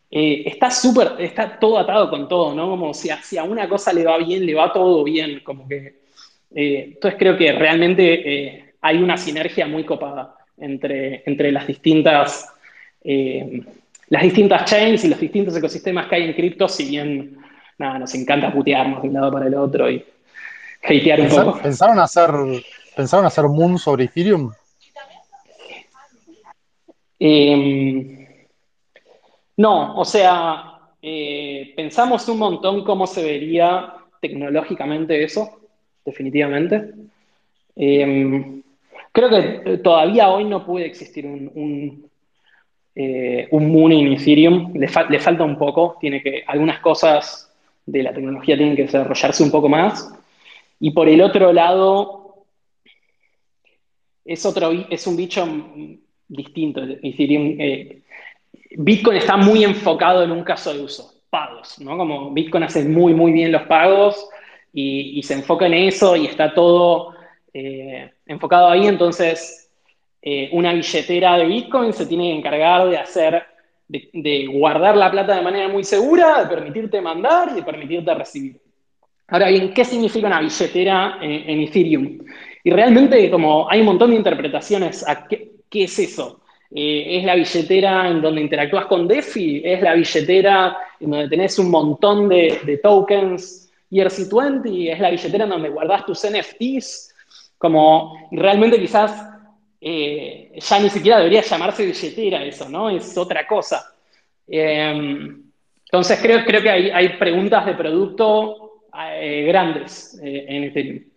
eh, 0.09 0.41
está 0.47 0.71
súper, 0.71 1.11
está 1.19 1.59
todo 1.59 1.77
atado 1.77 2.09
con 2.09 2.27
todo, 2.27 2.55
¿no? 2.55 2.71
Como 2.71 2.91
si 2.91 3.11
a, 3.11 3.19
a, 3.39 3.43
una 3.43 3.69
cosa 3.69 3.93
le 3.93 4.03
va 4.03 4.17
bien, 4.17 4.47
le 4.47 4.55
va 4.55 4.73
todo 4.73 5.03
bien, 5.03 5.41
como 5.43 5.67
que... 5.67 6.01
Eh, 6.55 6.85
entonces 6.93 7.19
creo 7.19 7.38
que 7.38 7.51
realmente 7.51 8.34
eh, 8.34 8.73
hay 8.81 8.97
una 8.97 9.15
sinergia 9.15 9.67
muy 9.67 9.84
copada 9.84 10.38
entre, 10.57 11.21
entre 11.27 11.51
las 11.51 11.67
distintas... 11.67 12.49
las 14.09 14.23
distintas 14.23 14.65
chains 14.65 15.03
y 15.03 15.09
los 15.09 15.19
distintos 15.19 15.55
ecosistemas 15.55 16.07
que 16.07 16.15
hay 16.15 16.23
en 16.23 16.34
cripto, 16.34 16.67
si 16.67 16.85
bien 16.85 17.38
nada, 17.77 17.99
nos 17.99 18.13
encanta 18.15 18.51
putearnos 18.51 19.01
de 19.01 19.07
un 19.07 19.13
lado 19.13 19.31
para 19.31 19.47
el 19.47 19.55
otro 19.55 19.89
y 19.89 20.05
hatear 20.84 21.21
un 21.21 21.30
poco. 21.30 21.59
¿Pensaron 21.61 21.99
hacer, 21.99 22.30
¿Pensaron 22.95 23.25
hacer 23.25 23.45
Moon 23.45 23.77
sobre 23.77 24.05
Ethereum? 24.05 24.51
Eh, 27.19 28.47
no, 29.57 29.97
o 29.97 30.05
sea, 30.05 30.80
eh, 31.01 31.73
pensamos 31.75 32.27
un 32.27 32.39
montón 32.39 32.84
cómo 32.84 33.07
se 33.07 33.23
vería 33.23 33.93
tecnológicamente 34.19 35.23
eso, 35.23 35.59
definitivamente. 36.03 36.93
Em, 37.75 38.61
creo 39.11 39.30
que 39.30 39.77
todavía 39.77 40.30
hoy 40.30 40.45
no 40.45 40.65
puede 40.65 40.85
existir 40.85 41.25
un, 41.25 41.51
un, 41.55 42.09
eh, 42.95 43.47
Moon 43.51 43.91
en 43.91 44.13
Ethereum, 44.13 44.73
le, 44.75 44.87
falta 44.87 45.43
un 45.43 45.57
poco, 45.57 45.97
tiene 45.99 46.21
que, 46.21 46.43
algunas 46.45 46.79
cosas 46.79 47.51
de 47.85 48.03
la 48.03 48.13
tecnología 48.13 48.57
tienen 48.57 48.75
que 48.75 48.83
desarrollarse 48.83 49.43
un 49.43 49.51
poco 49.51 49.69
más. 49.69 50.13
Y 50.79 50.91
por 50.91 51.09
el 51.09 51.21
otro 51.21 51.51
lado, 51.53 52.45
es, 54.25 54.45
otro, 54.45 54.71
es 54.89 55.07
un 55.07 55.17
bicho 55.17 55.47
distinto. 56.27 56.81
Ethereum 57.01 57.55
eh, 57.59 58.01
Bitcoin 58.75 59.17
está 59.17 59.37
muy 59.37 59.63
enfocado 59.63 60.23
en 60.23 60.31
un 60.31 60.43
caso 60.43 60.73
de 60.73 60.81
uso, 60.81 61.13
pagos, 61.29 61.79
¿no? 61.79 61.97
Como 61.97 62.31
Bitcoin 62.31 62.63
hace 62.63 62.83
muy, 62.83 63.13
muy 63.13 63.31
bien 63.31 63.51
los 63.51 63.63
pagos 63.63 64.29
y, 64.73 65.21
se 65.23 65.35
enfoca 65.35 65.67
en 65.67 65.75
eso 65.75 66.15
y 66.15 66.25
está 66.25 66.53
todo 66.53 67.13
eh, 67.53 68.11
enfocado 68.25 68.69
ahí, 68.69 68.87
entonces 68.87 69.62
eh, 70.25 70.49
una 70.53 70.71
billetera 70.71 71.37
de 71.37 71.45
Bitcoin 71.45 71.91
se 71.91 72.05
tiene 72.05 72.29
que 72.31 72.37
encargar 72.37 72.89
de 72.89 72.97
hacer, 72.97 73.43
de, 73.89 74.47
guardar 74.47 74.95
la 74.95 75.11
plata 75.11 75.35
de 75.35 75.41
manera 75.41 75.67
muy 75.67 75.83
segura, 75.83 76.43
de 76.43 76.55
permitirte 76.55 77.01
mandar 77.01 77.49
y 77.51 77.55
de 77.55 77.63
permitirte 77.63 78.13
recibir. 78.13 78.57
Ahora 79.27 79.49
bien, 79.49 79.73
¿qué 79.73 79.83
significa 79.83 80.27
una 80.27 80.39
billetera 80.39 81.17
en, 81.21 81.59
Ethereum? 81.59 82.19
Y 82.63 82.71
realmente 82.71 83.29
como 83.29 83.69
hay 83.69 83.81
un 83.81 83.87
montón 83.87 84.11
de 84.11 84.15
interpretaciones 84.17 85.05
qué 85.69 85.83
es 85.83 85.99
eso. 85.99 86.39
Eh, 86.73 87.17
es 87.17 87.23
la 87.25 87.35
billetera 87.35 88.09
en 88.09 88.21
donde 88.21 88.41
interactúas 88.41 88.85
con 88.85 89.07
DeFi, 89.07 89.61
es 89.63 89.81
la 89.81 89.93
billetera 89.93 90.77
en 91.01 91.11
donde 91.11 91.29
tenés 91.29 91.59
un 91.59 91.69
montón 91.69 92.29
de, 92.29 92.79
tokens 92.81 93.69
ERC20, 93.91 94.93
es 94.93 94.99
la 94.99 95.11
billetera 95.11 95.43
en 95.43 95.49
donde 95.49 95.69
guardas 95.69 96.05
tus 96.05 96.25
NFTs, 96.25 97.13
como 97.59 98.27
realmente 98.31 98.79
quizás 98.79 99.32
eh, 99.85 100.60
ya 100.60 100.80
ni 100.80 100.89
siquiera 100.89 101.18
debería 101.18 101.41
llamarse 101.41 101.85
billetera 101.85 102.43
eso, 102.43 102.69
¿no? 102.69 102.89
Es 102.89 103.18
otra 103.18 103.45
cosa. 103.47 103.93
Em, 104.47 105.43
entonces 105.85 106.19
creo, 106.22 106.43
creo 106.45 106.61
que 106.61 106.69
hay, 106.69 107.18
preguntas 107.18 107.65
de 107.65 107.76
producto 107.76 108.84
eh, 108.97 109.43
grandes 109.47 110.19
en 110.22 110.64
este 110.64 111.07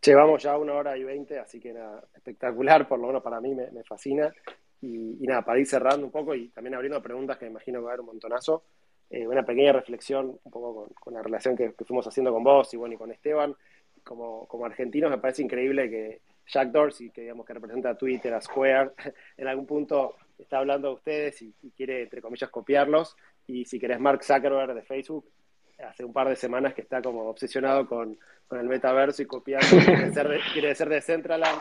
Llevamos 0.00 0.40
ya 0.40 0.56
una 0.56 0.74
hora 0.74 0.96
y 0.96 1.02
veinte, 1.02 1.40
así 1.40 1.58
que 1.58 1.70
era 1.70 2.00
espectacular, 2.14 2.86
por 2.86 3.00
lo 3.00 3.08
menos 3.08 3.20
para 3.20 3.40
mí 3.40 3.52
me 3.52 3.82
fascina. 3.82 4.32
Y, 4.80 5.26
nada, 5.26 5.42
para 5.42 5.58
ir 5.58 5.66
cerrando 5.66 6.06
un 6.06 6.12
poco 6.12 6.34
y 6.34 6.48
también 6.48 6.74
abriendo 6.74 7.02
preguntas 7.02 7.36
que 7.36 7.46
me 7.46 7.50
imagino 7.50 7.80
que 7.80 7.84
va 7.84 7.90
a 7.90 7.92
haber 7.94 8.00
un 8.00 8.06
montonazo, 8.06 8.62
eh, 9.10 9.26
una 9.26 9.44
pequeña 9.44 9.72
reflexión 9.72 10.38
un 10.42 10.52
poco 10.52 10.88
con, 11.00 11.14
la 11.14 11.22
relación 11.22 11.56
que, 11.56 11.72
fuimos 11.84 12.06
haciendo 12.06 12.32
con 12.32 12.44
vos 12.44 12.72
y 12.74 12.76
bueno, 12.76 12.94
y 12.94 12.98
con 12.98 13.10
Esteban. 13.10 13.54
Como, 14.04 14.46
como 14.46 14.64
argentinos 14.64 15.10
me 15.10 15.18
parece 15.18 15.42
increíble 15.42 15.90
que 15.90 16.20
Jack 16.48 16.70
Dorsey, 16.70 17.10
que 17.10 17.22
digamos 17.22 17.46
que 17.46 17.54
representa 17.54 17.90
a 17.90 17.98
Twitter, 17.98 18.32
a 18.34 18.40
Square, 18.40 18.92
en 19.36 19.48
algún 19.48 19.66
punto 19.66 20.16
está 20.38 20.58
hablando 20.58 20.88
de 20.88 20.94
ustedes 20.94 21.42
y, 21.42 21.52
quiere, 21.76 22.02
entre 22.02 22.22
comillas, 22.22 22.50
copiarlos. 22.50 23.16
Y 23.46 23.64
si 23.64 23.78
querés 23.78 23.98
Mark 23.98 24.22
Zuckerberg 24.22 24.74
de 24.74 24.82
Facebook, 24.82 25.26
hace 25.78 26.04
un 26.04 26.12
par 26.12 26.28
de 26.28 26.36
semanas 26.36 26.74
que 26.74 26.82
está 26.82 27.02
como 27.02 27.24
obsesionado 27.28 27.86
con, 27.86 28.18
con 28.46 28.58
el 28.58 28.66
metaverso 28.66 29.22
y 29.22 29.26
copiando, 29.26 29.66
quiere 29.84 30.10
ser 30.12 30.28
de, 30.28 30.40
quiere 30.52 30.74
ser 30.74 30.88
de 30.88 31.00
Centraland 31.00 31.60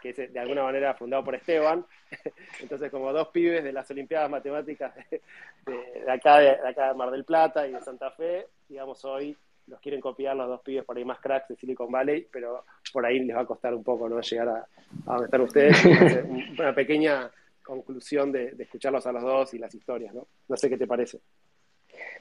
que, 0.00 0.10
es 0.10 0.32
de 0.32 0.40
alguna 0.40 0.62
manera 0.62 0.94
fundado 0.94 1.22
por 1.24 1.34
Esteban. 1.34 1.84
Entonces, 2.60 2.90
como 2.90 3.12
dos 3.12 3.28
pibes 3.28 3.62
de 3.62 3.72
las 3.72 3.90
Olimpiadas 3.90 4.30
Matemáticas 4.30 4.94
de, 5.10 6.10
acá, 6.10 6.38
de, 6.38 6.50
acá 6.50 6.88
de 6.88 6.94
Mar 6.94 7.10
del 7.10 7.24
Plata 7.24 7.66
y 7.66 7.72
de 7.72 7.80
Santa 7.80 8.10
Fe, 8.12 8.46
digamos, 8.68 9.04
hoy 9.04 9.36
los 9.66 9.80
quieren 9.80 10.00
copiar 10.00 10.36
los 10.36 10.48
dos 10.48 10.60
pibes 10.62 10.84
por 10.84 10.96
ahí 10.96 11.04
más 11.04 11.18
cracks 11.18 11.48
de 11.48 11.56
Silicon 11.56 11.90
Valley, 11.90 12.26
pero 12.30 12.64
por 12.92 13.04
ahí 13.04 13.18
les 13.20 13.36
va 13.36 13.40
a 13.40 13.46
costar 13.46 13.74
un 13.74 13.82
poco 13.82 14.08
no 14.08 14.20
llegar 14.20 14.48
a, 14.48 14.66
a 15.06 15.12
donde 15.12 15.24
están 15.24 15.40
ustedes. 15.40 15.84
una 16.58 16.74
pequeña 16.74 17.30
conclusión 17.66 18.30
de, 18.30 18.54
escucharlos 18.58 19.06
a 19.06 19.12
los 19.12 19.22
dos 19.22 19.54
y 19.54 19.58
las 19.58 19.74
historias, 19.74 20.14
¿no? 20.14 20.26
No 20.48 20.56
sé 20.56 20.70
qué 20.70 20.78
te 20.78 20.86
parece. 20.86 21.18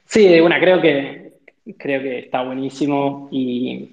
Sí, 0.05 0.39
bueno, 0.41 0.55
creo 0.59 0.81
que 0.81 1.33
creo 1.77 2.01
que 2.01 2.19
está 2.19 2.43
buenísimo 2.43 3.27
y 3.31 3.89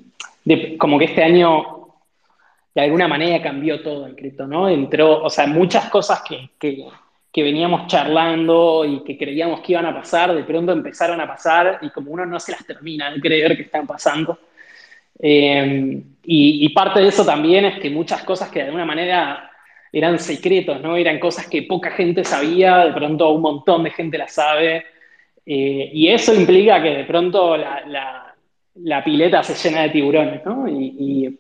como 0.79 0.99
que 0.99 1.07
este 1.07 1.23
año 1.23 1.89
de 2.75 2.81
alguna 2.81 3.09
manera 3.09 3.43
cambió 3.43 3.83
todo 3.83 4.07
en 4.07 4.15
cripto, 4.15 4.47
¿no? 4.47 4.69
Entró, 4.69 5.23
o 5.23 5.31
sea, 5.31 5.47
muchas 5.47 5.91
cosas 5.91 6.23
que, 6.23 6.51
que, 6.59 6.87
veníamos 7.41 7.87
charlando 7.87 8.85
y 8.85 9.05
que 9.05 9.17
creíamos 9.17 9.61
que 9.61 9.73
iban 9.73 9.87
a 9.87 9.95
pasar, 9.95 10.35
de 10.35 10.43
pronto 10.43 10.73
empezaron 10.73 11.21
a 11.21 11.27
pasar 11.27 11.79
y 11.83 11.91
como 11.91 12.11
uno 12.11 12.27
no 12.27 12.41
se 12.41 12.53
las 12.53 12.67
termina 12.67 13.11
de 13.11 13.21
creer 13.21 13.57
que 13.57 13.63
están 13.63 13.87
pasando. 13.87 14.39
Eh, 15.19 16.03
y, 16.25 16.69
parte 16.71 17.01
de 17.01 17.09
eso 17.09 17.25
también 17.25 17.65
es 17.65 17.79
que 17.81 17.91
muchas 17.91 18.25
cosas 18.25 18.51
que 18.51 18.59
de 18.59 18.67
alguna 18.67 18.85
manera 18.85 19.51
eran 19.93 20.19
secretos, 20.19 20.81
¿no? 20.81 20.97
Eran 20.97 21.19
cosas 21.19 21.47
que 21.47 21.63
poca 21.63 21.93
gente 21.93 22.25
sabía, 22.25 22.87
de 22.87 22.93
pronto 22.93 23.31
un 23.31 23.43
montón 23.43 23.85
de 23.85 23.91
gente 23.91 24.19
las 24.19 24.33
sabe. 24.33 24.85
Eh, 25.47 25.91
y 25.93 26.09
eso 26.09 26.35
implica 26.35 26.83
que 26.83 26.91
de 26.91 27.05
pronto 27.05 27.57
la, 27.57 28.35
la, 28.75 29.05
pileta 29.05 29.43
se 29.43 29.55
llena 29.55 29.83
de 29.83 29.91
tiburones, 29.91 30.45
¿no? 30.45 30.69
y 30.69 31.39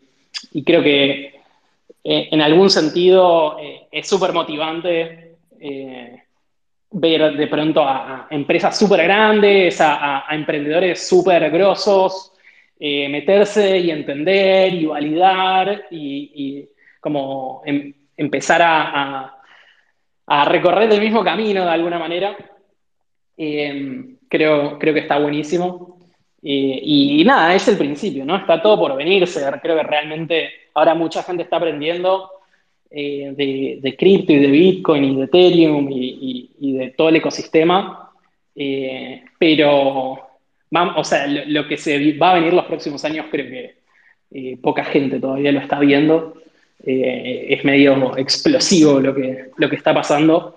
y 0.52 0.64
creo 0.64 0.82
que 0.82 1.40
eh, 2.04 2.28
en 2.30 2.40
algún 2.40 2.70
sentido 2.70 3.56
es 3.90 4.08
súper 4.08 4.32
motivante 4.32 5.21
eh, 5.64 6.22
ver 6.90 7.36
de 7.36 7.46
pronto 7.46 7.82
a, 7.84 8.26
empresas 8.30 8.76
súper 8.76 9.04
grandes, 9.04 9.80
a, 9.80 10.24
emprendedores 10.30 11.06
súper 11.06 11.50
grosos, 11.50 12.32
meterse 12.80 13.78
y 13.78 13.92
entender 13.92 14.74
y 14.74 14.86
validar 14.86 15.84
y, 15.92 16.68
como 17.00 17.62
em, 17.64 17.94
empezar 18.16 18.60
a, 18.64 19.38
recorrer 20.46 20.90
el 20.92 21.00
mismo 21.00 21.22
camino 21.22 21.64
de 21.64 21.70
alguna 21.70 21.98
manera. 21.98 22.36
Em, 23.36 24.18
creo, 24.28 24.78
creo 24.78 24.94
que 24.94 25.00
está 25.00 25.18
buenísimo. 25.18 25.98
y 26.42 27.22
nada, 27.24 27.54
es 27.54 27.68
el 27.68 27.78
principio, 27.78 28.24
¿no? 28.24 28.36
Está 28.36 28.60
todo 28.60 28.78
por 28.78 28.96
venirse. 28.96 29.40
Creo 29.62 29.76
que 29.76 29.82
realmente 29.84 30.50
ahora 30.74 30.94
mucha 30.94 31.22
gente 31.22 31.44
está 31.44 31.56
aprendiendo 31.58 32.28
eh, 32.94 33.80
de, 33.80 33.96
cripto 33.96 34.34
y 34.34 34.38
de 34.38 34.48
Bitcoin 34.48 35.04
y 35.04 35.16
de 35.16 35.24
Ethereum 35.24 35.88
y, 35.90 36.76
de 36.76 36.90
todo 36.90 37.08
el 37.08 37.16
ecosistema. 37.16 38.10
Eh, 38.54 39.24
pero, 39.38 40.18
vamos, 40.70 40.94
o 40.98 41.04
sea, 41.04 41.26
lo, 41.26 41.66
que 41.66 41.78
se 41.78 42.12
va 42.18 42.32
a 42.32 42.34
venir 42.34 42.52
los 42.52 42.66
próximos 42.66 43.02
años 43.06 43.26
creo 43.30 43.46
que 43.46 43.74
eh, 44.30 44.58
poca 44.60 44.84
gente 44.84 45.20
todavía 45.20 45.52
lo 45.52 45.60
está 45.60 45.78
viendo. 45.78 46.34
es 46.84 47.64
medio 47.64 48.16
explosivo 48.18 49.00
lo 49.00 49.14
que, 49.14 49.50
lo 49.56 49.70
que 49.70 49.76
está 49.76 49.94
pasando. 49.94 50.56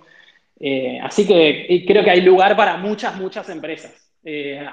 así 1.03 1.25
que 1.25 1.85
creo 1.87 2.03
que 2.03 2.11
hay 2.11 2.21
lugar 2.21 2.57
para 2.57 2.77
muchas, 2.77 3.15
muchas 3.15 3.47
empresas. 3.49 4.11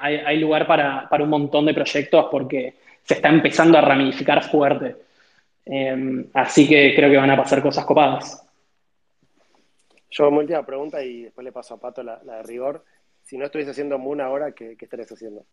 hay, 0.01 0.37
lugar 0.39 0.67
para, 0.67 1.07
para 1.09 1.23
un 1.23 1.29
montón 1.29 1.65
de 1.65 1.73
proyectos 1.73 2.27
porque 2.29 2.73
se 3.03 3.13
está 3.15 3.29
empezando 3.29 3.77
a 3.77 3.81
ramificar 3.81 4.43
fuerte. 4.43 4.95
Em, 5.65 6.25
así 6.33 6.67
que 6.67 6.93
creo 6.95 7.09
que 7.09 7.17
van 7.17 7.31
a 7.31 7.37
pasar 7.37 7.61
cosas 7.61 7.85
copadas. 7.85 8.43
Yo, 10.09 10.29
mi 10.29 10.39
última 10.39 10.65
pregunta 10.65 11.03
y 11.03 11.23
después 11.23 11.43
le 11.43 11.51
paso 11.51 11.73
a 11.73 11.79
Pato 11.79 12.03
la, 12.03 12.17
de 12.19 12.43
rigor. 12.43 12.83
Si 13.23 13.37
no 13.37 13.45
estuviese 13.45 13.71
haciendo 13.71 13.97
Moon 13.97 14.21
ahora, 14.21 14.51
¿qué, 14.51 14.77
estarías 14.79 15.11
haciendo? 15.11 15.45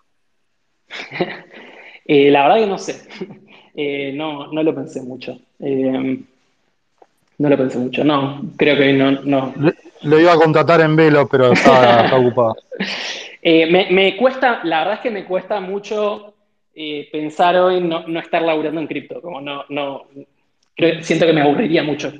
Eh, 2.06 2.28
la 2.28 2.42
verdad 2.42 2.56
que 2.64 2.66
no 2.66 2.78
sé. 2.78 3.08
Eh, 3.72 4.12
no, 4.12 4.50
no 4.52 4.64
lo 4.64 4.74
pensé 4.74 5.00
mucho. 5.00 5.38
Em, 5.60 6.24
no 7.38 7.48
lo 7.48 7.56
pensé 7.56 7.78
mucho. 7.78 8.02
No, 8.02 8.42
creo 8.56 8.76
que 8.76 8.92
no. 8.92 9.12
no. 9.12 9.54
Lo 10.02 10.18
iba 10.18 10.32
a 10.32 10.36
contratar 10.36 10.80
en 10.80 10.96
velo, 10.96 11.28
pero 11.28 11.52
está, 11.52 12.10
ocupado. 12.18 12.56
Eh, 13.40 13.70
me, 13.70 13.92
me, 13.92 14.16
cuesta, 14.16 14.60
la 14.64 14.80
verdad 14.80 14.94
es 14.94 15.00
que 15.00 15.10
me 15.12 15.24
cuesta 15.24 15.60
mucho 15.60 16.34
pensar 17.10 17.56
hoy 17.56 17.80
no, 17.80 18.06
no, 18.06 18.20
estar 18.20 18.42
laburando 18.42 18.80
en 18.80 18.86
cripto. 18.86 19.20
Como 19.20 19.40
no, 19.40 19.64
no, 19.68 20.06
siento 21.02 21.26
que 21.26 21.32
me 21.32 21.42
aburriría 21.42 21.82
mucho. 21.82 22.12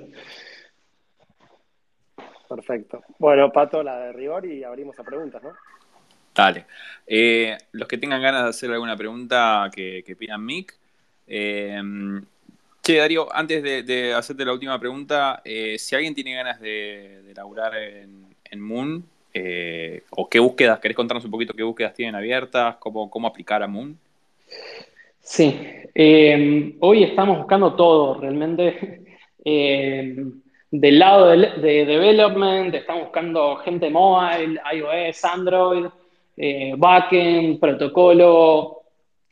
Perfecto. 2.48 3.04
Bueno, 3.18 3.52
Pato, 3.52 3.82
la 3.82 3.98
de 4.00 4.12
rigor 4.12 4.44
y 4.44 4.64
abrimos 4.64 4.98
a 4.98 5.04
preguntas, 5.04 5.40
¿no? 5.40 5.52
Dale. 6.34 6.66
Eh, 7.06 7.56
los 7.72 7.86
que 7.86 7.98
tengan 7.98 8.20
ganas 8.20 8.42
de 8.42 8.48
hacer 8.48 8.70
alguna 8.70 8.96
pregunta 8.96 9.70
que, 9.72 10.16
pidan 10.18 10.44
Mick. 10.44 10.74
Eh, 11.28 11.80
che, 12.82 12.96
Darío, 12.96 13.28
antes 13.32 13.62
de, 13.62 14.14
hacerte 14.14 14.44
la 14.44 14.52
última 14.52 14.78
pregunta, 14.80 15.42
eh, 15.44 15.78
si 15.78 15.94
alguien 15.94 16.14
tiene 16.14 16.34
ganas 16.34 16.60
de, 16.60 17.22
de 17.24 17.34
laburar 17.34 17.74
en, 17.76 18.60
Moon, 18.60 19.04
o 20.10 20.28
qué 20.28 20.40
búsquedas, 20.40 20.80
¿querés 20.80 20.96
contarnos 20.96 21.24
un 21.24 21.30
poquito 21.30 21.54
qué 21.54 21.62
búsquedas 21.62 21.94
tienen 21.94 22.16
abiertas? 22.16 22.76
¿Cómo, 22.76 23.08
cómo 23.08 23.28
aplicar 23.28 23.62
a 23.62 23.68
Moon? 23.68 23.96
Sí, 25.22 25.60
eh, 25.94 26.76
hoy 26.80 27.04
estamos 27.04 27.38
buscando 27.38 27.74
todo 27.74 28.14
realmente. 28.20 28.96
Eh, 29.42 30.16
del 30.70 30.98
lado 30.98 31.28
de, 31.28 31.86
development, 31.86 32.74
estamos 32.74 33.04
buscando 33.04 33.56
gente 33.56 33.88
mobile, 33.88 34.60
iOS, 34.74 35.24
Android, 35.24 35.86
eh, 36.36 36.74
backend, 36.76 37.58
protocolo, 37.58 38.82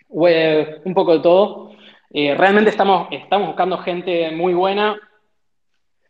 web, 0.09 0.81
un 0.86 0.94
poco 0.94 1.12
de 1.12 1.20
todo. 1.20 1.73
realmente 2.10 2.70
estamos, 2.70 3.09
estamos 3.10 3.48
buscando 3.48 3.77
gente 3.77 4.31
muy 4.31 4.55
buena, 4.55 4.98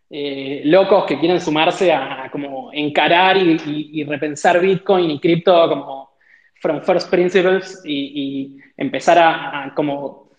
locos 0.09 1.07
que 1.07 1.19
quieren 1.19 1.41
sumarse 1.41 1.93
a, 1.93 2.29
como 2.31 2.71
encarar 2.73 3.37
y 3.37 4.05
repensar 4.05 4.61
Bitcoin 4.61 5.11
y 5.11 5.19
cripto 5.19 5.69
como 5.69 6.08
from 6.61 6.83
first 6.83 7.11
principles 7.11 7.81
y, 7.85 8.57
empezar 8.77 9.19
a, 9.19 9.73
como 9.75 10.31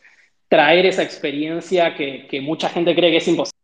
traer 0.47 0.85
esa 0.85 1.03
experiencia 1.03 1.93
que, 1.95 2.25
que 2.27 2.41
mucha 2.41 2.69
gente 2.69 2.95
cree 2.95 3.11
que 3.11 3.17
es 3.17 3.27
imposible. 3.27 3.58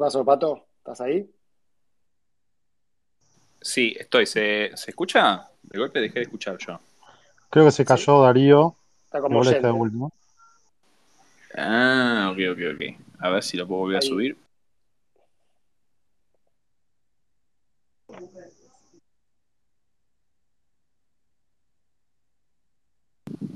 Pasó, 0.00 0.24
Pato? 0.24 0.66
¿Estás 0.78 1.00
ahí? 1.02 1.30
Sí, 3.60 3.94
estoy. 3.98 4.26
¿Se, 4.26 4.72
escucha? 4.74 5.48
De 5.62 5.78
golpe 5.78 6.00
dejé 6.00 6.20
de 6.20 6.22
escuchar 6.22 6.56
yo. 6.58 6.80
Creo 7.50 7.66
que 7.66 7.70
se 7.70 7.84
cayó 7.84 8.22
Darío. 8.22 8.74
Está 9.04 9.20
como 9.20 9.42
está 9.42 9.72
último. 9.72 10.12
Ah, 11.56 12.30
ok, 12.32 12.38
ok, 12.52 12.58
ok. 12.74 13.20
A 13.20 13.28
ver 13.30 13.42
si 13.42 13.56
lo 13.56 13.66
puedo 13.66 13.80
volver 13.80 13.98
a 13.98 14.02
subir. 14.02 14.36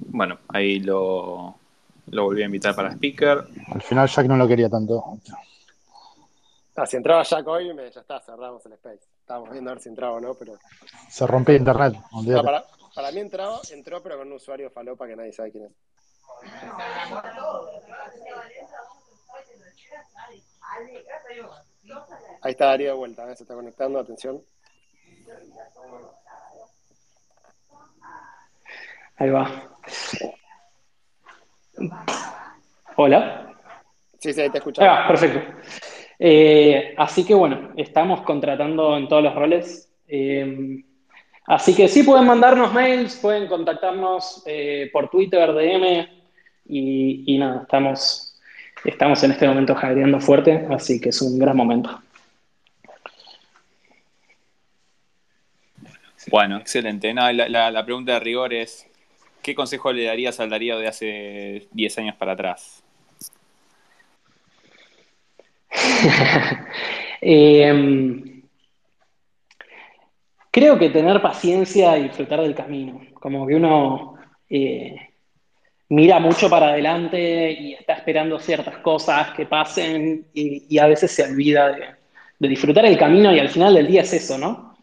Bueno, 0.09 0.39
ahí 0.49 0.81
lo, 0.81 1.57
lo 2.07 2.25
volví 2.25 2.43
a 2.43 2.47
invitar 2.47 2.75
para 2.75 2.93
speaker. 2.93 3.45
Al 3.73 3.83
final 3.83 4.09
Jack 4.09 4.27
no 4.27 4.37
lo 4.37 4.47
quería 4.47 4.69
tanto. 4.69 5.19
Ah, 6.77 6.87
si 6.87 6.97
entraba 6.97 7.23
Jack 7.23 7.47
hoy, 7.47 7.73
ya 7.77 8.01
está, 8.01 8.21
cerramos 8.21 8.67
el 8.67 8.73
space. 8.73 9.07
Estábamos 9.21 9.51
viendo 9.51 9.71
a 9.71 9.75
ver 9.75 9.83
si 9.83 9.89
entraba 9.89 10.15
o 10.15 10.21
no, 10.21 10.35
pero. 10.35 10.59
Se 11.09 11.25
rompe 11.27 11.55
internet. 11.55 11.95
para, 12.95 13.13
mí 13.13 13.21
entró, 13.21 13.61
entró, 13.71 14.03
pero 14.03 14.19
con 14.19 14.27
un 14.27 14.35
usuario 14.35 14.71
falopa 14.71 15.07
que 15.07 15.15
nadie 15.15 15.33
sabe 15.33 15.53
quién 15.53 15.67
es. 15.67 15.73
Ahí 22.43 22.53
está 22.53 22.67
Darío 22.67 22.91
de 22.91 22.97
vuelta, 22.97 23.31
¿eh? 23.31 23.37
se 23.37 23.45
está 23.45 23.55
conectando, 23.55 24.01
atención. 24.01 24.43
Ahí 29.17 29.31
va. 29.31 29.71
Hola. 32.97 33.55
Sí, 34.19 34.33
sí, 34.33 34.41
ahí 34.41 34.51
te 34.51 34.59
escuchamos. 34.59 34.91
Ah, 34.91 35.07
perfecto. 35.07 35.41
Eh, 36.19 36.95
así 36.97 37.25
que 37.25 37.35
bueno, 37.35 37.73
estamos 37.77 38.23
contratando 38.23 38.97
en 38.97 39.09
todos 39.09 39.23
los 39.23 39.35
roles. 39.35 39.91
Eh, 40.07 40.83
así 41.47 41.75
que 41.75 41.89
sí 41.89 42.03
pueden 42.03 42.27
mandarnos 42.27 42.73
mails, 42.73 43.17
pueden 43.17 43.47
contactarnos 43.47 44.43
eh, 44.47 44.91
por 44.93 45.09
Twitter, 45.09 45.53
DM 45.53 46.09
y, 46.67 47.37
nada, 47.39 47.63
estamos, 47.63 48.41
estamos 48.85 49.23
en 49.25 49.33
este 49.33 49.47
momento 49.47 49.75
jadeando 49.75 50.21
fuerte, 50.21 50.67
así 50.71 51.01
que 51.01 51.11
es 51.11 51.21
un 51.21 51.39
gran 51.39 51.57
momento. 51.57 52.01
Bueno, 56.31 56.57
excelente. 56.57 57.13
la, 57.13 57.71
la 57.71 57.85
pregunta 57.85 58.15
de 58.15 58.21
rigor 58.21 58.55
es, 58.55 58.87
¿qué 59.43 59.55
consejo 59.55 59.93
le 59.93 60.05
darías 60.05 60.41
al 60.41 60.49
Darío 60.49 60.79
de 60.79 60.89
hace 60.89 61.69
10 61.73 61.99
años 61.99 62.17
para 62.17 62.33
atrás? 62.33 62.84
Em, 67.27 68.43
creo 70.51 70.79
que 70.79 70.91
tener 70.91 71.23
paciencia 71.23 71.97
y 71.99 72.05
disfrutar 72.05 72.41
del 72.43 72.55
camino. 72.55 73.01
Como 73.15 73.47
que 73.47 73.55
uno 73.55 74.17
eh, 74.51 74.95
mira 75.89 76.21
mucho 76.21 76.51
para 76.51 76.69
adelante 76.69 77.51
y 77.53 77.73
está 77.73 77.95
esperando 77.95 78.39
ciertas 78.39 78.77
cosas 78.79 79.31
que 79.31 79.47
pasen 79.47 80.27
y, 80.35 80.79
a 80.79 80.87
veces 80.87 81.11
se 81.13 81.25
olvida 81.25 81.73
de, 82.39 82.49
disfrutar 82.49 82.85
el 82.85 82.99
camino 82.99 83.35
y 83.35 83.39
al 83.39 83.49
final 83.49 83.75
del 83.75 83.87
día 83.87 84.03
es 84.03 84.13
eso, 84.13 84.37
¿no? 84.37 84.77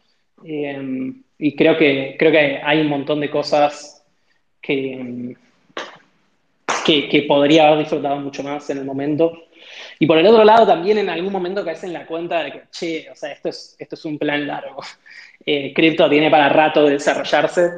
Em, 0.44 1.22
y 1.38 1.56
creo 1.56 1.78
que, 1.78 2.16
creo 2.18 2.32
que 2.32 2.60
hay 2.64 2.82
un 2.82 2.88
montón 2.88 3.20
de 3.20 3.30
cosas 3.30 4.04
que, 4.60 5.36
que, 6.84 7.08
que 7.08 7.22
podría 7.24 7.68
haber 7.68 7.80
disfrutado 7.80 8.18
mucho 8.18 8.42
más 8.42 8.68
en 8.72 8.80
el 8.80 8.86
momento 8.86 9.44
y 10.00 10.06
por 10.06 10.18
el 10.18 10.28
otro 10.28 10.44
lado, 10.44 10.66
también 10.66 10.98
en 10.98 11.10
algún 11.10 11.32
momento 11.32 11.64
caes 11.64 11.84
en 11.84 11.94
la 11.94 12.06
cuenta 12.06 12.44
de 12.44 12.52
que, 12.52 12.62
che, 12.72 13.10
o 13.10 13.16
sea, 13.16 13.32
esto 13.32 13.50
es, 13.50 13.76
esto 13.80 13.96
es 13.96 14.06
un 14.06 14.18
plan 14.18 14.46
largo. 14.48 14.82
Eh, 15.44 15.74
Crypto 15.74 16.08
tiene 16.08 16.30
para 16.30 16.50
rato 16.50 16.86
de 16.86 16.92
desarrollarse, 16.92 17.72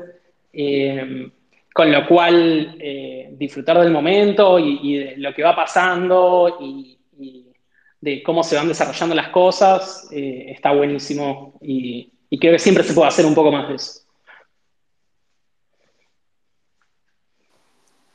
eh, 0.51 1.31
con 1.73 1.89
lo 1.89 2.05
cual 2.05 2.75
eh, 2.77 3.29
disfrutar 3.37 3.79
del 3.79 3.89
momento 3.89 4.59
y, 4.59 4.97
de 4.97 5.13
lo 5.15 5.33
que 5.33 5.43
va 5.43 5.55
pasando 5.55 6.57
y, 6.59 6.97
de 8.01 8.21
cómo 8.21 8.43
se 8.43 8.57
van 8.57 8.67
desarrollando 8.67 9.15
las 9.15 9.29
cosas 9.29 10.09
está 10.11 10.73
buenísimo 10.73 11.57
y 11.61 12.11
creo 12.37 12.51
que 12.51 12.59
siempre 12.59 12.83
se 12.83 12.93
puede 12.93 13.07
hacer 13.07 13.25
un 13.25 13.33
poco 13.33 13.49
más 13.49 13.69
de 13.69 13.75
eso. 13.75 14.03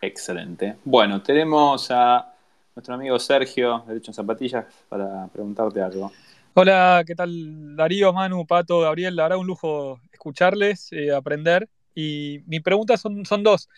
Excelente. 0.00 0.76
Bueno, 0.84 1.22
tenemos 1.22 1.90
a 1.90 2.34
nuestro 2.78 2.94
amigo 2.94 3.18
Sergio, 3.18 3.80
de 3.80 3.94
Derecho 3.94 4.12
en 4.12 4.14
Zapatillas, 4.14 4.64
para 4.88 5.26
preguntarte 5.32 5.82
algo. 5.82 6.12
Hola, 6.54 7.02
¿qué 7.04 7.16
tal 7.16 7.74
Darío, 7.74 8.12
Manu, 8.12 8.46
Pato, 8.46 8.78
Gabriel? 8.78 9.16
La 9.16 9.24
verdad 9.24 9.38
un 9.38 9.48
lujo 9.48 10.00
escucharles, 10.12 10.92
eh, 10.92 11.12
aprender. 11.12 11.68
Y 11.96 12.38
mi 12.46 12.60
pregunta 12.60 12.96
son, 12.96 13.26
son 13.26 13.42
dos. 13.42 13.68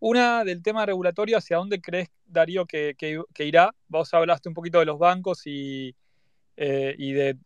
Una 0.00 0.42
del 0.42 0.62
tema 0.62 0.86
regulatorio, 0.86 1.36
¿hacia 1.36 1.58
dónde 1.58 1.82
crees, 1.82 2.08
Darío, 2.26 2.64
que, 2.64 2.96
irá? 3.40 3.74
Vos 3.88 4.14
hablaste 4.14 4.48
un 4.48 4.54
poquito 4.54 4.78
de 4.78 4.86
los 4.86 4.98
bancos 4.98 5.46
y, 5.46 5.94
eh, 6.56 6.94
y 6.96 7.12
de, 7.12 7.36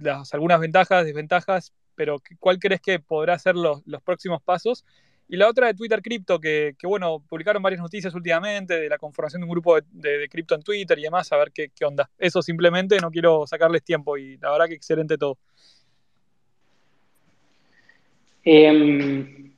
las, 0.00 0.32
algunas 0.32 0.60
ventajas, 0.60 1.04
desventajas, 1.04 1.74
pero 1.94 2.22
¿cuál 2.40 2.58
crees 2.58 2.80
que 2.80 3.00
podrá 3.00 3.38
ser 3.38 3.54
los 3.54 3.82
próximos 4.02 4.40
pasos? 4.40 4.86
Y 5.30 5.36
la 5.36 5.46
otra 5.46 5.66
de 5.66 5.74
Twitter 5.74 6.00
Crypto, 6.00 6.40
que, 6.40 6.74
bueno, 6.84 7.22
publicaron 7.28 7.62
varias 7.62 7.82
noticias 7.82 8.14
últimamente 8.14 8.80
de 8.80 8.88
la 8.88 8.96
conformación 8.96 9.42
de 9.42 9.44
un 9.44 9.50
grupo 9.50 9.78
de, 9.78 10.26
cripto 10.30 10.54
en 10.54 10.62
Twitter 10.62 10.98
y 10.98 11.02
demás, 11.02 11.30
a 11.32 11.36
ver 11.36 11.52
qué, 11.52 11.70
onda. 11.84 12.08
Eso 12.18 12.40
simplemente, 12.40 12.98
no 12.98 13.10
quiero 13.10 13.46
sacarles 13.46 13.84
tiempo 13.84 14.16
y 14.16 14.38
la 14.38 14.50
verdad 14.50 14.68
que 14.68 14.74
excelente 14.74 15.18
todo. 15.18 15.36
Em, 18.42 19.54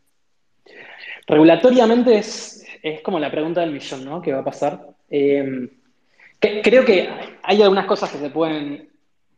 regulatoriamente 1.28 2.18
es, 2.18 2.66
como 3.04 3.20
la 3.20 3.30
pregunta 3.30 3.60
del 3.60 3.70
millón, 3.70 4.04
¿no? 4.04 4.20
¿Qué 4.20 4.32
va 4.32 4.40
a 4.40 4.44
pasar? 4.44 4.88
Em, 5.08 5.70
creo 6.40 6.84
que 6.84 7.08
hay 7.44 7.62
algunas 7.62 7.86
cosas 7.86 8.10
que 8.10 8.18
se 8.18 8.30
pueden, 8.30 8.90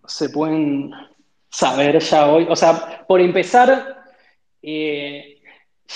se 0.07 0.31
pueden 0.31 0.93
saber 1.51 1.99
ya 1.99 2.31
hoy. 2.31 2.47
O 2.49 2.57
sea, 2.57 3.05
por 3.07 3.21
empezar, 3.21 4.05
eh, 4.63 5.32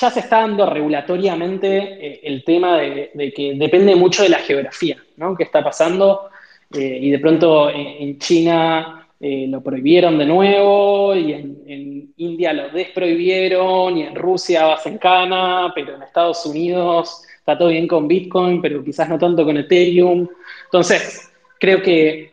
ya 0.00 0.10
se 0.10 0.20
está 0.20 0.40
dando 0.40 0.68
regulatoriamente 0.68 1.76
eh, 1.76 2.20
el 2.24 2.44
tema 2.44 2.78
de, 2.78 3.32
que 3.34 3.54
depende 3.54 3.94
mucho 3.96 4.22
de 4.22 4.28
la 4.28 4.38
geografía, 4.38 4.96
¿no? 5.16 5.34
¿Qué 5.34 5.44
está 5.44 5.62
pasando? 5.62 6.28
Eh, 6.74 6.98
y 7.00 7.10
de 7.10 7.18
pronto 7.18 7.70
en, 7.70 8.18
China 8.18 9.08
eh, 9.18 9.46
lo 9.48 9.62
prohibieron 9.62 10.18
de 10.18 10.26
nuevo, 10.26 11.14
y 11.14 11.32
en, 11.32 12.12
India 12.18 12.52
lo 12.52 12.70
desprohibieron, 12.70 13.98
y 13.98 14.02
en 14.02 14.14
Rusia 14.14 14.66
vas 14.66 14.86
en 14.86 14.98
cana, 14.98 15.70
pero 15.74 15.94
en 15.94 16.02
Estados 16.02 16.46
Unidos 16.46 17.22
está 17.38 17.58
todo 17.58 17.68
bien 17.68 17.86
con 17.86 18.08
Bitcoin, 18.08 18.62
pero 18.62 18.82
quizás 18.82 19.08
no 19.08 19.18
tanto 19.18 19.44
con 19.44 19.56
Ethereum. 19.56 20.26
Entonces, 20.64 21.30
creo 21.60 21.82
que 21.82 22.32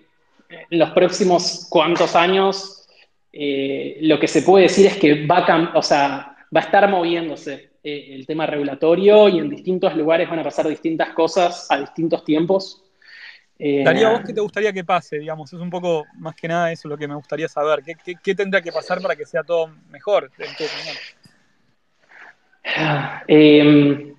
en 0.49 0.79
los 0.79 0.91
próximos 0.91 1.67
cuantos 1.69 2.15
años 2.15 2.87
lo 3.33 4.19
que 4.19 4.27
se 4.27 4.43
puede 4.43 4.63
decir 4.63 4.85
es 4.85 4.97
que 4.97 5.25
va 5.25 5.39
a, 5.39 5.77
o 5.77 5.81
sea, 5.81 6.32
va 6.55 6.61
a 6.61 6.63
estar 6.63 6.89
moviéndose 6.89 7.71
eh, 7.83 8.15
el 8.15 8.25
tema 8.25 8.45
regulatorio 8.45 9.27
y 9.29 9.39
en 9.39 9.49
distintos 9.49 9.95
lugares 9.95 10.29
van 10.29 10.39
a 10.39 10.43
pasar 10.43 10.67
distintas 10.67 11.09
cosas 11.09 11.67
a 11.69 11.79
distintos 11.79 12.23
tiempos. 12.23 12.83
Eh, 13.57 13.83
Darío, 13.83 14.11
¿vos 14.11 14.21
qué 14.25 14.33
te 14.33 14.41
gustaría 14.41 14.73
que 14.73 14.83
pase? 14.83 15.19
Digamos, 15.19 15.51
es 15.53 15.59
un 15.59 15.69
poco 15.69 16.05
más 16.15 16.35
que 16.35 16.47
nada 16.47 16.71
eso 16.71 16.87
lo 16.87 16.97
que 16.97 17.07
me 17.07 17.15
gustaría 17.15 17.47
saber. 17.47 17.83
¿Qué, 18.23 18.35
tendría 18.35 18.61
que 18.61 18.71
pasar 18.71 19.01
para 19.01 19.15
que 19.15 19.25
sea 19.25 19.43
todo 19.43 19.69
mejor, 19.89 20.31
en 20.37 20.55
tu 20.55 20.63
opinión? 20.63 20.95
Em, 23.27 24.15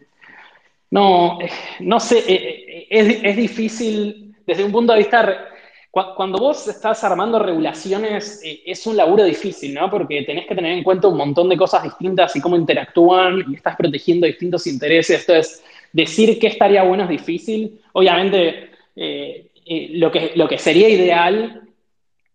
no, 0.91 1.39
no 1.81 2.01
sé, 2.01 2.19
eh, 2.29 2.87
es, 2.91 3.25
es, 3.25 3.37
difícil 3.37 4.37
desde 4.47 4.65
un 4.65 4.71
punto 4.71 4.93
de 4.93 4.99
vista 4.99 5.49
cuando 5.95 6.39
vos 6.39 6.67
estás 6.67 7.05
armando 7.05 7.39
regulaciones, 7.39 8.43
eh, 8.45 8.63
es 8.67 8.85
un 8.87 8.97
laburo 8.97 9.23
difícil, 9.23 9.73
¿no? 9.75 9.89
Porque 9.89 10.23
tenés 10.23 10.47
que 10.47 10.55
tener 10.55 10.73
en 10.73 10.83
cuenta 10.83 11.07
un 11.07 11.17
montón 11.17 11.49
de 11.49 11.57
cosas 11.57 11.85
distintas 11.85 12.35
y 12.35 12.41
cómo 12.41 12.57
interactúan 12.57 13.45
y 13.49 13.55
estás 13.55 13.77
protegiendo 13.77 14.27
distintos 14.27 14.67
intereses. 14.67 15.21
Entonces, 15.21 15.63
decir 15.93 16.37
qué 16.41 16.49
estaría 16.49 16.83
bueno 16.83 17.05
es 17.05 17.11
difícil. 17.11 17.81
Obviamente, 17.93 18.71
eh, 18.97 19.47
eh, 19.67 19.89
lo, 19.93 20.11
que, 20.11 20.33
lo 20.35 20.49
que 20.49 20.59
sería 20.59 20.89
ideal 20.89 21.63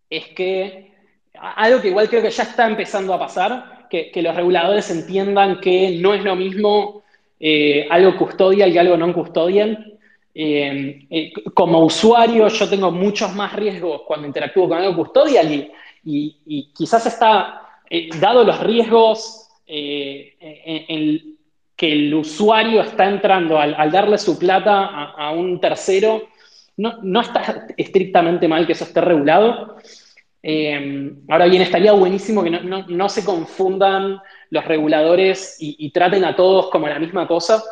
es 0.08 0.28
que, 0.28 0.92
algo 1.34 1.82
que 1.82 1.88
igual 1.88 2.08
creo 2.08 2.22
que 2.22 2.30
ya 2.30 2.44
está 2.44 2.66
empezando 2.66 3.12
a 3.12 3.18
pasar, 3.18 3.88
que, 3.90 4.10
que 4.10 4.22
los 4.22 4.34
reguladores 4.34 4.90
entiendan 4.90 5.60
que 5.60 5.98
no 6.00 6.14
es 6.14 6.24
lo 6.24 6.34
mismo 6.34 7.02
algo 7.88 8.18
custodial 8.18 8.70
que 8.70 8.78
algo 8.78 8.98
no 8.98 9.14
custodial 9.14 9.98
eh, 10.32 11.06
eh, 11.10 11.32
como 11.54 11.84
usuario 11.84 12.46
yo 12.46 12.68
tengo 12.68 12.92
muchos 12.92 13.34
más 13.34 13.52
riesgos 13.52 14.02
cuando 14.06 14.28
interactúo 14.28 14.68
con 14.68 14.78
algo 14.78 15.02
custodial 15.02 15.68
y, 16.04 16.70
quizás 16.72 17.04
está, 17.06 17.62
eh, 17.88 18.08
dado 18.20 18.44
los 18.44 18.60
riesgos 18.60 19.48
que 19.66 21.92
el 21.92 22.14
usuario 22.14 22.82
está 22.82 23.08
entrando 23.08 23.58
al, 23.58 23.90
darle 23.90 24.18
su 24.18 24.38
plata 24.38 25.12
a, 25.16 25.30
un 25.30 25.60
tercero, 25.60 26.28
no, 26.76 27.20
está 27.20 27.66
estrictamente 27.76 28.48
mal 28.48 28.66
que 28.66 28.72
eso 28.72 28.84
esté 28.84 29.00
regulado. 29.00 29.76
ahora 31.28 31.46
bien, 31.46 31.62
estaría 31.62 31.92
buenísimo 31.92 32.42
que 32.42 32.50
no, 32.50 33.08
se 33.08 33.24
confundan 33.24 34.20
los 34.50 34.64
reguladores 34.64 35.56
y 35.60 35.90
traten 35.92 36.24
a 36.24 36.34
todos 36.34 36.70
como 36.70 36.88
la 36.88 36.98
misma 36.98 37.28
cosa. 37.28 37.62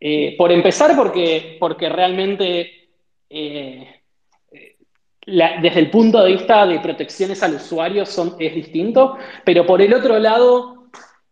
Eh, 0.00 0.36
por 0.38 0.52
empezar, 0.52 0.94
porque, 0.96 1.56
porque 1.58 1.88
realmente 1.88 2.88
eh, 3.28 4.00
desde 5.26 5.80
el 5.80 5.90
punto 5.90 6.22
de 6.22 6.32
vista 6.32 6.66
de 6.66 6.78
protecciones 6.78 7.42
al 7.42 7.54
usuario 7.54 8.06
son, 8.06 8.36
es 8.38 8.54
distinto, 8.54 9.18
pero 9.44 9.66
por 9.66 9.82
el 9.82 9.92
otro 9.92 10.18
lado, 10.18 10.86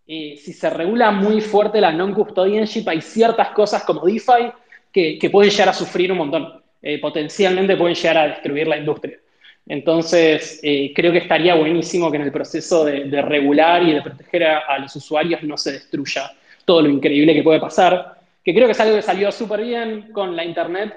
eh, 0.06 0.36
si 0.36 0.52
se 0.52 0.68
regula 0.68 1.12
muy 1.12 1.40
fuerte 1.40 1.80
la 1.80 1.93
non-custodianship, 1.93 2.88
hay 2.88 3.01
ciertas 3.01 3.51
cosas 3.51 3.84
como 3.84 4.05
DeFi 4.05 4.52
que, 4.93 5.30
pueden 5.30 5.51
llegar 5.51 5.68
a 5.68 5.74
sufrir 5.74 6.10
un 6.10 6.18
montón, 6.18 6.62
potencialmente 7.02 7.76
pueden 7.76 7.94
llegar 7.94 8.18
a 8.18 8.28
destruir 8.28 8.66
la 8.66 8.78
industria. 8.78 9.18
Entonces, 9.66 10.60
creo 10.94 11.12
que 11.12 11.18
estaría 11.18 11.55
buenísimo 11.55 12.10
que 12.10 12.16
en 12.16 12.22
el 12.22 12.32
proceso 12.32 12.84
de, 12.84 13.20
regular 13.20 13.82
y 13.82 13.93
de 13.93 14.01
proteger 14.02 14.44
a 14.44 14.78
los 14.78 14.97
usuarios 14.97 15.43
no 15.43 15.59
se 15.59 15.72
destruya 15.72 16.30
todo 16.64 16.80
lo 16.80 16.88
increíble 16.88 17.34
que 17.34 17.43
puede 17.43 17.60
pasar 17.60 18.15
que 18.47 18.55
creo 18.55 18.66
que 18.66 18.73
es 18.73 18.81
algo 18.81 18.94
que 18.94 19.02
salió 19.02 19.32
súper 19.32 19.60
bien 19.60 20.12
con 20.12 20.36
la 20.36 20.44
Internet. 20.44 20.94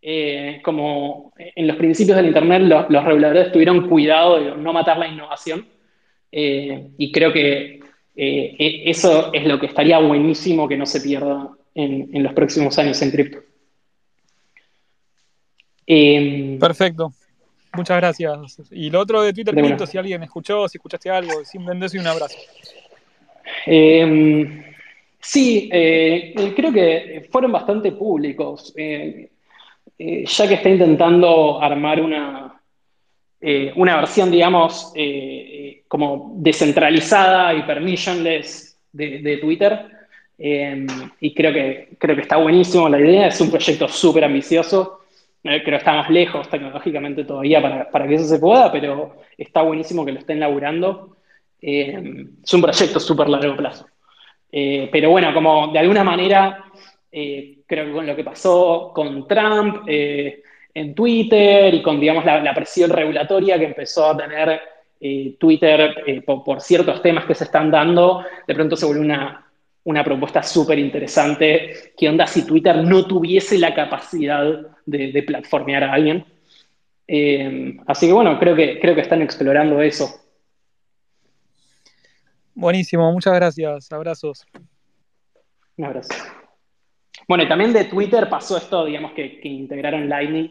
Eh, 0.00 0.60
como 0.62 1.34
en 1.36 1.66
los 1.66 1.76
principios 1.76 2.16
del 2.16 2.28
Internet 2.28 2.62
los, 2.88 3.04
reguladores 3.04 3.52
tuvieron 3.52 3.86
cuidado 3.86 4.40
de 4.40 4.56
no 4.56 4.72
matar 4.72 4.96
la 4.96 5.06
innovación. 5.06 5.68
Eh, 6.32 6.88
y 6.96 7.12
creo 7.12 7.34
que 7.34 7.80
eh, 8.16 8.56
e, 8.58 8.90
eso 8.90 9.30
es 9.34 9.44
lo 9.44 9.60
que 9.60 9.66
estaría 9.66 9.98
buenísimo 9.98 10.66
que 10.66 10.78
no 10.78 10.86
se 10.86 11.02
pierda 11.02 11.50
en, 11.74 12.22
los 12.22 12.32
próximos 12.32 12.78
años 12.78 13.02
en 13.02 13.10
cripto. 13.10 13.40
Em, 15.86 16.58
Perfecto. 16.58 17.12
Muchas 17.74 17.98
gracias. 17.98 18.58
Y 18.70 18.88
lo 18.88 19.00
otro 19.00 19.20
de 19.20 19.34
Twitter 19.34 19.54
si 19.86 19.98
alguien 19.98 20.22
escuchó, 20.22 20.66
si 20.66 20.78
escuchaste 20.78 21.10
algo, 21.10 21.44
simplemente 21.44 21.98
un 21.98 22.06
abrazo. 22.06 22.38
Eh, 25.26 25.28
Sí, 25.28 25.68
eh, 25.72 26.34
creo 26.54 26.72
que 26.72 27.28
fueron 27.32 27.50
bastante 27.50 27.90
públicos. 27.92 28.72
Eh, 28.76 29.28
eh, 29.98 30.24
ya 30.24 30.48
que 30.48 30.54
está 30.54 30.68
intentando 30.68 31.60
armar 31.60 32.00
una, 32.00 32.60
una 33.74 33.96
versión, 33.96 34.30
digamos, 34.30 34.92
como 35.88 36.34
descentralizada 36.36 37.54
y 37.54 37.62
permissionless 37.62 38.78
de, 38.92 39.38
Twitter. 39.40 39.86
y 40.38 41.34
creo 41.34 41.52
que, 41.52 41.88
creo 41.98 42.14
que 42.16 42.22
está 42.22 42.36
buenísimo 42.36 42.88
la 42.88 43.00
idea. 43.00 43.26
Es 43.26 43.40
un 43.40 43.50
proyecto 43.50 43.88
súper 43.88 44.24
ambicioso. 44.24 45.00
creo 45.42 45.64
que 45.64 45.76
estamos 45.76 46.08
lejos 46.08 46.48
tecnológicamente 46.48 47.24
todavía 47.24 47.60
para, 47.60 47.90
para, 47.90 48.06
que 48.06 48.14
eso 48.14 48.26
se 48.26 48.38
pueda, 48.38 48.70
pero 48.70 49.16
está 49.36 49.62
buenísimo 49.62 50.04
que 50.04 50.12
lo 50.12 50.20
estén 50.20 50.38
laburando. 50.40 51.16
es 51.60 52.54
un 52.54 52.62
proyecto 52.62 53.00
súper 53.00 53.28
largo 53.28 53.56
plazo. 53.56 53.86
Eh, 54.50 54.88
pero 54.90 55.10
bueno, 55.10 55.32
como 55.34 55.68
de 55.68 55.78
alguna 55.78 56.04
manera, 56.04 56.64
eh, 57.10 57.58
creo 57.66 57.86
que 57.86 57.92
con 57.92 58.06
lo 58.06 58.16
que 58.16 58.24
pasó 58.24 58.92
con 58.94 59.26
Trump 59.26 59.84
eh, 59.86 60.42
en 60.74 60.94
Twitter 60.94 61.74
y 61.74 61.82
con, 61.82 61.98
digamos, 61.98 62.24
la, 62.24 62.54
presión 62.54 62.90
regulatoria 62.90 63.58
que 63.58 63.64
empezó 63.64 64.10
a 64.10 64.16
tener 64.16 64.60
Twitter 65.38 66.22
por, 66.24 66.60
ciertos 66.60 67.02
temas 67.02 67.24
que 67.26 67.34
se 67.34 67.44
están 67.44 67.70
dando, 67.70 68.24
de 68.46 68.54
pronto 68.54 68.76
se 68.76 68.86
volvió 68.86 69.02
una, 69.02 69.46
una 69.84 70.04
propuesta 70.04 70.42
súper 70.42 70.78
interesante. 70.78 71.92
¿Qué 71.96 72.08
onda 72.08 72.26
si 72.26 72.46
Twitter 72.46 72.76
no 72.76 73.06
tuviese 73.06 73.58
la 73.58 73.74
capacidad 73.74 74.44
de, 74.84 75.12
de 75.12 75.22
platformear 75.22 75.84
a 75.84 75.92
alguien? 75.92 76.24
así 77.86 78.08
que 78.08 78.12
bueno, 78.12 78.36
creo 78.38 78.56
que, 78.56 78.80
creo 78.80 78.94
que 78.94 79.02
están 79.02 79.22
explorando 79.22 79.80
eso. 79.80 80.25
Buenísimo, 82.56 83.12
muchas 83.12 83.34
gracias. 83.34 83.92
Abrazos. 83.92 84.46
Un 85.76 85.84
abrazo. 85.84 86.14
Bueno, 87.28 87.44
y 87.44 87.48
también 87.48 87.74
de 87.74 87.84
Twitter 87.84 88.30
pasó 88.30 88.56
esto, 88.56 88.86
digamos, 88.86 89.12
que, 89.12 89.40
integraron 89.42 90.08
Lightning, 90.08 90.50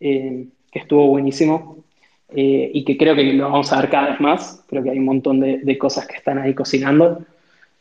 eh, 0.00 0.48
que 0.70 0.78
estuvo 0.78 1.06
buenísimo 1.06 1.82
eh, 2.28 2.70
y 2.74 2.84
que 2.84 2.98
creo 2.98 3.16
que 3.16 3.24
lo 3.32 3.44
vamos 3.44 3.72
a 3.72 3.80
ver 3.80 3.88
cada 3.88 4.10
vez 4.10 4.20
más. 4.20 4.62
Creo 4.68 4.82
que 4.82 4.90
hay 4.90 4.98
un 4.98 5.06
montón 5.06 5.40
de, 5.40 5.78
cosas 5.78 6.06
que 6.06 6.18
están 6.18 6.38
ahí 6.38 6.52
cocinando. 6.52 7.24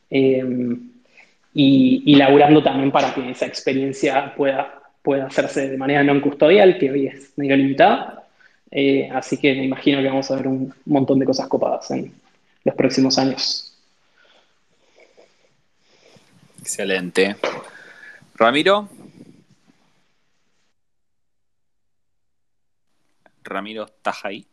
Eh, 0.09 0.77
y, 1.53 2.15
laburando 2.15 2.63
también 2.63 2.91
para 2.91 3.13
que 3.13 3.29
esa 3.29 3.45
experiencia 3.45 4.33
pueda, 4.37 4.83
pueda 5.01 5.25
hacerse 5.25 5.69
de 5.69 5.77
manera 5.77 6.01
no 6.01 6.21
custodial, 6.21 6.77
que 6.77 6.91
hoy 6.91 7.07
es 7.07 7.37
medio 7.37 7.57
limitada. 7.57 8.23
Así 9.11 9.35
que 9.35 9.53
me 9.53 9.65
imagino 9.65 10.01
que 10.01 10.07
vamos 10.07 10.31
a 10.31 10.37
ver 10.37 10.47
un 10.47 10.73
montón 10.85 11.19
de 11.19 11.25
cosas 11.25 11.49
copadas 11.49 11.91
en 11.91 12.13
los 12.63 12.75
próximos 12.75 13.17
años. 13.17 13.73
Excelente. 16.61 17.35
Ramiro. 18.35 18.89
Ramiro, 23.43 23.85
¿estás 23.85 24.25
ahí? 24.25 24.45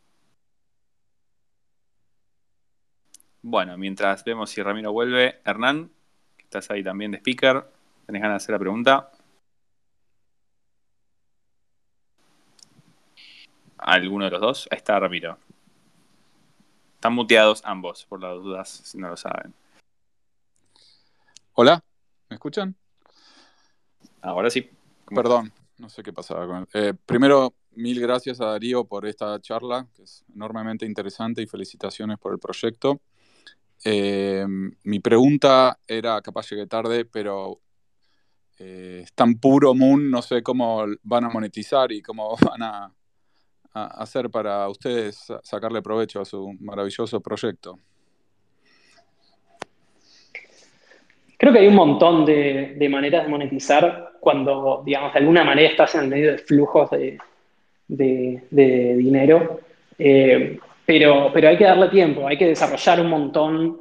Bueno, 3.43 3.77
mientras 3.77 4.25
vemos 4.25 4.51
si 4.51 4.63
Ramiro 4.63 4.93
vuelve, 4.93 5.41
Hernán, 5.45 5.91
que 6.37 6.45
estás 6.45 6.71
ahí 6.71 6.83
también 6.83 7.13
de 7.13 7.19
speaker, 7.19 7.65
¿tenés 8.07 8.23
ganas 8.23 8.43
de 8.43 8.45
hacer 8.45 8.53
la 8.55 8.59
pregunta? 8.59 9.13
¿Alguno 13.79 14.25
de 14.25 14.31
los 14.33 14.41
dos? 14.41 14.69
Ahí 14.71 14.79
está 14.79 14.99
Ramiro. 14.99 15.39
Están 16.97 17.13
muteados 17.13 17.61
ambos, 17.65 18.07
por 18.07 18.23
las 18.23 18.35
dudas, 18.43 18.69
si 18.69 18.97
no 18.97 19.11
lo 19.11 19.19
saben. 19.19 19.55
Hola, 21.53 21.85
¿me 22.31 22.35
escuchan? 22.35 22.75
Ahora 24.23 24.49
sí. 24.49 24.71
Perdón, 25.07 25.53
no 25.77 25.91
sé 25.91 26.03
qué 26.03 26.15
pasaba 26.15 26.47
con 26.47 26.57
él. 26.57 26.69
Eh, 26.73 26.95
primero, 27.05 27.55
mil 27.73 28.01
gracias 28.01 28.41
a 28.41 28.47
Darío 28.47 28.87
por 28.87 29.07
esta 29.07 29.39
charla, 29.43 29.87
que 29.95 30.05
es 30.05 30.25
enormemente 30.35 30.87
interesante, 30.87 31.43
y 31.43 31.47
felicitaciones 31.47 32.19
por 32.19 32.33
el 32.33 32.39
proyecto. 32.39 33.03
Eh, 33.85 34.47
mi 34.83 34.99
pregunta 35.01 35.79
era, 35.87 36.23
capaz 36.23 36.49
llegué 36.49 36.67
tarde, 36.67 37.05
pero 37.05 37.61
eh, 38.59 39.03
es 39.05 39.13
tan 39.13 39.35
puro 39.35 39.75
Moon, 39.75 40.11
no 40.11 40.23
sé 40.23 40.43
cómo 40.43 40.87
van 41.03 41.25
a 41.25 41.29
monetizar 41.29 41.93
y 41.93 42.01
cómo 42.01 42.37
van 42.41 42.63
a, 42.63 42.95
hacer 43.85 44.31
para 44.31 44.69
ustedes 44.69 45.27
sacarle 45.43 45.83
provecho 45.83 46.21
a 46.21 46.25
su 46.25 46.55
maravilloso 46.61 47.21
proyecto. 47.21 47.79
Creo 51.39 51.53
que 51.53 51.59
hay 51.59 51.67
un 51.67 51.75
montón 51.75 52.25
de, 52.25 52.89
maneras 52.91 53.25
de 53.25 53.31
monetizar 53.31 54.13
cuando, 54.21 54.83
digamos, 54.85 55.13
de 55.13 55.19
alguna 55.19 55.45
manera 55.45 55.69
estás 55.69 55.95
en 55.97 56.09
medio 56.09 56.33
de 56.33 56.39
flujos 56.39 56.91
de, 56.91 57.19
dinero. 58.49 59.61
Eh, 59.99 60.59
pero, 60.85 61.31
pero 61.35 61.49
hay 61.49 61.59
que 61.59 61.65
darle 61.65 61.89
tiempo, 61.89 62.27
hay 62.27 62.39
que 62.39 62.47
desarrollar 62.47 63.01
un 63.01 63.11
montón, 63.11 63.79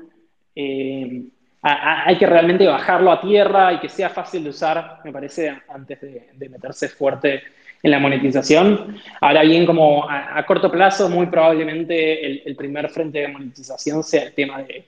eh, 0.55 1.23
hay 1.61 2.17
que 2.17 2.25
realmente 2.27 2.67
bajarlo 2.67 3.11
a 3.11 3.21
tierra 3.21 3.73
y 3.73 3.79
que 3.79 3.89
sea 3.89 4.09
fácil 4.09 4.43
de 4.43 4.49
usar, 4.49 4.99
me 5.03 5.11
parece, 5.11 5.55
antes 5.69 6.01
de, 6.01 6.49
meterse 6.49 6.89
fuerte 6.89 7.41
en 7.85 7.91
la 7.91 7.99
monetización. 7.99 8.97
Ahora 9.21 9.43
bien, 9.43 9.67
como 9.67 10.09
a, 10.09 10.43
corto 10.47 10.71
plazo, 10.71 11.07
muy 11.07 11.27
probablemente 11.27 12.47
el, 12.49 12.55
primer 12.55 12.89
frente 12.89 13.19
de 13.19 13.27
monetización 13.27 14.03
sea 14.03 14.23
el 14.23 14.33
tema 14.33 14.63
de 14.63 14.85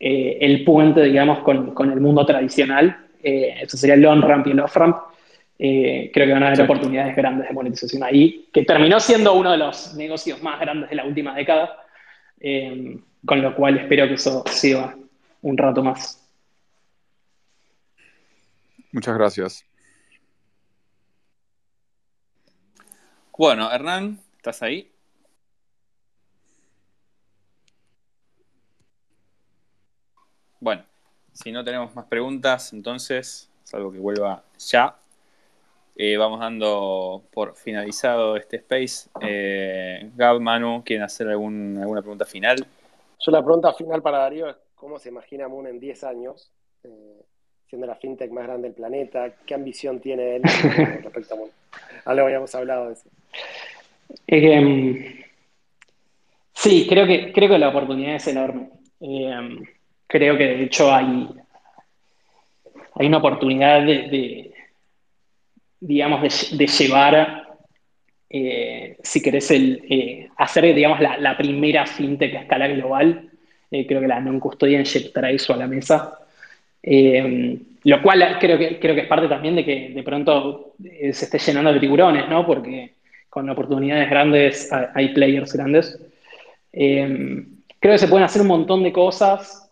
eh, 0.00 0.38
el 0.40 0.64
puente, 0.64 1.02
digamos, 1.02 1.38
con, 1.40 1.72
con, 1.72 1.92
el 1.92 2.00
mundo 2.00 2.26
tradicional. 2.26 3.06
Eh, 3.22 3.54
eso 3.62 3.76
sería 3.76 3.94
el 3.94 4.04
on-ramp 4.04 4.48
y 4.48 4.50
el 4.50 4.60
off-ramp. 4.60 4.96
Eh, 5.60 6.10
creo 6.12 6.26
que 6.26 6.32
van 6.32 6.42
a 6.42 6.48
haber 6.48 6.62
oportunidades 6.62 7.14
grandes 7.14 7.46
de 7.46 7.54
monetización 7.54 8.02
ahí, 8.02 8.48
que 8.52 8.64
terminó 8.64 8.98
siendo 8.98 9.34
uno 9.34 9.52
de 9.52 9.58
los 9.58 9.94
negocios 9.94 10.42
más 10.42 10.58
grandes 10.58 10.90
de 10.90 10.96
la 10.96 11.04
última 11.04 11.34
década, 11.36 11.84
eh, 12.40 12.98
con 13.24 13.42
lo 13.42 13.54
cual 13.54 13.78
espero 13.78 14.08
que 14.08 14.14
eso 14.14 14.42
siga 14.50 14.96
un 15.42 15.56
rato 15.56 15.84
más. 15.84 16.20
Muchas 18.90 19.14
gracias. 19.14 19.69
Bueno, 23.36 23.72
Hernán, 23.72 24.20
¿estás 24.36 24.62
ahí? 24.62 24.90
Bueno, 30.60 30.84
si 31.32 31.50
no 31.50 31.64
tenemos 31.64 31.94
más 31.94 32.04
preguntas, 32.06 32.72
entonces, 32.72 33.50
salvo 33.64 33.90
que 33.90 33.98
vuelva 33.98 34.42
ya, 34.58 34.96
eh, 35.96 36.16
vamos 36.16 36.40
dando 36.40 37.24
por 37.30 37.56
finalizado 37.56 38.36
este 38.36 38.56
space. 38.56 39.10
Eh, 39.20 40.10
Gab, 40.16 40.40
Manu, 40.40 40.82
¿quieren 40.84 41.04
hacer 41.04 41.28
alguna 41.28 42.00
pregunta 42.00 42.24
final? 42.24 42.66
Yo 43.18 43.32
la 43.32 43.42
pregunta 43.42 43.72
final 43.74 44.02
para 44.02 44.18
Darío 44.18 44.48
es 44.48 44.56
cómo 44.74 44.98
se 44.98 45.10
imagina 45.10 45.48
Moon 45.48 45.66
en 45.66 45.78
10 45.78 46.04
años, 46.04 46.50
eh, 46.84 47.22
siendo 47.68 47.86
la 47.86 47.96
fintech 47.96 48.30
más 48.30 48.44
grande 48.44 48.68
del 48.68 48.74
planeta, 48.74 49.34
qué 49.46 49.54
ambición 49.54 50.00
tiene 50.00 50.36
él 50.36 50.42
respecto 51.02 51.34
a 51.34 51.36
Moon. 51.36 51.50
Algo 52.04 52.26
habíamos 52.26 52.54
hablado 52.54 52.88
de 52.88 52.92
eso. 52.94 53.08
Em, 54.26 55.22
sí, 56.52 56.86
creo 56.88 57.06
que, 57.06 57.32
creo 57.32 57.48
que 57.48 57.58
la 57.58 57.68
oportunidad 57.68 58.16
es 58.16 58.26
enorme. 58.26 58.70
Em, 59.00 59.62
creo 60.06 60.36
que 60.36 60.44
de 60.44 60.62
hecho 60.64 60.92
hay, 60.92 61.28
hay 62.94 63.06
una 63.06 63.18
oportunidad 63.18 63.82
de 63.84 64.50
digamos, 65.80 66.22
de, 66.22 66.66
llevar, 66.66 67.48
eh, 68.28 68.96
si 69.02 69.22
querés, 69.22 69.50
el, 69.50 69.82
eh, 69.88 70.28
hacer, 70.36 70.74
digamos, 70.74 71.00
la, 71.00 71.36
primera 71.36 71.86
fintech 71.86 72.34
a 72.36 72.40
escala 72.40 72.68
global. 72.68 73.30
Eh, 73.70 73.86
creo 73.86 74.00
que 74.00 74.08
la 74.08 74.20
non 74.20 74.40
custodia 74.40 74.82
trae 75.14 75.34
eso 75.34 75.54
a 75.54 75.56
la 75.56 75.66
mesa. 75.66 76.18
Lo 77.84 78.02
cual 78.02 78.38
creo 78.38 78.58
que, 78.58 78.78
creo 78.78 78.94
que 78.94 79.02
es 79.02 79.06
parte 79.06 79.28
también 79.28 79.56
de 79.56 79.64
que 79.64 79.90
de 79.90 80.02
pronto 80.02 80.74
se 80.82 81.08
esté 81.10 81.38
llenando 81.38 81.72
de 81.72 81.80
tiburones, 81.80 82.28
¿no? 82.28 82.46
Porque 82.46 82.94
con 83.28 83.48
oportunidades 83.48 84.10
grandes 84.10 84.70
hay 84.94 85.08
players 85.14 85.52
grandes. 85.52 85.98
creo 86.70 87.46
que 87.80 87.98
se 87.98 88.08
pueden 88.08 88.24
hacer 88.24 88.42
un 88.42 88.48
montón 88.48 88.82
de 88.82 88.92
cosas 88.92 89.70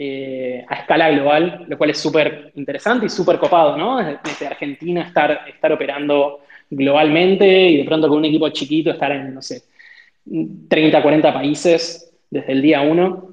eh, 0.00 0.64
a 0.68 0.76
escala 0.76 1.10
global, 1.10 1.64
lo 1.66 1.76
cual 1.76 1.90
es 1.90 1.98
súper 1.98 2.52
interesante 2.54 3.06
y 3.06 3.08
súper 3.08 3.36
copado, 3.36 3.76
¿no? 3.76 3.96
Desde 3.96 4.46
Argentina 4.46 5.02
estar, 5.02 5.40
estar 5.48 5.72
operando 5.72 6.42
globalmente 6.70 7.68
y 7.70 7.78
de 7.78 7.84
pronto 7.84 8.06
con 8.06 8.18
un 8.18 8.24
equipo 8.26 8.48
chiquito 8.50 8.92
estar 8.92 9.10
en, 9.10 9.34
no 9.34 9.42
sé, 9.42 9.62
30, 10.68 11.02
40 11.02 11.34
países 11.34 12.12
desde 12.30 12.52
el 12.52 12.62
día 12.62 12.80
uno. 12.82 13.30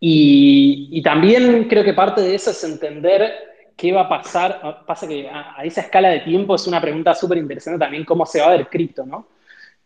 Y, 0.00 1.02
también 1.02 1.68
creo 1.68 1.84
que 1.84 1.92
parte 1.92 2.22
de 2.22 2.34
eso 2.34 2.50
es 2.50 2.64
entender 2.64 3.32
qué 3.76 3.92
va 3.92 4.02
a 4.02 4.08
pasar. 4.08 4.84
Pasa 4.86 5.06
que 5.06 5.28
a, 5.28 5.56
esa 5.62 5.82
escala 5.82 6.08
de 6.08 6.20
tiempo 6.20 6.54
es 6.54 6.66
una 6.66 6.80
pregunta 6.80 7.14
súper 7.14 7.38
interesante 7.38 7.78
también 7.78 8.04
cómo 8.04 8.24
se 8.24 8.40
va 8.40 8.46
a 8.46 8.56
ver 8.56 8.68
cripto, 8.68 9.04
¿no? 9.04 9.28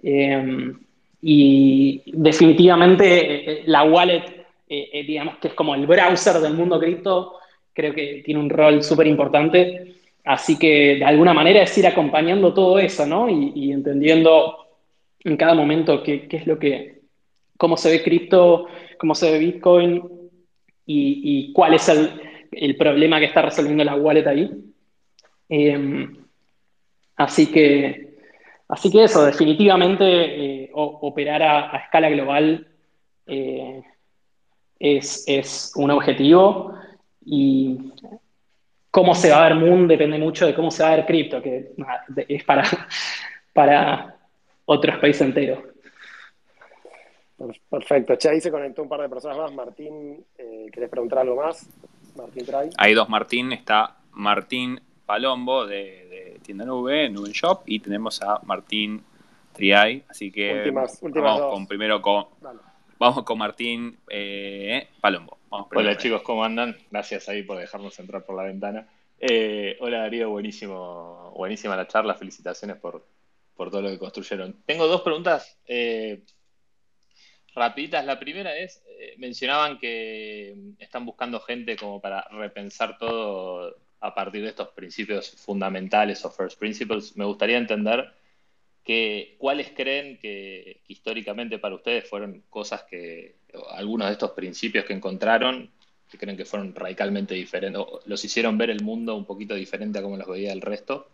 Em, 0.03 0.79
y 1.23 2.03
definitivamente 2.07 3.07
eh, 3.07 3.53
eh, 3.53 3.63
la 3.67 3.85
wallet, 3.85 4.47
eh, 4.69 5.05
digamos 5.07 5.39
que 5.39 5.49
es 5.49 5.55
como 5.55 5.75
el 5.75 5.87
browser 5.87 6.35
del 6.41 6.55
mundo 6.55 6.79
cripto, 6.79 7.39
creo 7.73 7.93
que 7.95 8.23
tiene 8.25 8.41
un 8.41 8.51
rol 8.51 8.83
súper 8.83 9.07
importante. 9.07 9.95
Así 10.25 10.59
que 10.59 10.97
de 10.97 11.05
alguna 11.05 11.35
manera 11.35 11.63
es 11.63 11.77
ir 11.77 11.87
acompañando 11.87 12.55
todo 12.55 12.79
eso, 12.79 13.05
¿no? 13.05 13.29
Y, 13.29 13.73
entendiendo 13.73 14.57
en 15.21 15.37
cada 15.37 15.55
momento 15.55 16.03
qué, 16.03 16.27
es 16.31 16.47
lo 16.47 16.59
que, 16.59 16.94
cómo 17.65 17.79
se 17.79 17.91
ve 17.91 18.03
cripto, 18.03 18.67
cómo 18.99 19.15
se 19.15 19.33
ve 19.33 19.39
Bitcoin 19.39 20.03
y, 20.85 21.51
cuál 21.55 21.73
es 21.73 21.89
el, 21.89 22.77
problema 22.77 23.19
que 23.19 23.25
está 23.25 23.41
resolviendo 23.41 23.83
la 23.85 23.97
wallet 23.97 24.27
ahí. 24.27 24.51
Em, 25.49 26.15
así 27.17 27.47
que 27.47 28.05
Así 28.69 28.91
que 28.91 29.05
eso, 29.05 29.25
definitivamente 29.25 30.05
eh, 30.65 30.71
operar 30.75 31.43
a, 31.43 31.77
escala 31.79 32.09
global 32.11 32.67
eh, 33.27 33.83
es, 34.79 35.73
un 35.77 35.91
objetivo 35.91 36.75
y 37.25 37.93
cómo 38.91 39.15
se 39.15 39.31
va 39.31 39.45
a 39.47 39.49
ver 39.49 39.57
Moon 39.57 39.87
depende 39.87 40.19
mucho 40.19 40.47
de 40.47 40.55
cómo 40.55 40.71
se 40.71 40.83
va 40.83 40.93
a 40.93 40.97
ver 40.97 41.07
cripto, 41.07 41.43
que 41.43 41.73
es 42.29 42.45
para, 42.45 42.65
para 43.55 44.17
otro 44.67 44.93
space 44.93 45.25
entero. 45.25 45.74
Perfecto. 47.69 48.17
Che, 48.17 48.29
ahí 48.29 48.41
se 48.41 48.51
conectó 48.51 48.83
un 48.83 48.89
par 48.89 49.01
de 49.01 49.09
personas 49.09 49.37
más. 49.37 49.53
Martín, 49.53 50.25
eh, 50.39 50.67
¿querés 50.73 50.89
preguntar 50.89 51.21
algo 51.21 51.37
más? 51.37 51.69
Martín 52.17 52.47
Tray. 52.47 52.71
Hay 52.77 52.95
dos 52.95 53.09
Martín. 53.09 53.53
Está 53.53 53.97
Martín 54.13 54.81
Palombo 55.07 55.67
de, 55.67 56.39
Tienda 56.43 56.65
Nube, 56.65 57.09
Nube 57.09 57.31
Shop, 57.33 57.63
y 57.67 57.81
tenemos 57.81 58.21
a 58.23 58.41
Martín 58.45 59.03
Triay, 59.53 60.05
así 60.09 60.31
que 60.31 60.71
vamos 60.71 60.99
con 60.99 61.67
primero 61.67 62.03
con 62.03 62.27
vamos 62.99 63.25
con 63.25 63.39
Martín 63.39 63.97
eh, 64.11 64.89
Palombo. 65.01 65.39
hola 65.49 65.97
chicos, 65.97 66.23
¿cómo 66.23 66.45
andan? 66.45 66.77
Gracias 66.91 67.29
ahí 67.29 67.43
por 67.43 67.59
dejarnos 67.59 67.99
entrar 67.99 68.25
por 68.25 68.37
la 68.37 68.45
ventana. 68.45 68.87
Eh, 69.19 69.77
hola 69.81 70.01
Darío, 70.01 70.31
buenísimo, 70.31 71.33
buenísima 71.37 71.77
la 71.77 71.87
charla, 71.87 72.15
felicitaciones 72.15 72.77
por, 72.77 73.05
por 73.57 73.71
todo 73.71 73.83
lo 73.83 73.91
que 73.91 73.99
construyeron. 73.99 74.57
Tengo 74.67 74.87
dos 74.87 75.03
preguntas 75.03 75.59
eh, 75.67 76.23
rapiditas. 77.55 78.05
La 78.05 78.19
primera 78.19 78.57
es, 78.57 78.83
eh, 78.87 79.15
mencionaban 79.19 79.79
que 79.79 80.55
están 80.79 81.07
buscando 81.07 81.41
gente 81.41 81.77
como 81.77 82.01
para 82.01 82.23
repensar 82.31 82.99
todo 82.99 83.77
a 84.01 84.15
partir 84.15 84.43
de 84.43 84.49
estos 84.49 84.69
principios 84.69 85.31
fundamentales 85.31 86.25
o 86.25 86.31
first 86.31 86.59
principles. 86.59 87.17
Me 87.17 87.25
gustaría 87.25 87.57
entender 87.57 88.13
que, 88.85 89.37
cuáles 89.39 89.71
creen 89.71 90.19
que, 90.19 90.83
históricamente 90.89 91.59
para 91.59 91.75
ustedes 91.75 92.09
fueron 92.09 92.43
cosas 92.51 92.83
que, 92.83 93.37
algunos 93.71 94.09
de 94.09 94.13
estos 94.13 94.33
principios 94.33 94.85
que 94.85 94.93
encontraron, 94.93 95.71
que 96.11 96.19
creen 96.19 96.37
que 96.37 96.45
fueron 96.45 96.75
radicalmente 96.75 97.35
diferentes, 97.35 97.81
o 97.81 98.01
los 98.05 98.23
hicieron 98.25 98.59
ver 98.59 98.71
el 98.71 98.83
mundo 98.83 99.17
un 99.17 99.25
poquito 99.25 99.55
diferente 99.55 99.99
a 99.99 100.03
como 100.03 100.19
los 100.19 100.29
veía 100.29 100.53
el 100.53 100.61
resto, 100.61 101.09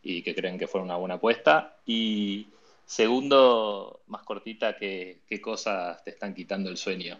y 0.00 0.22
que 0.22 0.34
creen 0.34 0.58
que 0.58 0.68
fueron 0.68 0.88
una 0.88 0.96
buena 0.96 1.16
apuesta. 1.16 1.76
Y 1.84 2.46
segundo, 2.88 4.00
más 4.06 4.22
cortita, 4.22 4.74
¿qué, 4.74 5.18
qué 5.28 5.42
cosas 5.42 6.02
te 6.02 6.10
están 6.10 6.32
quitando 6.32 6.70
el 6.70 6.78
sueño 6.78 7.18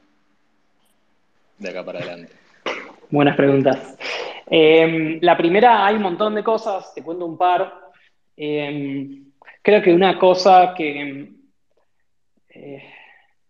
de 1.59 1.69
acá 1.69 1.85
para 1.85 1.99
adelante? 1.99 2.33
Buenas 3.11 3.37
preguntas. 3.37 3.99
Em, 4.47 5.19
la 5.21 5.37
primera, 5.37 5.85
hay 5.85 5.97
un 5.97 6.03
montón 6.03 6.35
de 6.35 6.43
cosas, 6.43 6.95
te 6.95 7.03
cuento 7.03 7.27
un 7.27 7.37
par. 7.37 7.71
Em, 8.35 9.27
creo 9.61 9.83
que 9.83 9.93
una 9.93 10.19
cosa 10.19 10.73
que, 10.75 11.33
eh, 12.49 12.83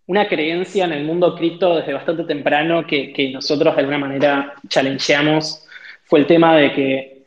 una 0.06 0.26
creencia 0.26 0.86
en 0.86 0.94
el 0.94 1.04
mundo 1.04 1.36
cripto 1.36 1.76
desde 1.76 1.92
bastante 1.92 2.24
temprano 2.24 2.84
que, 2.84 3.30
nosotros 3.32 3.76
de 3.76 3.80
alguna 3.80 3.98
manera 3.98 4.54
challengeamos 4.66 5.64
fue 6.02 6.18
el 6.18 6.26
tema 6.26 6.56
de 6.56 6.72
que, 6.72 7.26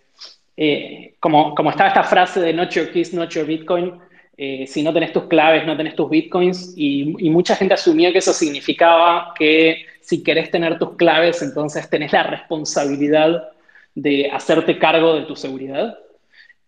eh, 0.58 1.16
como, 1.22 1.56
como 1.56 1.70
estaba 1.70 1.90
esta 1.90 2.04
frase 2.04 2.42
de 2.42 2.54
not 2.54 2.72
your 2.72 2.92
keys, 2.92 3.14
not 3.14 3.30
your 3.30 3.46
Bitcoin, 3.46 4.02
eh, 4.44 4.66
si 4.66 4.82
no 4.82 4.92
tenés 4.92 5.14
tus 5.14 5.26
claves, 5.26 5.68
no 5.68 5.78
tenés 5.78 5.96
tus 5.96 6.10
Bitcoins, 6.10 6.74
y, 6.76 7.14
y 7.20 7.30
mucha 7.30 7.56
gente 7.56 7.76
asumió 7.76 8.12
que 8.12 8.18
eso 8.18 8.34
significaba 8.34 9.36
que 9.38 9.86
si 10.02 10.24
querés 10.24 10.50
tener 10.50 10.80
tus 10.80 10.96
claves, 10.96 11.44
entonces 11.44 11.88
tenés 11.92 12.12
la 12.12 12.24
responsabilidad 12.24 13.50
de 13.94 14.32
hacerte 14.32 14.80
cargo 14.80 15.14
de 15.14 15.26
tu 15.26 15.36
seguridad. 15.36 15.96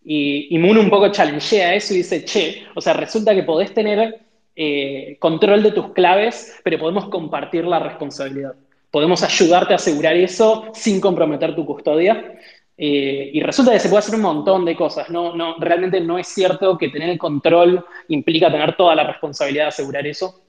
Y, 0.06 0.56
y 0.56 0.60
Moon 0.60 0.78
un 0.78 0.90
poco 0.92 1.10
challengea 1.10 1.74
eso 1.74 1.96
y 1.96 1.98
dice, 1.98 2.24
che, 2.24 2.64
o 2.76 2.82
sea, 2.82 2.94
resulta 2.94 3.34
que 3.34 3.42
podés 3.42 3.74
tener 3.74 4.20
eh, 4.56 5.18
control 5.20 5.64
de 5.64 5.72
tus 5.72 5.94
claves, 5.94 6.60
pero 6.64 6.78
podemos 6.78 7.10
compartir 7.10 7.66
la 7.66 7.80
responsabilidad. 7.80 8.54
Podemos 8.92 9.24
ayudarte 9.24 9.74
a 9.74 9.78
asegurar 9.78 10.16
eso 10.16 10.70
sin 10.76 11.02
comprometer 11.02 11.56
tu 11.56 11.66
custodia. 11.66 12.38
Eh, 12.78 13.32
y 13.34 13.42
resulta 13.42 13.72
que 13.72 13.80
se 13.80 13.90
puede 13.90 14.00
hacer 14.00 14.16
un 14.16 14.22
montón 14.22 14.66
de 14.66 14.76
cosas. 14.76 15.10
No, 15.10 15.36
no, 15.36 15.56
realmente 15.60 16.02
no 16.02 16.18
es 16.18 16.28
cierto 16.28 16.78
que 16.78 16.90
tener 16.90 17.10
el 17.10 17.18
control 17.18 17.86
implica 18.08 18.52
tener 18.52 18.76
toda 18.76 18.96
la 18.96 19.06
responsabilidad 19.06 19.66
de 19.66 19.70
asegurar 19.70 20.08
eso. 20.08 20.42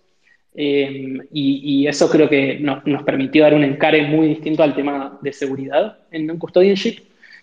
Eh, 0.56 1.18
y, 1.32 1.86
eso 1.86 2.08
creo 2.08 2.28
que 2.28 2.60
nos 2.60 3.02
permitió 3.02 3.42
dar 3.42 3.54
un 3.54 3.64
encare 3.64 4.02
muy 4.02 4.28
distinto 4.28 4.62
al 4.62 4.74
tema 4.74 5.18
de 5.20 5.32
seguridad 5.32 5.98
en 6.10 6.30
un 6.30 6.38
custodianship. 6.38 7.00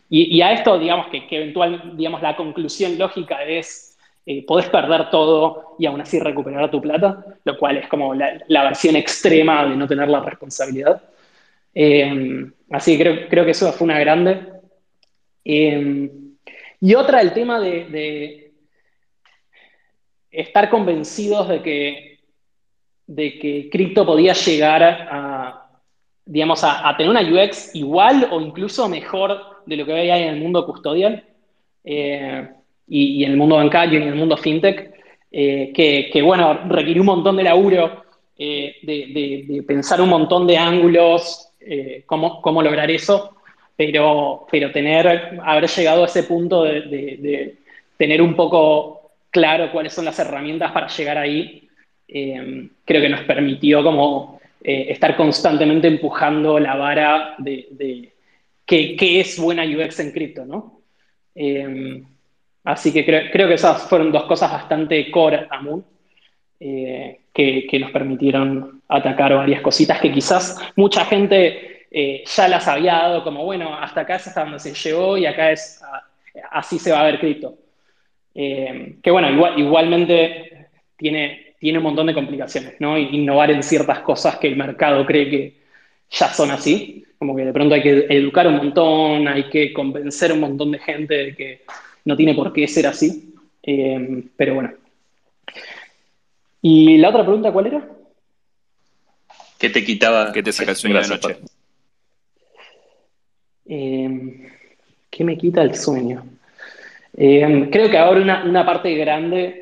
Y, 0.09 0.37
y 0.37 0.41
a 0.41 0.53
esto, 0.53 0.77
digamos, 0.79 1.07
que, 1.07 1.27
que 1.27 1.37
eventual, 1.37 1.93
digamos, 1.95 2.21
la 2.21 2.35
conclusión 2.35 2.97
lógica 2.97 3.43
es, 3.43 3.97
eh, 4.25 4.45
podés 4.45 4.69
perder 4.69 5.09
todo 5.09 5.75
y 5.79 5.85
aún 5.85 6.01
así 6.01 6.19
recuperar 6.19 6.69
tu 6.71 6.81
plata, 6.81 7.25
lo 7.43 7.57
cual 7.57 7.77
es 7.77 7.87
como 7.87 8.13
la, 8.13 8.41
la 8.47 8.63
versión 8.63 8.95
extrema 8.95 9.65
de 9.65 9.75
no 9.75 9.87
tener 9.87 10.09
la 10.09 10.21
responsabilidad. 10.21 11.01
Eh, 11.73 12.45
así 12.71 12.97
que 12.97 13.03
creo, 13.03 13.29
creo, 13.29 13.45
que 13.45 13.51
eso 13.51 13.71
fue 13.73 13.85
una 13.85 13.99
grande. 13.99 14.60
Y 15.43 16.95
otra, 16.95 17.21
el 17.21 17.33
tema 17.33 17.59
de, 17.59 17.85
de 17.85 18.53
estar 20.31 20.69
convencidos 20.69 21.49
de 21.49 21.61
que 21.61 22.11
de 23.15 23.39
que 23.39 23.69
cripto 23.69 24.05
podía 24.05 24.33
llegar 24.33 24.83
a, 24.83 25.69
digamos, 26.25 26.63
a, 26.63 26.95
tener 26.95 27.09
una 27.09 27.21
UX 27.21 27.75
igual 27.75 28.27
o 28.31 28.39
incluso 28.39 28.87
mejor 28.87 29.63
de 29.65 29.75
lo 29.75 29.85
que 29.85 29.93
hay 29.93 30.23
en 30.23 30.29
el 30.29 30.39
mundo 30.39 30.65
custodial 30.65 31.25
eh, 31.83 32.49
y, 32.87 33.23
en 33.23 33.31
el 33.31 33.37
mundo 33.37 33.57
bancario 33.57 33.99
y 33.99 34.03
en 34.03 34.09
el 34.09 34.15
mundo 34.15 34.37
fintech, 34.37 34.93
eh, 35.29 35.71
que, 35.73 36.21
bueno, 36.21 36.53
requirió 36.69 37.01
un 37.01 37.07
montón 37.07 37.35
de 37.35 37.43
laburo, 37.43 38.03
eh, 38.37 38.77
de, 38.81 39.63
pensar 39.67 40.01
un 40.01 40.09
montón 40.09 40.47
de 40.47 40.57
ángulos, 40.57 41.49
cómo, 42.05 42.41
cómo, 42.41 42.63
lograr 42.63 42.89
eso, 42.89 43.35
pero, 43.81 44.45
pero 44.51 44.71
tener, 44.71 45.39
haber 45.43 45.67
llegado 45.67 46.03
a 46.03 46.05
ese 46.05 46.23
punto 46.23 46.63
de 46.63 47.55
tener 47.97 48.21
un 48.21 48.35
poco 48.35 49.11
claro 49.31 49.71
cuáles 49.71 49.91
son 49.91 50.05
las 50.05 50.19
herramientas 50.19 50.71
para 50.71 50.87
llegar 50.87 51.17
ahí, 51.17 51.67
eh, 52.07 52.67
creo 52.85 53.01
que 53.01 53.09
nos 53.09 53.21
permitió 53.21 53.81
como 53.81 54.39
eh, 54.63 54.85
estar 54.89 55.15
constantemente 55.15 55.87
empujando 55.87 56.59
la 56.59 56.75
vara 56.75 57.35
de, 57.39 58.13
qué, 58.65 59.19
es 59.19 59.39
buena 59.39 59.63
UX 59.63 59.99
en 59.99 60.11
cripto, 60.11 60.45
¿no? 60.45 60.81
Eh, 61.33 62.03
así 62.65 62.93
que 62.93 63.03
creo, 63.03 63.47
que 63.47 63.55
esas 63.55 63.89
fueron 63.89 64.11
dos 64.11 64.25
cosas 64.25 64.51
bastante 64.51 65.09
core 65.09 65.47
a 65.49 65.59
Moon, 65.59 65.83
que, 66.59 67.77
nos 67.79 67.91
permitieron 67.91 68.83
atacar 68.87 69.33
varias 69.33 69.61
cositas 69.61 69.99
que 69.99 70.11
quizás 70.11 70.59
mucha 70.75 71.03
gente 71.05 71.70
ya 71.91 72.47
las 72.47 72.67
había 72.67 72.93
dado 72.93 73.23
como, 73.23 73.43
bueno, 73.43 73.75
hasta 73.75 74.01
acá 74.01 74.15
es 74.15 74.27
hasta 74.27 74.43
donde 74.43 74.59
se 74.59 74.73
llegó 74.73 75.17
y 75.17 75.25
acá 75.25 75.51
es, 75.51 75.81
así 76.51 76.79
se 76.79 76.91
va 76.91 77.01
a 77.01 77.05
ver 77.05 77.19
cripto. 77.19 77.55
que 78.33 79.11
bueno, 79.11 79.29
igual, 79.29 79.59
igualmente 79.59 80.69
tiene, 80.95 81.55
tiene 81.59 81.79
un 81.79 81.83
montón 81.83 82.07
de 82.07 82.13
complicaciones, 82.13 82.75
¿no? 82.79 82.97
Innovar 82.97 83.51
en 83.51 83.63
ciertas 83.63 83.99
cosas 83.99 84.37
que 84.37 84.47
el 84.47 84.55
mercado 84.55 85.05
cree 85.05 85.29
que 85.29 85.53
ya 86.09 86.33
son 86.33 86.51
así, 86.51 87.05
como 87.17 87.35
que 87.35 87.45
de 87.45 87.53
pronto 87.53 87.75
hay 87.75 87.81
que 87.81 88.07
educar 88.09 88.47
un 88.47 88.57
montón, 88.57 89.27
hay 89.27 89.49
que 89.49 89.71
convencer 89.73 90.31
a 90.31 90.33
un 90.33 90.39
montón 90.39 90.71
de 90.71 90.79
gente 90.79 91.13
de 91.13 91.35
que 91.35 91.61
no 92.05 92.15
tiene 92.15 92.33
por 92.33 92.51
qué 92.51 92.67
ser 92.67 92.87
así, 92.87 93.35
eh, 93.63 94.23
pero 94.35 94.55
bueno. 94.55 94.73
¿Y 96.61 96.97
la 96.97 97.09
otra 97.09 97.23
pregunta 97.23 97.51
cuál 97.51 97.67
era? 97.67 97.87
¿Qué 99.57 99.69
te 99.69 99.83
quitaba, 99.83 100.31
qué 100.31 100.41
te 100.41 100.51
saca 100.51 100.71
el 100.71 100.77
sueño 100.77 100.99
de 100.99 101.07
noche? 101.07 101.37
Eh, 103.65 104.49
¿Qué 105.09 105.23
me 105.23 105.37
quita 105.37 105.61
el 105.61 105.75
sueño? 105.75 106.23
Eh, 107.15 107.69
creo 107.71 107.89
que 107.89 107.97
ahora 107.97 108.21
una, 108.21 108.43
una 108.45 108.65
parte 108.65 108.95
grande 108.95 109.61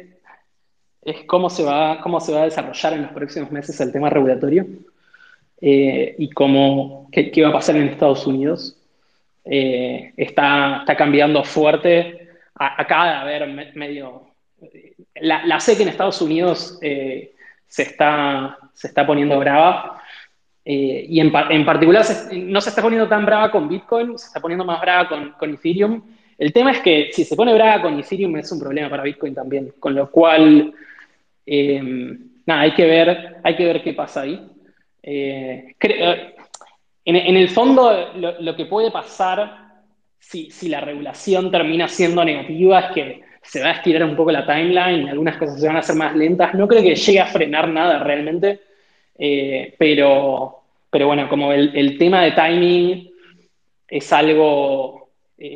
es 1.02 1.24
cómo 1.26 1.50
se 1.50 1.64
va, 1.64 2.00
cómo 2.02 2.20
se 2.20 2.32
va 2.32 2.42
a 2.42 2.46
desarrollar 2.46 2.94
en 2.94 3.04
los 3.04 3.12
próximos 3.12 3.52
meses 3.52 3.80
el 3.82 3.92
tema 3.92 4.10
regulatorio 4.10 4.66
eh, 5.62 6.16
y 6.18 6.30
cómo, 6.30 7.10
qué, 7.12 7.32
va 7.42 7.50
a 7.50 7.54
pasar 7.54 7.76
en 7.76 7.88
Estados 7.88 8.26
Unidos. 8.28 8.78
Eh, 9.46 10.14
está, 10.18 10.80
está 10.80 10.96
cambiando 10.96 11.44
fuerte. 11.44 12.30
acaba 12.56 13.08
de 13.08 13.16
haber 13.16 13.76
medio... 13.76 14.28
La, 15.16 15.46
la 15.46 15.60
sé 15.60 15.76
que 15.76 15.84
en 15.84 15.90
Estados 15.90 16.22
Unidos 16.22 16.78
eh, 16.82 17.34
se, 17.68 17.84
está, 17.84 18.58
se 18.74 18.88
está 18.88 19.06
poniendo 19.06 19.40
brava. 19.40 20.02
Y 20.72 21.20
en, 21.20 21.34
en 21.50 21.66
particular 21.66 22.06
no 22.32 22.62
se 22.62 22.70
está 22.70 22.82
poniendo 22.82 23.08
tan 23.08 23.26
brava 23.26 23.50
con 23.50 23.68
Bitcoin, 23.68 24.18
se 24.20 24.28
está 24.28 24.40
poniendo 24.40 24.64
más 24.64 24.80
brava 24.80 25.10
con, 25.10 25.32
con 25.32 25.54
Ethereum. 25.54 26.02
El 26.38 26.54
tema 26.54 26.72
es 26.72 26.80
que 26.80 27.10
si 27.12 27.26
se 27.26 27.36
pone 27.36 27.54
brava 27.54 27.82
con 27.82 28.00
Ethereum 28.00 28.38
es 28.38 28.52
un 28.52 28.60
problema 28.60 28.90
para 28.90 29.04
Bitcoin 29.04 29.34
también, 29.34 29.74
con 29.80 29.96
lo 29.96 30.10
cual 30.10 30.74
eh, 31.52 31.82
nada, 32.46 32.62
hay 32.62 32.74
que, 32.76 32.86
ver, 32.86 33.38
hay 33.44 33.56
que 33.56 33.66
ver 33.66 33.82
qué 33.82 33.94
pasa 33.94 34.22
ahí. 34.22 34.40
Eh, 35.02 35.76
eh, 35.82 36.36
en, 37.06 37.36
el 37.36 37.50
fondo, 37.50 38.14
lo, 38.40 38.56
que 38.56 38.66
puede 38.68 38.92
pasar 38.92 39.82
si, 40.20 40.70
la 40.70 40.80
regulación 40.80 41.50
termina 41.50 41.88
siendo 41.88 42.24
negativa 42.24 42.80
es 42.82 42.92
que 42.94 43.22
se 43.42 43.62
va 43.62 43.70
a 43.70 43.74
estirar 43.74 44.04
un 44.04 44.16
poco 44.16 44.32
la 44.32 44.46
timeline, 44.46 45.10
algunas 45.10 45.38
cosas 45.38 45.60
se 45.60 45.66
van 45.66 45.78
a 45.78 45.80
hacer 45.80 45.96
más 45.96 46.16
lentas. 46.16 46.54
No 46.54 46.68
creo 46.68 46.84
que 46.84 46.96
llegue 46.96 47.20
a 47.20 47.26
frenar 47.26 47.68
nada 47.68 48.04
realmente, 48.04 48.60
pero, 49.78 50.59
pero 50.90 51.08
bueno, 51.08 51.30
como 51.30 51.52
el, 51.54 51.98
tema 51.98 52.24
de 52.24 52.32
timing 52.32 53.12
es 53.88 54.12
algo 54.14 55.10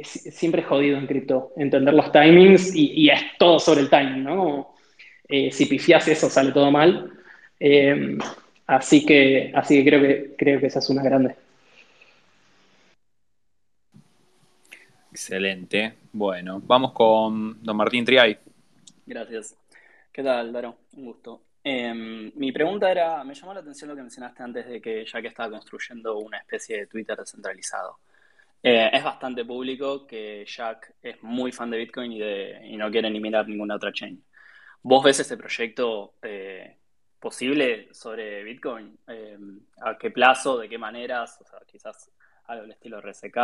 siempre 0.04 0.64
jodido 0.64 0.98
en 0.98 1.08
cripto, 1.08 1.52
entender 1.58 1.94
los 1.94 2.12
timings 2.12 2.74
y, 2.76 2.92
y, 2.94 3.10
es 3.10 3.22
todo 3.38 3.60
sobre 3.60 3.82
el 3.82 3.90
timing, 3.90 4.24
¿no? 4.24 4.74
Eh, 5.28 5.52
si 5.52 5.66
pifias 5.66 6.08
eso 6.08 6.30
sale 6.30 6.52
todo 6.52 6.70
mal. 6.72 7.12
Eh, 7.60 8.18
así 8.68 9.06
que, 9.06 9.52
así 9.56 9.78
que 9.78 9.90
creo 9.90 10.02
que 10.02 10.36
creo 10.38 10.60
que 10.60 10.68
esa 10.68 10.80
es 10.80 10.90
una 10.90 11.04
grande. 11.04 11.36
Excelente. 15.12 15.94
Bueno, 16.12 16.62
vamos 16.66 16.92
con 16.92 17.64
don 17.64 17.78
Martín 17.78 18.06
Triay. 18.06 18.38
Gracias. 19.06 19.56
¿Qué 20.12 20.24
tal, 20.24 20.52
Daro? 20.52 20.76
Un 20.98 21.06
gusto. 21.06 21.42
Em, 21.64 22.32
mi 22.36 22.52
pregunta 22.52 22.92
era, 22.92 23.24
me 23.24 23.34
llamó 23.34 23.54
la 23.54 23.62
atención 23.62 23.90
lo 23.90 23.96
que 23.96 24.02
mencionaste 24.02 24.44
antes 24.44 24.68
de 24.68 24.82
que 24.82 25.06
que 25.06 25.28
estaba 25.28 25.50
construyendo 25.52 26.18
una 26.18 26.38
especie 26.40 26.80
de 26.80 26.88
Twitter 26.88 27.18
descentralizado. 27.18 28.00
Eh, 28.62 28.90
es 28.94 29.04
bastante 29.04 29.46
público 29.46 30.06
que 30.08 30.46
Jack 30.46 30.96
es 31.02 31.22
muy 31.24 31.52
fan 31.52 31.70
de 31.70 31.78
Bitcoin 31.78 32.12
y, 32.14 32.20
de, 32.20 32.62
y 32.66 32.78
no 32.78 32.90
quiere 32.92 33.10
ni 33.10 33.20
mirar 33.20 33.48
ninguna 33.48 33.76
otra 33.76 33.92
chain. 33.92 34.24
¿Vos 34.82 35.04
ves 35.04 35.20
este 35.20 35.38
proyecto 35.38 36.16
eh, 36.22 36.78
posible 37.24 37.88
sobre 37.94 38.44
Bitcoin. 38.44 39.00
¿A 39.82 39.98
qué 39.98 40.12
plazo? 40.12 40.58
¿De 40.58 40.68
qué 40.68 40.78
maneras? 40.78 41.40
O 41.40 41.46
sea, 41.46 41.60
quizás 41.66 42.12
algo 42.48 42.64
del 42.64 42.72
estilo 42.72 43.00
RSK, 43.00 43.38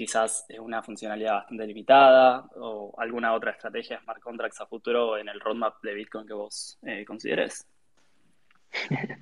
quizás 0.00 0.46
es 0.48 0.58
una 0.58 0.82
funcionalidad 0.82 1.34
bastante 1.34 1.66
limitada 1.66 2.48
o 2.56 2.94
alguna 2.96 3.34
otra 3.34 3.50
estrategia 3.50 3.96
de 3.96 4.02
smart 4.02 4.22
contracts 4.22 4.58
a 4.58 4.64
futuro 4.64 5.18
en 5.18 5.28
el 5.28 5.38
roadmap 5.38 5.74
de 5.82 5.92
Bitcoin 5.92 6.26
que 6.26 6.32
vos 6.32 6.78
eh, 6.86 7.04
consideres? 7.04 7.66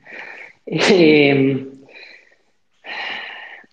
Em, 0.71 1.73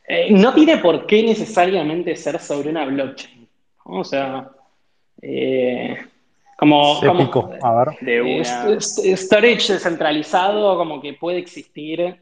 eh, 0.08 0.32
no 0.32 0.54
tiene 0.54 0.78
por 0.78 1.06
qué 1.06 1.22
necesariamente 1.24 2.16
ser 2.16 2.40
sobre 2.40 2.70
una 2.70 2.86
blockchain. 2.86 3.50
O 3.84 4.02
sea, 4.06 4.50
eh, 5.22 5.98
como, 6.58 7.02
a 7.62 7.86
ver. 8.00 8.82
storage 8.82 9.74
descentralizado 9.74 10.78
como 10.78 11.02
que 11.02 11.16
puede 11.16 11.40
existir 11.40 12.18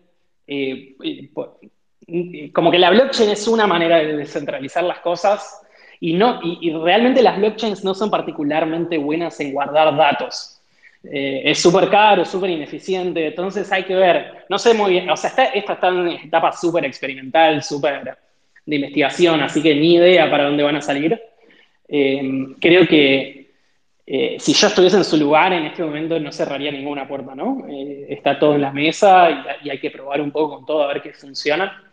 como 2.53 2.71
que 2.71 2.79
la 2.79 2.89
blockchain 2.89 3.29
es 3.29 3.47
una 3.47 3.67
manera 3.67 3.97
de 3.97 4.17
descentralizar 4.17 4.83
las 4.83 4.99
cosas 4.99 5.61
y, 5.99 6.13
no, 6.13 6.41
y, 6.43 6.69
realmente 6.71 7.21
las 7.21 7.37
blockchains 7.37 7.83
no 7.83 7.93
son 7.93 8.11
particularmente 8.11 8.97
buenas 8.97 9.39
en 9.39 9.53
guardar 9.53 9.95
datos. 9.95 10.59
Eh, 11.03 11.43
es 11.45 11.61
súper 11.61 11.89
caro, 11.89 12.25
súper 12.25 12.49
ineficiente, 12.49 13.27
entonces 13.27 13.71
hay 13.71 13.83
que 13.83 13.95
ver, 13.95 14.45
no 14.49 14.59
sé 14.59 14.73
muy 14.73 14.91
bien, 14.91 15.09
o 15.09 15.15
sea, 15.15 15.29
está, 15.29 15.45
esta 15.45 15.73
está 15.73 15.87
en 15.89 16.07
etapa 16.07 16.51
súper 16.51 16.85
experimental, 16.85 17.63
súper 17.63 18.17
de 18.65 18.75
investigación, 18.75 19.41
así 19.41 19.61
que 19.61 19.75
ni 19.75 19.95
idea 19.95 20.29
para 20.29 20.45
dónde 20.45 20.63
van 20.63 20.77
a 20.77 20.81
salir. 20.81 21.21
Eh, 21.87 22.47
creo 22.59 22.85
que 22.85 23.51
eh, 24.05 24.35
si 24.39 24.53
yo 24.53 24.67
estuviese 24.67 24.97
en 24.97 25.03
su 25.05 25.15
lugar 25.15 25.53
en 25.53 25.65
este 25.67 25.83
momento 25.83 26.19
no 26.19 26.33
cerraría 26.33 26.71
ninguna 26.71 27.07
puerta, 27.07 27.33
¿no? 27.33 27.65
está 28.09 28.37
todo 28.37 28.55
en 28.55 28.61
la 28.61 28.73
mesa 28.73 29.31
y, 29.31 29.67
y, 29.67 29.69
hay 29.69 29.79
que 29.79 29.91
probar 29.91 30.19
un 30.19 30.31
poco 30.31 30.57
con 30.57 30.65
todo 30.65 30.83
a 30.83 30.87
ver 30.87 31.01
qué 31.01 31.13
funciona 31.13 31.92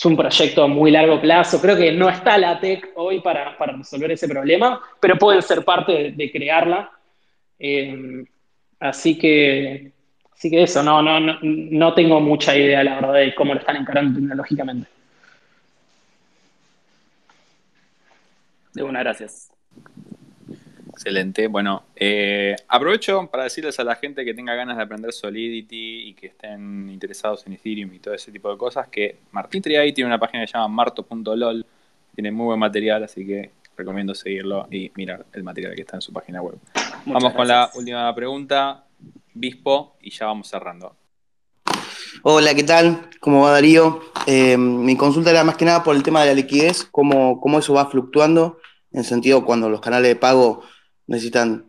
es 0.00 0.06
un 0.06 0.16
proyecto 0.16 0.62
a 0.62 0.66
muy 0.66 0.90
largo 0.90 1.20
plazo. 1.20 1.60
Creo 1.60 1.76
que 1.76 1.92
no 1.92 2.08
está 2.08 2.38
la 2.38 2.58
tech 2.58 2.88
hoy 2.96 3.20
para, 3.20 3.54
resolver 3.58 4.10
ese 4.12 4.26
problema, 4.26 4.80
pero 4.98 5.18
pueden 5.18 5.42
ser 5.42 5.62
parte 5.62 6.12
de, 6.12 6.32
crearla. 6.32 6.90
Eh, 7.58 8.24
así 8.78 9.18
que, 9.18 9.92
así 10.32 10.50
que 10.50 10.62
eso, 10.62 10.82
no, 10.82 11.02
no, 11.02 11.20
no, 11.42 11.92
tengo 11.92 12.18
mucha 12.18 12.56
idea, 12.56 12.82
la 12.82 12.94
verdad, 12.94 13.12
de 13.12 13.34
cómo 13.34 13.52
lo 13.52 13.60
están 13.60 13.76
encarando 13.76 14.18
tecnológicamente. 14.18 14.88
De 18.72 18.82
una, 18.82 19.00
gracias. 19.00 19.52
Excelente. 21.00 21.46
Bueno, 21.46 21.84
eh, 21.96 22.54
aprovecho 22.68 23.26
para 23.28 23.44
decirles 23.44 23.80
a 23.80 23.84
la 23.84 23.96
gente 23.96 24.22
que 24.22 24.34
tenga 24.34 24.54
ganas 24.54 24.76
de 24.76 24.82
aprender 24.82 25.14
Solidity 25.14 26.10
y 26.10 26.12
que 26.12 26.26
estén 26.26 26.90
interesados 26.90 27.46
en 27.46 27.54
Ethereum 27.54 27.94
y 27.94 28.00
todo 28.00 28.12
ese 28.12 28.30
tipo 28.30 28.50
de 28.50 28.58
cosas, 28.58 28.86
que 28.88 29.16
Martín 29.32 29.62
Triay 29.62 29.94
tiene 29.94 30.08
una 30.08 30.18
página 30.18 30.42
que 30.42 30.48
se 30.48 30.58
llama 30.58 30.68
marto.lol, 30.68 31.64
tiene 32.14 32.30
muy 32.30 32.44
buen 32.44 32.58
material, 32.58 33.02
así 33.02 33.26
que 33.26 33.50
recomiendo 33.78 34.14
seguirlo 34.14 34.68
y 34.70 34.92
mirar 34.94 35.24
el 35.32 35.42
material 35.42 35.74
que 35.74 35.80
está 35.80 35.96
en 35.96 36.02
su 36.02 36.12
página 36.12 36.42
web. 36.42 36.58
vamos 37.06 37.32
con 37.32 37.48
la 37.48 37.70
última 37.76 38.14
pregunta, 38.14 38.84
Bispo, 39.32 39.96
y 40.02 40.10
ya 40.10 40.26
vamos 40.26 40.48
cerrando. 40.48 40.94
Hola, 42.24 42.54
¿qué 42.54 42.64
tal? 42.64 43.08
¿Cómo 43.20 43.44
va 43.44 43.52
Darío? 43.52 44.02
Eh, 44.26 44.58
mi 44.58 44.98
consulta 44.98 45.30
era 45.30 45.44
más 45.44 45.56
que 45.56 45.64
nada 45.64 45.82
por 45.82 45.96
el 45.96 46.02
tema 46.02 46.20
de 46.20 46.26
la 46.26 46.34
liquidez, 46.34 46.84
cómo, 46.84 47.40
cómo 47.40 47.58
eso 47.58 47.72
va 47.72 47.86
fluctuando, 47.86 48.58
en 48.92 49.04
sentido 49.04 49.46
cuando 49.46 49.70
los 49.70 49.80
canales 49.80 50.08
de 50.08 50.16
pago 50.16 50.62
necesitan 51.10 51.64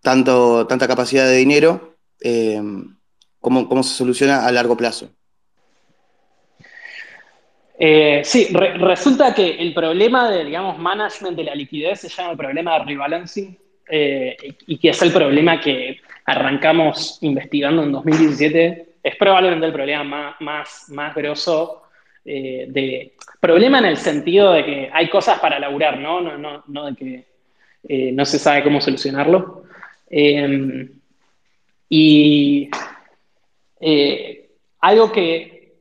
tanto, 0.00 0.64
tanta 0.68 0.86
capacidad 0.86 1.26
de 1.26 1.36
dinero, 1.36 1.96
eh, 2.22 2.62
¿cómo, 3.40 3.82
se 3.82 3.94
soluciona 3.94 4.46
a 4.46 4.52
largo 4.52 4.76
plazo? 4.76 5.10
Eh, 7.78 8.22
sí, 8.24 8.48
resulta 8.78 9.34
que 9.34 9.56
el 9.56 9.74
problema 9.74 10.30
de, 10.30 10.44
digamos, 10.44 10.78
management 10.78 11.36
de 11.36 11.44
la 11.44 11.54
liquidez 11.56 12.00
se 12.00 12.08
llama 12.08 12.30
el 12.30 12.38
problema 12.38 12.78
de 12.78 12.84
rebalancing 12.84 13.58
eh, 13.90 14.36
y 14.68 14.78
que 14.78 14.90
es 14.90 15.02
el 15.02 15.12
problema 15.12 15.60
que 15.60 16.00
arrancamos 16.24 17.18
investigando 17.22 17.82
en 17.82 17.90
2017. 17.90 18.98
Es 19.02 19.16
probablemente 19.16 19.66
el 19.66 19.72
problema 19.72 20.04
más, 20.04 20.40
más, 20.40 20.84
más 20.90 21.14
grosso 21.14 21.82
de 22.24 23.14
problema 23.38 23.78
en 23.78 23.84
el 23.84 23.96
sentido 23.96 24.52
de 24.52 24.64
que 24.64 24.90
hay 24.92 25.08
cosas 25.08 25.38
para 25.38 25.60
laburar, 25.60 25.98
¿no? 25.98 26.20
No, 26.20 26.36
no, 26.36 26.64
no 26.66 26.86
de 26.86 26.96
que 26.96 27.35
eh, 27.88 28.10
no 28.12 28.24
se 28.24 28.38
sabe 28.38 28.64
cómo 28.64 28.80
solucionarlo. 28.80 29.64
Em, 30.08 30.90
y 31.88 32.68
eh, 33.80 34.48
algo 34.80 35.12
que 35.12 35.76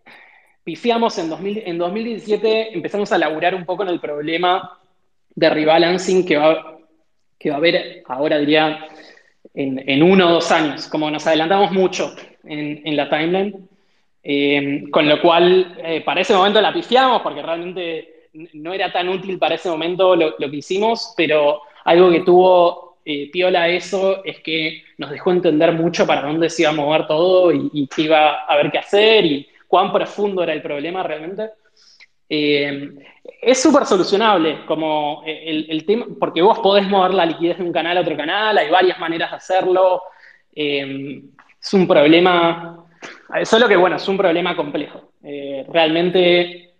pifiamos 0.63 1.17
en, 1.17 1.31
en 1.65 1.77
2017, 1.77 2.75
empezamos 2.75 3.11
a 3.11 3.17
laburar 3.17 3.55
un 3.55 3.65
poco 3.65 3.83
en 3.83 3.89
el 3.89 3.99
problema 3.99 4.79
de 5.33 5.49
rebalancing 5.49 6.25
que 6.25 6.37
va, 6.37 6.77
que 7.37 7.49
va 7.49 7.55
a 7.55 7.59
haber 7.59 8.03
ahora, 8.07 8.37
diría, 8.37 8.87
en, 9.53 10.03
uno 10.03 10.29
o 10.29 10.33
dos 10.33 10.51
años, 10.51 10.87
como 10.87 11.09
nos 11.09 11.25
adelantamos 11.27 11.71
mucho 11.71 12.15
en, 12.43 12.95
la 12.95 13.09
timeline. 13.09 13.67
Em, 14.27 14.89
con 14.89 15.07
lo 15.07 15.21
cual, 15.21 15.77
eh, 15.83 16.01
para 16.01 16.21
ese 16.21 16.33
momento 16.33 16.59
la 16.59 16.73
pifiamos 16.73 17.21
porque 17.21 17.43
realmente 17.43 18.29
no 18.53 18.73
era 18.73 18.91
tan 18.91 19.07
útil 19.07 19.37
para 19.37 19.55
ese 19.55 19.69
momento 19.69 20.15
lo, 20.15 20.35
lo 20.39 20.49
que 20.49 20.57
hicimos, 20.57 21.13
pero 21.15 21.61
algo 21.85 22.11
que 22.11 22.21
tuvo 22.21 22.97
eh, 23.05 23.29
Piola 23.31 23.69
eso 23.69 24.25
es 24.25 24.39
que 24.39 24.83
nos 24.97 25.11
dejó 25.11 25.31
entender 25.31 25.71
mucho 25.73 26.07
para 26.07 26.23
dónde 26.23 26.49
se 26.49 26.63
iba 26.63 26.71
a 26.71 26.73
mover 26.73 27.05
todo 27.05 27.51
y, 27.51 27.87
qué 27.95 28.01
iba 28.03 28.31
a 28.31 28.45
haber 28.47 28.71
que 28.71 28.79
hacer 28.79 29.23
y 29.25 29.47
cuán 29.67 29.93
profundo 29.93 30.41
era 30.41 30.53
el 30.53 30.63
problema 30.63 31.03
realmente. 31.03 31.51
Eh, 32.27 32.95
es 33.41 33.61
súper 33.61 33.85
solucionable, 33.85 34.65
como 34.65 35.21
eh, 35.23 35.67
el, 35.69 35.85
tema, 35.85 36.07
porque 36.19 36.41
vos 36.41 36.57
podés 36.59 36.87
mover 36.87 37.13
la 37.13 37.27
liquidez 37.27 37.59
de 37.59 37.63
un 37.63 37.71
canal 37.71 37.97
a 37.99 38.01
otro 38.01 38.17
canal, 38.17 38.57
hay 38.57 38.71
varias 38.71 38.97
maneras 38.99 39.29
de 39.29 39.37
hacerlo. 39.37 40.01
es 40.51 41.73
un 41.73 41.87
problema, 41.87 42.87
solo 43.43 43.67
que 43.67 43.77
bueno, 43.77 43.97
es 43.97 44.07
un 44.07 44.17
problema 44.17 44.55
complejo. 44.55 45.11
realmente 45.21 46.73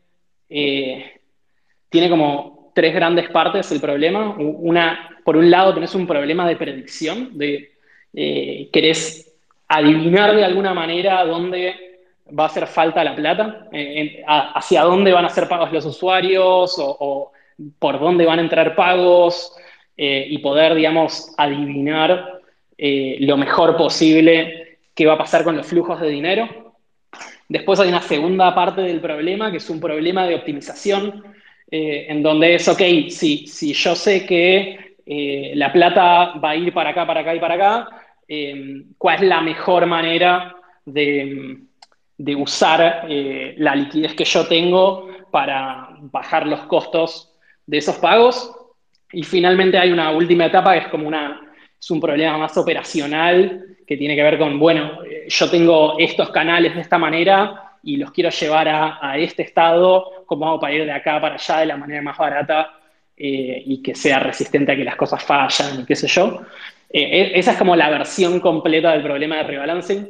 tiene 0.48 2.10
como 2.10 2.55
tres 2.76 2.93
grandes 2.93 3.30
partes 3.30 3.72
el 3.72 3.80
problema. 3.80 4.35
Una, 4.38 5.18
por 5.23 5.38
un 5.38 5.49
lado, 5.49 5.73
tenés 5.73 5.95
un 5.95 6.06
problema 6.06 6.45
de 6.47 6.57
predicción, 6.57 7.38
de 7.38 7.72
eh, 8.14 8.69
querés 8.72 9.34
adivinar 9.69 10.35
de 10.35 10.43
alguna 10.43 10.73
manera 10.73 11.26
dónde 11.26 11.73
va 12.38 12.43
a 12.43 12.47
hacer 12.47 12.68
falta 12.68 13.03
la 13.03 13.15
plata, 13.15 13.68
eh, 13.72 14.22
hacia 14.27 14.84
dónde 14.84 15.14
van 15.14 15.23
a 15.23 15.30
ser 15.30 15.47
pagos 15.47 15.72
los 15.72 15.85
usuarios 15.85 16.76
o, 16.77 17.31
por 17.80 17.97
dónde 17.97 18.26
van 18.26 18.39
a 18.39 18.41
entrar 18.41 18.76
pagos 18.76 19.56
eh, 19.95 20.27
y 20.30 20.39
poder, 20.39 20.76
digamos, 20.76 21.34
adivinar 21.38 22.34
lo 22.77 23.38
mejor 23.38 23.77
posible 23.77 24.80
qué 24.93 25.06
va 25.06 25.14
a 25.14 25.18
pasar 25.18 25.45
con 25.45 25.56
los 25.56 25.65
flujos 25.65 26.02
de 26.02 26.10
dinero. 26.10 26.73
Después 27.47 27.80
hay 27.80 27.88
una 27.88 28.02
segunda 28.02 28.53
parte 28.53 28.81
del 28.81 28.99
problema, 28.99 29.49
que 29.49 29.57
es 29.57 29.69
un 29.69 29.80
problema 29.80 30.27
de 30.27 30.35
optimización 30.35 31.23
eh, 31.71 32.05
en 32.09 32.21
donde 32.21 32.55
es, 32.55 32.67
ok, 32.67 32.81
si, 33.09 33.47
si 33.47 33.73
yo 33.73 33.95
sé 33.95 34.25
que 34.25 34.95
eh, 35.05 35.51
la 35.55 35.71
plata 35.71 36.33
va 36.37 36.51
a 36.51 36.55
ir 36.55 36.73
para 36.73 36.91
acá, 36.91 37.05
para 37.05 37.21
acá 37.21 37.35
y 37.35 37.39
para 37.39 37.55
acá, 37.55 37.89
em, 38.27 38.93
¿cuál 38.97 39.15
es 39.15 39.21
la 39.29 39.41
mejor 39.41 39.85
manera 39.85 40.55
de, 40.85 41.57
de 42.17 42.35
usar 42.35 43.05
eh, 43.09 43.55
la 43.57 43.75
liquidez 43.75 44.13
que 44.13 44.25
yo 44.25 44.47
tengo 44.47 45.09
para 45.31 45.89
bajar 46.11 46.47
los 46.47 46.61
costos 46.61 47.31
de 47.65 47.77
esos 47.77 47.95
pagos? 47.97 48.51
Y 49.11 49.23
finalmente 49.23 49.77
hay 49.77 49.91
una 49.91 50.11
última 50.11 50.45
etapa 50.45 50.73
que 50.73 50.79
es 50.79 50.87
como 50.87 51.07
una, 51.07 51.41
es 51.79 51.91
un 51.91 51.99
problema 51.99 52.37
más 52.37 52.57
operacional 52.57 53.63
que 53.87 53.97
tiene 53.97 54.15
que 54.15 54.23
ver 54.23 54.37
con, 54.37 54.59
bueno, 54.59 54.99
yo 55.27 55.49
tengo 55.49 55.97
estos 55.99 56.29
canales 56.31 56.73
de 56.75 56.81
esta 56.81 56.97
manera, 56.97 57.64
y 57.86 57.98
los 57.98 58.12
quiero 58.12 58.32
llevar 58.32 58.68
a, 58.68 59.16
este 59.18 59.44
estado, 59.44 60.26
cómo 60.26 60.48
hago 60.48 60.60
para 60.60 60.74
ir 60.74 60.86
de 60.86 60.91
acá 60.91 61.22
para 61.22 61.36
allá 61.36 61.60
de 61.60 61.66
la 61.68 61.78
manera 61.78 62.02
más 62.02 62.18
barata 62.18 62.80
eh, 63.16 63.62
y 63.64 63.82
que 63.82 63.94
sea 63.94 64.20
resistente 64.20 64.72
a 64.72 64.76
que 64.76 64.84
las 64.84 64.95
cosas 64.95 65.24
fallan 65.24 65.82
y 65.82 65.86
qué 65.86 65.95
sé 65.95 66.07
yo. 66.07 66.41
Eh, 66.90 67.32
e, 67.36 67.40
esa 67.40 67.52
es 67.52 67.57
como 67.57 67.76
la 67.76 67.91
versión 67.91 68.40
completa 68.40 68.91
del 68.91 69.03
problema 69.03 69.38
de 69.38 69.44
rebalancing. 69.44 70.10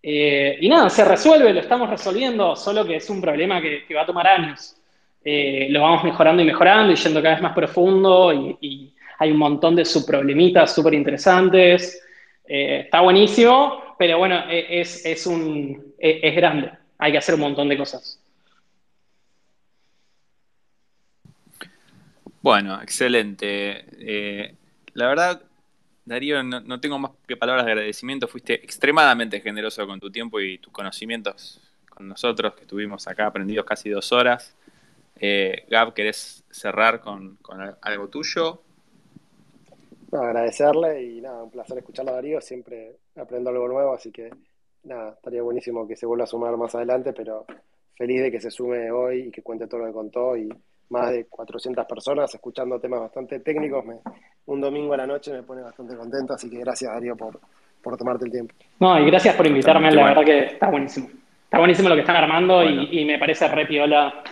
Eh, 0.00 0.58
y 0.60 0.68
nada, 0.68 0.88
se 0.88 1.04
resuelve, 1.04 1.52
lo 1.52 1.58
estamos 1.58 1.90
resolviendo, 1.90 2.54
solo 2.54 2.86
que 2.86 2.96
es 2.96 3.10
un 3.10 3.20
problema 3.20 3.60
que, 3.60 3.84
va 3.92 4.02
a 4.02 4.06
tomar 4.06 4.28
años. 4.28 4.76
lo 5.24 5.82
vamos 5.82 6.04
mejorando 6.04 6.40
y 6.40 6.46
mejorando 6.46 6.92
y 6.92 6.96
yendo 6.96 7.20
cada 7.20 7.34
vez 7.34 7.42
más 7.42 7.52
profundo 7.52 8.32
y, 8.32 8.94
hay 9.20 9.32
un 9.32 9.38
montón 9.38 9.74
de 9.74 9.84
subproblemitas 9.84 10.72
súper 10.72 10.94
interesantes. 10.94 12.00
está 12.46 13.00
buenísimo, 13.00 13.96
pero 13.98 14.18
bueno, 14.18 14.44
e, 14.48 14.80
es, 14.80 15.04
es, 15.04 15.26
un, 15.26 15.94
e, 15.98 16.20
es 16.22 16.36
grande 16.36 16.70
hay 16.98 17.12
que 17.12 17.18
hacer 17.18 17.36
un 17.36 17.42
montón 17.42 17.68
de 17.68 17.78
cosas. 17.78 18.20
Bueno, 22.42 22.80
excelente. 22.82 23.84
Eh, 23.98 24.54
la 24.94 25.06
verdad, 25.08 25.42
Darío, 26.04 26.42
no, 26.42 26.80
tengo 26.80 26.98
más 26.98 27.12
que 27.26 27.36
palabras 27.36 27.66
de 27.66 27.72
agradecimiento. 27.72 28.28
Fuiste 28.28 28.54
extremadamente 28.54 29.40
generoso 29.40 29.86
con 29.86 30.00
tu 30.00 30.10
tiempo 30.10 30.40
y 30.40 30.58
tus 30.58 30.72
conocimientos 30.72 31.60
con 31.88 32.08
nosotros, 32.08 32.54
que 32.54 32.62
estuvimos 32.62 33.06
acá 33.08 33.26
aprendidos 33.26 33.64
casi 33.66 33.90
dos 33.90 34.12
horas. 34.12 34.56
Eh, 35.20 35.66
Gab, 35.68 35.94
¿querés 35.94 36.44
cerrar 36.50 37.00
con, 37.00 37.38
algo 37.82 38.08
tuyo? 38.08 38.62
agradecerle 40.10 41.02
y 41.04 41.20
nada, 41.20 41.42
un 41.42 41.50
placer 41.50 41.76
escucharlo 41.78 42.12
a 42.12 42.14
Darío. 42.14 42.40
Siempre 42.40 42.96
aprendo 43.16 43.50
algo 43.50 43.68
nuevo, 43.68 43.92
así 43.92 44.10
que 44.10 44.30
nada, 44.88 45.10
estaría 45.12 45.42
buenísimo 45.42 45.86
que 45.86 45.96
se 45.96 46.06
vuelva 46.06 46.24
a 46.24 46.26
sumar 46.26 46.56
más 46.56 46.74
adelante, 46.74 47.12
pero 47.12 47.44
feliz 47.94 48.22
de 48.22 48.30
que 48.30 48.40
se 48.40 48.50
sume 48.50 48.90
hoy 48.90 49.28
y 49.28 49.30
que 49.30 49.42
cuente 49.42 49.66
todo 49.66 49.80
lo 49.80 49.86
que 49.86 49.92
contó 49.92 50.36
y 50.36 50.48
más 50.90 51.10
de 51.10 51.26
400 51.26 51.84
personas 51.86 52.34
escuchando 52.34 52.80
temas 52.80 53.00
bastante 53.00 53.40
técnicos. 53.40 53.84
un 54.46 54.60
domingo 54.60 54.94
a 54.94 54.96
la 54.96 55.06
noche 55.06 55.32
me 55.32 55.42
pone 55.42 55.62
bastante 55.62 55.96
contento, 55.96 56.34
así 56.34 56.48
que 56.48 56.58
gracias 56.58 56.92
Darío 56.92 57.16
por, 57.16 57.38
tomarte 57.98 58.24
el 58.24 58.30
tiempo. 58.30 58.54
No, 58.80 58.98
y 58.98 59.06
gracias 59.06 59.34
por 59.34 59.46
invitarme, 59.46 59.90
la 59.90 60.04
verdad 60.04 60.24
que 60.24 60.44
está 60.46 60.70
buenísimo. 60.70 61.08
Está 61.44 61.58
buenísimo 61.58 61.88
lo 61.88 61.94
que 61.94 62.02
están 62.02 62.16
armando 62.16 62.62
y, 62.64 63.04
me 63.04 63.18
parece 63.18 63.48
re 63.48 63.66
piola 63.66 64.22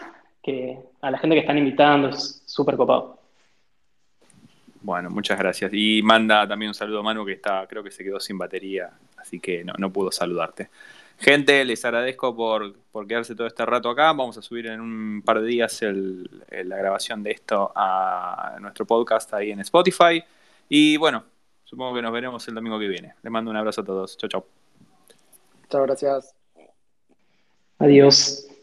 que 0.42 0.78
a 1.00 1.10
la 1.10 1.18
gente 1.18 1.34
que 1.34 1.40
están 1.40 1.58
invitando 1.58 2.08
es 2.08 2.42
súper 2.46 2.76
copado. 2.76 3.15
Bueno, 4.86 5.10
muchas 5.10 5.36
gracias. 5.36 5.72
Y 5.74 6.00
manda 6.00 6.46
también 6.46 6.68
un 6.68 6.74
saludo 6.74 7.00
a 7.00 7.02
Manu 7.02 7.26
que 7.26 7.32
está, 7.32 7.66
creo 7.66 7.82
que 7.82 7.90
se 7.90 8.04
quedó 8.04 8.20
sin 8.20 8.38
batería, 8.38 8.88
así 9.16 9.40
que 9.40 9.64
no, 9.64 9.72
no 9.78 9.92
pudo 9.92 10.12
saludarte. 10.12 10.70
Gente, 11.18 11.64
les 11.64 11.84
agradezco 11.84 12.36
por, 12.36 12.72
quedarse 13.08 13.34
todo 13.34 13.48
este 13.48 13.66
rato 13.66 13.90
acá. 13.90 14.12
Vamos 14.12 14.38
a 14.38 14.42
subir 14.42 14.68
en 14.68 14.80
un 14.80 15.22
par 15.24 15.40
de 15.40 15.46
días 15.48 15.80
la 15.82 16.76
grabación 16.76 17.24
de 17.24 17.32
esto 17.32 17.72
a 17.74 18.58
nuestro 18.60 18.86
podcast 18.86 19.34
ahí 19.34 19.50
en 19.50 19.58
Spotify. 19.58 20.22
Y 20.68 20.96
bueno, 20.98 21.24
supongo 21.64 21.96
que 21.96 22.02
nos 22.02 22.12
veremos 22.12 22.46
el 22.46 22.54
domingo 22.54 22.78
que 22.78 22.86
viene. 22.86 23.14
Les 23.24 23.32
mando 23.32 23.50
un 23.50 23.56
abrazo 23.56 23.80
a 23.80 23.84
todos. 23.84 24.16
Chau, 24.16 24.28
chau. 24.28 24.44
Chao, 25.68 25.82
gracias. 25.82 26.32
Adiós. 27.80 28.55